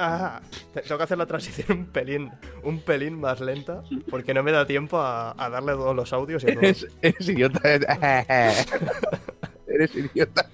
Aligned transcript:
Ah, 0.00 0.40
te- 0.72 0.82
tengo 0.82 0.96
que 0.96 1.02
hacer 1.04 1.18
la 1.18 1.26
transición 1.26 1.78
un 1.78 1.86
pelín, 1.86 2.30
un 2.62 2.80
pelín 2.80 3.18
más 3.20 3.40
lenta, 3.40 3.82
porque 4.10 4.32
no 4.32 4.42
me 4.44 4.52
da 4.52 4.64
tiempo 4.66 4.98
a, 4.98 5.34
a 5.36 5.50
darle 5.50 5.72
todos 5.72 5.96
los 5.96 6.12
audios 6.12 6.44
y 6.44 6.50
a 6.50 6.54
todo. 6.54 6.60
Eres, 6.62 6.86
eres 7.02 7.28
idiota. 7.28 7.60
eres 9.66 9.94
idiota. 9.94 10.46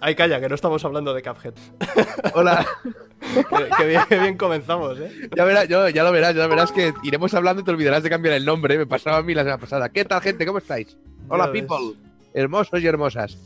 Ay, 0.00 0.14
calla, 0.14 0.40
que 0.40 0.48
no 0.48 0.54
estamos 0.54 0.84
hablando 0.84 1.14
de 1.14 1.22
Cuphead. 1.22 1.54
Hola. 2.34 2.66
que, 3.20 3.68
que 3.78 3.86
bien, 3.86 4.02
que 4.08 4.18
bien 4.18 4.36
comenzamos, 4.36 4.98
¿eh? 5.00 5.10
Ya, 5.36 5.44
verás, 5.44 5.68
yo- 5.68 5.88
ya 5.88 6.02
lo 6.04 6.12
verás, 6.12 6.34
ya 6.34 6.42
lo 6.42 6.48
verás 6.48 6.72
que 6.72 6.92
iremos 7.02 7.32
hablando 7.34 7.62
y 7.62 7.64
te 7.64 7.70
olvidarás 7.70 8.02
de 8.02 8.10
cambiar 8.10 8.34
el 8.34 8.44
nombre. 8.44 8.76
Me 8.76 8.86
pasaba 8.86 9.18
a 9.18 9.22
mí 9.22 9.32
la 9.34 9.42
semana 9.42 9.58
pasada. 9.60 9.88
¿Qué 9.88 10.04
tal, 10.04 10.20
gente? 10.20 10.44
¿Cómo 10.44 10.58
estáis? 10.58 10.96
Hola, 11.28 11.50
people. 11.50 11.94
Hermosos 12.34 12.80
y 12.82 12.86
hermosas. 12.86 13.38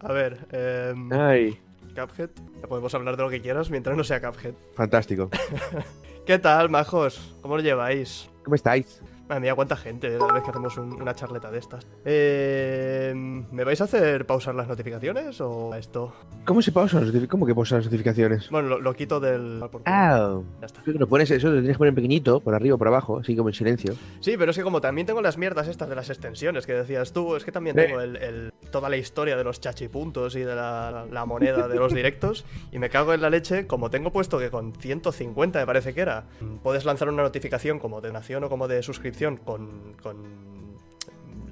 A 0.00 0.12
ver, 0.12 0.38
em, 0.52 1.10
Ay, 1.12 1.58
Cuphead. 1.96 2.30
Ya 2.62 2.68
podemos 2.68 2.94
hablar 2.94 3.16
de 3.16 3.22
lo 3.22 3.30
que 3.30 3.40
quieras 3.40 3.70
mientras 3.70 3.96
no 3.96 4.04
sea 4.04 4.20
Cuphead. 4.20 4.54
fantástico. 4.74 5.30
¿Qué 6.26 6.38
tal, 6.38 6.68
majos? 6.70 7.34
¿Cómo 7.40 7.56
lo 7.56 7.62
lleváis? 7.62 8.28
¿Cómo 8.44 8.54
estáis? 8.54 9.00
Madre 9.28 9.40
mía, 9.40 9.54
cuánta 9.56 9.76
gente 9.76 10.16
cada 10.18 10.32
vez 10.34 10.42
que 10.44 10.50
hacemos 10.50 10.76
un- 10.78 11.00
una 11.02 11.14
charleta 11.14 11.50
de 11.50 11.58
estas. 11.58 11.84
Eh, 12.04 13.12
¿Me 13.50 13.64
vais 13.64 13.80
a 13.80 13.84
hacer 13.84 14.24
pausar 14.24 14.54
las 14.54 14.68
notificaciones 14.68 15.40
o 15.40 15.74
esto? 15.74 16.12
¿Cómo 16.44 16.62
se 16.62 16.70
pausan 16.70 17.00
las 17.00 17.06
notificaciones? 17.08 17.30
¿Cómo 17.30 17.46
que 17.46 17.54
pausan 17.54 17.78
las 17.78 17.86
notificaciones? 17.86 18.48
Bueno, 18.50 18.68
lo, 18.68 18.80
lo 18.80 18.94
quito 18.94 19.18
del... 19.18 19.60
Ah, 19.84 20.38
Ya 20.60 20.66
está. 20.66 20.80
lo 20.86 21.08
pones, 21.08 21.28
eso 21.32 21.48
lo 21.48 21.54
tienes 21.54 21.72
que 21.72 21.78
poner 21.78 21.94
pequeñito, 21.94 22.38
por 22.38 22.54
arriba 22.54 22.76
o 22.76 22.78
por 22.78 22.86
abajo, 22.86 23.18
así 23.18 23.34
como 23.34 23.48
en 23.48 23.54
silencio. 23.54 23.94
Sí, 24.20 24.36
pero 24.38 24.52
es 24.52 24.56
que 24.56 24.62
como 24.62 24.80
también 24.80 25.06
tengo 25.08 25.20
las 25.22 25.38
mierdas 25.38 25.66
estas 25.66 25.88
de 25.88 25.96
las 25.96 26.08
extensiones 26.08 26.64
que 26.64 26.74
decías 26.74 27.12
tú, 27.12 27.34
es 27.34 27.44
que 27.44 27.50
también 27.50 27.76
Eh. 27.78 27.86
tengo 27.86 28.00
el, 28.00 28.16
el- 28.16 28.52
toda 28.70 28.88
la 28.88 28.96
historia 28.96 29.36
de 29.36 29.42
los 29.44 29.60
chachipuntos 29.60 30.36
y 30.36 30.40
de 30.40 30.54
la, 30.54 31.06
la 31.10 31.24
moneda 31.24 31.66
de 31.68 31.76
los 31.76 31.92
directos 31.94 32.44
y 32.72 32.78
me 32.78 32.90
cago 32.90 33.12
en 33.14 33.22
la 33.22 33.30
leche, 33.30 33.66
como 33.66 33.90
tengo 33.90 34.12
puesto 34.12 34.38
que 34.38 34.50
con 34.50 34.72
150 34.74 35.58
me 35.60 35.66
parece 35.66 35.94
que 35.94 36.00
era, 36.00 36.24
puedes 36.62 36.84
lanzar 36.84 37.08
una 37.08 37.22
notificación 37.24 37.78
como 37.80 38.00
de 38.00 38.08
donación 38.08 38.44
o 38.44 38.48
como 38.48 38.68
de 38.68 38.82
suscripción 38.82 39.15
con, 39.44 39.94
con 40.02 40.16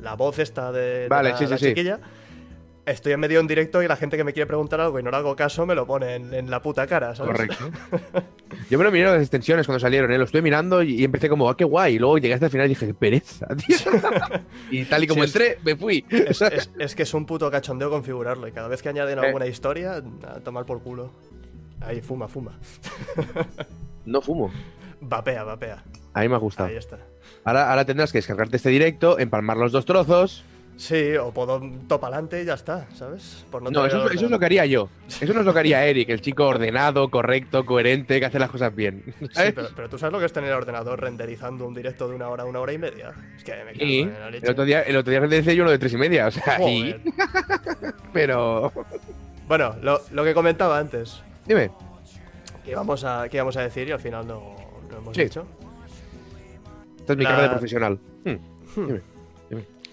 la 0.01 0.15
voz 0.15 0.39
esta 0.39 0.71
de, 0.73 1.07
la, 1.09 1.37
sí, 1.37 1.45
sí, 1.45 1.51
la 1.51 1.59
sí. 1.59 1.65
chiquilla. 1.67 2.01
Estoy 2.87 3.15
en 3.15 3.21
medio 3.21 3.39
de 3.39 3.41
un 3.41 3.47
directo 3.47 3.83
y 3.83 3.89
la 3.89 3.97
gente 3.97 4.19
que 4.19 4.25
me 4.25 4.35
quiere 4.35 4.47
preguntar 4.47 4.79
algo 4.79 5.01
y 5.01 5.03
no 5.03 5.11
le 5.11 5.17
hago 5.17 5.35
caso 5.35 5.65
me 5.65 5.75
lo 5.75 5.87
pone 5.87 6.17
en, 6.17 6.35
en 6.35 6.51
la 6.51 6.61
puta 6.61 6.87
cara, 6.87 7.15
¿sabes? 7.15 7.33
Correcto. 7.33 7.71
Yo 8.71 8.77
me 8.77 8.85
lo 8.85 8.91
miré 8.93 9.07
las 9.07 9.23
extensiones 9.23 9.65
cuando 9.65 9.81
salieron, 9.81 10.13
¿eh? 10.13 10.19
lo 10.19 10.25
estuve 10.25 10.43
mirando 10.43 10.83
y, 10.83 10.97
y 11.01 11.05
empecé 11.05 11.31
como, 11.31 11.49
ah, 11.49 11.57
qué 11.57 11.65
guay. 11.65 11.95
Y 11.95 11.99
luego 11.99 12.19
llegué 12.19 12.35
hasta 12.35 12.45
el 12.47 12.53
final 12.53 12.67
y 12.67 12.69
dije, 12.71 12.87
qué 12.89 12.93
pereza, 12.93 13.47
tío. 13.57 13.77
y 14.71 14.85
tal 14.85 15.03
y 15.03 15.07
como 15.07 15.25
entré, 15.25 15.59
me 15.65 15.77
fui. 15.77 16.05
Es, 16.11 16.43
es- 16.43 16.71
es 16.79 16.95
que 16.95 17.05
es 17.05 17.15
un 17.15 17.25
puto 17.25 17.51
cachondeo 17.51 17.89
configurarlo 17.89 18.47
y 18.47 18.53
cada 18.53 18.69
vez 18.69 18.83
que 18.83 18.91
añaden 18.91 19.19
Eh. 19.19 19.27
alguna 19.29 19.47
historia, 19.47 20.03
a 20.29 20.41
tomar 20.41 20.67
por 20.67 20.83
culo. 20.83 21.11
Ahí, 21.81 22.03
fuma, 22.03 22.29
fuma. 22.29 22.59
no 24.05 24.21
fumo. 24.21 24.51
Vapea, 25.01 25.43
vapea. 25.45 25.83
A 26.13 26.21
mí 26.21 26.29
me 26.29 26.35
ha 26.35 26.39
gustado. 26.39 26.69
Ahí 26.69 26.77
está. 26.77 26.99
Ahora, 27.45 27.71
ahora 27.71 27.85
tendrás 27.85 28.11
que 28.13 28.19
descargarte 28.19 28.57
este 28.57 28.71
directo, 28.71 29.19
empalmar 29.19 29.57
los 29.57 29.73
dos 29.73 29.85
trozos. 29.85 30.45
Sí, 30.77 31.15
o 31.15 31.31
puedo 31.31 31.63
topa 31.87 32.09
adelante 32.09 32.43
y 32.43 32.45
ya 32.47 32.55
está, 32.55 32.89
¿sabes? 32.97 33.45
Por 33.49 33.63
No, 33.63 33.69
eso, 33.69 33.87
es- 33.87 33.95
orden. 33.95 34.17
eso 34.17 34.25
es 34.25 34.31
lo 34.33 34.41
que 34.41 34.47
haría 34.47 34.67
yo. 34.67 34.89
Eso 35.07 35.33
no 35.33 35.39
es 35.41 35.47
lo 35.47 35.53
que 35.53 35.61
haría 35.61 35.87
Eric, 35.87 36.09
el 36.09 36.21
chico 36.21 36.49
ordenado, 36.49 37.11
correcto, 37.11 37.65
coherente, 37.65 38.19
que 38.19 38.27
hace 38.27 38.41
las 38.41 38.51
cosas 38.51 38.75
bien. 38.75 39.05
Pero, 39.37 39.69
pero 39.77 39.89
tú 39.89 39.99
sabes 39.99 40.13
lo 40.15 40.19
que 40.19 40.25
es 40.27 40.33
tener 40.33 40.51
el 40.51 40.57
ordenador 40.57 41.01
renderizando 41.01 41.65
un 41.65 41.75
directo 41.75 42.09
de 42.09 42.17
una 42.17 42.29
hora, 42.29 42.45
una 42.45 42.59
hora 42.59 42.73
y 42.73 42.79
media. 42.79 43.13
Es 43.37 43.45
que 43.45 43.53
me 43.53 43.73
cago 43.73 43.85
Sí, 43.85 44.01
en 44.01 44.13
la 44.19 44.31
leche. 44.33 44.47
el 44.47 44.51
otro 44.53 44.65
día, 44.65 44.83
el 44.83 44.97
otro 44.97 45.11
día 45.13 45.21
rendericé 45.21 45.55
yo 45.55 45.63
uno 45.63 45.71
de 45.71 45.79
tres 45.79 45.93
y 45.93 45.97
media, 45.97 46.27
o 46.27 46.31
sea, 46.33 46.61
y- 46.69 46.97
pero... 48.13 48.73
Bueno, 49.47 49.77
lo, 49.83 50.01
lo 50.11 50.25
que 50.25 50.35
comentaba 50.35 50.79
antes, 50.79 51.23
Dime, 51.47 51.71
que 52.65 52.71
íbamos 52.73 53.05
a, 53.05 53.29
que 53.29 53.37
íbamos 53.37 53.57
a 53.57 53.61
decir 53.63 53.87
y 53.89 53.93
al 53.93 54.01
final 54.01 54.27
no, 54.27 54.57
no 54.91 54.97
hemos 54.97 55.15
Sí. 55.15 55.25
dicho. 55.25 55.47
Esta 57.05 57.13
es 57.13 57.19
mi 57.19 57.25
La- 57.25 57.31
cara 57.31 57.43
de 57.45 57.49
profesional. 57.51 57.99
Hmm, 58.25 58.37
dime. 58.77 59.01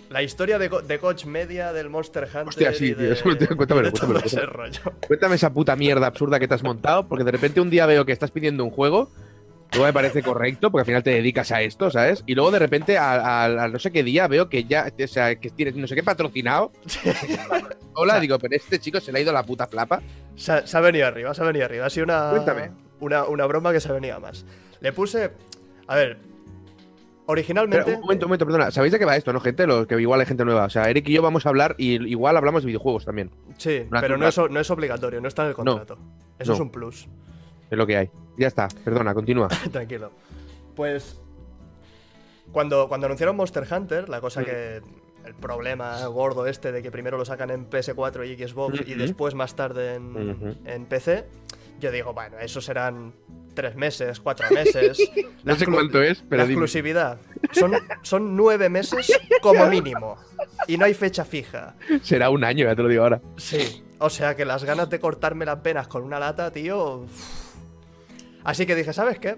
La 0.09 0.21
historia 0.23 0.57
de, 0.59 0.69
Co- 0.69 0.81
de 0.81 0.99
Coach 0.99 1.25
Media, 1.25 1.71
del 1.71 1.89
Monster 1.89 2.23
Hunter. 2.25 2.47
Hostia, 2.47 2.73
sí, 2.73 2.93
tío, 2.93 3.13
eso- 3.13 3.29
y 3.31 3.35
de 3.35 3.47
cuéntamelo. 3.47 3.91
rollo. 4.47 4.81
Cuéntame 5.07 5.35
esa 5.35 5.53
puta 5.53 5.75
mierda 5.75 6.07
absurda 6.07 6.37
que 6.39 6.47
te 6.49 6.53
has 6.53 6.63
montado, 6.63 7.07
porque 7.07 7.23
de 7.23 7.31
repente 7.31 7.61
un 7.61 7.69
día 7.69 7.85
veo 7.85 8.03
que 8.05 8.11
estás 8.11 8.29
pidiendo 8.31 8.65
un 8.65 8.71
juego, 8.71 9.09
luego 9.71 9.85
me 9.85 9.93
parece 9.93 10.21
correcto, 10.21 10.69
porque 10.69 10.81
al 10.81 10.85
final 10.85 11.03
te 11.03 11.11
dedicas 11.11 11.53
a 11.53 11.61
esto, 11.61 11.89
¿sabes? 11.91 12.23
Y 12.27 12.35
luego 12.35 12.51
de 12.51 12.59
repente 12.59 12.97
a, 12.97 13.13
a- 13.13 13.63
a 13.63 13.67
no 13.69 13.79
sé 13.79 13.91
qué 13.91 14.03
día 14.03 14.27
veo 14.27 14.49
que 14.49 14.65
ya, 14.65 14.91
o 15.01 15.07
sea, 15.07 15.35
que 15.35 15.49
tienes 15.49 15.75
no 15.77 15.87
sé 15.87 15.95
qué 15.95 16.03
patrocinado. 16.03 16.73
Hola, 17.93 18.19
digo, 18.19 18.37
pero 18.39 18.55
este 18.55 18.79
chico 18.79 18.99
se 18.99 19.11
le 19.13 19.19
ha 19.19 19.21
ido 19.21 19.31
la 19.31 19.43
puta 19.43 19.67
flapa. 19.67 20.01
Se 20.35 20.51
ha, 20.51 20.67
se 20.67 20.77
ha 20.77 20.81
venido 20.81 21.07
arriba, 21.07 21.33
se 21.33 21.41
ha 21.41 21.45
venido 21.45 21.63
arriba. 21.65 21.85
Ha 21.85 21.89
sido 21.89 22.03
una, 22.05 22.31
Cuéntame. 22.31 22.71
una, 22.99 23.23
una 23.25 23.45
broma 23.45 23.71
que 23.71 23.79
se 23.79 23.87
ha 23.89 23.93
venido 23.93 24.19
más. 24.19 24.45
Le 24.81 24.91
puse. 24.91 25.31
A 25.87 25.95
ver. 25.95 26.17
Pero, 27.31 27.39
Originalmente. 27.39 27.93
un 27.95 28.01
momento, 28.01 28.25
un 28.25 28.29
momento, 28.29 28.45
perdona. 28.45 28.71
¿Sabéis 28.71 28.91
de 28.93 28.99
qué 28.99 29.05
va 29.05 29.15
esto, 29.15 29.31
no, 29.33 29.39
gente? 29.39 29.65
Lo, 29.67 29.87
que 29.87 29.99
igual 29.99 30.19
hay 30.19 30.25
gente 30.25 30.43
nueva. 30.45 30.65
O 30.65 30.69
sea, 30.69 30.89
Eric 30.89 31.07
y 31.09 31.13
yo 31.13 31.21
vamos 31.21 31.45
a 31.45 31.49
hablar 31.49 31.75
y 31.77 31.93
igual 32.09 32.35
hablamos 32.37 32.63
de 32.63 32.67
videojuegos 32.67 33.05
también. 33.05 33.31
sí, 33.57 33.85
una- 33.89 34.01
pero 34.01 34.17
no 34.17 34.27
es, 34.27 34.37
o- 34.37 34.49
no 34.49 34.59
es 34.59 34.69
obligatorio, 34.71 35.21
no 35.21 35.27
está 35.27 35.43
en 35.43 35.49
el 35.49 35.55
contrato. 35.55 35.97
Eso 36.39 36.51
no. 36.51 36.55
es 36.55 36.59
un 36.61 36.69
plus. 36.71 37.07
Es 37.69 37.77
lo 37.77 37.87
que 37.87 37.97
hay. 37.97 38.09
Ya 38.37 38.47
está, 38.47 38.67
perdona, 38.83 39.13
continúa. 39.13 39.47
Tranquilo. 39.71 40.11
Pues. 40.75 41.19
Cuando, 42.51 42.87
cuando 42.89 43.05
anunciaron 43.07 43.35
Monster 43.35 43.65
Hunter, 43.71 44.09
la 44.09 44.19
cosa 44.21 44.41
Mm. 44.41 44.45
que. 44.45 44.81
El 45.23 45.35
problema 45.35 46.03
gordo 46.07 46.47
este 46.47 46.71
de 46.71 46.81
que 46.81 46.89
primero 46.89 47.15
lo 47.15 47.25
sacan 47.25 47.51
en 47.51 47.69
PS4 47.69 48.25
y 48.25 48.35
Xbox 48.47 48.79
y 48.87 48.93
Ujú. 48.93 49.01
después 49.01 49.35
más 49.35 49.55
tarde 49.55 49.93
en 49.93 50.85
PC, 50.87 51.25
yo 51.81 51.91
digo, 51.91 52.13
bueno, 52.13 52.37
eso 52.39 52.61
serán 52.61 53.13
tres 53.53 53.75
meses, 53.75 54.19
cuatro 54.21 54.47
meses. 54.51 54.97
No 55.43 55.55
sé 55.55 55.65
cuánto 55.65 56.01
es, 56.01 56.23
pero 56.29 56.43
la 56.43 56.47
dime. 56.47 56.53
exclusividad. 56.53 57.19
Son, 57.51 57.73
son 58.03 58.35
nueve 58.37 58.69
meses 58.69 59.11
como 59.41 59.65
mínimo. 59.65 60.15
Y 60.67 60.77
no 60.77 60.85
hay 60.85 60.93
fecha 60.93 61.25
fija. 61.25 61.75
Será 62.03 62.29
un 62.29 62.43
año, 62.43 62.65
ya 62.65 62.75
te 62.75 62.83
lo 62.83 62.87
digo 62.87 63.03
ahora. 63.03 63.21
Sí. 63.37 63.83
O 63.97 64.09
sea 64.09 64.35
que 64.35 64.45
las 64.45 64.63
ganas 64.63 64.89
de 64.91 64.99
cortarme 64.99 65.45
las 65.45 65.61
venas 65.61 65.87
con 65.87 66.03
una 66.03 66.19
lata, 66.19 66.51
tío. 66.51 67.05
Así 68.43 68.65
que 68.65 68.75
dije, 68.75 68.93
¿sabes 68.93 69.19
qué? 69.19 69.37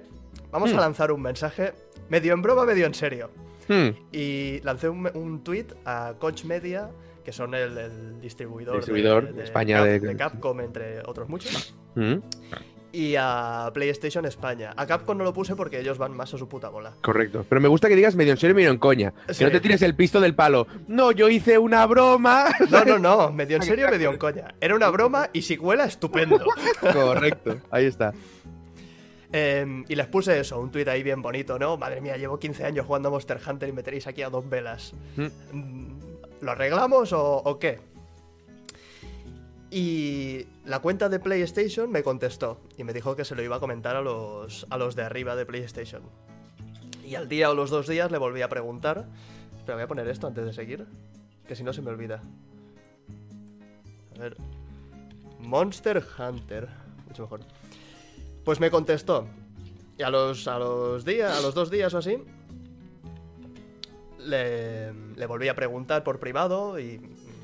Vamos 0.52 0.72
Hmm. 0.74 0.78
a 0.78 0.81
lanzar 0.81 1.12
un 1.12 1.22
mensaje 1.22 1.74
medio 2.10 2.34
en 2.34 2.42
broma, 2.42 2.66
medio 2.66 2.86
en 2.86 2.94
serio. 2.94 3.30
Hmm, 3.68 3.90
Y 4.12 4.60
lancé 4.64 4.90
un, 4.90 5.10
un 5.14 5.44
tweet 5.44 5.68
a 5.86 6.14
Coach 6.20 6.44
Media, 6.44 6.90
que 7.24 7.32
son 7.32 7.54
el, 7.56 7.78
el 7.78 8.22
distribuidor, 8.22 8.74
de- 8.74 8.80
Distribuidor 8.80 9.28
de, 9.28 9.34
de 9.34 9.44
España 9.44 9.78
Cap- 9.78 9.86
de- 9.88 10.00
de 10.00 10.16
Capcom, 10.18 10.60
entre 10.62 11.00
otros 11.06 11.30
muchos. 11.30 11.76
hmm. 11.96 12.16
Y 12.96 13.16
a 13.18 13.72
PlayStation 13.74 14.24
España. 14.26 14.72
A 14.78 14.86
Capcom 14.86 15.18
no 15.18 15.24
lo 15.24 15.34
puse 15.34 15.56
porque 15.56 15.80
ellos 15.80 15.98
van 15.98 16.16
más 16.16 16.32
a 16.36 16.38
su 16.38 16.48
puta 16.48 16.70
bola. 16.70 16.94
Correcto. 17.02 17.44
Pero 17.50 17.60
me 17.60 17.68
gusta 17.68 17.88
que 17.90 17.96
digas 17.96 18.16
medio 18.16 18.34
en 18.34 18.38
serio 18.38 18.52
y 18.52 18.56
medio 18.58 18.70
en 18.70 18.78
coña. 18.78 19.14
Sí. 19.30 19.40
Que 19.40 19.46
no 19.46 19.52
te 19.52 19.62
tires 19.62 19.82
el 19.82 19.96
pisto 19.96 20.22
del 20.22 20.36
palo. 20.36 20.68
No, 20.88 21.12
yo 21.12 21.28
hice 21.28 21.58
una 21.58 21.88
broma. 21.88 22.54
No, 22.70 22.86
no, 22.86 23.00
no, 23.00 23.32
medio 23.32 23.56
en 23.56 23.64
serio, 23.64 23.88
medio 23.90 24.12
en 24.12 24.18
coña. 24.20 24.54
Era 24.62 24.76
una 24.76 24.90
broma 24.92 25.28
y 25.34 25.42
si 25.42 25.58
cuela, 25.58 25.86
estupendo. 25.86 26.46
Correcto. 26.94 27.58
Ahí 27.72 27.86
está. 27.86 28.14
Eh, 29.32 29.84
y 29.88 29.96
les 29.96 30.06
puse 30.06 30.40
eso, 30.40 30.60
un 30.60 30.70
tuit 30.72 30.88
ahí 30.88 31.02
bien 31.02 31.24
bonito, 31.24 31.58
¿no? 31.58 31.76
Madre 31.78 32.00
mía, 32.00 32.16
llevo 32.18 32.38
15 32.38 32.66
años 32.66 32.86
jugando 32.86 33.08
a 33.10 33.12
Monster 33.14 33.40
Hunter 33.44 33.68
y 33.70 33.72
me 33.72 33.82
tenéis 33.82 34.06
aquí 34.06 34.22
a 34.22 34.30
dos 34.30 34.48
velas. 34.48 34.94
Mm. 35.16 36.03
¿Lo 36.44 36.52
arreglamos 36.52 37.14
o, 37.14 37.58
qué? 37.58 37.80
Y 39.72 40.46
la 40.66 40.80
cuenta 40.80 41.08
de 41.08 41.20
PlayStation 41.20 41.90
me 41.90 42.04
contestó 42.04 42.59
y 42.78 42.84
me 42.84 42.92
dijo 42.92 43.16
que 43.16 43.24
se 43.24 43.34
lo 43.34 43.42
iba 43.42 43.56
a 43.56 43.59
comentar 43.59 43.96
a 43.96 44.02
los, 44.02 44.68
a 44.70 44.78
los 44.78 44.96
de 44.96 45.04
arriba 45.04 45.38
de 45.38 45.46
PlayStation. 45.46 46.04
Y 47.06 47.16
al 47.16 47.30
día 47.30 47.50
o 47.50 47.56
los 47.56 47.70
dos 47.70 47.88
días 47.88 48.12
le 48.12 48.18
volví 48.18 48.42
a 48.42 48.50
preguntar. 48.50 49.08
Espera, 49.58 49.76
voy 49.76 49.84
a 49.84 49.88
poner 49.88 50.08
esto 50.09 50.28
antes 50.28 50.46
de 50.46 50.52
seguir, 50.52 50.86
que 51.48 51.56
si 51.56 51.64
no 51.64 51.72
se 51.72 51.81
me 51.81 51.90
olvida. 51.90 52.22
A 54.18 54.20
ver. 54.20 54.36
Monster 55.40 56.04
Hunter. 56.20 56.68
Mucho 57.08 57.24
mejor. 57.24 57.40
Pues 58.44 58.60
me 58.60 58.69
contestó. 58.69 59.28
Y 59.98 60.04
a 60.04 60.10
los, 60.10 60.48
a 60.50 60.60
los 60.60 61.06
días, 61.06 61.38
a 61.38 61.42
los 61.42 61.54
dos 61.54 61.72
días 61.72 61.94
o 61.94 62.00
así, 62.00 62.18
le, 64.25 64.94
le 64.94 65.25
volví 65.25 65.48
a 65.50 65.56
preguntar 65.56 66.04
por 66.04 66.20
privado 66.20 66.80
y 66.80 67.00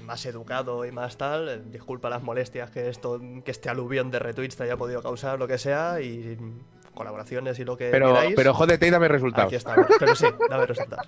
más 0.06 0.26
educado 0.26 0.86
y 0.86 0.92
más 0.92 1.18
tal. 1.18 1.50
eh, 1.50 1.62
Disculpa 1.72 2.10
las 2.10 2.24
molestias 2.24 2.72
que 2.72 2.90
esto, 2.90 3.20
que 3.46 3.52
este 3.52 3.70
aluvión 3.70 4.10
de 4.12 4.20
retweets 4.20 4.56
te 4.58 4.64
haya 4.64 4.78
podido 4.78 5.02
causar, 5.02 5.38
lo 5.40 5.48
que 5.48 5.58
sea, 5.58 6.02
y 6.02 6.38
colaboraciones 6.94 7.58
y 7.60 7.66
lo 7.66 7.78
que 7.78 7.90
Pero, 7.92 8.08
queráis. 8.14 8.34
pero 8.36 8.54
jódete 8.54 8.88
y 8.88 8.90
dame 8.90 9.08
resultados. 9.08 9.48
Aquí 9.48 9.56
estamos, 9.56 9.86
pero 10.00 10.16
sí, 10.16 10.26
dame 10.50 10.66
resultados. 10.66 11.08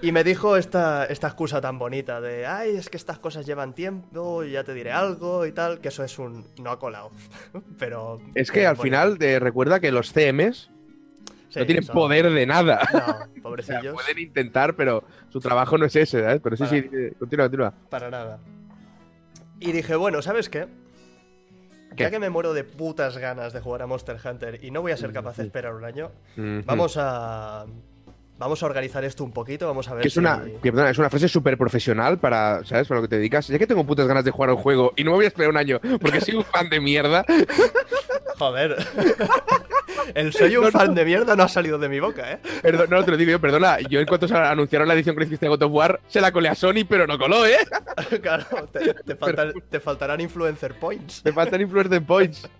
Y 0.00 0.10
me 0.10 0.24
dijo 0.24 0.56
esta, 0.56 1.04
esta 1.04 1.28
excusa 1.28 1.60
tan 1.60 1.78
bonita 1.78 2.20
de, 2.20 2.44
ay, 2.44 2.74
es 2.76 2.90
que 2.90 2.96
estas 2.96 3.20
cosas 3.20 3.46
llevan 3.46 3.72
tiempo, 3.72 4.42
y 4.42 4.50
ya 4.50 4.64
te 4.64 4.74
diré 4.74 4.90
algo 4.90 5.46
y 5.46 5.52
tal, 5.52 5.78
que 5.80 5.88
eso 5.88 6.02
es 6.02 6.18
un 6.18 6.44
no 6.60 6.70
ha 6.72 6.78
colado. 6.80 7.10
pero... 7.78 8.20
Es 8.34 8.50
que 8.50 8.66
al 8.66 8.76
final 8.76 9.16
te 9.18 9.38
recuerda 9.38 9.78
que 9.78 9.92
los 9.92 10.12
CMs 10.12 10.71
sí, 11.52 11.58
no 11.60 11.66
tienen 11.66 11.86
poder 11.86 12.30
de 12.30 12.46
nada. 12.46 12.80
No, 12.92 12.98
O 13.00 13.02
sea, 13.04 13.42
pobrecillos. 13.42 13.94
pueden 13.94 14.18
intentar, 14.18 14.74
pero 14.76 15.04
su 15.30 15.40
trabajo 15.40 15.76
no 15.78 15.84
es 15.86 15.94
ese, 15.96 16.20
¿sabes? 16.22 16.40
Pero 16.42 16.56
sí, 16.56 16.64
Para. 16.64 16.70
sí, 16.80 16.88
continúa, 17.18 17.44
continúa. 17.46 17.74
Para 17.90 18.10
nada. 18.10 18.38
Y 19.60 19.72
dije, 19.72 19.94
bueno, 19.96 20.22
¿sabes 20.22 20.48
qué? 20.48 20.66
¿Qué? 21.96 22.04
ya 22.04 22.10
que 22.10 22.18
me 22.18 22.30
muero 22.30 22.54
de 22.54 22.64
putas 22.64 23.18
ganas 23.18 23.52
de 23.52 23.60
jugar 23.60 23.82
a 23.82 23.86
Monster 23.86 24.16
Hunter 24.24 24.58
y 24.64 24.70
no 24.70 24.80
voy 24.80 24.92
a 24.92 24.96
ser 24.96 25.12
capaz 25.12 25.36
de 25.36 25.42
Ujú. 25.42 25.46
esperar 25.48 25.74
un 25.74 25.84
año, 25.84 26.10
vamos 26.64 26.96
a. 26.98 27.66
Vamos 28.38 28.60
a 28.62 28.66
organizar 28.66 29.04
esto 29.04 29.22
un 29.22 29.30
poquito, 29.30 29.68
vamos 29.68 29.86
a 29.88 29.94
ver 29.94 30.02
Que 30.02 30.08
es 30.08 30.14
si- 30.14 30.18
una, 30.18 30.42
que, 30.42 30.72
perdona, 30.72 30.90
es 30.90 30.98
una 30.98 31.08
frase 31.10 31.28
súper 31.28 31.56
profesional 31.56 32.18
para, 32.18 32.64
¿sabes? 32.64 32.88
Para 32.88 33.00
lo 33.00 33.02
que 33.06 33.10
te 33.10 33.16
dedicas. 33.18 33.46
Ya 33.46 33.56
que 33.58 33.68
tengo 33.68 33.84
putas 33.86 34.08
ganas 34.08 34.24
de 34.24 34.32
jugar 34.32 34.50
al 34.50 34.56
juego 34.56 34.92
y 34.96 35.04
no 35.04 35.10
me 35.12 35.16
voy 35.18 35.26
a 35.26 35.28
esperar 35.28 35.50
un 35.50 35.58
año 35.58 35.78
porque 36.00 36.20
soy 36.20 36.34
un 36.36 36.42
fan 36.44 36.68
de 36.68 36.80
mierda, 36.80 37.24
Joder. 38.38 38.74
El 40.14 40.32
soy 40.32 40.56
un 40.56 40.64
No, 40.64 40.70
no. 40.70 40.78
fan 40.78 40.94
de 40.94 41.04
mierda 41.04 41.34
no 41.36 41.42
ha 41.44 41.48
salido 41.48 41.78
de 41.78 41.88
mi 41.88 42.00
boca, 42.00 42.32
¿eh? 42.32 42.38
perdón, 42.62 42.88
no 42.90 43.04
te 43.04 43.10
lo 43.10 43.16
digo 43.16 43.30
yo, 43.32 43.40
perdona. 43.40 43.78
Yo 43.80 44.00
en 44.00 44.06
cuanto 44.06 44.26
se 44.28 44.36
anunciaron 44.36 44.86
la 44.88 44.94
edición 44.94 45.14
coleccionista 45.14 45.46
de 45.46 45.50
God 45.50 45.62
of 45.62 45.72
War, 45.72 46.00
se 46.08 46.20
la 46.20 46.32
colé 46.32 46.48
a 46.48 46.54
Sony, 46.54 46.84
pero 46.88 47.06
no 47.06 47.18
coló, 47.18 47.46
¿eh? 47.46 47.58
claro, 48.22 48.44
te, 48.72 48.94
te 48.94 49.16
faltan, 49.16 49.52
te 49.70 49.80
faltarán 49.80 50.20
influencer 50.20 50.74
points. 50.78 51.22
Me 51.24 51.32
faltan 51.32 51.60
influencer 51.60 52.02
points. 52.04 52.48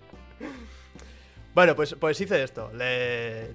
Bueno, 1.55 1.76
pues, 1.76 1.94
pues 2.00 2.19
hice 2.20 2.43
esto. 2.43 2.70
Le... 2.75 3.55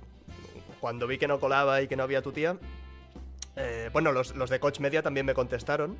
Cuando 0.80 1.08
vi 1.08 1.18
que 1.18 1.28
no 1.28 1.40
colaba 1.40 1.82
y 1.82 1.88
que 1.88 1.96
no 1.96 2.04
había 2.04 2.22
tu 2.22 2.32
tía. 2.32 2.56
eh, 3.56 3.90
bueno, 3.92 4.12
los, 4.12 4.36
los 4.36 4.50
de 4.52 4.60
Coach 4.60 4.80
Media 4.80 5.02
también 5.02 5.26
me 5.26 5.34
contestaron. 5.34 5.98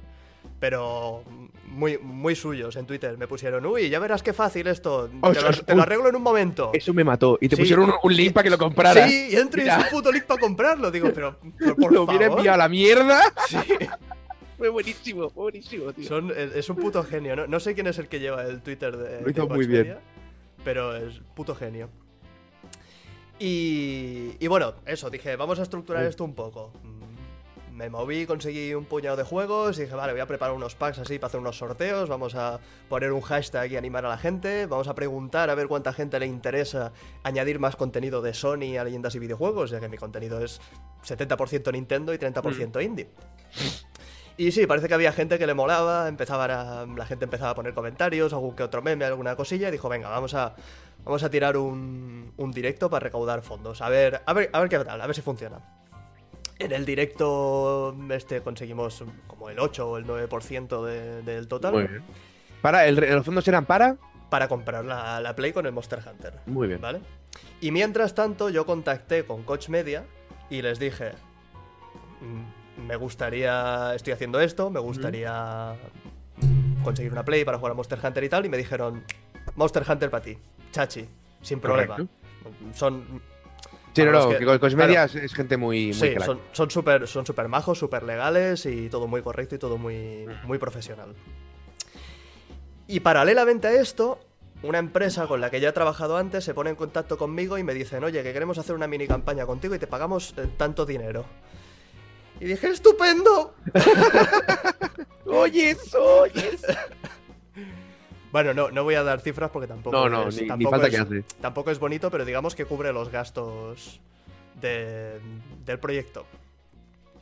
Pero 0.60 1.24
muy, 1.66 1.98
muy 2.00 2.36
suyos 2.36 2.76
en 2.78 2.86
Twitter. 2.88 3.16
Me 3.18 3.28
pusieron, 3.28 3.64
uy, 3.66 3.90
ya 3.90 4.00
verás 4.00 4.24
qué 4.24 4.34
fácil 4.34 4.66
esto. 4.68 5.08
Te 5.10 5.42
lo, 5.42 5.52
te 5.52 5.72
arreglo 5.74 6.10
en 6.10 6.16
un 6.16 6.24
momento. 6.24 6.72
Eso 6.74 6.94
me 6.94 7.04
mató. 7.04 7.38
Y 7.40 7.48
te 7.48 7.56
Sí. 7.56 7.62
pusieron 7.62 7.86
un, 7.86 7.94
un 8.02 8.16
link 8.16 8.34
para 8.34 8.44
que 8.46 8.50
lo 8.50 8.58
compraras. 8.58 9.10
Sí, 9.10 9.30
y 9.32 9.36
entro 9.36 9.62
y 9.64 9.68
es 9.68 9.78
un 9.78 9.84
puto 9.92 10.12
link 10.12 10.24
para 10.24 10.40
comprarlo. 10.40 10.90
Digo, 10.90 11.12
pero, 11.14 11.38
pero 11.60 11.76
por 11.76 11.92
lo 11.94 12.04
hubiera 12.04 12.26
favor. 12.26 12.40
enviado 12.40 12.56
a 12.56 12.58
la 12.58 12.70
mierda. 12.70 13.22
Sí, 13.48 13.58
Fue 14.58 14.70
buenísimo, 14.70 15.30
fue 15.30 15.44
buenísimo, 15.44 15.94
tío. 15.94 16.08
son- 16.08 16.32
es, 16.36 16.56
es 16.56 16.68
un 16.72 16.78
puto 16.78 17.04
genio. 17.04 17.36
No, 17.36 17.46
no 17.46 17.60
sé 17.60 17.76
quién 17.76 17.86
es 17.86 18.00
el 18.00 18.08
que 18.08 18.20
lleva 18.20 18.42
el 18.44 18.64
Twitter 18.64 18.98
de. 18.98 19.22
Lo 19.22 19.30
hizo 19.30 19.46
de 19.46 19.54
muy 19.54 19.68
bien. 19.68 19.98
Pero 20.64 20.96
es 20.96 21.22
puto 21.36 21.54
genio. 21.54 21.90
Y, 23.40 24.32
y 24.40 24.48
bueno, 24.48 24.74
eso, 24.88 25.12
dije, 25.12 25.36
vamos 25.36 25.60
a 25.60 25.64
estructurar 25.64 26.04
esto 26.06 26.24
un 26.24 26.34
poco. 26.34 26.74
Mm, 27.78 27.80
Me 27.80 27.90
moví, 27.90 28.26
conseguí 28.26 28.74
un 28.74 28.86
puñado 28.86 29.16
de 29.16 29.24
juegos 29.24 29.78
y 29.78 29.84
dije, 29.84 29.96
vale, 29.96 30.12
voy 30.14 30.22
a 30.22 30.26
preparar 30.26 30.56
unos 30.56 30.76
packs 30.76 31.00
así 31.00 31.20
para 31.20 31.28
hacer 31.28 31.40
unos 31.40 31.58
sorteos, 31.58 32.10
vamos 32.10 32.36
a 32.36 32.60
poner 32.90 33.12
un 33.12 33.22
hashtag 33.22 33.72
y 33.72 33.78
animar 33.78 34.06
a 34.06 34.10
la 34.10 34.18
gente, 34.18 34.66
vamos 34.66 34.88
a 34.88 34.96
preguntar 34.96 35.50
a 35.50 35.56
ver 35.56 35.68
cuánta 35.68 35.94
gente 35.94 36.20
le 36.20 36.26
interesa 36.26 36.92
añadir 37.24 37.60
más 37.60 37.76
contenido 37.76 38.22
de 38.22 38.34
Sony 38.34 38.78
a 38.80 38.84
leyendas 38.84 39.16
y 39.16 39.20
videojuegos, 39.20 39.70
ya 39.70 39.80
que 39.80 39.90
mi 39.90 39.98
contenido 39.98 40.44
es 40.44 40.60
70% 41.06 41.72
Nintendo 41.72 42.14
y 42.14 42.18
30% 42.18 42.84
indie. 42.84 43.10
Y 44.38 44.52
sí, 44.52 44.68
parece 44.68 44.88
que 44.88 44.94
había 44.94 45.12
gente 45.12 45.40
que 45.40 45.48
le 45.48 45.56
molaba, 45.56 46.08
empezaban 46.08 46.52
a, 46.52 46.86
la 46.86 47.06
gente 47.08 47.26
empezaba 47.26 47.52
a 47.52 47.56
poner 47.56 47.74
comentarios, 47.74 48.34
algún 48.34 48.56
que 48.56 48.62
otro 48.64 48.84
meme, 48.84 49.04
alguna 49.06 49.36
cosilla, 49.36 49.70
y 49.70 49.72
dijo, 49.72 49.90
venga, 49.90 50.10
vamos 50.10 50.36
a, 50.36 50.54
vamos 51.04 51.24
a 51.24 51.30
tirar 51.32 51.58
un, 51.58 52.34
un 52.38 52.52
directo 52.52 52.88
para 52.88 53.06
recaudar 53.06 53.42
fondos. 53.42 53.82
A 53.82 53.90
ver, 53.90 54.22
a 54.26 54.34
ver, 54.34 54.52
a 54.54 54.60
ver 54.60 54.70
qué 54.70 54.78
tal, 54.78 55.02
a 55.02 55.08
ver 55.08 55.16
si 55.16 55.24
funciona. 55.24 55.60
En 56.60 56.72
el 56.72 56.86
directo 56.86 57.96
este 58.10 58.42
conseguimos 58.42 59.04
como 59.28 59.50
el 59.50 59.60
8 59.60 59.90
o 59.90 59.98
el 59.98 60.06
9% 60.06 60.84
de- 60.86 61.22
del 61.22 61.48
total 61.48 61.74
Muy 61.74 61.84
bien. 61.84 62.04
Para, 62.62 62.88
el, 62.88 62.96
los 62.96 63.26
fondos 63.26 63.48
eran 63.48 63.66
para. 63.66 63.98
para 64.30 64.48
comprar 64.48 64.84
la, 64.84 65.20
la 65.22 65.36
Play 65.36 65.54
con 65.54 65.66
el 65.66 65.72
Monster 65.72 66.00
Hunter. 66.06 66.34
Muy 66.48 66.68
bien. 66.68 66.82
¿Vale? 66.82 67.00
Y 67.62 67.72
mientras 67.72 68.16
tanto, 68.16 68.50
yo 68.50 68.66
contacté 68.66 69.26
con 69.26 69.44
Coach 69.44 69.70
Media 69.70 70.06
y 70.50 70.62
les 70.64 70.80
dije: 70.80 71.12
"Mm, 72.22 72.88
Me 72.88 72.96
gustaría. 72.96 73.94
Estoy 73.96 74.14
haciendo 74.14 74.40
esto, 74.40 74.70
me 74.70 74.80
gustaría 74.80 75.76
mm, 76.42 76.84
conseguir 76.84 77.12
una 77.12 77.24
Play 77.24 77.46
para 77.46 77.58
jugar 77.58 77.72
a 77.72 77.76
Monster 77.76 78.00
Hunter 78.04 78.24
y 78.24 78.30
tal. 78.30 78.46
Y 78.46 78.50
me 78.50 78.58
dijeron: 78.58 79.04
Monster 79.56 79.84
Hunter 79.88 80.10
para 80.10 80.24
ti, 80.24 80.38
chachi, 80.72 81.08
sin 81.42 81.60
problema. 81.60 81.96
Correcto. 81.96 82.14
Son. 82.74 83.22
Sí, 83.98 84.06
no, 84.06 84.12
no, 84.12 84.30
que, 84.30 84.38
que- 84.40 84.60
Coach 84.60 84.74
Media 84.76 85.04
es, 85.06 85.34
gente 85.34 85.58
muy, 85.58 85.88
muy 85.88 85.94
Sí, 85.94 86.14
crack. 86.14 86.26
son 86.26 86.40
son 86.54 86.72
súper 86.72 87.08
son 87.08 87.26
super 87.26 87.48
majos, 87.48 87.78
súper 87.80 88.04
legales 88.04 88.66
y 88.66 88.90
todo 88.90 89.08
muy 89.08 89.22
correcto 89.22 89.56
y 89.56 89.58
todo 89.58 89.78
muy, 89.78 90.26
muy 90.46 90.58
profesional. 90.58 91.14
Y 92.88 93.02
paralelamente 93.02 93.68
a 93.68 93.74
esto, 93.74 94.20
una 94.64 94.78
empresa 94.80 95.28
con 95.28 95.42
la 95.42 95.50
que 95.52 95.60
ya 95.60 95.70
he 95.70 95.74
trabajado 95.74 96.16
antes 96.18 96.44
se 96.46 96.54
pone 96.54 96.70
en 96.70 96.76
contacto 96.78 97.18
conmigo 97.18 97.58
y 97.58 97.64
me 97.64 97.74
dicen, 97.74 98.04
oye, 98.04 98.24
que 98.24 98.32
queremos 98.34 98.58
hacer 98.58 98.76
una 98.76 98.88
mini 98.88 99.08
campaña 99.08 99.46
contigo 99.46 99.76
y 99.76 99.80
te 99.80 99.88
pagamos 99.88 100.34
eh, 100.38 100.48
tanto 100.58 100.86
dinero. 100.86 101.26
Y 102.40 102.46
dije, 102.46 102.70
estupendo. 102.70 103.56
Oye, 105.26 105.72
eso, 105.72 106.22
oye. 106.22 106.52
eso. 106.54 106.68
Bueno, 108.32 108.54
no, 108.54 108.72
no 108.72 108.84
voy 108.84 108.96
a 108.96 109.04
dar 109.04 109.22
cifras 109.22 109.50
porque 109.52 109.68
tampoco, 109.68 109.96
No, 109.96 110.10
no, 110.10 110.28
es, 110.28 110.36
ni- 110.36 110.42
ni 110.44 110.48
tampoco 110.48 110.72
falta 110.72 110.88
es- 110.88 110.94
que 110.96 111.00
hace. 111.02 111.24
tampoco 111.42 111.72
es 111.72 111.80
bonito, 111.80 112.12
pero 112.12 112.26
digamos 112.26 112.56
que 112.56 112.66
cubre 112.66 112.92
los 112.94 113.10
gastos 113.10 114.00
de- 114.62 115.20
del 115.66 115.80
proyecto. 115.80 116.26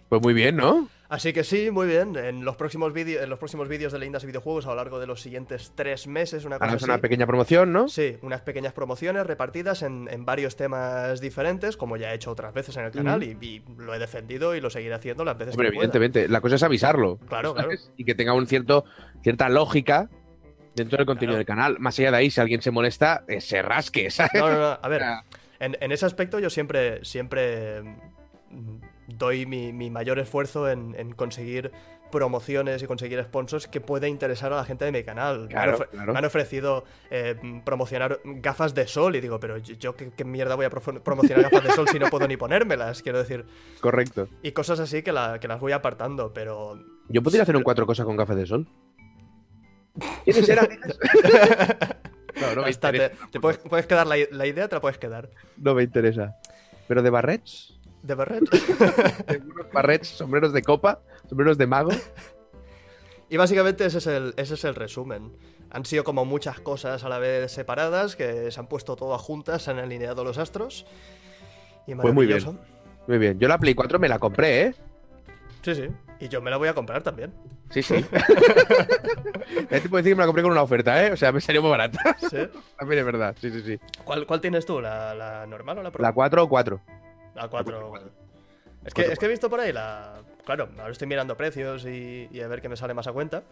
Pues 0.10 0.22
muy 0.22 0.34
bien, 0.34 0.56
¿no? 0.56 0.88
Así 1.10 1.34
que 1.34 1.44
sí, 1.44 1.70
muy 1.72 1.88
bien. 1.88 2.16
En 2.16 2.44
los 2.46 2.56
próximos 2.56 2.92
vídeos, 2.94 3.24
en 3.24 3.30
los 3.30 3.38
próximos 3.38 3.68
vídeos 3.68 3.92
de 3.94 4.00
leyendas 4.00 4.24
y 4.24 4.28
videojuegos 4.28 4.66
a 4.66 4.70
lo 4.70 4.76
largo 4.76 5.00
de 5.00 5.06
los 5.06 5.22
siguientes 5.22 5.72
tres 5.76 6.08
meses, 6.08 6.46
una 6.46 6.58
cosa 6.58 6.70
Harás 6.72 6.84
así. 6.84 6.92
una 6.92 7.00
pequeña 7.00 7.28
promoción, 7.28 7.72
¿no? 7.74 7.88
Sí, 7.88 8.18
unas 8.24 8.42
pequeñas 8.42 8.74
promociones 8.74 9.26
repartidas 9.28 9.84
en, 9.84 10.08
en 10.12 10.26
varios 10.26 10.56
temas 10.56 11.22
diferentes, 11.22 11.78
como 11.78 11.98
ya 11.98 12.12
he 12.12 12.16
hecho 12.16 12.32
otras 12.32 12.54
veces 12.54 12.76
en 12.78 12.86
el 12.86 12.92
canal 12.92 13.22
y, 13.24 13.38
y 13.40 13.64
lo 13.78 13.94
he 13.94 14.00
defendido 14.00 14.56
y 14.56 14.62
lo 14.62 14.70
seguiré 14.72 14.96
haciendo 14.96 15.24
las 15.26 15.38
veces 15.38 15.54
Hombre, 15.54 15.68
que 15.70 15.76
pueda. 15.76 15.86
evidentemente. 15.86 16.28
La 16.28 16.42
cosa 16.42 16.56
es 16.56 16.64
avisarlo. 16.64 17.18
Claro, 17.28 17.54
claro. 17.54 17.70
Y 17.98 18.04
que 18.06 18.16
tenga 18.16 18.34
un 18.34 18.48
cierto, 18.48 18.86
cierta 19.22 19.48
lógica 19.50 20.10
dentro 20.76 20.98
del 20.98 21.06
contenido 21.06 21.32
Claro. 21.34 21.38
del 21.38 21.46
canal. 21.46 21.80
Más 21.80 21.98
allá 22.00 22.12
de 22.12 22.18
ahí, 22.18 22.30
si 22.30 22.42
alguien 22.42 22.62
se 22.62 22.72
molesta, 22.72 23.24
eh, 23.28 23.42
se 23.42 23.62
rasque, 23.62 24.10
¿sabes? 24.12 24.32
No, 24.36 24.50
no, 24.52 24.60
no. 24.60 24.80
A 24.82 24.88
ver, 24.88 25.02
en, 25.60 25.78
en 25.80 25.92
ese 25.92 26.06
aspecto 26.06 26.40
yo 26.40 26.50
siempre, 26.50 27.04
siempre 27.06 27.82
doy 29.08 29.46
mi, 29.46 29.72
mi 29.74 29.90
mayor 29.90 30.20
esfuerzo 30.20 30.70
en, 30.70 30.96
en 30.98 31.14
conseguir 31.14 31.72
promociones 32.12 32.82
y 32.82 32.86
conseguir 32.88 33.22
sponsors 33.24 33.68
que 33.68 33.82
pueda 33.82 34.08
interesar 34.08 34.54
a 34.54 34.58
la 34.58 34.64
gente 34.66 34.86
de 34.86 34.92
mi 34.92 35.04
canal. 35.04 35.48
Claro, 35.50 35.78
me, 35.78 35.84
han 35.84 35.90
claro. 35.90 36.14
me 36.14 36.20
han 36.20 36.26
ofrecido 36.26 36.86
eh, 37.10 37.36
promocionar 37.66 38.20
gafas 38.24 38.74
de 38.74 38.88
sol 38.88 39.16
y 39.16 39.22
digo, 39.22 39.40
pero 39.40 39.58
yo, 39.58 39.76
yo 39.76 39.96
¿qué, 39.96 40.12
qué 40.16 40.24
mierda 40.24 40.56
voy 40.56 40.66
a 40.66 40.70
promocionar 40.70 41.44
gafas 41.44 41.64
de 41.64 41.72
sol 41.72 41.88
si 41.90 42.00
no 42.00 42.08
puedo 42.08 42.28
ni 42.28 42.38
ponérmelas? 42.38 43.02
Quiero 43.02 43.18
decir, 43.18 43.46
Correcto. 43.82 44.30
y 44.44 44.52
cosas 44.52 44.80
así 44.80 45.02
que, 45.02 45.12
la- 45.12 45.40
que 45.40 45.48
las 45.48 45.60
voy 45.60 45.72
apartando, 45.74 46.32
pero 46.32 46.80
Yo 47.10 47.22
podría 47.22 47.44
hacer 47.44 47.58
un 47.58 47.64
cuatro 47.64 47.86
cosas 47.86 48.06
con 48.06 48.16
gafas 48.16 48.38
de 48.38 48.46
sol. 48.46 48.68
¿Quiénes 50.24 50.50
eran? 50.50 50.68
no, 52.42 52.48
no 52.50 52.56
me 52.58 52.62
Basta, 52.68 52.92
te, 52.92 52.98
interesa. 52.98 53.28
te 53.32 53.40
puedes, 53.40 53.58
puedes 53.60 53.86
quedar 53.86 54.08
la, 54.08 54.16
la 54.32 54.46
idea, 54.48 54.68
te 54.68 54.76
la 54.76 54.82
puedes 54.82 54.98
quedar. 54.98 55.30
No 55.58 55.74
me 55.74 55.84
interesa. 55.84 56.36
¿Pero 56.88 57.02
de 57.02 57.10
barrets? 57.10 57.72
¿De 58.04 58.14
Barret? 58.14 58.44
¿De 59.28 59.38
unos 59.38 59.72
barrets, 59.72 60.08
sombreros 60.10 60.54
de 60.54 60.62
copa, 60.62 61.02
sombreros 61.28 61.58
de 61.58 61.66
mago? 61.68 61.90
Y 63.28 63.38
básicamente 63.38 63.84
ese 63.84 63.98
es, 63.98 64.06
el, 64.06 64.36
ese 64.38 64.54
es 64.54 64.64
el 64.66 64.76
resumen. 64.76 65.36
Han 65.72 65.84
sido 65.84 66.04
como 66.04 66.26
muchas 66.26 66.60
cosas 66.60 67.04
a 67.04 67.10
la 67.10 67.18
vez 67.18 67.52
separadas, 67.52 68.16
que 68.16 68.52
se 68.52 68.60
han 68.60 68.68
puesto 68.68 68.96
todas 68.96 69.20
juntas, 69.20 69.64
se 69.64 69.72
han 69.72 69.80
alineado 69.80 70.24
los 70.24 70.38
astros. 70.38 70.86
Y 71.88 71.96
Pues 71.96 72.14
muy 72.14 72.28
bien. 72.28 72.38
maravilloso. 72.38 72.66
Muy 73.08 73.18
bien. 73.18 73.40
Yo 73.40 73.48
la 73.48 73.58
Play 73.58 73.74
4 73.74 73.98
me 73.98 74.08
la 74.08 74.20
compré, 74.20 74.62
¿eh? 74.62 74.76
Sí, 75.64 75.74
sí. 75.74 75.88
Y 76.20 76.28
yo 76.30 76.40
me 76.40 76.52
la 76.52 76.58
voy 76.58 76.68
a 76.68 76.76
comprar 76.76 77.02
también. 77.02 77.34
Sí, 77.72 77.82
sí. 77.84 78.06
Ya 79.70 79.80
te 79.82 79.90
puedo 79.90 79.98
decir 80.04 80.12
que 80.12 80.16
me 80.16 80.22
la 80.22 80.26
compré 80.28 80.44
con 80.44 80.52
una 80.52 80.62
oferta, 80.62 81.04
¿eh? 81.06 81.12
O 81.12 81.18
sea, 81.18 81.32
me 81.32 81.42
salió 81.42 81.62
muy 81.62 81.72
barata. 81.72 82.16
¿Sí? 82.20 82.38
También 82.80 83.00
es 83.00 83.06
verdad. 83.06 83.36
Sí, 83.40 83.50
sí, 83.52 83.62
sí. 83.64 83.80
¿Cuál, 84.04 84.26
cuál 84.26 84.42
tienes 84.42 84.66
tú? 84.66 84.80
¿La, 84.82 85.14
la 85.16 85.46
normal 85.46 85.80
o 85.80 85.84
la 85.84 85.92
pro? 85.92 86.02
La 86.02 86.14
4 86.14 86.44
o 86.44 86.50
4. 86.50 86.82
La 87.36 87.48
4. 87.48 87.88
cuatro. 87.90 88.12
Es 88.86 88.94
que, 88.94 89.02
es 89.02 89.18
que 89.20 89.26
he 89.26 89.30
visto 89.30 89.50
por 89.50 89.60
ahí 89.60 89.74
la. 89.74 90.14
Claro, 90.46 90.70
ahora 90.78 90.92
estoy 90.92 91.08
mirando 91.08 91.36
precios 91.36 91.86
y, 91.86 92.30
y 92.32 92.40
a 92.42 92.48
ver 92.48 92.62
qué 92.62 92.70
me 92.70 92.78
sale 92.78 92.94
más 92.94 93.08
a 93.08 93.12
cuenta. 93.14 93.44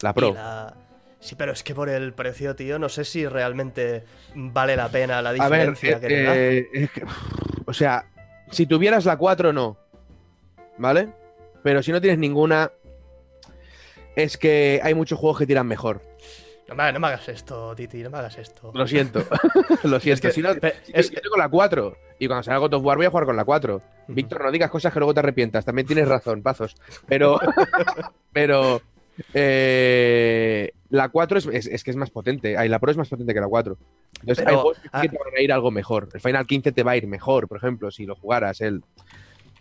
La 0.00 0.12
Pro. 0.14 0.32
la- 0.34 0.74
Sí, 1.20 1.36
pero 1.36 1.52
es 1.52 1.62
que 1.62 1.74
por 1.74 1.88
el 1.88 2.12
precio, 2.12 2.54
tío, 2.54 2.78
no 2.78 2.90
sé 2.90 3.04
si 3.04 3.26
realmente 3.26 4.04
vale 4.34 4.76
la 4.76 4.90
pena 4.90 5.22
la 5.22 5.30
A 5.30 5.32
ver, 5.48 5.70
diferencia 5.74 5.96
eh, 5.96 6.00
que 6.00 6.06
te 6.08 6.22
da. 6.22 6.36
eh, 6.36 6.68
es 6.72 6.90
que- 6.90 7.04
o 7.64 7.72
sea, 7.72 8.04
si 8.50 8.66
tuvieras 8.66 9.06
la 9.06 9.16
4, 9.16 9.52
no. 9.52 9.78
¿Vale? 10.76 11.08
Pero 11.62 11.82
si 11.82 11.92
no 11.92 12.00
tienes 12.00 12.18
ninguna, 12.18 12.70
es 14.16 14.36
que 14.38 14.80
hay 14.82 14.94
muchos 14.94 15.18
juegos 15.18 15.38
que 15.38 15.46
tiran 15.46 15.66
mejor. 15.66 16.00
No 16.68 16.74
me, 16.74 16.92
no 16.92 16.98
me 17.00 17.08
hagas 17.08 17.28
esto, 17.28 17.74
Titi, 17.76 18.02
no 18.02 18.08
me 18.10 18.18
hagas 18.18 18.38
esto. 18.38 18.70
Lo 18.74 18.86
siento. 18.86 19.22
Lo 19.84 20.00
siento. 20.00 20.28
que- 20.28 20.32
si 20.32 20.40
no, 20.40 20.50
es- 20.92 21.10
yo 21.10 21.20
tengo 21.20 21.36
la 21.36 21.48
4 21.48 21.96
y 22.18 22.26
cuando 22.26 22.42
salga 22.42 22.58
God 22.58 22.74
of 22.74 22.84
War 22.84 22.96
voy 22.96 23.06
a 23.06 23.10
jugar 23.10 23.26
con 23.26 23.36
la 23.36 23.44
4. 23.44 23.82
Víctor, 24.08 24.42
no 24.44 24.50
digas 24.50 24.70
cosas 24.70 24.92
que 24.92 24.98
luego 24.98 25.12
te 25.14 25.20
arrepientas. 25.20 25.64
También 25.64 25.86
tienes 25.86 26.08
razón, 26.08 26.42
pazos. 26.42 26.74
Pero. 27.06 27.38
pero. 28.32 28.80
eh, 29.34 30.72
la 30.90 31.08
4 31.08 31.38
es, 31.38 31.46
es- 31.46 31.66
es 31.66 31.84
que 31.84 31.90
es 31.90 31.96
más 31.96 32.10
potente. 32.10 32.56
Ay, 32.56 32.68
la 32.68 32.78
Pro 32.78 32.90
es 32.90 32.96
más 32.96 33.08
potente 33.08 33.34
que 33.34 33.40
la 33.40 33.48
4. 33.48 33.76
Entonces, 34.20 34.44
Pero, 34.44 34.56
hay 34.56 34.62
juegos 34.62 34.78
que 34.80 34.88
ah- 34.92 35.02
que 35.02 35.08
te 35.08 35.18
van 35.18 35.36
a 35.36 35.40
ir 35.42 35.52
algo 35.52 35.70
mejor. 35.70 36.08
El 36.14 36.20
Final 36.20 36.46
15 36.46 36.72
te 36.72 36.82
va 36.82 36.92
a 36.92 36.96
ir 36.96 37.06
mejor, 37.06 37.46
por 37.48 37.58
ejemplo, 37.58 37.90
si 37.90 38.06
lo 38.06 38.14
jugaras. 38.16 38.60
El... 38.60 38.82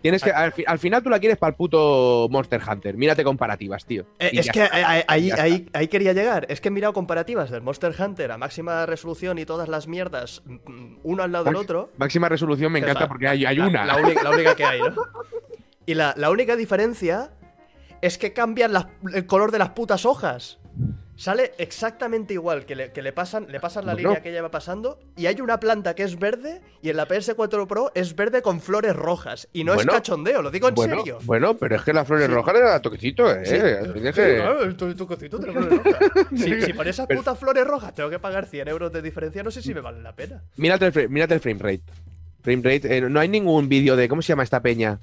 Tienes 0.04 0.22
que, 0.22 0.30
al, 0.32 0.52
fi- 0.52 0.64
al 0.68 0.78
final 0.78 1.02
tú 1.02 1.10
la 1.10 1.18
quieres 1.20 1.38
para 1.40 1.50
el 1.52 1.56
puto 1.56 2.28
Monster 2.30 2.62
Hunter. 2.70 2.96
Mírate 2.98 3.24
comparativas, 3.24 3.86
tío. 3.86 4.06
Eh, 4.20 4.30
es 4.34 4.52
que 4.52 4.62
ahí, 4.62 5.02
ahí- 5.08 5.28
Ya 5.30 5.34
está. 5.34 5.44
ahí- 5.44 5.70
ahí 5.74 5.88
quería 5.88 6.14
llegar. 6.14 6.46
Es 6.50 6.62
que 6.62 6.68
he 6.68 6.72
mirado 6.72 6.94
comparativas 6.94 7.50
del 7.50 7.62
Monster 7.62 7.96
Hunter 7.98 8.32
a 8.34 8.38
máxima 8.38 8.86
resolución 8.86 9.40
y 9.40 9.46
todas 9.46 9.68
las 9.70 9.88
mierdas, 9.88 10.44
mm, 10.46 10.98
uno 11.04 11.24
al 11.24 11.32
lado 11.32 11.46
del 11.46 11.56
otro. 11.56 11.90
Máxima 11.98 12.30
resolución 12.30 12.72
me 12.72 12.80
encanta 12.80 13.08
porque 13.08 13.28
hay, 13.28 13.46
hay 13.46 13.56
La- 13.56 13.68
una. 13.68 13.86
La, 13.86 13.96
única, 13.98 14.24
la 14.24 14.30
única 14.32 14.56
que 14.56 14.66
hay, 14.66 14.82
¿no? 14.82 14.94
Y 15.86 15.96
la, 15.96 16.14
la 16.18 16.30
única 16.30 16.56
diferencia 16.56 17.32
es 18.02 18.18
que 18.18 18.32
cambian 18.34 18.72
el 19.14 19.26
color 19.26 19.52
de 19.52 19.60
las 19.60 19.70
putas 19.70 20.06
hojas. 20.06 20.60
Sale 21.16 21.52
exactamente 21.60 22.34
igual, 22.34 22.66
que 22.66 22.76
le, 22.76 22.92
que 22.92 23.04
le 23.04 23.14
pasan, 23.14 23.46
le 23.48 23.60
pasan 23.60 23.86
la 23.86 23.94
Bueno. 23.94 24.10
línea 24.10 24.24
que 24.24 24.32
ella 24.32 24.42
va 24.42 24.50
pasando 24.50 25.00
y 25.16 25.28
hay 25.28 25.40
una 25.42 25.60
planta 25.60 25.94
que 25.94 26.02
es 26.04 26.18
verde 26.18 26.60
y 26.82 26.90
en 26.90 26.98
la 26.98 27.08
PS4 27.08 27.68
Pro 27.68 27.92
es 27.94 28.16
verde 28.16 28.42
con 28.42 28.60
flores 28.60 28.96
rojas. 28.96 29.48
Y 29.54 29.64
no 29.64 29.76
Bueno. 29.76 29.92
es 29.92 29.96
cachondeo, 29.98 30.42
lo 30.42 30.50
digo 30.50 30.68
en 30.70 30.74
bueno, 30.76 30.98
serio. 30.98 31.20
bueno, 31.24 31.56
pero 31.56 31.76
es 31.76 31.84
que 31.84 31.94
las 31.94 32.08
flores 32.08 32.30
rojas 32.32 32.56
era 32.56 32.82
toquecito, 32.82 33.32
¿eh? 33.32 33.46
Sí. 33.46 33.56
Sí. 36.36 36.38
Si, 36.38 36.62
si 36.66 36.74
por 36.74 36.88
esas 36.88 37.06
Pero- 37.08 37.20
putas 37.20 37.38
flores 37.38 37.66
rojas 37.66 37.94
tengo 37.94 38.10
que 38.10 38.18
pagar 38.20 38.48
100 38.48 38.68
euros 38.68 38.92
de 38.92 39.02
diferencia, 39.04 39.44
no 39.44 39.52
sé 39.52 39.62
si 39.62 39.72
me 39.74 39.82
vale 39.82 40.02
la 40.02 40.14
pena. 40.16 40.42
Mírate, 40.58 40.88
el, 40.88 41.10
mírate 41.10 41.36
el 41.36 41.40
frame 41.42 41.60
rate. 41.60 41.84
Frame 42.42 42.62
rate, 42.64 42.98
eh, 42.98 43.02
no 43.02 43.20
hay 43.20 43.30
ningún 43.30 43.70
vídeo 43.70 43.96
de. 43.96 44.10
¿Cómo 44.10 44.22
se 44.24 44.30
llama 44.30 44.44
esta 44.44 44.62
peña? 44.62 45.00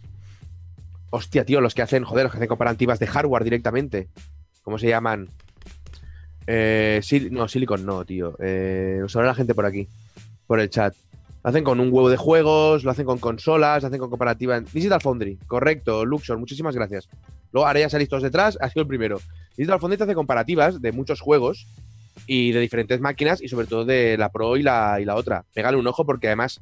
Hostia, 1.10 1.44
tío, 1.44 1.60
los 1.60 1.74
que 1.74 1.82
hacen, 1.82 2.04
joder, 2.04 2.24
los 2.24 2.32
que 2.32 2.38
hacen 2.38 2.48
comparativas 2.48 2.98
de 2.98 3.06
hardware 3.06 3.44
directamente. 3.44 4.08
¿Cómo 4.62 4.78
se 4.78 4.88
llaman? 4.88 5.28
Eh, 6.52 7.00
no, 7.30 7.46
Silicon 7.46 7.86
no, 7.86 8.04
tío. 8.04 8.34
Eh, 8.40 9.00
habla 9.14 9.28
la 9.28 9.34
gente 9.34 9.54
por 9.54 9.66
aquí, 9.66 9.86
por 10.48 10.58
el 10.58 10.68
chat. 10.68 10.94
Lo 11.44 11.48
hacen 11.50 11.62
con 11.62 11.78
un 11.78 11.92
huevo 11.92 12.10
de 12.10 12.16
juegos, 12.16 12.82
lo 12.82 12.90
hacen 12.90 13.06
con 13.06 13.18
consolas, 13.18 13.82
lo 13.82 13.86
hacen 13.86 14.00
con 14.00 14.10
comparativa. 14.10 14.56
en- 14.56 14.64
Digital 14.72 15.00
Foundry, 15.00 15.38
correcto, 15.46 16.04
Luxor, 16.04 16.38
muchísimas 16.38 16.74
gracias. 16.74 17.08
Luego, 17.52 17.66
ahora 17.68 17.80
ya 17.80 17.88
salís 17.88 18.08
todos 18.08 18.22
detrás, 18.24 18.58
ha 18.60 18.68
sido 18.68 18.82
el 18.82 18.88
primero. 18.88 19.20
Digital 19.56 19.78
Foundry 19.78 19.96
te 19.98 20.04
hace 20.04 20.14
comparativas 20.14 20.82
de 20.82 20.90
muchos 20.92 21.20
juegos 21.20 21.66
y 22.26 22.52
de 22.52 22.60
diferentes 22.60 23.00
máquinas 23.00 23.42
y 23.42 23.48
sobre 23.48 23.66
todo 23.66 23.84
de 23.84 24.16
la 24.16 24.30
Pro 24.30 24.56
y 24.56 24.62
la, 24.62 24.98
y 25.00 25.04
la 25.04 25.14
otra. 25.16 25.44
Pégale 25.52 25.76
un 25.76 25.86
ojo 25.86 26.04
porque 26.06 26.28
además 26.28 26.60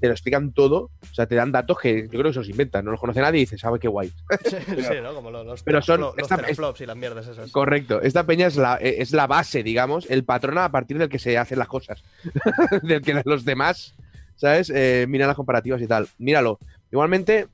te 0.00 0.06
lo 0.08 0.12
explican 0.12 0.52
todo, 0.52 0.90
o 1.02 1.14
sea, 1.14 1.26
te 1.26 1.34
dan 1.34 1.52
datos 1.52 1.78
que 1.78 2.02
yo 2.04 2.10
creo 2.18 2.24
que 2.24 2.32
se 2.34 2.38
los 2.40 2.48
inventan, 2.48 2.84
no 2.84 2.90
los 2.90 3.00
conoce 3.00 3.20
nadie 3.20 3.38
y 3.38 3.42
dices, 3.44 3.60
¿sabe 3.60 3.78
qué 3.78 3.88
guay? 3.88 4.12
Sí, 4.50 4.56
¿no? 5.02 5.14
Como 5.14 5.30
los, 5.30 5.46
los, 5.46 5.62
pero 5.62 5.80
son- 5.82 6.00
los 6.00 6.14
esta- 6.18 6.36
teraflops 6.36 6.80
y 6.82 6.86
las 6.86 6.96
mierdas 6.96 7.26
esas. 7.26 7.50
Correcto, 7.50 8.00
esta 8.02 8.24
peña 8.24 8.46
es 8.46 8.56
la, 8.56 8.76
eh, 8.80 8.96
es 8.98 9.12
la 9.12 9.26
base, 9.26 9.62
digamos, 9.62 10.08
el 10.10 10.24
patrón 10.24 10.58
a 10.58 10.70
partir 10.70 10.98
del 10.98 11.08
que 11.08 11.18
se 11.18 11.38
hacen 11.38 11.58
las 11.58 11.68
cosas, 11.68 12.02
del 12.82 13.00
que 13.02 13.20
los 13.24 13.44
demás, 13.44 13.94
¿sabes? 14.36 14.70
Eh, 14.74 15.06
miran 15.08 15.28
las 15.28 15.36
comparativas 15.36 15.80
y 15.80 15.86
tal. 15.86 16.08
Míralo. 16.18 16.58
Igualmente, 16.92 17.46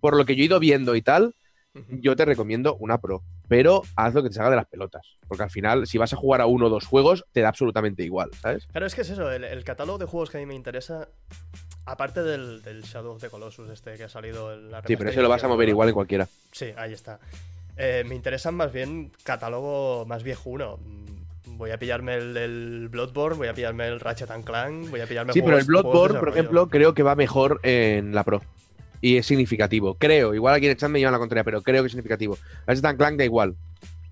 por 0.00 0.16
lo 0.16 0.24
que 0.24 0.34
yo 0.36 0.42
he 0.42 0.46
ido 0.46 0.60
viendo 0.60 0.94
y 0.96 1.02
tal, 1.02 1.34
yo 1.90 2.16
te 2.16 2.24
recomiendo 2.24 2.74
una 2.76 2.98
Pro, 2.98 3.22
pero 3.48 3.82
haz 3.96 4.14
lo 4.14 4.22
que 4.22 4.28
te 4.28 4.34
salga 4.34 4.50
de 4.50 4.56
las 4.56 4.66
pelotas, 4.66 5.18
porque 5.28 5.44
al 5.44 5.50
final, 5.50 5.86
si 5.86 5.98
vas 5.98 6.12
a 6.12 6.16
jugar 6.16 6.40
a 6.40 6.46
uno 6.46 6.66
o 6.66 6.68
dos 6.68 6.86
juegos, 6.86 7.24
te 7.32 7.40
da 7.40 7.48
absolutamente 7.48 8.02
igual, 8.02 8.30
¿sabes? 8.40 8.66
Claro, 8.66 8.86
es 8.86 8.94
que 8.94 9.02
es 9.02 9.10
eso, 9.10 9.30
el, 9.30 9.44
el 9.44 9.64
catálogo 9.64 9.98
de 9.98 10.06
juegos 10.06 10.30
que 10.30 10.38
a 10.38 10.40
mí 10.40 10.46
me 10.46 10.54
interesa, 10.54 11.08
aparte 11.84 12.22
del, 12.22 12.62
del 12.62 12.82
Shadow 12.82 13.12
of 13.12 13.20
the 13.20 13.28
Colossus 13.30 13.70
este 13.70 13.94
que 13.94 14.04
ha 14.04 14.08
salido 14.08 14.52
en 14.52 14.70
la 14.70 14.82
Sí, 14.86 14.96
pero 14.96 15.10
eso 15.10 15.22
lo 15.22 15.28
vas 15.28 15.44
a 15.44 15.48
mover 15.48 15.68
igual 15.68 15.88
en 15.88 15.94
cualquiera. 15.94 16.28
Sí, 16.52 16.72
ahí 16.76 16.92
está. 16.92 17.18
Eh, 17.76 18.04
me 18.06 18.14
interesan 18.14 18.54
más 18.54 18.72
bien 18.72 19.12
catálogo 19.22 20.04
más 20.06 20.22
viejuno. 20.22 20.78
Mm, 20.78 21.06
Voy 21.56 21.70
a 21.70 21.78
pillarme 21.78 22.16
el, 22.16 22.36
el 22.36 22.88
Bloodborne, 22.90 23.38
voy 23.38 23.48
a 23.48 23.54
pillarme 23.54 23.86
el 23.86 24.00
Ratchet 24.00 24.30
and 24.30 24.44
Clank, 24.44 24.90
voy 24.90 25.00
a 25.00 25.06
pillarme 25.06 25.32
Sí, 25.32 25.40
pero 25.40 25.56
el 25.56 25.64
Bloodborne, 25.64 26.18
por 26.18 26.28
ejemplo, 26.28 26.68
creo 26.68 26.92
que 26.92 27.02
va 27.02 27.14
mejor 27.14 27.60
en 27.62 28.14
la 28.14 28.24
Pro. 28.24 28.42
Y 29.06 29.18
es 29.18 29.26
significativo. 29.26 29.94
Creo. 29.94 30.34
Igual 30.34 30.54
aquí 30.54 30.64
en 30.66 30.72
el 30.72 30.76
chat 30.76 30.90
me 30.90 30.98
llevan 30.98 31.12
la 31.12 31.18
contraria, 31.20 31.44
pero 31.44 31.62
creo 31.62 31.82
que 31.82 31.86
es 31.86 31.92
significativo. 31.92 32.36
Ratchet 32.66 32.96
Clank 32.96 33.16
da 33.18 33.24
igual. 33.24 33.54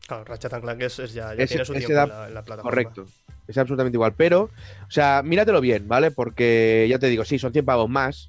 Claro, 0.07 0.25
Ratchet 0.25 0.53
Clank 0.61 0.81
es, 0.83 0.99
es 1.01 1.13
ya, 1.15 1.35
ya 1.35 1.43
Ese- 1.43 1.55
tiene 1.55 1.65
su 1.65 1.73
tiempo 1.73 1.95
da- 1.95 2.03
en, 2.05 2.09
la, 2.11 2.29
en 2.29 2.35
la 2.35 2.43
plataforma. 2.45 2.71
Correcto. 2.71 3.07
Es 3.49 3.59
absolutamente 3.59 3.97
igual. 3.97 4.13
Pero, 4.17 4.43
o 4.87 4.91
sea, 4.91 5.23
míratelo 5.25 5.61
bien, 5.61 5.89
¿vale? 5.89 6.13
Porque 6.13 6.87
ya 6.89 7.01
te 7.01 7.09
digo, 7.09 7.25
sí, 7.25 7.41
son 7.41 7.53
100 7.53 7.65
pavos 7.65 7.91
más. 7.91 8.29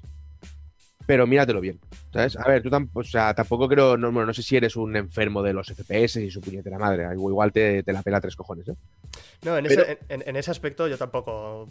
Pero 1.06 1.24
míratelo 1.28 1.60
bien. 1.60 1.78
¿Sabes? 2.12 2.36
A 2.36 2.48
ver, 2.48 2.62
tú 2.64 2.70
tampoco, 2.70 2.98
o 3.00 3.04
sea, 3.04 3.32
tampoco 3.32 3.68
creo, 3.68 3.96
no, 3.96 4.10
bueno, 4.10 4.26
no 4.26 4.34
sé 4.34 4.42
si 4.42 4.56
eres 4.56 4.74
un 4.74 4.96
enfermo 4.96 5.42
de 5.44 5.52
los 5.52 5.68
FPS 5.68 6.16
y 6.20 6.32
su 6.32 6.40
puñetera 6.40 6.78
madre. 6.80 7.06
Igual 7.14 7.52
te, 7.52 7.84
te 7.84 7.92
la 7.92 8.02
pela 8.02 8.20
tres 8.20 8.34
cojones, 8.34 8.66
¿eh? 8.68 8.74
No, 9.42 9.56
en, 9.56 9.66
Pero- 9.66 9.82
ese, 9.84 9.98
en, 10.08 10.24
en 10.26 10.34
ese 10.34 10.50
aspecto 10.50 10.88
yo 10.88 10.98
tampoco. 10.98 11.68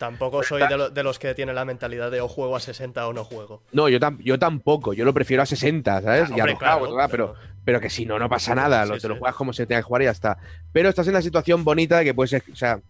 Tampoco 0.00 0.42
soy 0.42 0.66
de, 0.66 0.78
lo- 0.78 0.88
de 0.88 1.02
los 1.02 1.18
que 1.18 1.34
tienen 1.34 1.54
la 1.54 1.66
mentalidad 1.66 2.10
de 2.10 2.22
o 2.22 2.26
juego 2.26 2.56
a 2.56 2.60
60 2.60 3.06
o 3.06 3.12
no 3.12 3.22
juego. 3.22 3.62
No, 3.70 3.86
yo, 3.90 4.00
tam- 4.00 4.16
yo 4.24 4.38
tampoco. 4.38 4.94
Yo 4.94 5.04
lo 5.04 5.12
prefiero 5.12 5.42
a 5.42 5.46
60, 5.46 6.00
¿sabes? 6.00 6.28
Ya 6.30 6.36
hombre, 6.36 6.54
no 6.54 6.58
claro, 6.58 6.88
claro, 6.90 7.08
pero, 7.10 7.34
pero 7.66 7.80
que 7.82 7.90
si 7.90 8.06
no, 8.06 8.18
no 8.18 8.26
pasa 8.30 8.54
nada. 8.54 8.86
lo, 8.86 8.94
Sí, 8.94 9.02
te 9.02 9.08
lo 9.08 9.16
juegas 9.18 9.36
como 9.36 9.52
se 9.52 9.66
tenga 9.66 9.80
que 9.82 9.84
jugar 9.84 10.00
y 10.00 10.04
ya 10.06 10.12
está. 10.12 10.38
Pero 10.72 10.88
estás 10.88 11.06
en 11.06 11.12
la 11.12 11.20
situación 11.20 11.64
bonita 11.64 11.98
de 11.98 12.06
que 12.06 12.14
puedes, 12.14 12.32
o 12.50 12.56
sea, 12.56 12.80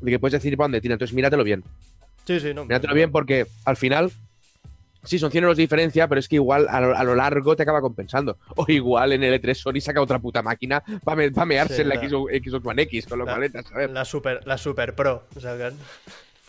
de 0.00 0.10
que 0.10 0.18
puedes 0.18 0.32
decir 0.32 0.56
para 0.56 0.64
dónde 0.64 0.80
tira. 0.80 0.94
Entonces, 0.94 1.14
míratelo 1.14 1.44
bien. 1.44 1.62
Sí, 2.26 2.40
sí, 2.40 2.52
no. 2.52 2.64
Míratelo 2.64 2.94
bien 2.94 3.12
porque 3.12 3.46
al 3.64 3.76
final, 3.76 4.10
sí, 5.04 5.20
son 5.20 5.30
100 5.30 5.44
euros 5.44 5.56
de 5.56 5.62
diferencia, 5.62 6.08
pero 6.08 6.18
es 6.18 6.26
que 6.28 6.34
igual 6.34 6.66
a 6.68 6.80
lo, 6.80 6.96
a 6.96 7.04
lo 7.04 7.14
largo 7.14 7.54
te 7.54 7.62
acaba 7.62 7.80
compensando. 7.80 8.38
O 8.56 8.64
igual 8.66 9.12
en 9.12 9.22
el 9.22 9.40
E3 9.40 9.54
Sony 9.54 9.80
saca 9.80 10.02
otra 10.02 10.18
puta 10.18 10.42
máquina 10.42 10.82
para 11.04 11.16
mearse 11.46 11.76
Sí, 11.76 11.82
en 11.82 11.90
la 11.90 11.94
la- 11.94 12.08
Xbox 12.08 12.66
One 12.66 12.82
X, 12.82 13.06
con 13.06 13.20
lo 13.20 13.24
la- 13.24 13.30
cual, 13.34 13.40
vete 13.42 13.58
a 13.58 13.62
saber. 13.62 13.90
La 13.90 14.04
super, 14.04 14.44
la 14.48 14.58
super 14.58 14.96
Pro. 14.96 15.28
Que- 15.32 15.40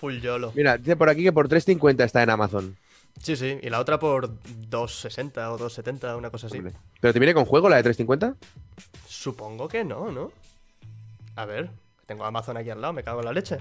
full 0.02 0.20
YOLO. 0.20 0.52
Mira, 0.56 0.80
dice 0.80 0.96
por 0.96 1.10
aquí 1.10 1.24
que 1.24 1.32
por 1.32 1.48
3.50 1.48 2.04
está 2.04 2.24
en 2.24 2.32
Amazon. 2.32 2.76
Sí, 3.22 3.36
sí. 3.36 3.60
Y 3.62 3.70
la 3.70 3.80
otra 3.80 4.00
por 4.00 4.30
260 4.68 5.52
o 5.52 5.58
270, 5.58 6.18
una 6.18 6.32
cosa 6.32 6.48
así. 6.48 6.58
Hombre. 6.58 6.74
¿Pero 7.00 7.14
te 7.14 7.20
viene 7.20 7.36
con 7.36 7.46
juego 7.46 7.70
la 7.70 7.76
de 7.76 7.84
350? 7.84 8.36
Supongo 9.08 9.68
que 9.68 9.84
no, 9.84 10.12
¿no? 10.12 10.32
A 11.36 11.46
ver, 11.46 11.70
tengo 12.08 12.26
Amazon 12.26 12.58
aquí 12.58 12.72
al 12.72 12.82
lado, 12.82 12.94
me 12.94 13.04
cago 13.04 13.20
en 13.20 13.26
la 13.26 13.34
leche. 13.34 13.60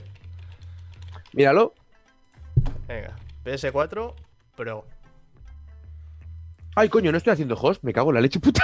Míralo. 1.34 1.74
Venga, 2.88 3.14
PS4 3.44 4.14
Pro. 4.56 4.86
Ay, 6.74 6.88
coño, 6.88 7.12
no 7.12 7.18
estoy 7.18 7.34
haciendo 7.34 7.54
host, 7.60 7.82
me 7.82 7.92
cago 7.92 8.10
en 8.10 8.14
la 8.14 8.20
leche 8.22 8.40
puta. 8.40 8.62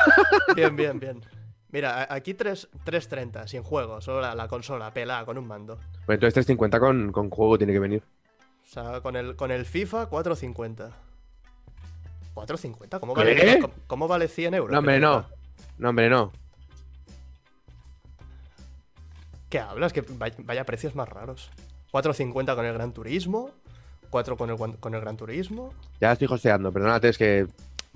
Bien, 0.54 0.74
bien, 0.74 0.98
bien. 0.98 1.20
Mira, 1.70 2.06
aquí 2.08 2.34
3, 2.34 2.68
330, 2.84 3.48
sin 3.48 3.62
juego, 3.62 4.00
solo 4.00 4.20
la, 4.20 4.34
la 4.34 4.48
consola, 4.48 4.92
pelada, 4.92 5.24
con 5.24 5.36
un 5.36 5.46
mando. 5.46 5.76
Pues 6.06 6.16
entonces 6.16 6.34
350 6.34 6.80
con, 6.80 7.12
con 7.12 7.30
juego 7.30 7.58
tiene 7.58 7.72
que 7.72 7.80
venir. 7.80 8.02
O 8.64 8.68
sea, 8.68 9.00
con 9.00 9.16
el, 9.16 9.36
con 9.36 9.50
el 9.50 9.64
FIFA 9.64 10.06
450. 10.06 10.90
¿450? 12.34 13.00
¿Cómo 13.00 13.14
vale, 13.14 13.60
cómo, 13.60 13.74
cómo 13.86 14.08
vale 14.08 14.28
100 14.28 14.54
euros? 14.54 14.72
No, 14.72 14.78
hombre, 14.78 15.00
no. 15.00 15.26
No, 15.78 15.88
hombre, 15.88 16.08
no. 16.08 16.32
¿Qué 19.48 19.58
hablas? 19.58 19.92
Que 19.92 20.02
vaya, 20.02 20.34
vaya 20.38 20.64
precios 20.64 20.94
más 20.94 21.08
raros. 21.08 21.50
450 21.90 22.54
con 22.54 22.66
el 22.66 22.74
Gran 22.74 22.92
Turismo. 22.92 23.50
4 24.10 24.36
con 24.36 24.50
el, 24.50 24.56
con 24.56 24.94
el 24.94 25.00
Gran 25.00 25.16
Turismo. 25.16 25.72
Ya 26.00 26.12
estoy 26.12 26.28
hosteando, 26.30 26.72
perdónate, 26.72 27.08
es 27.08 27.18
que 27.18 27.46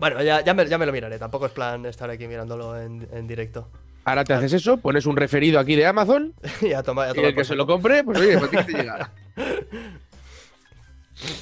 Bueno, 0.00 0.22
ya, 0.22 0.42
ya, 0.42 0.54
me, 0.54 0.66
ya 0.66 0.78
me 0.78 0.86
lo 0.86 0.92
miraré. 0.92 1.18
Tampoco 1.18 1.44
es 1.44 1.52
plan 1.52 1.84
estar 1.84 2.08
aquí 2.08 2.26
mirándolo 2.26 2.80
en, 2.80 3.06
en 3.12 3.26
directo. 3.26 3.68
ahora 4.04 4.24
te 4.24 4.32
haces 4.32 4.54
eso, 4.54 4.78
pones 4.78 5.04
un 5.04 5.14
referido 5.14 5.60
aquí 5.60 5.76
de 5.76 5.84
Amazon 5.84 6.32
y 6.62 6.72
a 6.72 6.82
tomar, 6.82 7.08
a 7.08 7.10
y 7.10 7.14
tomar 7.14 7.28
el 7.28 7.36
que 7.36 7.44
se 7.44 7.54
lo 7.54 7.66
compre, 7.66 8.02
pues 8.02 8.18
oye, 8.18 8.38
pues 8.38 8.66
que 8.66 8.72
llegar. 8.72 9.10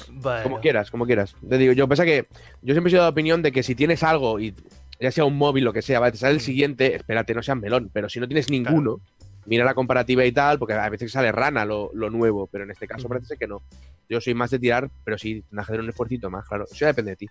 Bueno. 0.09 0.43
Como 0.43 0.59
quieras, 0.59 0.91
como 0.91 1.05
quieras. 1.05 1.35
Te 1.47 1.57
digo, 1.57 1.71
yo 1.71 1.87
pasa 1.87 2.03
que 2.03 2.27
yo 2.61 2.73
siempre 2.73 2.89
he 2.89 2.91
sido 2.91 3.03
de 3.03 3.05
la 3.05 3.11
opinión 3.11 3.41
de 3.41 3.53
que 3.53 3.63
si 3.63 3.75
tienes 3.75 4.03
algo 4.03 4.37
y 4.37 4.53
ya 4.99 5.09
sea 5.09 5.23
un 5.23 5.37
móvil 5.37 5.63
lo 5.63 5.71
que 5.71 5.81
sea, 5.81 6.01
vale, 6.01 6.11
te 6.11 6.17
sale 6.17 6.33
el 6.33 6.41
siguiente, 6.41 6.95
espérate, 6.95 7.33
no 7.33 7.41
sea 7.41 7.55
melón, 7.55 7.89
pero 7.93 8.09
si 8.09 8.19
no 8.19 8.27
tienes 8.27 8.49
ninguno, 8.49 8.99
mira 9.45 9.63
la 9.63 9.73
comparativa 9.73 10.25
y 10.25 10.33
tal, 10.33 10.59
porque 10.59 10.73
a 10.73 10.89
veces 10.89 11.13
sale 11.13 11.31
rana 11.31 11.63
lo, 11.63 11.91
lo 11.93 12.09
nuevo, 12.09 12.47
pero 12.47 12.65
en 12.65 12.71
este 12.71 12.87
caso 12.87 13.03
Ujú. 13.07 13.15
parece 13.15 13.37
que 13.37 13.47
no. 13.47 13.61
Yo 14.09 14.19
soy 14.19 14.33
más 14.33 14.51
de 14.51 14.59
tirar, 14.59 14.89
pero 15.05 15.17
sí, 15.17 15.45
de 15.49 15.61
hacer 15.61 15.79
un 15.79 15.87
esfuercito 15.87 16.29
más, 16.29 16.45
claro. 16.45 16.65
Eso 16.65 16.75
ya 16.75 16.87
depende 16.87 17.11
de 17.11 17.15
ti. 17.15 17.29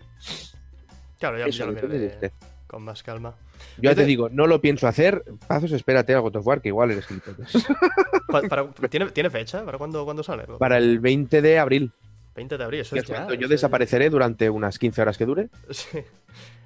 Claro, 1.19 1.37
ya, 1.37 1.45
Eso 1.45 1.59
ya 1.59 1.65
lo 1.65 1.73
miraré 1.73 2.07
usted. 2.07 2.31
con 2.67 2.83
más 2.83 3.03
calma. 3.03 3.35
Yo 3.77 3.89
ya 3.91 3.95
te 3.95 4.05
digo, 4.05 4.29
no 4.29 4.47
lo 4.47 4.61
pienso 4.61 4.87
hacer. 4.87 5.23
Pazos, 5.47 5.71
espérate 5.73 6.13
a 6.13 6.19
God 6.19 6.37
of 6.37 6.47
War, 6.47 6.61
que 6.61 6.69
igual 6.69 6.91
eres 6.91 7.05
gilipollas. 7.07 7.51
Pa- 8.27 8.41
para- 8.43 8.67
¿tiene, 8.89 9.07
¿Tiene 9.11 9.29
fecha? 9.29 9.63
¿Para 9.65 9.77
cuándo, 9.77 10.05
cuándo 10.05 10.23
sale? 10.23 10.43
Para 10.59 10.77
el 10.77 10.99
20 10.99 11.41
de 11.41 11.59
abril, 11.59 11.91
20 12.35 12.57
de 12.57 12.63
abril, 12.63 12.79
eso 12.81 12.95
es 12.95 13.05
ya. 13.05 13.27
yo 13.27 13.33
eso 13.33 13.43
es- 13.43 13.49
desapareceré 13.49 14.09
durante 14.09 14.49
unas 14.49 14.79
15 14.79 15.01
horas 15.01 15.17
que 15.17 15.25
dure. 15.25 15.49
Sí. 15.71 15.99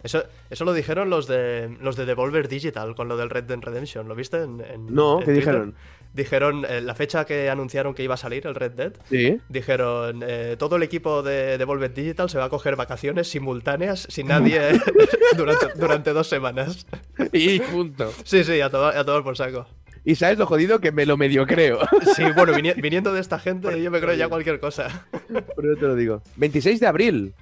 Eso, 0.04 0.22
eso 0.50 0.66
lo 0.66 0.74
dijeron 0.74 1.10
los 1.10 1.28
de 1.28 1.78
los 1.80 1.96
de 1.96 2.06
Devolver 2.06 2.50
Digital 2.50 2.94
con 2.94 3.08
lo 3.08 3.16
del 3.16 3.30
Red 3.30 3.46
Dead 3.46 3.60
Redemption. 3.62 4.08
¿Lo 4.10 4.16
viste? 4.16 4.44
En, 4.44 4.60
en- 4.62 4.94
No, 4.94 5.14
en 5.14 5.20
¿qué 5.20 5.26
Twitter? 5.26 5.36
dijeron? 5.46 5.76
Dijeron 6.14 6.64
eh, 6.70 6.80
la 6.82 6.94
fecha 6.94 7.26
que 7.26 7.50
anunciaron 7.50 7.94
que 7.96 8.04
iba 8.04 8.14
a 8.14 8.18
salir 8.18 8.46
el 8.46 8.54
Red 8.54 8.72
Dead. 8.74 8.94
Sí. 9.10 9.40
Dijeron, 9.50 10.22
eh, 10.26 10.56
todo 10.60 10.76
el 10.76 10.84
equipo 10.84 11.24
de 11.24 11.58
Devolver 11.58 11.92
Digital 11.94 12.30
se 12.30 12.38
va 12.38 12.46
a 12.46 12.50
coger 12.50 12.76
vacaciones 12.76 13.28
simultáneas 13.30 14.06
sin 14.10 14.28
nadie 14.28 14.62
durante, 15.38 15.68
durante 15.76 16.14
dos 16.14 16.28
semanas. 16.28 16.86
Y 17.32 17.60
punto. 17.60 18.12
Sí, 18.24 18.44
sí, 18.44 18.62
a 18.62 18.70
tomar, 18.70 18.96
a 18.96 19.04
tomar 19.04 19.24
por 19.24 19.36
saco. 19.36 19.66
Y 20.06 20.16
sabes 20.16 20.38
lo 20.38 20.46
jodido 20.46 20.80
que 20.82 20.92
me 20.92 21.06
lo 21.06 21.16
medio 21.18 21.48
creo. 21.48 21.80
Sí, 22.16 22.24
bueno, 22.36 22.54
vini- 22.54 22.76
viniendo 22.80 23.12
de 23.14 23.22
esta 23.22 23.40
gente, 23.40 23.82
yo 23.82 23.90
me 23.90 24.00
creo 24.02 24.14
ya 24.14 24.28
cualquier 24.28 24.60
cosa. 24.60 25.08
Por 25.56 25.66
eso 25.66 25.76
te 25.80 25.86
lo 25.88 25.96
digo. 25.96 26.22
26 26.36 26.80
de 26.80 26.88
abril. 26.88 27.34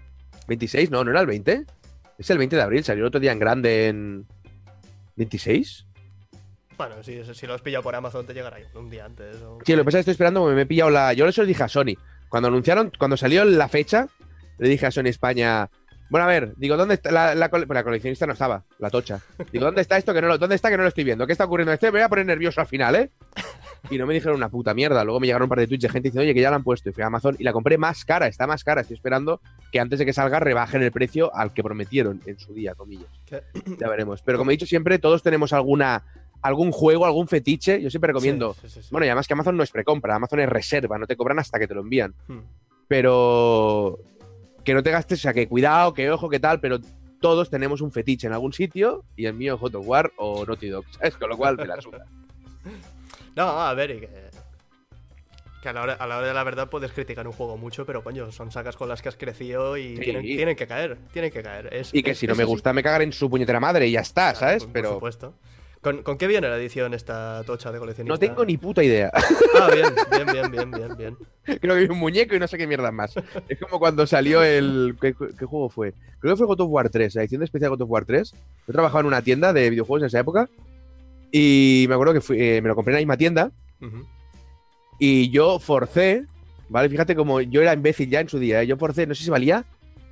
¿26? 0.47 0.89
No, 0.91 1.03
no 1.03 1.11
era 1.11 1.21
el 1.21 1.27
20. 1.27 1.65
Es 2.19 2.29
el 2.29 2.37
20 2.37 2.55
de 2.55 2.61
abril, 2.61 2.83
salió 2.83 3.03
el 3.03 3.07
otro 3.07 3.19
día 3.19 3.31
en 3.31 3.39
grande 3.39 3.87
en. 3.87 4.27
¿26? 5.17 5.85
Bueno, 6.87 7.03
si, 7.03 7.23
si 7.35 7.45
lo 7.45 7.53
has 7.53 7.61
pillado 7.61 7.83
por 7.83 7.93
Amazon, 7.95 8.25
te 8.25 8.33
llegará 8.33 8.57
un 8.73 8.89
día 8.89 9.05
antes. 9.05 9.35
o- 9.43 9.59
Sí, 9.63 9.73
lo 9.73 9.79
que 9.79 9.85
pasa 9.85 9.99
es 9.99 10.05
que 10.05 10.11
estoy 10.11 10.11
esperando 10.13 10.41
porque 10.41 10.55
me 10.55 10.61
he 10.63 10.65
pillado 10.65 10.89
la. 10.89 11.13
Yo 11.13 11.27
eso 11.27 11.41
le 11.43 11.47
dije 11.47 11.61
a 11.63 11.67
Sony. 11.67 11.93
Cuando 12.27 12.47
anunciaron, 12.47 12.91
cuando 12.97 13.17
salió 13.17 13.45
la 13.45 13.67
fecha, 13.67 14.07
le 14.57 14.67
dije 14.67 14.87
a 14.87 14.91
Sony 14.91 15.05
España. 15.07 15.69
Bueno, 16.09 16.25
a 16.25 16.27
ver, 16.27 16.53
digo, 16.57 16.75
¿dónde 16.75 16.95
está 16.95 17.11
la, 17.11 17.35
la, 17.35 17.49
cole- 17.49 17.67
pues 17.67 17.75
la 17.75 17.83
coleccionista 17.83 18.25
no 18.25 18.33
estaba, 18.33 18.63
la 18.79 18.89
tocha. 18.89 19.21
Digo, 19.53 19.63
¿dónde 19.65 19.79
está 19.81 19.95
esto 19.97 20.13
que 20.13 20.21
no 20.21 20.27
lo, 20.27 20.37
dónde 20.37 20.55
está 20.55 20.69
que 20.69 20.75
no 20.75 20.83
lo 20.83 20.89
estoy 20.89 21.03
viendo? 21.05 21.25
¿Qué 21.27 21.31
está 21.33 21.45
ocurriendo? 21.45 21.71
Este 21.71 21.85
me 21.87 21.91
voy 21.99 22.01
a 22.01 22.09
poner 22.09 22.25
nervioso 22.25 22.59
al 22.59 22.67
final, 22.67 22.95
¿eh? 22.95 23.11
Y 23.89 23.97
no 23.97 24.05
me 24.05 24.13
dijeron 24.13 24.35
una 24.35 24.49
puta 24.49 24.73
mierda. 24.73 25.03
Luego 25.03 25.19
me 25.19 25.27
llegaron 25.27 25.45
un 25.45 25.49
par 25.49 25.59
de 25.59 25.67
tweets 25.67 25.83
de 25.83 25.89
gente 25.89 26.07
diciendo, 26.09 26.23
oye, 26.23 26.33
que 26.33 26.41
ya 26.41 26.49
la 26.49 26.57
han 26.57 26.63
puesto. 26.63 26.89
Y 26.89 26.93
fui 26.93 27.03
a 27.03 27.07
Amazon 27.07 27.35
y 27.39 27.43
la 27.43 27.53
compré 27.53 27.77
más 27.77 28.03
cara, 28.05 28.27
está 28.27 28.45
más 28.45 28.63
cara. 28.63 28.81
Estoy 28.81 28.95
esperando 28.95 29.39
que 29.71 29.79
antes 29.79 29.99
de 29.99 30.05
que 30.05 30.13
salga 30.13 30.39
rebajen 30.39 30.81
el 30.83 30.91
precio 30.91 31.33
al 31.35 31.53
que 31.53 31.63
prometieron 31.63 32.21
en 32.25 32.37
su 32.39 32.53
día, 32.53 32.75
comillas. 32.75 33.07
¿Qué? 33.25 33.41
Ya 33.79 33.87
veremos. 33.87 34.21
Pero 34.21 34.37
como 34.37 34.51
he 34.51 34.55
dicho 34.55 34.65
siempre, 34.65 34.99
todos 34.99 35.23
tenemos 35.23 35.53
alguna 35.53 36.03
algún 36.41 36.71
juego, 36.71 37.05
algún 37.05 37.27
fetiche. 37.27 37.81
Yo 37.81 37.89
siempre 37.89 38.07
recomiendo. 38.09 38.53
Sí, 38.55 38.61
sí, 38.63 38.69
sí, 38.69 38.81
sí. 38.83 38.87
Bueno, 38.91 39.05
y 39.05 39.09
además 39.09 39.27
que 39.27 39.33
Amazon 39.33 39.57
no 39.57 39.63
es 39.63 39.71
precompra, 39.71 40.15
Amazon 40.15 40.39
es 40.41 40.49
reserva, 40.49 40.97
no 40.97 41.07
te 41.07 41.15
cobran 41.15 41.39
hasta 41.39 41.59
que 41.59 41.67
te 41.67 41.73
lo 41.73 41.81
envían. 41.81 42.13
Hmm. 42.27 42.39
Pero 42.87 43.99
que 44.63 44.73
no 44.73 44.83
te 44.83 44.91
gastes, 44.91 45.19
o 45.19 45.21
sea, 45.23 45.33
que 45.33 45.47
cuidado, 45.47 45.93
que 45.93 46.11
ojo, 46.11 46.29
que 46.29 46.39
tal, 46.39 46.59
pero 46.59 46.79
todos 47.19 47.49
tenemos 47.49 47.81
un 47.81 47.91
fetiche 47.91 48.27
en 48.27 48.33
algún 48.33 48.53
sitio 48.53 49.03
y 49.15 49.25
el 49.25 49.33
mío 49.33 49.55
es 49.55 49.61
of 49.75 49.87
War 49.87 50.11
o 50.17 50.45
Naughty 50.45 50.67
Dog, 50.69 50.85
¿sabes? 50.91 51.15
Con 51.15 51.29
lo 51.29 51.37
cual 51.37 51.57
me 51.57 51.65
la 51.67 51.81
suda. 51.81 52.05
No, 53.35 53.43
a 53.43 53.73
ver, 53.73 53.91
y 53.91 53.99
que. 54.01 54.09
Que 55.63 55.69
a 55.69 55.73
la, 55.73 55.83
hora, 55.83 55.93
a 55.93 56.05
la 56.07 56.17
hora 56.17 56.27
de 56.27 56.33
la 56.33 56.43
verdad 56.43 56.69
puedes 56.69 56.91
criticar 56.91 57.25
un 57.27 57.31
juego 57.33 57.55
mucho, 57.55 57.85
pero 57.85 58.03
coño, 58.03 58.29
son 58.31 58.51
sacas 58.51 58.75
con 58.75 58.89
las 58.89 59.01
que 59.01 59.07
has 59.09 59.15
crecido 59.15 59.77
y 59.77 59.95
Sí. 59.95 60.01
tienen, 60.01 60.23
tienen 60.23 60.55
que 60.57 60.67
caer. 60.67 60.97
Tienen 61.13 61.31
que 61.31 61.41
caer. 61.41 61.73
Es- 61.73 61.93
Y 61.93 62.03
que 62.03 62.11
es- 62.11 62.17
si 62.17 62.27
no 62.27 62.35
me 62.35 62.43
gusta, 62.43 62.73
me 62.73 62.83
cagan 62.83 63.03
en 63.03 63.13
su 63.13 63.29
puñetera 63.29 63.59
madre 63.61 63.87
y 63.87 63.91
ya 63.91 64.01
está, 64.01 64.33
Claro, 64.33 64.39
¿sabes? 64.39 64.63
por- 64.63 64.67
Por 64.67 64.73
Pero 64.73 64.93
supuesto. 64.95 65.33
¿Con, 65.81 66.03
con 66.03 66.17
qué 66.17 66.27
viene 66.27 66.47
la 66.47 66.57
edición 66.57 66.93
esta 66.93 67.43
tocha 67.43 67.71
de 67.71 67.79
coleccionista? 67.79 68.13
no 68.13 68.19
tengo 68.19 68.45
ni 68.45 68.55
puta 68.57 68.83
idea. 68.83 69.11
Ah, 69.59 69.69
bien, 69.73 69.87
bien, 70.11 70.25
bien, 70.31 70.51
bien, 70.51 70.71
bien, 70.71 70.97
bien. 70.97 71.17
Creo 71.59 71.75
que 71.75 71.81
hay 71.81 71.87
un 71.89 71.97
muñeco 71.97 72.35
y 72.35 72.39
no 72.39 72.47
sé 72.47 72.57
qué 72.57 72.67
mierda 72.67 72.91
más. 72.91 73.15
Es 73.49 73.59
como 73.59 73.79
cuando 73.79 74.05
salió 74.05 74.43
el. 74.43 74.95
¿Qué, 75.01 75.15
qué 75.37 75.45
juego 75.45 75.69
fue? 75.69 75.93
Creo 76.19 76.33
que 76.33 76.37
fue 76.37 76.45
God 76.45 76.61
of 76.61 76.69
War 76.69 76.89
3, 76.89 77.15
la 77.15 77.21
edición 77.23 77.39
de 77.39 77.45
especial 77.45 77.71
God 77.71 77.81
of 77.81 77.89
War 77.89 78.05
3. 78.05 78.31
Yo 78.67 78.71
trabajaba 78.73 78.99
en 78.99 79.07
una 79.07 79.23
tienda 79.23 79.53
de 79.53 79.69
videojuegos 79.71 80.03
en 80.03 80.07
esa 80.07 80.19
época. 80.19 80.47
Y 81.31 81.85
me 81.89 81.95
acuerdo 81.95 82.13
que 82.13 82.21
fui- 82.21 82.37
eh, 82.39 82.61
me 82.61 82.67
lo 82.69 82.75
compré 82.75 82.91
en 82.91 82.95
la 82.95 82.99
misma 83.01 83.17
tienda. 83.17 83.51
Ujú. 83.81 84.05
Y 84.99 85.31
yo 85.31 85.57
forcé, 85.59 86.25
¿vale? 86.69 86.89
Fíjate 86.89 87.15
como 87.15 87.41
yo 87.41 87.61
era 87.61 87.73
imbécil 87.73 88.07
ya 88.09 88.19
en 88.19 88.29
su 88.29 88.37
día. 88.37 88.61
¿eh? 88.61 88.67
Yo 88.67 88.77
forcé, 88.77 89.07
no 89.07 89.15
sé 89.15 89.23
si 89.23 89.31
valía, 89.31 89.65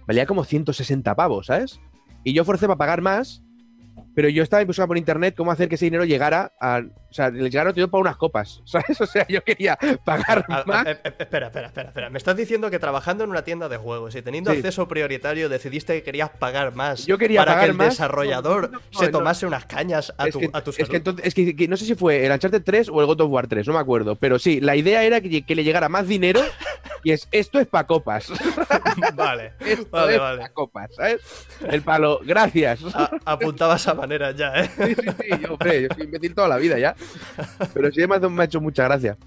valía 0.07 0.25
como 0.25 0.43
160 0.43 1.13
pavos, 1.15 1.45
¿sabes? 1.45 1.79
Y 2.23 2.33
yo 2.33 2.43
forcé 2.43 2.65
para 2.65 2.77
pagar 2.77 3.01
más, 3.01 3.43
pero 4.15 4.29
yo 4.29 4.44
estaba 4.44 4.63
buscando 4.65 4.88
por 4.89 4.98
internet 4.98 5.36
cómo 5.36 5.51
hacer 5.51 5.70
que 5.70 5.75
ese 5.75 5.86
dinero 5.86 6.06
llegara 6.06 6.51
a. 6.60 6.82
O 7.10 7.13
sea, 7.13 7.32
le 7.32 7.50
llegara 7.50 7.74
todo 7.74 7.89
para 7.89 8.01
unas 8.01 8.18
copas, 8.18 8.62
¿sabes? 8.65 9.01
O 9.01 9.06
sea, 9.08 9.25
yo 9.27 9.44
quería 9.44 9.77
pagar 10.06 10.46
A- 10.48 10.63
más. 10.68 10.86
e- 10.86 10.91
e- 10.91 11.13
espera, 11.20 11.48
espera, 11.48 11.68
espera, 11.68 11.88
espera. 11.89 12.10
Me 12.12 12.18
estás 12.20 12.38
diciendo 12.38 12.70
que 12.70 12.77
trabajando 12.77 13.24
en 13.24 13.32
una 13.32 13.44
tienda 13.44 13.68
de 13.68 13.77
juegos 13.77 14.15
y 14.15 14.22
teniendo 14.22 14.51
Sí. 14.51 14.58
acceso 14.58 14.88
prioritario 14.88 15.50
decidiste 15.50 15.94
que 15.94 16.03
querías 16.03 16.29
pagar 16.29 16.75
más 16.75 17.06
Yo 17.08 17.18
quería 17.18 17.41
para 17.41 17.53
pagar 17.53 17.65
que 17.65 17.72
el 17.72 17.77
más. 17.77 17.89
desarrollador 17.89 18.70
No, 18.72 18.77
no, 18.79 19.00
se 19.00 19.06
no. 19.06 19.12
tomase 19.12 19.48
unas 19.48 19.65
cañas 19.65 20.13
a 20.20 20.27
es, 20.27 20.34
tu, 20.34 20.39
que, 20.39 20.50
es 20.77 20.89
que 20.89 20.98
entonces- 20.98 21.25
es 21.25 21.34
que- 21.34 21.56
que 21.56 21.68
no 21.68 21.77
sé 21.77 21.86
si 21.86 21.96
fue 21.96 22.25
el 22.25 22.32
Uncharted 22.32 22.62
3 22.63 22.89
o 22.89 23.01
el 23.01 23.08
God 23.08 23.22
of 23.22 23.32
War 23.32 23.48
3, 23.48 23.65
no 23.68 23.74
me 23.74 23.79
acuerdo. 23.79 24.15
Pero 24.15 24.38
sí, 24.38 24.62
la 24.62 24.75
idea 24.75 25.03
era 25.03 25.20
que, 25.22 25.41
que 25.44 25.56
le 25.56 25.63
llegara 25.63 25.89
más 25.89 26.08
dinero 26.08 26.41
y 27.03 27.12
es 27.12 27.27
esto 27.32 27.60
es 27.60 27.68
para 27.68 27.88
copas. 27.88 28.32
vale, 29.15 29.53
Esto 29.60 29.88
vale, 29.91 30.13
es 30.15 30.20
vale. 30.20 30.41
pa' 30.41 30.50
copas, 30.50 30.96
¿sabes? 30.96 31.22
El 31.70 31.82
palo, 31.82 32.20
gracias. 32.24 32.79
A- 32.94 33.10
apuntaba 33.25 33.75
esa 33.75 33.94
manera 33.94 34.32
ya, 34.32 34.53
¿eh? 34.56 34.70
Sí, 34.77 34.96
sí, 34.96 35.08
sí, 35.22 35.29
yo, 35.41 35.53
hombre, 35.53 35.82
yo 35.84 35.88
soy 35.96 36.03
imbécil 36.06 36.36
toda 36.36 36.48
la 36.48 36.58
vida 36.58 36.77
ya. 36.79 36.96
Pero 37.74 37.91
sí 37.91 38.01
ha, 38.03 38.08
me 38.08 38.41
ha 38.41 38.46
hecho 38.46 38.62
mucha 38.62 38.84
gracia. 38.86 39.18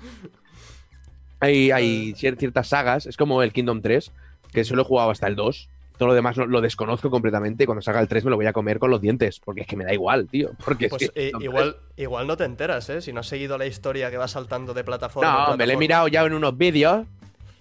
Hay, 1.41 1.71
hay 1.71 2.13
cier- 2.15 2.39
ciertas 2.39 2.69
sagas, 2.69 3.07
es 3.07 3.17
como 3.17 3.43
el 3.43 3.53
Kingdom 3.53 3.83
3, 3.83 4.13
que 4.53 4.65
solo 4.65 4.83
he 4.83 4.85
jugado 4.85 5.11
hasta 5.11 5.27
el 5.27 5.35
2. 5.37 5.69
Todo 5.99 6.09
lo 6.09 6.15
demás 6.15 6.37
lo, 6.37 6.47
lo 6.47 6.61
desconozco 6.61 7.11
completamente. 7.11 7.67
Cuando 7.67 7.83
salga 7.83 8.01
el 8.01 8.09
3 8.09 8.25
me 8.25 8.31
lo 8.31 8.37
voy 8.37 8.47
a 8.47 8.53
comer 8.53 8.79
con 8.79 8.91
los 8.91 9.01
dientes, 9.01 9.41
porque 9.45 9.63
es 9.63 9.67
que 9.67 9.77
me 9.77 9.85
da 9.85 9.93
igual, 9.93 10.29
tío. 10.29 10.51
Porque 10.65 10.89
Pues 10.89 11.03
es 11.03 11.11
que 11.11 11.29
eh, 11.29 11.33
igual, 11.41 11.77
igual 11.97 12.27
no 12.27 12.37
te 12.37 12.45
enteras, 12.45 12.89
¿eh? 12.91 13.01
Si 13.03 13.13
no 13.13 13.21
has 13.21 13.27
seguido 13.29 13.59
la 13.59 13.67
historia 13.67 14.11
que 14.11 14.17
va 14.17 14.27
saltando 14.29 14.73
de 14.73 14.83
3. 14.83 14.85
plataforma 14.85 15.29
en 15.31 15.35
No, 15.35 15.39
me 15.39 15.45
lo 15.47 15.53
he 15.53 15.57
plataforma. 15.57 15.79
mirado 15.81 16.09
ya 16.09 16.23
en 16.25 16.33
unos 16.35 16.57
vídeos. 16.57 17.07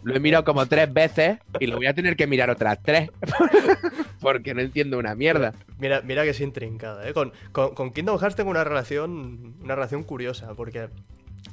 Lo 0.04 0.16
he 0.16 0.20
mirado 0.20 0.44
como 0.44 0.66
tres 0.66 0.92
veces 0.92 1.38
y 1.60 1.68
lo 1.68 1.78
voy 1.78 1.86
a 1.88 1.94
tener 1.94 2.16
que 2.16 2.28
mirar 2.28 2.50
otras 2.50 2.80
tres. 2.84 3.10
porque 4.20 4.54
no 4.54 4.62
entiendo 4.62 4.98
una 4.98 5.16
mierda. 5.16 5.54
Mira, 5.80 6.02
mira 6.04 6.24
que 6.24 6.30
es 6.30 6.42
intrincada, 6.42 7.08
¿eh? 7.08 7.14
Con, 7.14 7.32
con- 7.52 7.74
con 7.76 7.92
Kingdom 7.92 8.18
Hearts 8.20 8.36
tengo 8.36 8.50
una 8.52 8.64
relación, 8.64 9.56
una 9.62 9.76
relación 9.76 10.04
curiosa, 10.04 10.54
porque 10.56 10.90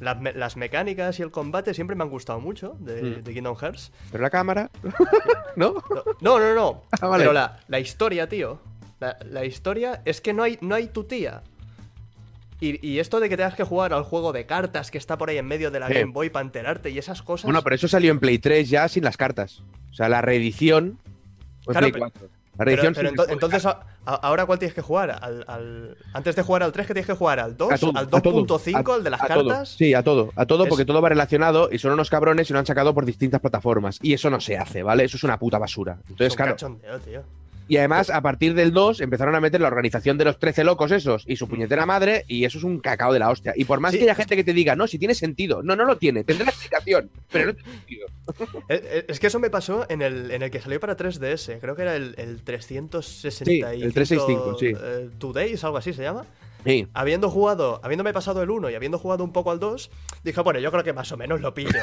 las, 0.00 0.20
me- 0.20 0.32
las 0.34 0.56
mecánicas 0.56 1.18
y 1.18 1.22
el 1.22 1.30
combate 1.30 1.72
siempre 1.74 1.96
me 1.96 2.04
han 2.04 2.10
gustado 2.10 2.40
mucho 2.40 2.76
de, 2.80 3.02
Mm. 3.02 3.22
de 3.24 3.34
Kingdom 3.34 3.56
Hearts. 3.56 3.92
Pero 4.12 4.22
la 4.22 4.30
cámara. 4.30 4.70
¿No? 5.56 5.74
No, 6.20 6.38
no, 6.38 6.40
no, 6.40 6.54
no. 6.54 6.82
Ah, 7.00 7.06
vale. 7.08 7.22
Pero 7.24 7.32
la, 7.32 7.60
la 7.68 7.80
historia, 7.80 8.28
tío. 8.28 8.60
La, 9.00 9.16
la 9.30 9.44
historia 9.44 10.02
es 10.04 10.20
que 10.20 10.32
no 10.32 10.42
hay, 10.42 10.58
no 10.60 10.74
hay 10.74 10.88
tu 10.88 11.04
tía. 11.04 11.42
Y, 12.60 12.84
y 12.86 12.98
esto 12.98 13.20
de 13.20 13.28
que 13.28 13.36
tengas 13.36 13.54
que 13.54 13.62
jugar 13.64 13.92
al 13.92 14.02
juego 14.02 14.32
de 14.32 14.44
cartas 14.46 14.90
que 14.90 14.98
está 14.98 15.16
por 15.16 15.30
ahí 15.30 15.38
en 15.38 15.46
medio 15.46 15.70
de 15.70 15.78
la 15.80 15.86
Sí. 15.88 15.94
Game 15.94 16.12
Boy 16.12 16.28
para 16.30 16.44
enterarte 16.44 16.90
y 16.90 16.98
esas 16.98 17.22
cosas. 17.22 17.44
Bueno, 17.44 17.62
pero 17.62 17.76
eso 17.76 17.86
salió 17.88 18.10
en 18.10 18.18
Play 18.18 18.38
3 18.38 18.68
ya 18.68 18.88
sin 18.88 19.04
las 19.04 19.16
cartas. 19.16 19.62
O 19.90 19.94
sea, 19.94 20.08
la 20.08 20.20
reedición. 20.22 20.98
en 21.66 21.72
Claro, 21.72 21.78
Play 21.80 21.92
pero- 21.92 22.04
4. 22.10 22.22
La 22.58 22.64
Pero, 22.64 22.82
reedición 22.82 22.94
pero 22.94 23.10
ento- 23.10 23.26
de 23.28 23.32
entonces, 23.34 23.66
a- 23.66 23.80
a- 24.04 24.14
¿ahora 24.16 24.44
cuál 24.44 24.58
tienes 24.58 24.74
que 24.74 24.80
jugar? 24.82 25.10
Al, 25.22 25.44
al- 25.46 25.96
antes 26.12 26.34
de 26.34 26.42
jugar 26.42 26.64
al 26.64 26.72
3, 26.72 26.88
que 26.88 26.92
tienes 26.94 27.06
que 27.06 27.12
jugar? 27.14 27.38
¿Al 27.38 27.56
2? 27.56 27.72
A 27.72 27.78
todo, 27.78 27.92
¿Al 27.94 28.06
a 28.06 28.08
todo, 28.08 28.32
2.5? 28.44 28.90
a- 28.90 28.94
¿Al 28.96 29.04
de 29.04 29.10
las 29.10 29.20
todo. 29.20 29.28
cartas? 29.48 29.68
Sí, 29.68 29.94
a 29.94 30.02
todo, 30.02 30.32
a 30.34 30.44
todo, 30.44 30.64
Es- 30.64 30.68
porque 30.68 30.84
todo 30.84 31.00
va 31.00 31.08
relacionado 31.08 31.68
y 31.70 31.78
son 31.78 31.92
unos 31.92 32.10
cabrones 32.10 32.50
y 32.50 32.52
lo 32.52 32.58
han 32.58 32.66
sacado 32.66 32.92
por 32.94 33.04
distintas 33.06 33.40
plataformas. 33.40 34.00
Y 34.02 34.12
eso 34.12 34.28
no 34.28 34.40
se 34.40 34.56
hace, 34.58 34.82
¿vale? 34.82 35.04
Eso 35.04 35.16
es 35.16 35.22
una 35.22 35.38
puta 35.38 35.58
basura. 35.58 35.98
Es 36.02 36.10
Entonces, 36.10 36.32
un 36.32 36.36
claro. 36.36 36.52
cachondeo, 36.52 36.98
tío. 36.98 37.22
Y 37.68 37.76
además, 37.76 38.08
a 38.10 38.22
partir 38.22 38.54
del 38.54 38.72
2, 38.72 39.00
empezaron 39.02 39.34
a 39.34 39.40
meter 39.40 39.60
la 39.60 39.68
organización 39.68 40.16
de 40.18 40.24
los 40.24 40.38
13 40.38 40.64
locos 40.64 40.90
esos 40.90 41.24
y 41.26 41.36
su 41.36 41.46
puñetera 41.48 41.84
madre, 41.86 42.24
y 42.26 42.44
eso 42.44 42.58
es 42.58 42.64
un 42.64 42.80
cacao 42.80 43.12
de 43.12 43.18
la 43.18 43.28
hostia. 43.30 43.52
Y 43.56 43.64
por 43.66 43.78
más 43.80 43.92
Sí. 43.92 43.98
que 43.98 44.04
haya 44.04 44.14
gente 44.14 44.36
que 44.36 44.44
te 44.44 44.52
diga, 44.54 44.74
no, 44.74 44.86
si 44.86 44.98
tiene 44.98 45.14
sentido. 45.14 45.62
No, 45.62 45.76
no 45.76 45.84
lo 45.84 45.98
tiene, 45.98 46.24
tendrá 46.24 46.48
explicación, 46.48 47.10
pero 47.30 47.46
no 47.48 47.54
tiene 47.54 47.70
sentido. 47.70 48.06
Es 49.08 49.20
que 49.20 49.26
eso 49.28 49.38
me 49.38 49.50
pasó 49.50 49.86
en 49.88 50.02
el, 50.02 50.30
en 50.30 50.42
el 50.42 50.50
que 50.50 50.60
salió 50.60 50.80
para 50.80 50.96
3DS. 50.96 51.60
Creo 51.60 51.76
que 51.76 51.82
era 51.82 51.94
el, 51.96 52.14
el 52.18 52.42
365. 52.42 53.70
Sí, 53.70 53.82
el 53.82 53.92
365, 53.92 54.58
sí. 54.58 54.72
eh, 54.78 55.10
Two 55.18 55.32
Days, 55.32 55.62
algo 55.64 55.76
así 55.78 55.92
se 55.92 56.02
llama. 56.02 56.24
Sí. 56.64 56.86
Habiendo 56.92 57.30
jugado, 57.30 57.80
habiéndome 57.84 58.12
pasado 58.12 58.42
el 58.42 58.50
1 58.50 58.70
y 58.70 58.74
habiendo 58.74 58.98
jugado 58.98 59.22
un 59.24 59.32
poco 59.32 59.50
al 59.50 59.60
2, 59.60 59.90
dije, 60.24 60.40
bueno, 60.40 60.58
yo 60.60 60.70
creo 60.72 60.84
que 60.84 60.92
más 60.92 61.10
o 61.12 61.16
menos 61.16 61.40
lo 61.40 61.54
pillo. 61.54 61.70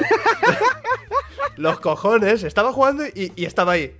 Los 1.56 1.80
cojones, 1.80 2.42
estaba 2.42 2.72
jugando 2.72 3.04
y, 3.06 3.32
y 3.36 3.44
estaba 3.46 3.72
ahí. 3.72 3.94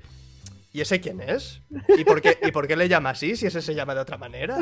¿Y 0.77 0.83
ese 0.83 1.01
quién 1.01 1.23
es? 1.23 1.63
¿Y 1.97 2.05
por, 2.05 2.21
qué, 2.21 2.37
¿Y 2.47 2.53
por 2.53 2.67
qué 2.69 2.77
le 2.77 2.87
llama 2.87 3.09
así 3.09 3.35
si 3.35 3.47
ese 3.47 3.63
se 3.63 3.75
llama 3.75 3.95
de 3.95 4.01
otra 4.03 4.19
manera? 4.19 4.59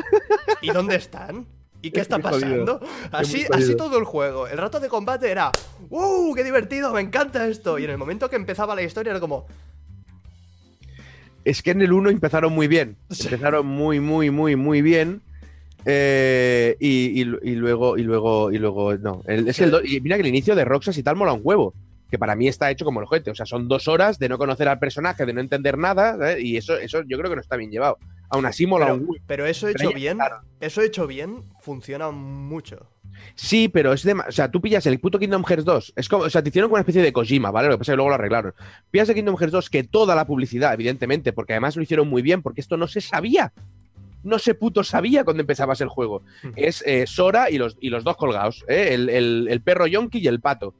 ¿Y 0.61 0.71
dónde 0.71 0.95
están? 0.95 1.45
¿Y 1.81 1.91
qué 1.91 1.99
Es 1.99 2.03
está 2.03 2.19
pasando? 2.19 2.79
Así, 3.11 3.43
así 3.51 3.75
todo 3.75 3.97
el 3.99 4.05
juego. 4.05 4.47
El 4.47 4.57
rato 4.57 4.79
de 4.79 4.87
combate 4.87 5.29
era 5.29 5.51
¡Uh! 5.89 6.33
¡Qué 6.33 6.45
divertido! 6.45 6.93
¡Me 6.93 7.01
encanta 7.01 7.45
esto! 7.49 7.77
Y 7.79 7.83
en 7.83 7.89
el 7.89 7.97
momento 7.97 8.29
que 8.29 8.37
empezaba 8.37 8.75
la 8.75 8.83
historia 8.83 9.11
era 9.11 9.19
como 9.19 9.45
Es 11.43 11.61
que 11.61 11.71
en 11.71 11.81
el 11.81 11.91
1 11.91 12.11
empezaron 12.11 12.53
muy 12.53 12.69
bien. 12.69 12.95
Empezaron 13.09 13.65
muy, 13.67 13.99
muy, 13.99 14.29
muy, 14.31 14.55
muy 14.55 14.81
bien. 14.81 15.21
Eh, 15.83 16.77
y, 16.79 17.21
y- 17.23 17.37
y 17.51 17.55
luego, 17.55 17.97
y 17.97 18.03
luego, 18.03 18.53
y 18.53 18.57
luego, 18.57 18.95
no. 18.95 19.21
El- 19.27 19.49
es 19.49 19.59
el 19.59 19.69
do- 19.69 19.83
y 19.83 19.99
mira 19.99 20.15
que 20.15 20.21
el 20.21 20.27
inicio 20.29 20.55
de 20.55 20.63
Roxas 20.63 20.97
y 20.97 21.03
tal 21.03 21.17
mola 21.17 21.33
un 21.33 21.41
huevo. 21.43 21.73
Que 22.09 22.19
para 22.19 22.35
mí 22.35 22.47
está 22.47 22.69
hecho 22.71 22.85
como 22.85 22.99
el 22.99 23.05
ojete. 23.05 23.31
O 23.31 23.35
sea, 23.35 23.45
son 23.45 23.67
dos 23.67 23.87
horas 23.87 24.19
de 24.19 24.29
no 24.29 24.37
conocer 24.37 24.67
al 24.67 24.79
personaje, 24.79 25.25
de 25.25 25.33
no 25.33 25.41
entender 25.41 25.77
nada. 25.77 26.13
¿sabes? 26.17 26.43
Y 26.43 26.57
eso, 26.57 26.77
eso 26.77 27.01
yo 27.07 27.17
creo 27.17 27.29
que 27.29 27.35
no 27.35 27.41
está 27.41 27.55
bien 27.57 27.71
llevado. 27.71 27.97
Aún 28.29 28.45
así 28.45 28.65
mola 28.65 28.85
Pero, 28.87 28.95
un 28.97 29.17
pero 29.27 29.45
eso 29.45 29.67
hecho 29.67 29.77
Pero 29.87 29.91
bien, 29.93 30.17
eso 30.59 30.81
hecho 30.81 31.07
bien, 31.07 31.41
funciona 31.61 32.09
mucho. 32.11 32.87
Sí, 33.35 33.69
pero 33.69 33.93
es 33.93 34.03
de. 34.03 34.13
O 34.13 34.31
sea, 34.31 34.51
tú 34.51 34.59
pillas 34.61 34.85
el 34.87 34.99
puto 34.99 35.17
Kingdom 35.17 35.43
Hearts 35.45 35.63
2. 35.63 35.93
Es 35.95 36.09
como. 36.09 36.23
O 36.25 36.29
sea, 36.29 36.41
te 36.43 36.49
hicieron 36.49 36.69
como 36.69 36.75
una 36.75 36.81
especie 36.81 37.01
de 37.01 37.13
Kojima, 37.13 37.49
¿vale? 37.49 37.69
Lo 37.69 37.75
que 37.75 37.77
pasa 37.79 37.91
es 37.91 37.93
que 37.93 37.97
luego 37.97 38.09
lo 38.09 38.15
arreglaron. 38.15 38.53
Pillas 38.91 39.07
el 39.09 39.15
Kingdom 39.15 39.37
Hearts 39.37 39.53
2 39.53 39.69
que 39.69 39.83
toda 39.83 40.15
la 40.15 40.25
publicidad, 40.25 40.73
evidentemente, 40.73 41.31
porque 41.31 41.53
además 41.53 41.75
lo 41.77 41.83
hicieron 41.83 42.09
muy 42.09 42.21
bien, 42.21 42.41
porque 42.41 42.59
esto 42.61 42.75
no 42.77 42.87
se 42.87 42.99
sabía. 43.01 43.53
No 44.23 44.37
se 44.39 44.53
puto 44.55 44.83
sabía 44.83 45.23
cuando 45.23 45.41
empezabas 45.41 45.79
el 45.81 45.87
juego. 45.87 46.23
Es 46.55 46.83
eh, 46.85 47.05
Sora 47.07 47.49
y 47.51 47.57
los, 47.59 47.77
y 47.79 47.89
los 47.89 48.03
dos 48.03 48.17
colgados, 48.17 48.65
¿eh? 48.67 48.89
el, 48.93 49.07
el- 49.09 49.47
el 49.49 49.61
perro 49.61 49.85
Yonki 49.87 50.17
y 50.19 50.27
el 50.27 50.41
pato. 50.41 50.73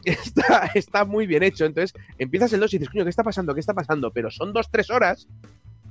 Está, 0.04 0.70
está 0.74 1.04
muy 1.04 1.26
bien 1.26 1.42
hecho. 1.42 1.64
Entonces 1.64 1.98
empiezas 2.18 2.52
el 2.52 2.60
2 2.60 2.74
y 2.74 2.78
dices, 2.78 2.92
coño, 2.92 3.04
¿qué 3.04 3.10
está 3.10 3.22
pasando? 3.22 3.54
¿Qué 3.54 3.60
está 3.60 3.74
pasando? 3.74 4.10
Pero 4.10 4.30
son 4.30 4.52
dos, 4.52 4.70
tres 4.70 4.90
horas. 4.90 5.28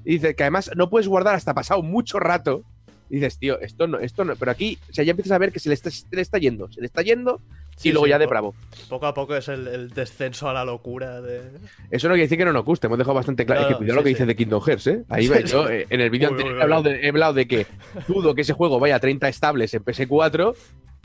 Y 0.05 0.13
dices 0.13 0.35
que 0.35 0.43
además 0.43 0.71
no 0.75 0.89
puedes 0.89 1.07
guardar 1.07 1.35
hasta 1.35 1.53
pasado 1.53 1.81
mucho 1.83 2.19
rato. 2.19 2.63
Y 3.09 3.15
dices, 3.15 3.37
tío, 3.39 3.59
esto 3.59 3.87
no, 3.87 3.99
esto 3.99 4.23
no. 4.23 4.35
Pero 4.35 4.51
aquí, 4.51 4.77
o 4.89 4.93
sea, 4.93 5.03
ya 5.03 5.11
empiezas 5.11 5.33
a 5.33 5.37
ver 5.37 5.51
que 5.51 5.59
se 5.59 5.69
le 5.69 5.75
está, 5.75 5.89
se 5.91 6.05
le 6.11 6.21
está 6.21 6.37
yendo, 6.37 6.71
se 6.71 6.79
le 6.79 6.87
está 6.87 7.01
yendo 7.01 7.41
Sí, 7.79 7.89
y 7.89 7.91
luego 7.93 8.07
sí, 8.07 8.09
ya 8.09 8.19
de 8.19 8.25
bravo. 8.25 8.53
Poco 8.89 9.05
a 9.05 9.13
poco 9.13 9.37
es 9.37 9.47
el, 9.47 9.65
el 9.65 9.89
descenso 9.91 10.49
a 10.49 10.53
la 10.53 10.65
locura 10.65 11.21
de. 11.21 11.43
Eso 11.89 12.09
no 12.09 12.15
quiere 12.15 12.23
decir 12.23 12.37
que 12.37 12.43
no 12.43 12.51
nos 12.51 12.65
guste, 12.65 12.87
hemos 12.87 12.97
dejado 12.97 13.15
bastante 13.15 13.45
claro. 13.45 13.61
No, 13.61 13.67
es 13.67 13.69
que 13.69 13.73
no, 13.73 13.77
cuidado 13.77 13.93
sí, 13.93 13.99
lo 13.99 14.03
que 14.03 14.09
dices 14.09 14.27
de 14.27 14.35
Kingdom 14.35 14.61
Hearts, 14.61 14.87
¿eh? 14.87 15.05
Ahí 15.07 15.29
va, 15.29 15.39
yo, 15.39 15.69
eh, 15.69 15.87
en 15.89 16.01
el 16.01 16.09
vídeo 16.09 16.27
anterior 16.27 16.57
he, 16.57 16.61
hablado 16.61 16.83
de, 16.83 16.99
he 16.99 17.07
hablado 17.07 17.31
de 17.31 17.47
que 17.47 17.67
dudo 18.09 18.35
que 18.35 18.41
ese 18.41 18.51
juego 18.51 18.81
vaya 18.81 18.97
a 18.97 18.99
30 18.99 19.29
estables 19.29 19.73
en 19.73 19.85
PS4 19.85 20.55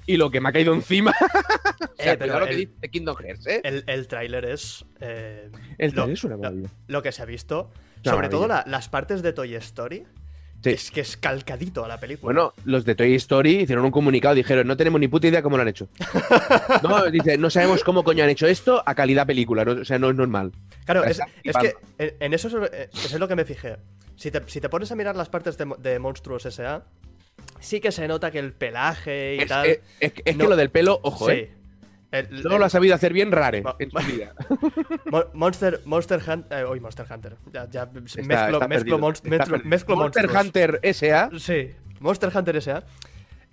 y 0.06 0.16
lo 0.16 0.30
que 0.30 0.40
me 0.40 0.48
ha 0.48 0.52
caído 0.52 0.74
encima. 0.74 1.12
o 1.20 2.02
sea, 2.02 2.12
Eh, 2.12 2.16
pero 2.18 2.38
lo 2.40 2.46
que 2.46 2.52
el- 2.52 2.56
dice 2.58 2.88
Kingdom 2.90 3.16
Hearts, 3.16 3.46
¿eh? 3.46 3.60
El, 3.64 3.84
el 3.86 4.06
tráiler 4.08 4.44
es. 4.44 4.84
eh, 5.00 5.50
El 5.78 5.90
lo- 5.90 5.94
trailer 5.94 6.12
es 6.14 6.24
una 6.24 6.36
maravilla. 6.36 6.68
Lo 6.88 7.02
que 7.02 7.12
se 7.12 7.22
ha 7.22 7.24
visto. 7.26 7.70
Una 8.04 8.12
sobre 8.12 8.28
todo 8.28 8.46
la- 8.48 8.64
las 8.66 8.88
partes 8.88 9.22
de 9.22 9.32
Toy 9.32 9.54
Story. 9.56 10.04
Sí. 10.62 10.70
Es 10.70 10.90
que 10.90 11.02
es 11.02 11.18
calcadito 11.18 11.84
a 11.84 11.88
la 11.88 12.00
película. 12.00 12.32
Bueno, 12.32 12.54
los 12.64 12.86
de 12.86 12.94
Toy 12.94 13.14
Story 13.16 13.60
hicieron 13.60 13.84
un 13.84 13.90
comunicado, 13.90 14.34
dijeron, 14.34 14.66
no 14.66 14.78
tenemos 14.78 14.98
ni 14.98 15.08
puta 15.08 15.26
idea 15.26 15.42
cómo 15.42 15.56
lo 15.58 15.62
han 15.62 15.68
hecho. 15.68 15.88
no, 16.82 17.04
dice, 17.10 17.36
no 17.36 17.50
sabemos 17.50 17.84
cómo 17.84 18.02
coño 18.02 18.24
han 18.24 18.30
hecho 18.30 18.46
esto 18.46 18.82
a 18.86 18.94
calidad 18.94 19.26
película, 19.26 19.62
no- 19.66 19.72
o 19.82 19.84
sea, 19.84 19.98
no 19.98 20.08
es 20.08 20.16
normal. 20.16 20.52
Claro, 20.86 21.04
es, 21.04 21.20
que 21.60 21.74
en, 21.98 22.14
en 22.18 22.32
eso 22.32 22.48
es, 22.48 22.54
lo- 22.54 22.64
eh, 22.64 22.88
eso 22.94 23.08
es 23.14 23.20
lo 23.20 23.28
que 23.28 23.36
me 23.36 23.44
fijé. 23.44 23.76
Si 24.16 24.30
te, 24.30 24.40
si 24.46 24.58
te 24.60 24.70
pones 24.70 24.90
a 24.90 24.96
mirar 24.96 25.16
las 25.16 25.28
partes 25.28 25.58
de, 25.58 25.70
de 25.80 25.98
Monstruos 25.98 26.46
S.A., 26.46 26.82
sí 27.64 27.80
que 27.80 27.90
se 27.92 28.06
nota 28.06 28.30
que 28.30 28.38
el 28.38 28.52
pelaje 28.52 29.36
y 29.36 29.38
Es, 29.40 29.48
tal. 29.48 29.66
es- 29.66 29.80
es- 30.00 30.12
es 30.24 30.36
No. 30.36 30.44
que 30.44 30.50
lo 30.50 30.56
del 30.56 30.70
pelo, 30.70 31.00
ojo, 31.02 31.26
sí. 31.26 31.32
¿eh? 31.32 31.50
El- 32.12 32.44
No 32.44 32.52
el- 32.54 32.58
lo 32.60 32.64
ha 32.64 32.68
sabido 32.70 32.94
hacer 32.94 33.12
bien 33.12 33.32
rare 33.32 33.62
Va- 33.62 33.74
en 33.80 33.90
su 33.90 33.98
vida. 33.98 34.34
Mon- 35.06 35.24
Monster, 35.32 35.80
Monster 35.84 36.20
Hunter. 36.24 36.64
hoy 36.66 36.78
Monster 36.78 37.06
Hunter. 37.10 37.36
Ya, 37.52 37.68
ya 37.68 37.86
mezclo, 37.86 38.22
Está- 38.22 38.68
mezclo, 38.68 38.68
perdido, 38.68 39.10
está 39.12 39.28
mezclo- 39.28 39.50
perdido. 39.56 39.68
mezclo 39.70 39.96
Monster 39.96 40.22
monstruos. 40.24 40.46
Hunter 40.46 40.80
S.A. 40.82 41.30
Sí, 41.38 41.70
Monster 41.98 42.30
Hunter 42.36 42.56
S.A. 42.56 42.84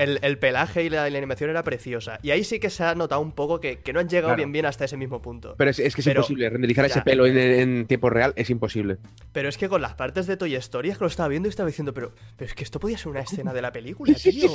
El, 0.02 0.20
el 0.22 0.38
pelaje 0.40 0.84
y 0.84 0.90
la, 0.90 1.08
y 1.08 1.12
la 1.12 1.18
animación 1.18 1.50
era 1.50 1.64
preciosa. 1.64 2.20
Y 2.24 2.32
ahí 2.32 2.44
sí 2.44 2.60
que 2.60 2.70
se 2.70 2.84
ha 2.84 2.96
notado 2.96 3.22
un 3.22 3.32
poco 3.34 3.60
que, 3.60 3.80
que 3.80 3.94
no 3.94 4.00
han 4.00 4.10
llegado 4.10 4.30
Claro. 4.30 4.38
bien 4.38 4.52
bien 4.52 4.66
hasta 4.66 4.86
ese 4.86 4.98
mismo 4.98 5.22
punto. 5.22 5.56
Pero 5.58 5.70
es, 5.72 5.80
es 5.80 5.94
que 5.96 6.02
es 6.02 6.06
Pero- 6.06 6.20
imposible, 6.22 6.50
renderizar 6.50 6.86
ese 6.86 7.02
pelo 7.02 7.26
en, 7.26 7.38
en 7.38 7.86
tiempo 7.86 8.10
real 8.10 8.34
es 8.36 8.50
imposible. 8.50 8.98
Pero 9.32 9.50
es 9.50 9.58
que 9.58 9.70
con 9.70 9.82
las 9.82 9.94
partes 9.96 10.28
de 10.28 10.38
Toy 10.38 10.56
Story 10.56 10.90
es 10.90 10.98
que 10.98 11.04
lo 11.04 11.08
estaba 11.10 11.30
viendo 11.30 11.48
y 11.48 11.52
estaba 11.52 11.68
diciendo, 11.68 11.94
pero, 11.94 12.14
pero 12.38 12.48
es 12.50 12.54
que 12.56 12.64
esto 12.64 12.80
podía 12.80 12.98
ser 12.98 13.10
una 13.10 13.22
escena 13.22 13.54
de 13.54 13.62
la 13.62 13.72
película, 13.72 14.14
tío. 14.22 14.50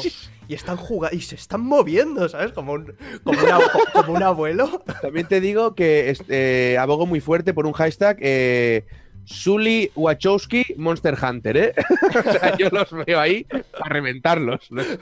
Y 0.48 0.54
están 0.54 0.76
jugando 0.76 1.16
y 1.16 1.20
se 1.20 1.36
están 1.36 1.60
moviendo, 1.62 2.28
¿sabes? 2.28 2.52
Como 2.52 2.72
un, 2.72 2.94
como 3.22 3.40
una- 3.40 3.58
co- 3.58 4.02
como 4.02 4.12
un 4.14 4.22
abuelo. 4.22 4.82
También 5.02 5.26
te 5.28 5.40
digo 5.40 5.74
que 5.74 6.16
eh, 6.28 6.76
abogo 6.78 7.06
muy 7.06 7.20
fuerte 7.20 7.54
por 7.54 7.66
un 7.66 7.72
hashtag 7.72 8.16
eh, 8.20 8.84
Sully 9.26 9.90
Wachowski 9.94 10.64
Monster 10.76 11.16
Hunter, 11.22 11.56
¿eh? 11.56 11.74
o 12.18 12.32
sea, 12.32 12.56
yo 12.56 12.68
los 12.70 12.90
veo 13.04 13.20
ahí 13.20 13.44
para 13.44 13.92
reventarlos. 13.92 14.70
Los, 14.70 14.88
los 14.88 14.98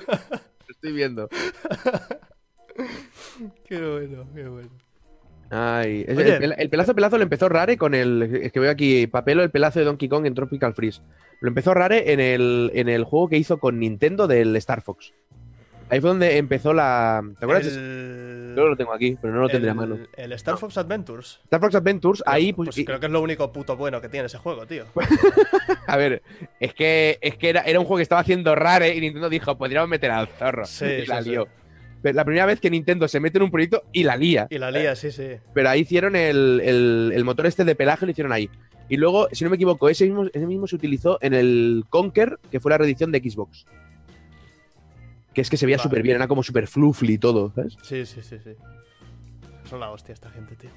estoy 0.68 0.92
viendo. 0.92 1.28
Qué 3.66 3.80
bueno, 3.80 4.26
qué 4.34 4.48
bueno. 4.48 4.70
Ay, 5.50 6.04
el, 6.08 6.54
el 6.56 6.70
pelazo 6.70 6.94
pelazo 6.94 7.16
lo 7.16 7.22
empezó 7.22 7.48
Rare 7.48 7.76
con 7.76 7.94
el. 7.94 8.22
Es 8.42 8.50
que 8.50 8.60
veo 8.60 8.70
aquí 8.70 9.06
papelo, 9.06 9.42
el 9.42 9.50
pelazo 9.50 9.78
de 9.78 9.84
Donkey 9.84 10.08
Kong 10.08 10.26
en 10.26 10.34
Tropical 10.34 10.74
Freeze. 10.74 11.02
Lo 11.40 11.48
empezó 11.48 11.74
Rare 11.74 12.12
en 12.12 12.20
el, 12.20 12.70
en 12.74 12.88
el 12.88 13.04
juego 13.04 13.28
que 13.28 13.36
hizo 13.36 13.58
con 13.58 13.78
Nintendo 13.78 14.26
del 14.26 14.56
Star 14.56 14.80
Fox. 14.80 15.12
Ahí 15.90 16.00
fue 16.00 16.10
donde 16.10 16.38
empezó 16.38 16.72
la. 16.72 17.22
¿Te 17.38 17.44
acuerdas? 17.44 17.66
El, 17.68 18.54
Yo 18.56 18.66
lo 18.68 18.76
tengo 18.76 18.92
aquí, 18.94 19.16
pero 19.20 19.34
no 19.34 19.40
lo 19.42 19.48
tendré 19.48 19.68
a 19.70 19.72
el- 19.72 19.76
mano. 19.78 19.98
El 20.16 20.32
Star 20.32 20.56
Fox 20.56 20.76
Adventures. 20.78 21.40
Star 21.44 21.60
Fox 21.60 21.74
Adventures, 21.74 22.22
ahí 22.26 22.52
Pues, 22.52 22.68
pues, 22.68 22.78
y- 22.78 22.84
creo 22.84 22.98
que 23.00 23.06
es 23.06 23.12
lo 23.12 23.20
único 23.20 23.52
puto 23.52 23.76
bueno 23.76 24.00
que 24.00 24.08
tiene 24.08 24.26
ese 24.26 24.38
juego, 24.38 24.66
tío. 24.66 24.84
A 25.86 25.96
ver, 25.96 26.22
es 26.60 26.72
que, 26.74 27.18
es 27.20 27.36
que 27.36 27.50
era, 27.50 27.60
era 27.62 27.78
un 27.78 27.84
juego 27.86 27.98
que 27.98 28.02
estaba 28.02 28.20
haciendo 28.22 28.54
rare 28.54 28.94
y 28.94 29.00
Nintendo 29.00 29.28
dijo, 29.28 29.56
podríamos 29.58 29.88
meter 29.88 30.10
al 30.10 30.26
zorro. 30.28 30.64
Sí, 30.64 30.84
y 31.04 31.06
la 31.06 31.22
sí, 31.22 31.30
lió. 31.30 31.44
sí. 31.44 31.50
Pero 32.02 32.16
la 32.16 32.24
primera 32.24 32.46
vez 32.46 32.60
que 32.60 32.70
Nintendo 32.70 33.08
se 33.08 33.18
mete 33.20 33.38
en 33.38 33.44
un 33.44 33.50
proyecto 33.50 33.82
y 33.92 34.04
la 34.04 34.16
lía. 34.16 34.46
Y 34.50 34.58
la 34.58 34.70
lía, 34.70 34.94
sí, 34.96 35.10
sí. 35.10 35.28
Pero 35.54 35.68
ahí 35.70 35.80
hicieron 35.80 36.16
el, 36.16 36.60
el- 36.64 37.12
el 37.14 37.24
motor 37.24 37.46
este 37.46 37.64
de 37.64 37.74
pelaje, 37.74 38.04
lo 38.06 38.12
hicieron 38.12 38.32
ahí. 38.32 38.50
Y 38.88 38.96
luego, 38.98 39.28
si 39.32 39.42
no 39.44 39.48
me 39.50 39.56
equivoco, 39.56 39.88
ese 39.88 40.04
mismo, 40.04 40.26
ese 40.26 40.46
mismo 40.46 40.66
se 40.66 40.76
utilizó 40.76 41.18
en 41.22 41.32
el 41.32 41.84
Conker, 41.88 42.38
que 42.50 42.60
fue 42.60 42.70
la 42.70 42.78
reedición 42.78 43.10
de 43.12 43.20
Xbox. 43.20 43.66
Que 45.34 45.40
es 45.40 45.50
que 45.50 45.56
se 45.56 45.66
veía 45.66 45.76
Vale. 45.78 45.82
súper 45.88 46.02
bien, 46.02 46.16
era 46.16 46.28
como 46.28 46.42
súper 46.42 46.66
fluffy 46.68 47.18
todo, 47.18 47.52
¿sabes? 47.54 47.76
Sí, 47.82 48.06
sí, 48.06 48.22
sí, 48.22 48.38
sí. 48.38 48.52
Son 49.68 49.80
la 49.80 49.90
hostia 49.90 50.12
esta 50.12 50.30
gente, 50.30 50.54
tío. 50.56 50.70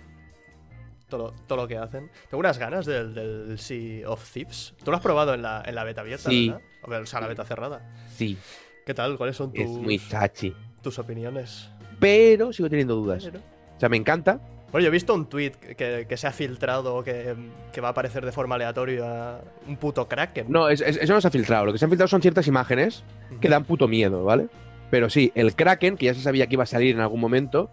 Todo, 1.08 1.26
lo- 1.28 1.32
todo 1.48 1.58
lo 1.60 1.68
que 1.68 1.78
hacen. 1.78 2.10
Tengo 2.30 2.40
unas 2.40 2.58
ganas 2.58 2.86
del, 2.86 3.14
del 3.14 3.60
Sea 3.60 4.10
of 4.10 4.30
Thieves. 4.32 4.74
Tú 4.84 4.92
lo 4.92 4.98
has 4.98 5.04
probado 5.04 5.34
en 5.34 5.42
la, 5.42 5.64
en 5.66 5.76
la 5.76 5.84
beta 5.84 6.02
abierta, 6.02 6.30
Sí. 6.30 6.50
¿verdad? 6.50 6.62
O 6.84 6.90
sea, 6.90 7.00
o 7.02 7.06
sea, 7.06 7.22
la 7.22 7.28
beta 7.28 7.46
cerrada. 7.46 7.96
Sí, 8.16 8.38
¿Qué 8.86 8.94
tal? 8.94 9.18
¿Cuáles 9.18 9.36
son 9.36 9.52
tus, 9.52 9.64
es 9.64 9.70
muy 9.70 10.00
chachi. 10.00 10.56
tus 10.82 10.98
opiniones? 10.98 11.70
Pero 12.00 12.52
sigo 12.54 12.70
teniendo 12.70 12.96
dudas. 12.96 13.24
Pero- 13.26 13.40
O 13.76 13.80
sea, 13.80 13.90
me 13.90 13.98
encanta. 13.98 14.40
Bueno, 14.72 14.84
yo 14.84 14.88
he 14.90 14.92
visto 14.92 15.14
un 15.14 15.28
tweet 15.28 15.52
que, 15.52 16.06
que 16.10 16.18
se 16.18 16.28
ha 16.28 16.32
filtrado 16.32 17.04
que, 17.04 17.36
que 17.72 17.80
va 17.82 17.88
a 17.90 17.92
aparecer 17.92 18.26
de 18.26 18.32
forma 18.34 18.56
aleatoria 18.56 19.40
un 19.68 19.78
puto 19.78 20.08
Kraken. 20.08 20.48
No, 20.50 20.68
es- 20.70 20.82
es- 20.82 20.98
eso 20.98 21.14
no 21.14 21.22
se 21.22 21.28
ha 21.30 21.32
filtrado. 21.32 21.66
Lo 21.66 21.72
que 21.72 21.78
se 21.80 21.86
han 21.86 21.92
filtrado 21.92 22.08
son 22.10 22.22
ciertas 22.22 22.48
imágenes 22.48 23.04
que 23.40 23.48
dan 23.50 23.64
puto 23.64 23.88
miedo, 23.88 24.24
¿vale? 24.26 24.48
Pero 24.92 25.10
sí, 25.10 25.32
el 25.36 25.56
Kraken, 25.56 25.96
que 25.98 26.08
ya 26.08 26.14
se 26.14 26.22
sabía 26.22 26.48
que 26.48 26.54
iba 26.56 26.64
a 26.64 26.68
salir 26.68 26.96
en 26.96 27.02
algún 27.02 27.20
momento, 27.22 27.70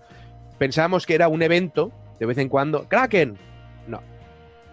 pensábamos 0.59 1.05
que 1.07 1.15
era 1.15 1.29
un 1.29 1.43
evento 1.43 1.91
de 2.21 2.27
vez 2.27 2.39
en 2.39 2.49
cuando. 2.49 2.89
¡Kraken! 2.89 3.37
No. 3.89 4.01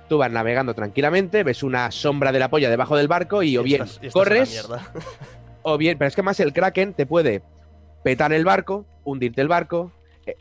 Tú 0.07 0.17
vas 0.19 0.31
navegando 0.31 0.73
tranquilamente, 0.75 1.43
ves 1.43 1.63
una 1.63 1.89
sombra 1.91 2.31
de 2.31 2.39
la 2.39 2.49
polla 2.49 2.69
debajo 2.69 2.97
del 2.97 3.07
barco 3.07 3.41
y 3.43 3.57
o 3.57 3.63
bien 3.63 3.81
estás- 3.83 3.99
y 4.03 4.09
corres, 4.09 4.67
o 5.63 5.77
bien. 5.77 5.97
Pero 5.97 6.07
es 6.07 6.15
que 6.15 6.21
más 6.23 6.39
el 6.39 6.53
Kraken 6.53 6.93
te 6.93 7.05
puede 7.07 7.41
petar 8.03 8.31
el 8.33 8.45
barco, 8.45 8.85
hundirte 9.03 9.41
el 9.41 9.47
barco, 9.47 9.91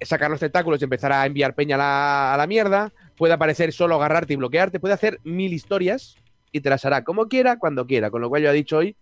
sacar 0.02 0.30
los 0.30 0.40
tentáculos 0.40 0.80
y 0.80 0.84
empezar 0.84 1.12
a 1.12 1.26
enviar 1.26 1.54
peña 1.54 1.76
a 1.76 1.78
la, 1.78 2.34
a 2.34 2.36
la 2.36 2.46
mierda. 2.46 2.92
Puede 3.16 3.34
aparecer 3.34 3.72
solo 3.72 3.96
agarrarte 3.96 4.32
y 4.32 4.36
bloquearte. 4.36 4.80
Puede 4.80 4.94
hacer 4.94 5.20
mil 5.24 5.52
historias 5.52 6.16
y 6.52 6.60
te 6.60 6.70
las 6.70 6.84
hará 6.84 7.04
como 7.04 7.28
quiera, 7.28 7.58
cuando 7.58 7.86
quiera. 7.86 8.10
Con 8.10 8.20
lo 8.20 8.28
cual 8.28 8.42
yo 8.42 8.50
he 8.50 8.54
dicho 8.54 8.78
hoy 8.78 8.96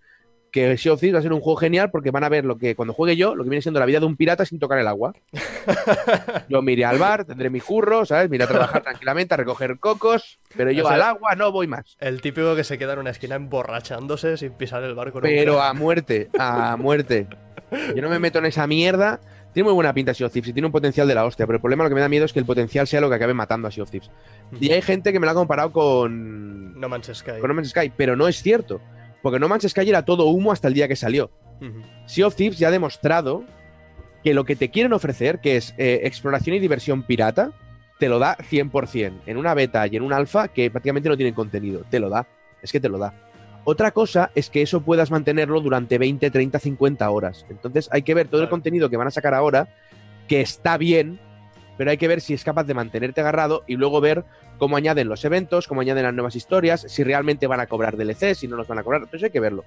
que 0.51 0.77
Sea 0.77 0.93
of 0.93 1.01
Thieves 1.01 1.15
va 1.15 1.19
a 1.19 1.23
ser 1.23 1.33
un 1.33 1.41
juego 1.41 1.57
genial 1.57 1.91
porque 1.91 2.11
van 2.11 2.25
a 2.25 2.29
ver 2.29 2.45
lo 2.45 2.59
que 2.59 2.75
cuando 2.75 2.95
juegue 2.95 3.17
yo, 3.17 3.35
lo 3.35 3.45
que 3.45 3.51
viene 3.51 3.63
siendo 3.63 3.81
la 3.81 3.87
vida 3.87 4.01
de 4.01 4.07
un 4.07 4.17
pirata 4.17 4.45
sin 4.45 4.59
tocar 4.59 4.79
el 4.79 4.89
agua. 4.89 5.15
Yo 6.49 6.63
me 6.63 6.73
iré 6.73 6.85
al 6.85 6.99
bar, 6.99 7.25
tendré 7.25 7.51
mi 7.51 7.61
curro, 7.61 8.05
¿sabes? 8.07 8.31
Me 8.31 8.37
iré 8.37 8.45
a 8.45 8.49
trabajar 8.49 8.83
tranquilamente, 8.83 9.35
a 9.35 9.37
recoger 9.37 9.79
cocos, 9.79 10.39
pero 10.57 10.71
yo 10.71 10.85
O 10.85 10.89
sea, 10.89 10.97
al 10.97 11.03
agua 11.03 11.35
no 11.35 11.53
voy 11.53 11.67
más. 11.67 11.97
El 12.01 12.21
típico 12.21 12.57
que 12.57 12.65
se 12.65 12.79
queda 12.79 12.95
en 12.95 13.01
una 13.01 13.11
esquina 13.11 13.35
emborrachándose 13.35 14.37
sin 14.37 14.53
pisar 14.53 14.83
el 14.83 14.95
barco. 14.95 15.21
Pero 15.21 15.53
nunca. 15.53 15.69
a 15.69 15.73
muerte, 15.75 16.29
a 16.39 16.77
muerte. 16.77 17.27
Yo 17.95 18.03
no 18.03 18.09
me 18.09 18.19
meto 18.19 18.39
en 18.39 18.47
esa 18.47 18.67
mierda. 18.67 19.21
Tiene 19.53 19.65
muy 19.65 19.75
buena 19.75 19.93
pinta 19.95 20.15
Sea 20.15 20.27
of 20.27 20.33
Thieves 20.33 20.51
y 20.51 20.53
tiene 20.53 20.67
un 20.67 20.73
potencial 20.73 21.09
de 21.09 21.15
la 21.15 21.25
hostia, 21.25 21.47
pero 21.47 21.57
el 21.57 21.61
problema 21.61 21.85
lo 21.85 21.89
que 21.89 21.95
me 21.95 22.01
da 22.01 22.09
miedo 22.09 22.25
es 22.25 22.33
que 22.33 22.39
el 22.39 22.45
potencial 22.45 22.87
sea 22.87 23.01
lo 23.01 23.09
que 23.09 23.15
acabe 23.17 23.35
matando 23.35 23.67
a 23.69 23.71
Sea 23.71 23.83
of 23.83 23.91
Thieves. 23.91 24.11
Y 24.61 24.71
hay 24.71 24.83
gente 24.83 25.13
que 25.13 25.19
me 25.19 25.27
lo 25.27 25.33
ha 25.33 25.35
comparado 25.35 25.73
con, 25.73 26.79
No 26.79 26.89
Man's 26.89 27.11
Sky. 27.13 27.41
con 27.41 27.49
No 27.49 27.55
Man's 27.55 27.71
Sky, 27.71 27.93
pero 27.97 28.15
no 28.15 28.29
es 28.29 28.43
cierto. 28.43 28.81
Porque 29.23 29.39
No 29.39 29.49
Man's 29.49 29.67
Sky 29.69 29.89
era 29.89 30.05
todo 30.05 30.27
humo 30.27 30.53
hasta 30.53 30.69
el 30.69 30.75
día 30.75 30.87
que 30.87 30.97
salió. 30.97 31.31
Ujú. 31.61 31.83
Sea 32.07 32.27
of 32.27 32.37
Thieves 32.37 32.59
ya 32.59 32.69
ha 32.69 32.71
demostrado 32.71 33.45
que 34.23 34.35
lo 34.35 34.45
que 34.45 34.55
te 34.57 34.71
quieren 34.71 34.93
ofrecer, 34.93 35.41
que 35.41 35.57
es 35.57 35.75
eh, 35.79 36.01
exploración 36.05 36.55
y 36.57 36.59
diversión 36.61 37.03
pirata, 37.03 37.53
te 37.99 38.09
lo 38.09 38.19
da 38.19 38.37
100%. 38.37 39.13
En 39.27 39.37
una 39.37 39.55
beta 39.55 39.87
y 39.87 39.97
en 39.97 40.03
un 40.03 40.13
alfa 40.13 40.49
que 40.49 40.71
prácticamente 40.71 41.09
no 41.09 41.17
tienen 41.17 41.35
contenido. 41.35 41.83
Te 41.91 41.99
lo 41.99 42.09
da. 42.09 42.27
Es 42.63 42.71
que 42.73 42.81
te 42.81 42.89
lo 42.89 42.99
da. 42.99 43.13
Otra 43.71 43.91
cosa 43.91 44.31
es 44.35 44.49
que 44.49 44.63
eso 44.63 44.81
puedas 44.81 45.11
mantenerlo 45.11 45.61
durante 45.61 45.99
20, 45.99 46.31
30, 46.31 46.59
50 46.59 47.11
horas. 47.11 47.45
Entonces 47.51 47.87
hay 47.93 48.01
que 48.01 48.15
ver 48.15 48.27
todo 48.27 48.43
el 48.43 48.49
contenido 48.49 48.89
que 48.89 48.97
van 48.97 49.09
a 49.09 49.11
sacar 49.11 49.35
ahora, 49.35 49.69
que 50.27 50.41
está 50.41 50.79
bien, 50.79 51.21
pero 51.77 51.91
hay 51.91 51.99
que 51.99 52.09
ver 52.09 52.23
si 52.23 52.33
es 52.33 52.45
capaz 52.45 52.65
de 52.65 52.73
mantenerte 52.73 53.21
agarrado 53.21 53.65
y 53.67 53.77
luego 53.77 54.01
ver 54.01 54.25
cómo 54.57 54.79
añaden 54.79 55.11
los 55.11 55.23
eventos, 55.27 55.69
cómo 55.69 55.83
añaden 55.83 56.05
las 56.05 56.15
nuevas 56.15 56.35
historias, 56.35 56.87
si 56.89 57.05
realmente 57.05 57.47
van 57.47 57.61
a 57.61 57.67
cobrar 57.67 57.99
DLC, 57.99 58.35
si 58.35 58.49
no 58.49 58.57
los 58.57 58.67
van 58.69 58.79
a 58.79 58.83
cobrar. 58.83 59.03
Entonces 59.03 59.25
hay 59.25 59.31
que 59.33 59.41
verlo. 59.41 59.67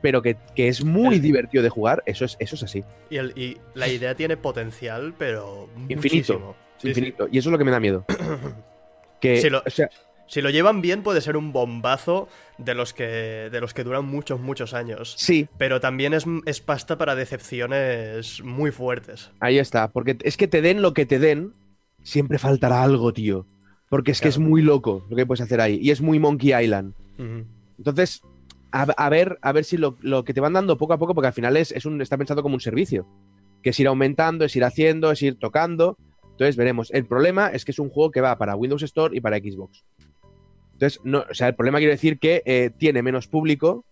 Pero 0.00 0.22
que, 0.22 0.38
que 0.54 0.68
es 0.68 0.82
muy 0.82 1.16
El- 1.16 1.20
divertido 1.20 1.62
de 1.62 1.68
jugar, 1.68 2.02
eso 2.06 2.24
es, 2.24 2.38
eso 2.40 2.54
es 2.54 2.62
así. 2.62 2.82
Y, 3.10 3.18
el- 3.18 3.34
y 3.36 3.58
la 3.74 3.88
idea 3.88 4.14
tiene 4.14 4.38
potencial, 4.38 5.12
pero 5.18 5.68
Infinito. 5.90 6.56
Sí, 6.78 6.88
infinito. 6.88 7.28
Y 7.30 7.36
eso 7.36 7.50
es 7.50 7.52
lo 7.52 7.58
que 7.58 7.64
me 7.64 7.72
da 7.72 7.78
miedo. 7.78 8.06
que, 9.20 9.36
Sí, 9.42 9.50
lo- 9.50 9.62
o 9.66 9.70
sea, 9.70 9.90
sí. 9.92 9.98
Si 10.26 10.40
lo 10.40 10.50
llevan 10.50 10.80
bien, 10.80 11.02
puede 11.02 11.20
ser 11.20 11.36
un 11.36 11.52
bombazo 11.52 12.28
de 12.58 12.74
los 12.74 12.94
que, 12.94 13.04
de 13.04 13.60
los 13.60 13.74
que 13.74 13.84
duran 13.84 14.04
muchos, 14.06 14.40
muchos 14.40 14.72
años. 14.72 15.14
sí, 15.18 15.48
Pero 15.58 15.80
también 15.80 16.14
es, 16.14 16.24
es 16.46 16.60
pasta 16.60 16.96
para 16.96 17.14
decepciones 17.14 18.42
muy 18.42 18.70
fuertes. 18.70 19.30
ahí 19.40 19.58
está. 19.58 19.88
Porque 19.88 20.16
es 20.22 20.36
que 20.36 20.48
te 20.48 20.62
den 20.62 20.80
lo 20.80 20.94
que 20.94 21.06
te 21.06 21.18
den, 21.18 21.52
siempre 22.02 22.38
faltará 22.38 22.82
algo, 22.82 23.12
tío. 23.12 23.46
Porque 23.88 24.12
es 24.12 24.20
que 24.22 24.28
es 24.28 24.38
muy 24.38 24.62
loco 24.62 25.04
lo 25.10 25.16
que 25.16 25.26
puedes 25.26 25.42
hacer 25.42 25.60
ahí. 25.60 25.78
Y 25.82 25.90
es 25.90 26.00
muy 26.00 26.18
Monkey 26.18 26.54
Island. 26.54 26.94
Entonces, 27.76 28.22
a, 28.70 28.82
a 28.84 29.08
ver, 29.10 29.38
a 29.42 29.52
ver 29.52 29.64
si 29.64 29.76
lo, 29.76 29.98
lo 30.00 30.24
que 30.24 30.32
te 30.32 30.40
van 30.40 30.54
dando 30.54 30.78
poco 30.78 30.94
a 30.94 30.98
poco, 30.98 31.14
porque 31.14 31.26
al 31.28 31.34
final 31.34 31.58
es, 31.58 31.72
es 31.72 31.84
un, 31.84 32.00
está 32.00 32.16
pensado 32.16 32.42
como 32.42 32.54
un 32.54 32.60
servicio. 32.60 33.06
Que 33.62 33.70
es 33.70 33.78
ir 33.80 33.86
aumentando, 33.86 34.46
es 34.46 34.56
ir 34.56 34.64
haciendo, 34.64 35.10
es 35.12 35.20
ir 35.20 35.38
tocando. 35.38 35.98
Entonces 36.30 36.56
veremos. 36.56 36.90
El 36.92 37.04
problema 37.04 37.48
es 37.48 37.66
que 37.66 37.72
es 37.72 37.78
un 37.78 37.90
juego 37.90 38.10
que 38.10 38.22
va 38.22 38.38
para 38.38 38.56
Windows 38.56 38.82
Store 38.82 39.14
y 39.14 39.20
para 39.20 39.36
Xbox. 39.36 39.84
Entonces, 40.82 41.00
no, 41.04 41.24
o 41.30 41.34
sea, 41.34 41.46
el 41.46 41.54
problema 41.54 41.78
quiero 41.78 41.92
decir 41.92 42.18
que 42.18 42.42
eh, 42.44 42.70
tiene 42.76 43.02
menos 43.02 43.28
público 43.28 43.84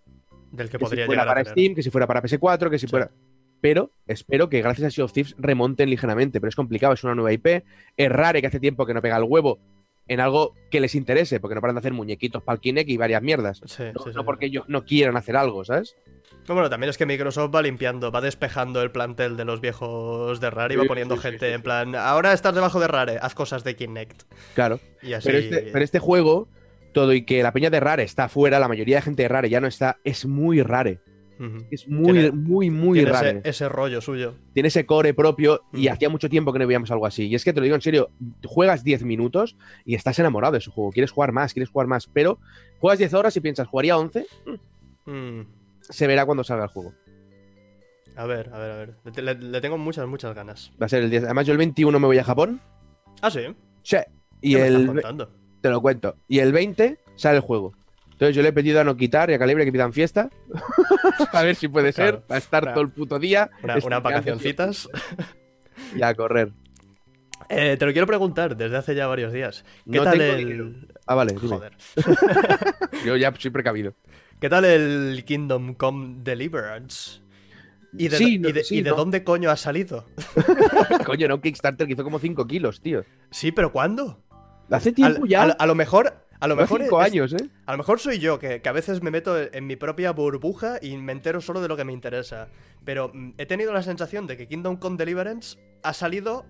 Del 0.50 0.66
que 0.68 0.72
que 0.72 0.78
podría 0.80 1.04
si 1.04 1.06
fuera 1.06 1.24
para. 1.24 1.44
Steam, 1.44 1.74
que 1.76 1.82
si 1.84 1.90
fuera 1.90 2.06
para 2.08 2.20
PS4, 2.20 2.68
que 2.68 2.78
si 2.80 2.86
Sí. 2.86 2.90
fuera. 2.90 3.10
Pero 3.60 3.92
espero 4.08 4.48
que 4.48 4.60
gracias 4.60 4.88
a 4.88 4.90
Sea 4.90 5.04
of 5.04 5.12
Thieves 5.12 5.36
remonten 5.38 5.88
ligeramente. 5.88 6.40
Pero 6.40 6.48
es 6.48 6.56
complicado, 6.56 6.94
es 6.94 7.04
una 7.04 7.14
nueva 7.14 7.32
IP. 7.32 7.62
Es 7.96 8.10
raro 8.10 8.40
que 8.40 8.46
hace 8.48 8.58
tiempo 8.58 8.86
que 8.86 8.94
no 8.94 9.02
pega 9.02 9.18
el 9.18 9.22
huevo 9.24 9.60
en 10.08 10.18
algo 10.18 10.54
que 10.72 10.80
les 10.80 10.96
interese, 10.96 11.38
porque 11.38 11.54
no 11.54 11.60
paran 11.60 11.76
de 11.76 11.80
hacer 11.80 11.92
muñequitos 11.92 12.42
para 12.42 12.54
el 12.56 12.60
Kinect 12.60 12.88
y 12.90 12.96
varias 12.96 13.22
mierdas. 13.22 13.60
Sí, 13.66 13.84
No, 13.94 14.02
sí, 14.02 14.10
no 14.12 14.24
porque 14.24 14.46
ellos 14.46 14.64
no 14.66 14.84
quieran 14.84 15.16
hacer 15.16 15.36
algo, 15.36 15.64
¿sabes? 15.64 15.94
No, 16.48 16.54
bueno, 16.54 16.68
también 16.68 16.90
es 16.90 16.98
que 16.98 17.06
Microsoft 17.06 17.54
va 17.54 17.62
limpiando, 17.62 18.10
va 18.10 18.20
despejando 18.20 18.82
el 18.82 18.90
plantel 18.90 19.36
de 19.36 19.44
los 19.44 19.60
viejos 19.60 20.40
de 20.40 20.50
Rare 20.50 20.74
y 20.74 20.76
va 20.78 20.84
poniendo 20.86 21.16
gente 21.16 21.52
en 21.52 21.62
plan, 21.62 21.94
ahora 21.94 22.32
estás 22.32 22.54
debajo 22.56 22.80
de 22.80 22.88
Rare, 22.88 23.18
haz 23.22 23.34
cosas 23.34 23.62
de 23.62 23.76
Kinect. 23.76 24.22
Claro. 24.54 24.80
Y 25.02 25.12
así. 25.12 25.26
Pero, 25.28 25.38
este, 25.38 25.60
pero 25.72 25.84
este 25.84 25.98
juego, 26.00 26.48
todo 26.92 27.12
y 27.12 27.22
que 27.24 27.42
la 27.42 27.52
peña 27.52 27.70
de 27.70 27.80
Rare 27.80 28.02
está 28.02 28.24
afuera, 28.24 28.58
la 28.58 28.68
mayoría 28.68 28.96
de 28.96 29.02
gente 29.02 29.22
de 29.22 29.28
Rare 29.28 29.48
ya 29.50 29.60
no 29.60 29.66
está, 29.66 29.98
es 30.04 30.26
muy 30.26 30.62
Rare. 30.62 31.00
Es 31.70 31.88
muy, 31.88 32.12
Tiene- 32.12 32.30
muy, 32.32 32.68
muy 32.68 32.98
Tiene 32.98 33.12
Rare. 33.12 33.30
ese, 33.38 33.48
ese 33.48 33.68
rollo 33.70 34.02
suyo. 34.02 34.34
tiene 34.52 34.66
ese 34.68 34.84
core 34.84 35.14
propio 35.14 35.62
y 35.72 35.88
Mm. 35.88 35.92
hacía 35.92 36.10
mucho 36.10 36.28
tiempo 36.28 36.52
que 36.52 36.58
no 36.58 36.66
veíamos 36.66 36.90
algo 36.90 37.06
así. 37.06 37.28
Y 37.28 37.34
es 37.34 37.44
que 37.44 37.54
te 37.54 37.60
lo 37.60 37.64
digo 37.64 37.76
en 37.76 37.80
serio, 37.80 38.10
juegas 38.44 38.84
10 38.84 39.04
minutos 39.04 39.56
y 39.86 39.94
estás 39.94 40.18
enamorado 40.18 40.52
de 40.52 40.60
su 40.60 40.70
juego. 40.70 40.90
Quieres 40.90 41.10
jugar 41.12 41.32
más, 41.32 41.54
quieres 41.54 41.70
jugar 41.70 41.86
más, 41.86 42.06
pero 42.12 42.38
juegas 42.78 42.98
10 42.98 43.14
horas 43.14 43.34
y 43.38 43.40
piensas, 43.40 43.68
¿jugaría 43.68 43.96
11? 43.96 44.26
Mm. 45.06 45.40
Se 45.80 46.06
verá 46.06 46.26
cuando 46.26 46.44
salga 46.44 46.64
el 46.64 46.70
juego. 46.70 46.92
A 48.16 48.26
ver, 48.26 48.50
a 48.52 48.58
ver, 48.58 48.70
a 48.70 48.76
ver. 48.76 48.94
Le, 49.16 49.22
le- 49.22 49.34
le 49.50 49.60
tengo 49.62 49.78
muchas, 49.78 50.06
muchas 50.06 50.34
ganas. 50.34 50.72
Va 50.80 50.86
a 50.86 50.88
ser 50.90 51.04
el 51.04 51.10
10. 51.10 51.24
Además, 51.24 51.46
yo 51.46 51.52
el 51.52 51.58
21 51.58 51.98
me 51.98 52.06
voy 52.06 52.18
a 52.18 52.24
Japón. 52.24 52.60
Ah, 53.22 53.30
sí. 53.30 53.40
Sí. 53.82 53.96
Y 54.42 54.54
¿Qué 54.54 54.60
me 54.60 54.66
estás 54.66 54.80
el, 54.82 54.86
contando? 54.88 55.30
Te 55.60 55.68
lo 55.70 55.80
cuento. 55.80 56.16
Y 56.28 56.38
el 56.40 56.52
20 56.52 56.98
sale 57.16 57.36
el 57.36 57.42
juego. 57.42 57.72
Entonces 58.12 58.36
yo 58.36 58.42
le 58.42 58.48
he 58.48 58.52
pedido 58.52 58.80
a 58.80 58.84
no 58.84 58.96
quitar 58.96 59.30
y 59.30 59.34
a 59.34 59.38
Calibre 59.38 59.64
que 59.64 59.72
pidan 59.72 59.92
fiesta. 59.92 60.28
a 61.32 61.42
ver 61.42 61.56
si 61.56 61.68
puede 61.68 61.92
ser. 61.92 62.10
Claro. 62.10 62.24
Va 62.30 62.34
a 62.34 62.38
estar 62.38 62.72
todo 62.74 62.82
el 62.82 62.90
puto 62.90 63.18
día. 63.18 63.50
Una, 63.62 63.74
unas 63.74 63.78
streameando 63.82 64.08
vacacioncitas. 64.10 64.88
Y 65.96 66.02
a 66.02 66.14
correr. 66.14 66.52
Eh, 67.48 67.76
te 67.78 67.86
lo 67.86 67.92
quiero 67.92 68.06
preguntar 68.06 68.56
desde 68.56 68.76
hace 68.76 68.94
ya 68.94 69.06
varios 69.06 69.32
días. 69.32 69.64
¿Qué 69.90 69.96
No 69.98 70.04
tal 70.04 70.18
tengo 70.18 70.32
el. 70.34 70.38
dinero. 70.38 70.70
Ah, 71.06 71.14
vale, 71.14 71.32
dime. 71.32 71.48
Joder. 71.48 71.72
Yo 73.04 73.16
ya 73.16 73.32
soy 73.38 73.50
precavido. 73.50 73.94
¿Qué 74.38 74.48
tal 74.48 74.64
el 74.66 75.24
Kingdom 75.24 75.74
Come 75.74 76.16
Deliverance? 76.22 77.20
¿Y 77.92 78.08
de, 78.08 78.16
Sí, 78.18 78.34
y 78.34 78.38
no- 78.38 78.50
de- 78.52 78.62
sí, 78.64 78.76
y 78.78 78.82
de 78.82 78.90
no. 78.90 78.96
dónde 78.96 79.24
coño 79.24 79.50
ha 79.50 79.56
salido? 79.56 80.06
Coño, 81.06 81.24
era 81.24 81.34
un 81.34 81.40
Kickstarter 81.40 81.86
que 81.86 81.94
hizo 81.94 82.04
como 82.04 82.18
5 82.20 82.46
kilos, 82.46 82.80
tío. 82.80 83.04
Sí, 83.30 83.50
pero 83.50 83.72
¿cuándo? 83.72 84.22
Hace 84.70 84.92
tiempo 84.92 85.26
ya. 85.26 85.42
a 85.44 85.66
lo 85.66 85.74
mejor. 85.74 86.14
A 86.42 86.46
lo 86.48 86.56
mejor 86.56 86.80
cinco 86.80 87.02
es- 87.02 87.06
años, 87.06 87.32
¿eh? 87.34 87.50
A 87.66 87.72
lo 87.72 87.78
mejor 87.78 88.00
soy 88.00 88.18
yo, 88.18 88.38
que, 88.38 88.62
que 88.62 88.68
a 88.70 88.72
veces 88.72 89.02
me 89.02 89.10
meto 89.10 89.36
en 89.38 89.66
mi 89.66 89.76
propia 89.76 90.12
burbuja 90.12 90.78
y 90.80 90.96
me 90.96 91.12
entero 91.12 91.42
solo 91.42 91.60
de 91.60 91.68
lo 91.68 91.76
que 91.76 91.84
me 91.84 91.92
interesa. 91.92 92.48
Pero 92.82 93.10
mm, 93.12 93.32
he 93.36 93.44
tenido 93.44 93.74
la 93.74 93.82
sensación 93.82 94.26
de 94.26 94.38
que 94.38 94.48
Kingdom 94.48 94.76
Come 94.78 94.96
Deliverance 94.96 95.58
ha 95.82 95.92
salido. 95.92 96.46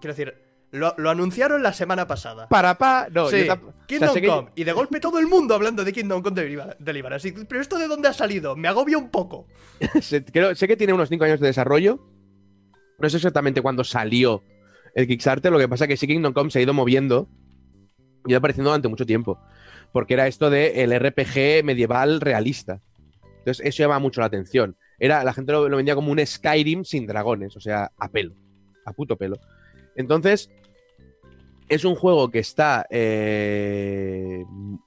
Quiero 0.00 0.14
decir, 0.14 0.34
lo, 0.70 0.94
lo 0.98 1.08
anunciaron 1.08 1.62
la 1.62 1.72
semana 1.72 2.06
pasada. 2.06 2.46
Para 2.50 2.76
pa. 2.76 3.08
No, 3.10 3.28
sí, 3.30 3.46
yo 3.46 3.54
tam- 3.54 3.68
o 3.68 3.72
sea, 3.72 3.86
Kingdom 3.86 4.14
que- 4.16 4.26
Come. 4.26 4.50
Y 4.54 4.64
de 4.64 4.72
golpe 4.72 5.00
todo 5.00 5.18
el 5.18 5.26
mundo 5.28 5.54
hablando 5.54 5.82
de 5.82 5.92
Kingdom 5.94 6.20
Come 6.22 6.36
Deliver- 6.42 6.76
Deliverance. 6.78 7.32
Pero 7.48 7.60
esto 7.62 7.78
de 7.78 7.88
dónde 7.88 8.08
ha 8.08 8.12
salido? 8.12 8.54
Me 8.54 8.68
agobia 8.68 8.98
un 8.98 9.08
poco. 9.08 9.46
sé, 10.02 10.22
creo- 10.26 10.54
sé 10.54 10.68
que 10.68 10.76
tiene 10.76 10.92
unos 10.92 11.08
5 11.08 11.24
años 11.24 11.40
de 11.40 11.46
desarrollo. 11.46 12.06
No 12.98 13.08
sé 13.08 13.16
exactamente 13.16 13.62
cuándo 13.62 13.82
salió 13.82 14.42
el 14.94 15.06
Kickstarter. 15.06 15.50
Lo 15.50 15.58
que 15.58 15.68
pasa 15.68 15.84
es 15.84 15.88
que 15.88 15.96
sí 15.96 16.06
Kingdom 16.06 16.34
Come 16.34 16.50
se 16.50 16.58
ha 16.58 16.62
ido 16.62 16.74
moviendo 16.74 17.28
ido 18.26 18.38
apareciendo 18.38 18.70
durante 18.70 18.88
mucho 18.88 19.06
tiempo. 19.06 19.38
Porque 19.92 20.14
era 20.14 20.26
esto 20.26 20.48
de 20.50 20.82
el 20.82 20.92
RPG 20.98 21.64
medieval 21.64 22.20
realista. 22.20 22.80
Entonces, 23.38 23.64
eso 23.66 23.82
llama 23.82 23.98
mucho 23.98 24.20
la 24.20 24.26
atención. 24.28 24.76
Era, 24.98 25.24
la 25.24 25.32
gente 25.32 25.52
lo, 25.52 25.68
lo 25.68 25.76
vendía 25.76 25.94
como 25.94 26.12
un 26.12 26.24
Skyrim 26.24 26.84
sin 26.84 27.06
dragones, 27.06 27.56
o 27.56 27.60
sea, 27.60 27.90
a 27.98 28.08
pelo. 28.08 28.34
A 28.86 28.92
puto 28.92 29.16
pelo. 29.16 29.36
Entonces, 29.96 30.48
es 31.68 31.84
un 31.84 31.94
juego 31.94 32.30
que 32.30 32.38
está. 32.38 32.86
eh, 32.90 34.44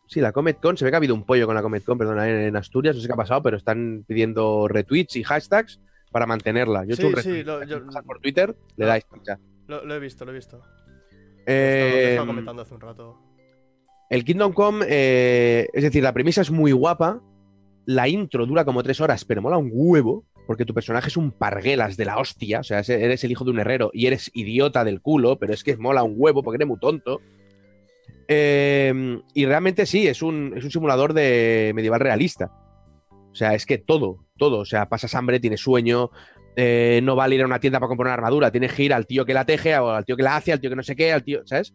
Sí, 0.08 0.21
la 0.21 0.32
Comet 0.32 0.60
Con. 0.60 0.78
Se 0.78 0.86
ve 0.86 0.91
que 0.91 0.95
ha 0.95 0.98
habido 0.98 1.15
un 1.15 1.26
pollo 1.26 1.45
con 1.45 1.56
la 1.56 1.62
Comet 1.62 1.84
Con, 1.84 1.98
perdona, 1.98 2.30
en, 2.30 2.56
Asturias. 2.56 2.95
No 2.95 3.02
sé 3.02 3.08
qué 3.08 3.13
ha 3.13 3.17
pasado, 3.17 3.41
pero 3.43 3.58
están 3.58 4.04
pidiendo 4.08 4.67
retweets 4.67 5.15
y 5.17 5.24
hashtags 5.24 5.80
para 6.12 6.26
mantenerla. 6.26 6.84
Yo 6.86 6.91
he 6.91 6.93
hecho 6.93 7.10
Sí, 7.10 7.13
un 7.13 7.21
sí, 7.38 7.43
lo- 7.43 7.63
yo- 7.63 7.82
por 8.06 8.19
Twitter, 8.19 8.56
le 8.78 8.86
dais. 8.86 9.06
Lo, 9.67 9.84
lo 9.84 9.95
he 9.95 10.00
visto, 10.00 10.24
lo 10.26 10.32
he 10.32 10.36
visto. 10.36 10.62
Eh, 11.45 12.08
estaba 12.12 12.27
comentando 12.27 12.62
hace 12.62 12.73
un 12.73 12.81
rato. 12.81 13.17
el 14.10 14.23
Kingdom 14.23 14.53
Come, 14.53 14.86
eh, 14.89 15.67
es 15.73 15.84
decir, 15.84 16.03
la 16.03 16.13
premisa 16.13 16.41
es 16.41 16.51
muy 16.51 16.71
guapa. 16.71 17.21
La 17.86 18.08
intro 18.08 18.45
dura 18.45 18.65
como 18.65 18.81
tres 18.84 18.99
horas, 19.01 19.25
pero 19.25 19.41
mola 19.41 19.58
un 19.58 19.69
huevo. 19.71 20.23
Porque 20.47 20.65
tu 20.65 20.75
personaje 20.75 21.08
es 21.08 21.17
un 21.17 21.31
parguelas 21.31 21.97
de 21.97 22.05
la 22.05 22.19
hostia. 22.19 22.60
O 22.60 22.63
sea, 22.63 22.79
es- 22.79 22.89
eres 22.89 23.23
el 23.23 23.31
hijo 23.31 23.43
de 23.45 23.49
un 23.51 23.60
herrero 23.60 23.89
y 23.93 24.05
eres 24.05 24.29
idiota 24.34 24.84
del 24.84 25.01
culo, 25.01 25.38
pero 25.39 25.53
es 25.53 25.63
que 25.63 25.75
mola 25.75 26.03
un 26.03 26.13
huevo 26.17 26.43
porque 26.43 26.58
eres 26.58 26.67
muy 26.67 26.77
tonto. 26.79 27.19
Eh, 28.27 29.19
y 29.34 29.45
realmente 29.45 29.86
sí, 29.86 30.08
es 30.08 30.21
un, 30.21 30.53
es 30.55 30.63
un 30.63 30.71
simulador 30.71 31.13
de 31.13 31.71
medieval 31.75 31.99
realista. 31.99 32.51
O 33.31 33.36
sea, 33.36 33.53
es 33.53 33.65
que 33.65 33.77
todo, 33.77 34.25
todo. 34.38 34.60
O 34.60 34.65
sea, 34.65 34.88
pasas 34.88 35.13
hambre, 35.15 35.39
tienes 35.39 35.62
sueño. 35.62 36.10
Eh, 36.56 37.02
no 37.04 37.15
vale 37.15 37.36
ir 37.36 37.41
a 37.41 37.46
una 37.46 37.60
tienda 37.60 37.80
para 37.80 37.89
comprar 37.89 38.08
una 38.08 38.13
armadura. 38.13 38.52
Tienes 38.52 38.74
que 38.74 38.84
ir 38.84 38.94
al 38.94 39.06
tío 39.06 39.26
que 39.26 39.34
la 39.34 39.46
teje, 39.46 39.78
o 39.78 39.89
al 39.89 40.06
tío 40.06 40.15
que 40.15 40.24
la 40.24 40.36
hace, 40.36 40.54
al 40.54 40.60
tío 40.60 40.70
que 40.70 40.76
no 40.76 40.84
sé 40.84 40.96
qué, 40.96 41.12
al 41.12 41.24
tío. 41.24 41.41
¿Sabes? 41.46 41.74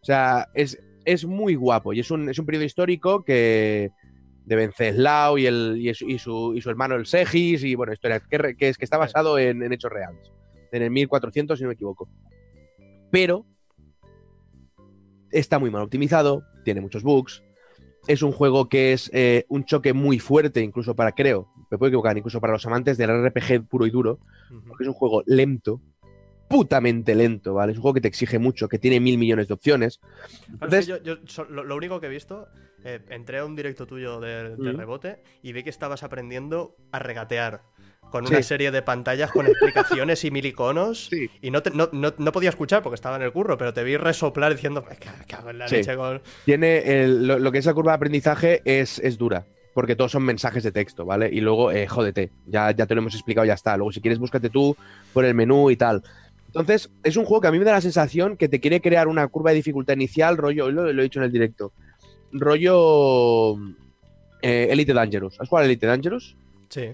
O 0.00 0.04
sea, 0.04 0.48
es, 0.54 0.78
es 1.04 1.24
muy 1.24 1.54
guapo. 1.54 1.92
Y 1.92 2.00
es 2.00 2.10
un, 2.10 2.28
es 2.28 2.38
un 2.38 2.46
periodo 2.46 2.64
histórico 2.64 3.24
que. 3.24 3.90
de 4.44 4.56
Venceslao 4.56 5.38
y, 5.38 5.46
el, 5.46 5.76
y, 5.80 5.92
su, 5.94 6.08
y, 6.08 6.18
su, 6.18 6.54
y 6.56 6.60
su 6.60 6.70
hermano 6.70 6.94
el 6.94 7.06
Segis. 7.06 7.64
Y 7.64 7.74
bueno, 7.74 7.92
historia 7.92 8.20
que, 8.20 8.68
es 8.68 8.78
que 8.78 8.84
está 8.84 8.98
basado 8.98 9.38
en, 9.38 9.62
en 9.62 9.72
hechos 9.72 9.92
reales. 9.92 10.30
En 10.70 10.82
el 10.82 10.90
1400, 10.90 11.58
si 11.58 11.64
no 11.64 11.68
me 11.68 11.74
equivoco. 11.74 12.08
Pero. 13.10 13.46
Está 15.30 15.58
muy 15.58 15.70
mal 15.70 15.80
optimizado, 15.80 16.44
tiene 16.62 16.82
muchos 16.82 17.02
bugs, 17.02 17.42
es 18.06 18.22
un 18.22 18.32
juego 18.32 18.68
que 18.68 18.92
es 18.92 19.10
eh, 19.12 19.44
un 19.48 19.64
choque 19.64 19.92
muy 19.92 20.18
fuerte, 20.18 20.60
incluso 20.60 20.94
para, 20.94 21.12
creo, 21.12 21.48
me 21.72 21.78
puedo 21.78 21.88
equivocar, 21.88 22.16
incluso 22.18 22.38
para 22.40 22.52
los 22.52 22.66
amantes 22.66 22.98
del 22.98 23.10
RPG 23.26 23.66
puro 23.66 23.86
y 23.86 23.90
duro, 23.90 24.18
porque 24.68 24.84
es 24.84 24.88
un 24.88 24.94
juego 24.94 25.22
lento, 25.26 25.80
putamente 26.48 27.14
lento, 27.14 27.54
¿vale? 27.54 27.72
Es 27.72 27.78
un 27.78 27.82
juego 27.82 27.94
que 27.94 28.02
te 28.02 28.08
exige 28.08 28.38
mucho, 28.38 28.68
que 28.68 28.78
tiene 28.78 29.00
mil 29.00 29.16
millones 29.16 29.48
de 29.48 29.54
opciones. 29.54 30.00
Entonces, 30.50 30.86
yo, 30.86 30.98
lo, 31.48 31.64
lo 31.64 31.76
único 31.76 31.98
que 31.98 32.06
he 32.08 32.10
visto, 32.10 32.46
eh, 32.84 33.00
entré 33.08 33.38
a 33.38 33.46
un 33.46 33.56
directo 33.56 33.86
tuyo 33.86 34.20
de, 34.20 34.54
de 34.56 34.72
rebote 34.72 35.22
y 35.42 35.52
vi 35.54 35.62
que 35.62 35.70
estabas 35.70 36.02
aprendiendo 36.02 36.76
a 36.92 36.98
regatear 36.98 37.62
con 38.10 38.26
Sí. 38.26 38.34
una 38.34 38.42
serie 38.42 38.70
de 38.70 38.82
pantallas 38.82 39.30
con 39.32 39.46
explicaciones 39.46 40.22
y 40.26 40.30
mil 40.30 40.44
iconos. 40.44 41.06
Sí. 41.06 41.30
Y 41.40 41.50
no, 41.50 41.62
te- 41.62 41.70
no, 41.70 41.88
no- 41.92 42.12
no 42.18 42.32
podía 42.32 42.50
escuchar 42.50 42.82
porque 42.82 42.96
estaba 42.96 43.16
en 43.16 43.22
el 43.22 43.32
curro, 43.32 43.56
pero 43.56 43.72
te 43.72 43.82
vi 43.82 43.96
resoplar 43.96 44.52
diciendo, 44.52 44.84
"Me 44.86 44.96
ca- 44.96 45.24
cago 45.26 45.48
en 45.48 45.56
la 45.58 45.68
Sí. 45.68 45.76
leche 45.76 45.96
con... 45.96 46.20
tiene 46.44 47.02
el- 47.04 47.26
lo, 47.26 47.38
lo 47.38 47.50
que 47.50 47.58
es 47.58 47.64
la 47.64 47.72
curva 47.72 47.92
de 47.92 47.96
aprendizaje 47.96 48.60
es, 48.66 48.98
es 48.98 49.16
dura. 49.16 49.46
Porque 49.74 49.96
todos 49.96 50.12
son 50.12 50.22
mensajes 50.24 50.62
de 50.62 50.72
texto, 50.72 51.04
¿vale? 51.06 51.30
Y 51.32 51.40
luego, 51.40 51.70
eh, 51.72 51.86
jódete, 51.86 52.30
ya, 52.46 52.70
ya 52.72 52.86
te 52.86 52.94
lo 52.94 53.00
hemos 53.00 53.14
explicado, 53.14 53.46
ya 53.46 53.54
está. 53.54 53.76
Luego, 53.76 53.92
si 53.92 54.00
quieres, 54.00 54.18
búscate 54.18 54.50
tú 54.50 54.76
por 55.12 55.24
el 55.24 55.34
menú 55.34 55.70
y 55.70 55.76
tal. 55.76 56.02
Entonces, 56.48 56.90
es 57.02 57.16
un 57.16 57.24
juego 57.24 57.40
que 57.40 57.48
a 57.48 57.52
mí 57.52 57.58
me 57.58 57.64
da 57.64 57.72
la 57.72 57.80
sensación 57.80 58.36
que 58.36 58.48
te 58.48 58.60
quiere 58.60 58.82
crear 58.82 59.08
una 59.08 59.26
curva 59.28 59.50
de 59.50 59.56
dificultad 59.56 59.94
inicial, 59.94 60.36
rollo, 60.36 60.70
lo, 60.70 60.92
lo 60.92 61.00
he 61.00 61.04
dicho 61.04 61.18
en 61.20 61.24
el 61.24 61.32
directo, 61.32 61.72
rollo 62.32 63.56
eh, 64.42 64.68
Elite 64.70 64.92
Dangerous. 64.92 65.40
¿Has 65.40 65.48
jugado 65.48 65.66
Elite 65.66 65.86
Dangerous? 65.86 66.36
Sí. 66.68 66.90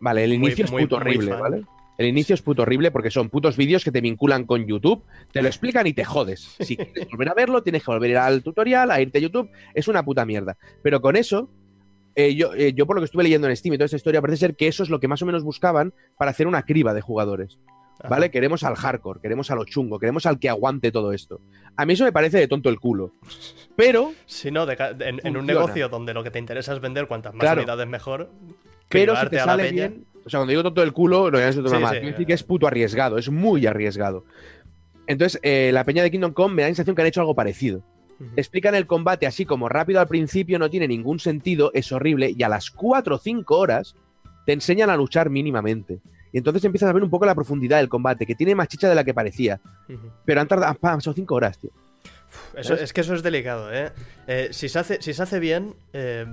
Vale, 0.00 0.24
el 0.24 0.32
inicio 0.32 0.66
muy- 0.70 0.82
es 0.82 0.86
puto 0.88 0.96
muy 0.96 1.06
horrible, 1.08 1.30
fan. 1.32 1.40
¿vale? 1.40 1.62
El 1.98 2.06
inicio 2.06 2.34
es 2.34 2.42
puto 2.42 2.62
horrible 2.62 2.90
porque 2.90 3.10
son 3.10 3.28
putos 3.28 3.56
vídeos 3.56 3.84
que 3.84 3.92
te 3.92 4.00
vinculan 4.00 4.44
con 4.44 4.66
YouTube, 4.66 5.04
te 5.30 5.42
lo 5.42 5.48
explican 5.48 5.86
y 5.86 5.92
te 5.92 6.04
jodes. 6.04 6.56
Si 6.60 6.76
quieres 6.76 7.08
volver 7.10 7.28
a 7.28 7.34
verlo, 7.34 7.62
tienes 7.62 7.84
que 7.84 7.90
volver 7.90 8.08
a 8.10 8.12
ir 8.12 8.18
al 8.18 8.42
tutorial, 8.42 8.90
a 8.90 9.00
irte 9.00 9.18
a 9.18 9.20
YouTube, 9.20 9.50
es 9.74 9.88
una 9.88 10.02
puta 10.02 10.24
mierda. 10.24 10.56
Pero 10.82 11.00
con 11.00 11.16
eso, 11.16 11.48
eh, 12.14 12.34
yo, 12.34 12.54
eh, 12.54 12.72
yo 12.74 12.86
por 12.86 12.96
lo 12.96 13.00
que 13.02 13.06
estuve 13.06 13.22
leyendo 13.24 13.48
en 13.48 13.56
Steam 13.56 13.74
y 13.74 13.78
toda 13.78 13.86
esta 13.86 13.96
historia, 13.96 14.20
parece 14.20 14.38
ser 14.38 14.56
que 14.56 14.68
eso 14.68 14.82
es 14.82 14.90
lo 14.90 15.00
que 15.00 15.08
más 15.08 15.22
o 15.22 15.26
menos 15.26 15.42
buscaban 15.42 15.92
para 16.18 16.30
hacer 16.30 16.46
una 16.46 16.62
criba 16.62 16.94
de 16.94 17.00
jugadores. 17.00 17.58
Ajá. 18.00 18.08
¿Vale? 18.08 18.30
Queremos 18.30 18.64
al 18.64 18.74
hardcore, 18.74 19.20
queremos 19.20 19.50
a 19.50 19.54
lo 19.54 19.64
chungo, 19.64 19.98
queremos 19.98 20.26
al 20.26 20.38
que 20.40 20.48
aguante 20.48 20.90
todo 20.90 21.12
esto. 21.12 21.40
A 21.76 21.86
mí 21.86 21.92
eso 21.92 22.04
me 22.04 22.12
parece 22.12 22.38
de 22.38 22.48
tonto 22.48 22.68
el 22.68 22.80
culo. 22.80 23.12
Pero, 23.76 24.12
Si 24.26 24.50
no, 24.50 24.66
de 24.66 24.76
en, 25.00 25.20
en 25.24 25.36
un 25.36 25.46
negocio 25.46 25.88
donde 25.88 26.12
lo 26.14 26.22
que 26.24 26.30
te 26.30 26.38
interesa 26.38 26.72
es 26.72 26.80
vender 26.80 27.06
cuantas 27.06 27.32
más 27.34 27.40
Claro. 27.40 27.60
unidades 27.60 27.86
mejor, 27.86 28.30
pero 28.88 29.14
si 29.16 29.28
te 29.28 29.38
sale 29.38 29.70
bien. 29.70 30.04
O 30.24 30.30
sea, 30.30 30.38
cuando 30.38 30.50
digo 30.50 30.62
tonto 30.62 30.82
el 30.82 30.92
culo, 30.92 31.30
no 31.30 31.38
es 31.38 31.56
otra 31.56 31.76
Sí, 31.76 31.82
más. 31.82 31.90
sí, 31.92 31.96
decir 32.00 32.22
eh. 32.22 32.26
que 32.26 32.32
es 32.32 32.42
puto 32.42 32.66
arriesgado, 32.66 33.18
es 33.18 33.28
muy 33.30 33.66
arriesgado. 33.66 34.24
Entonces, 35.06 35.40
eh, 35.42 35.70
la 35.72 35.84
peña 35.84 36.02
de 36.02 36.10
Kingdom 36.10 36.32
Come 36.32 36.54
me 36.54 36.62
da 36.62 36.68
la 36.68 36.74
sensación 36.74 36.94
que 36.94 37.02
han 37.02 37.08
hecho 37.08 37.20
algo 37.20 37.34
parecido. 37.34 37.82
Explican 38.36 38.74
el 38.74 38.86
combate 38.86 39.26
así 39.26 39.44
como 39.44 39.68
rápido 39.68 40.00
al 40.00 40.06
principio, 40.06 40.58
no 40.58 40.70
tiene 40.70 40.86
ningún 40.86 41.18
sentido, 41.18 41.70
es 41.74 41.90
horrible, 41.92 42.32
y 42.36 42.42
a 42.42 42.48
las 42.48 42.70
4 42.70 43.16
o 43.16 43.18
5 43.18 43.58
horas 43.58 43.96
te 44.46 44.52
enseñan 44.52 44.90
a 44.90 44.96
luchar 44.96 45.28
mínimamente. 45.30 46.00
Y 46.32 46.38
entonces 46.38 46.64
empiezas 46.64 46.88
a 46.88 46.92
ver 46.92 47.02
un 47.02 47.10
poco 47.10 47.26
la 47.26 47.34
profundidad 47.34 47.78
del 47.78 47.88
combate, 47.88 48.24
que 48.24 48.34
tiene 48.34 48.54
más 48.54 48.68
chicha 48.68 48.88
de 48.88 48.94
la 48.94 49.04
que 49.04 49.12
parecía. 49.12 49.60
Pero 50.24 50.40
han 50.40 50.48
tardado, 50.48 50.70
han 50.70 50.76
pasado 50.76 51.14
5 51.14 51.34
horas, 51.34 51.58
tío. 51.58 51.70
Es 52.56 52.92
que 52.92 53.00
eso 53.00 53.14
es 53.14 53.22
delicado, 53.22 53.72
¿eh? 53.72 53.92
Eh, 54.26 54.48
si, 54.52 54.68
se 54.68 54.78
hace, 54.78 55.02
si 55.02 55.12
se 55.12 55.22
hace 55.22 55.38
bien, 55.38 55.74
eh, 55.92 56.26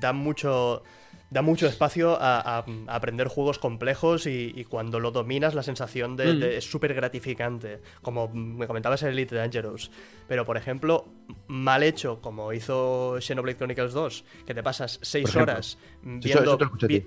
da 0.00 0.12
mucho. 0.12 0.82
Da 1.30 1.42
mucho 1.42 1.66
espacio 1.68 2.20
a, 2.20 2.40
a- 2.40 2.64
a 2.88 2.94
aprender 2.94 3.28
juegos 3.28 3.58
complejos 3.60 4.26
y, 4.26 4.52
y 4.54 4.64
cuando 4.64 4.98
lo 4.98 5.12
dominas 5.12 5.54
la 5.54 5.62
sensación 5.62 6.16
de, 6.16 6.34
Mm. 6.34 6.40
de- 6.40 6.56
es 6.56 6.68
súper 6.70 6.92
gratificante, 6.92 7.80
como 8.02 8.28
me 8.28 8.66
comentabas 8.66 9.02
en 9.04 9.10
Elite 9.10 9.36
Dangerous. 9.36 9.90
Pero, 10.26 10.44
por 10.44 10.56
ejemplo, 10.56 11.06
mal 11.46 11.82
hecho, 11.84 12.20
como 12.20 12.52
hizo 12.52 13.16
Xenoblade 13.20 13.56
Chronicles 13.58 13.92
2, 13.92 14.24
que 14.44 14.54
te 14.54 14.62
pasas 14.62 14.98
seis 15.02 15.28
ejemplo. 15.28 15.52
horas 15.54 15.78
eso- 16.02 16.18
viendo, 16.18 16.54
eso 16.58 16.86
vi- 16.88 17.06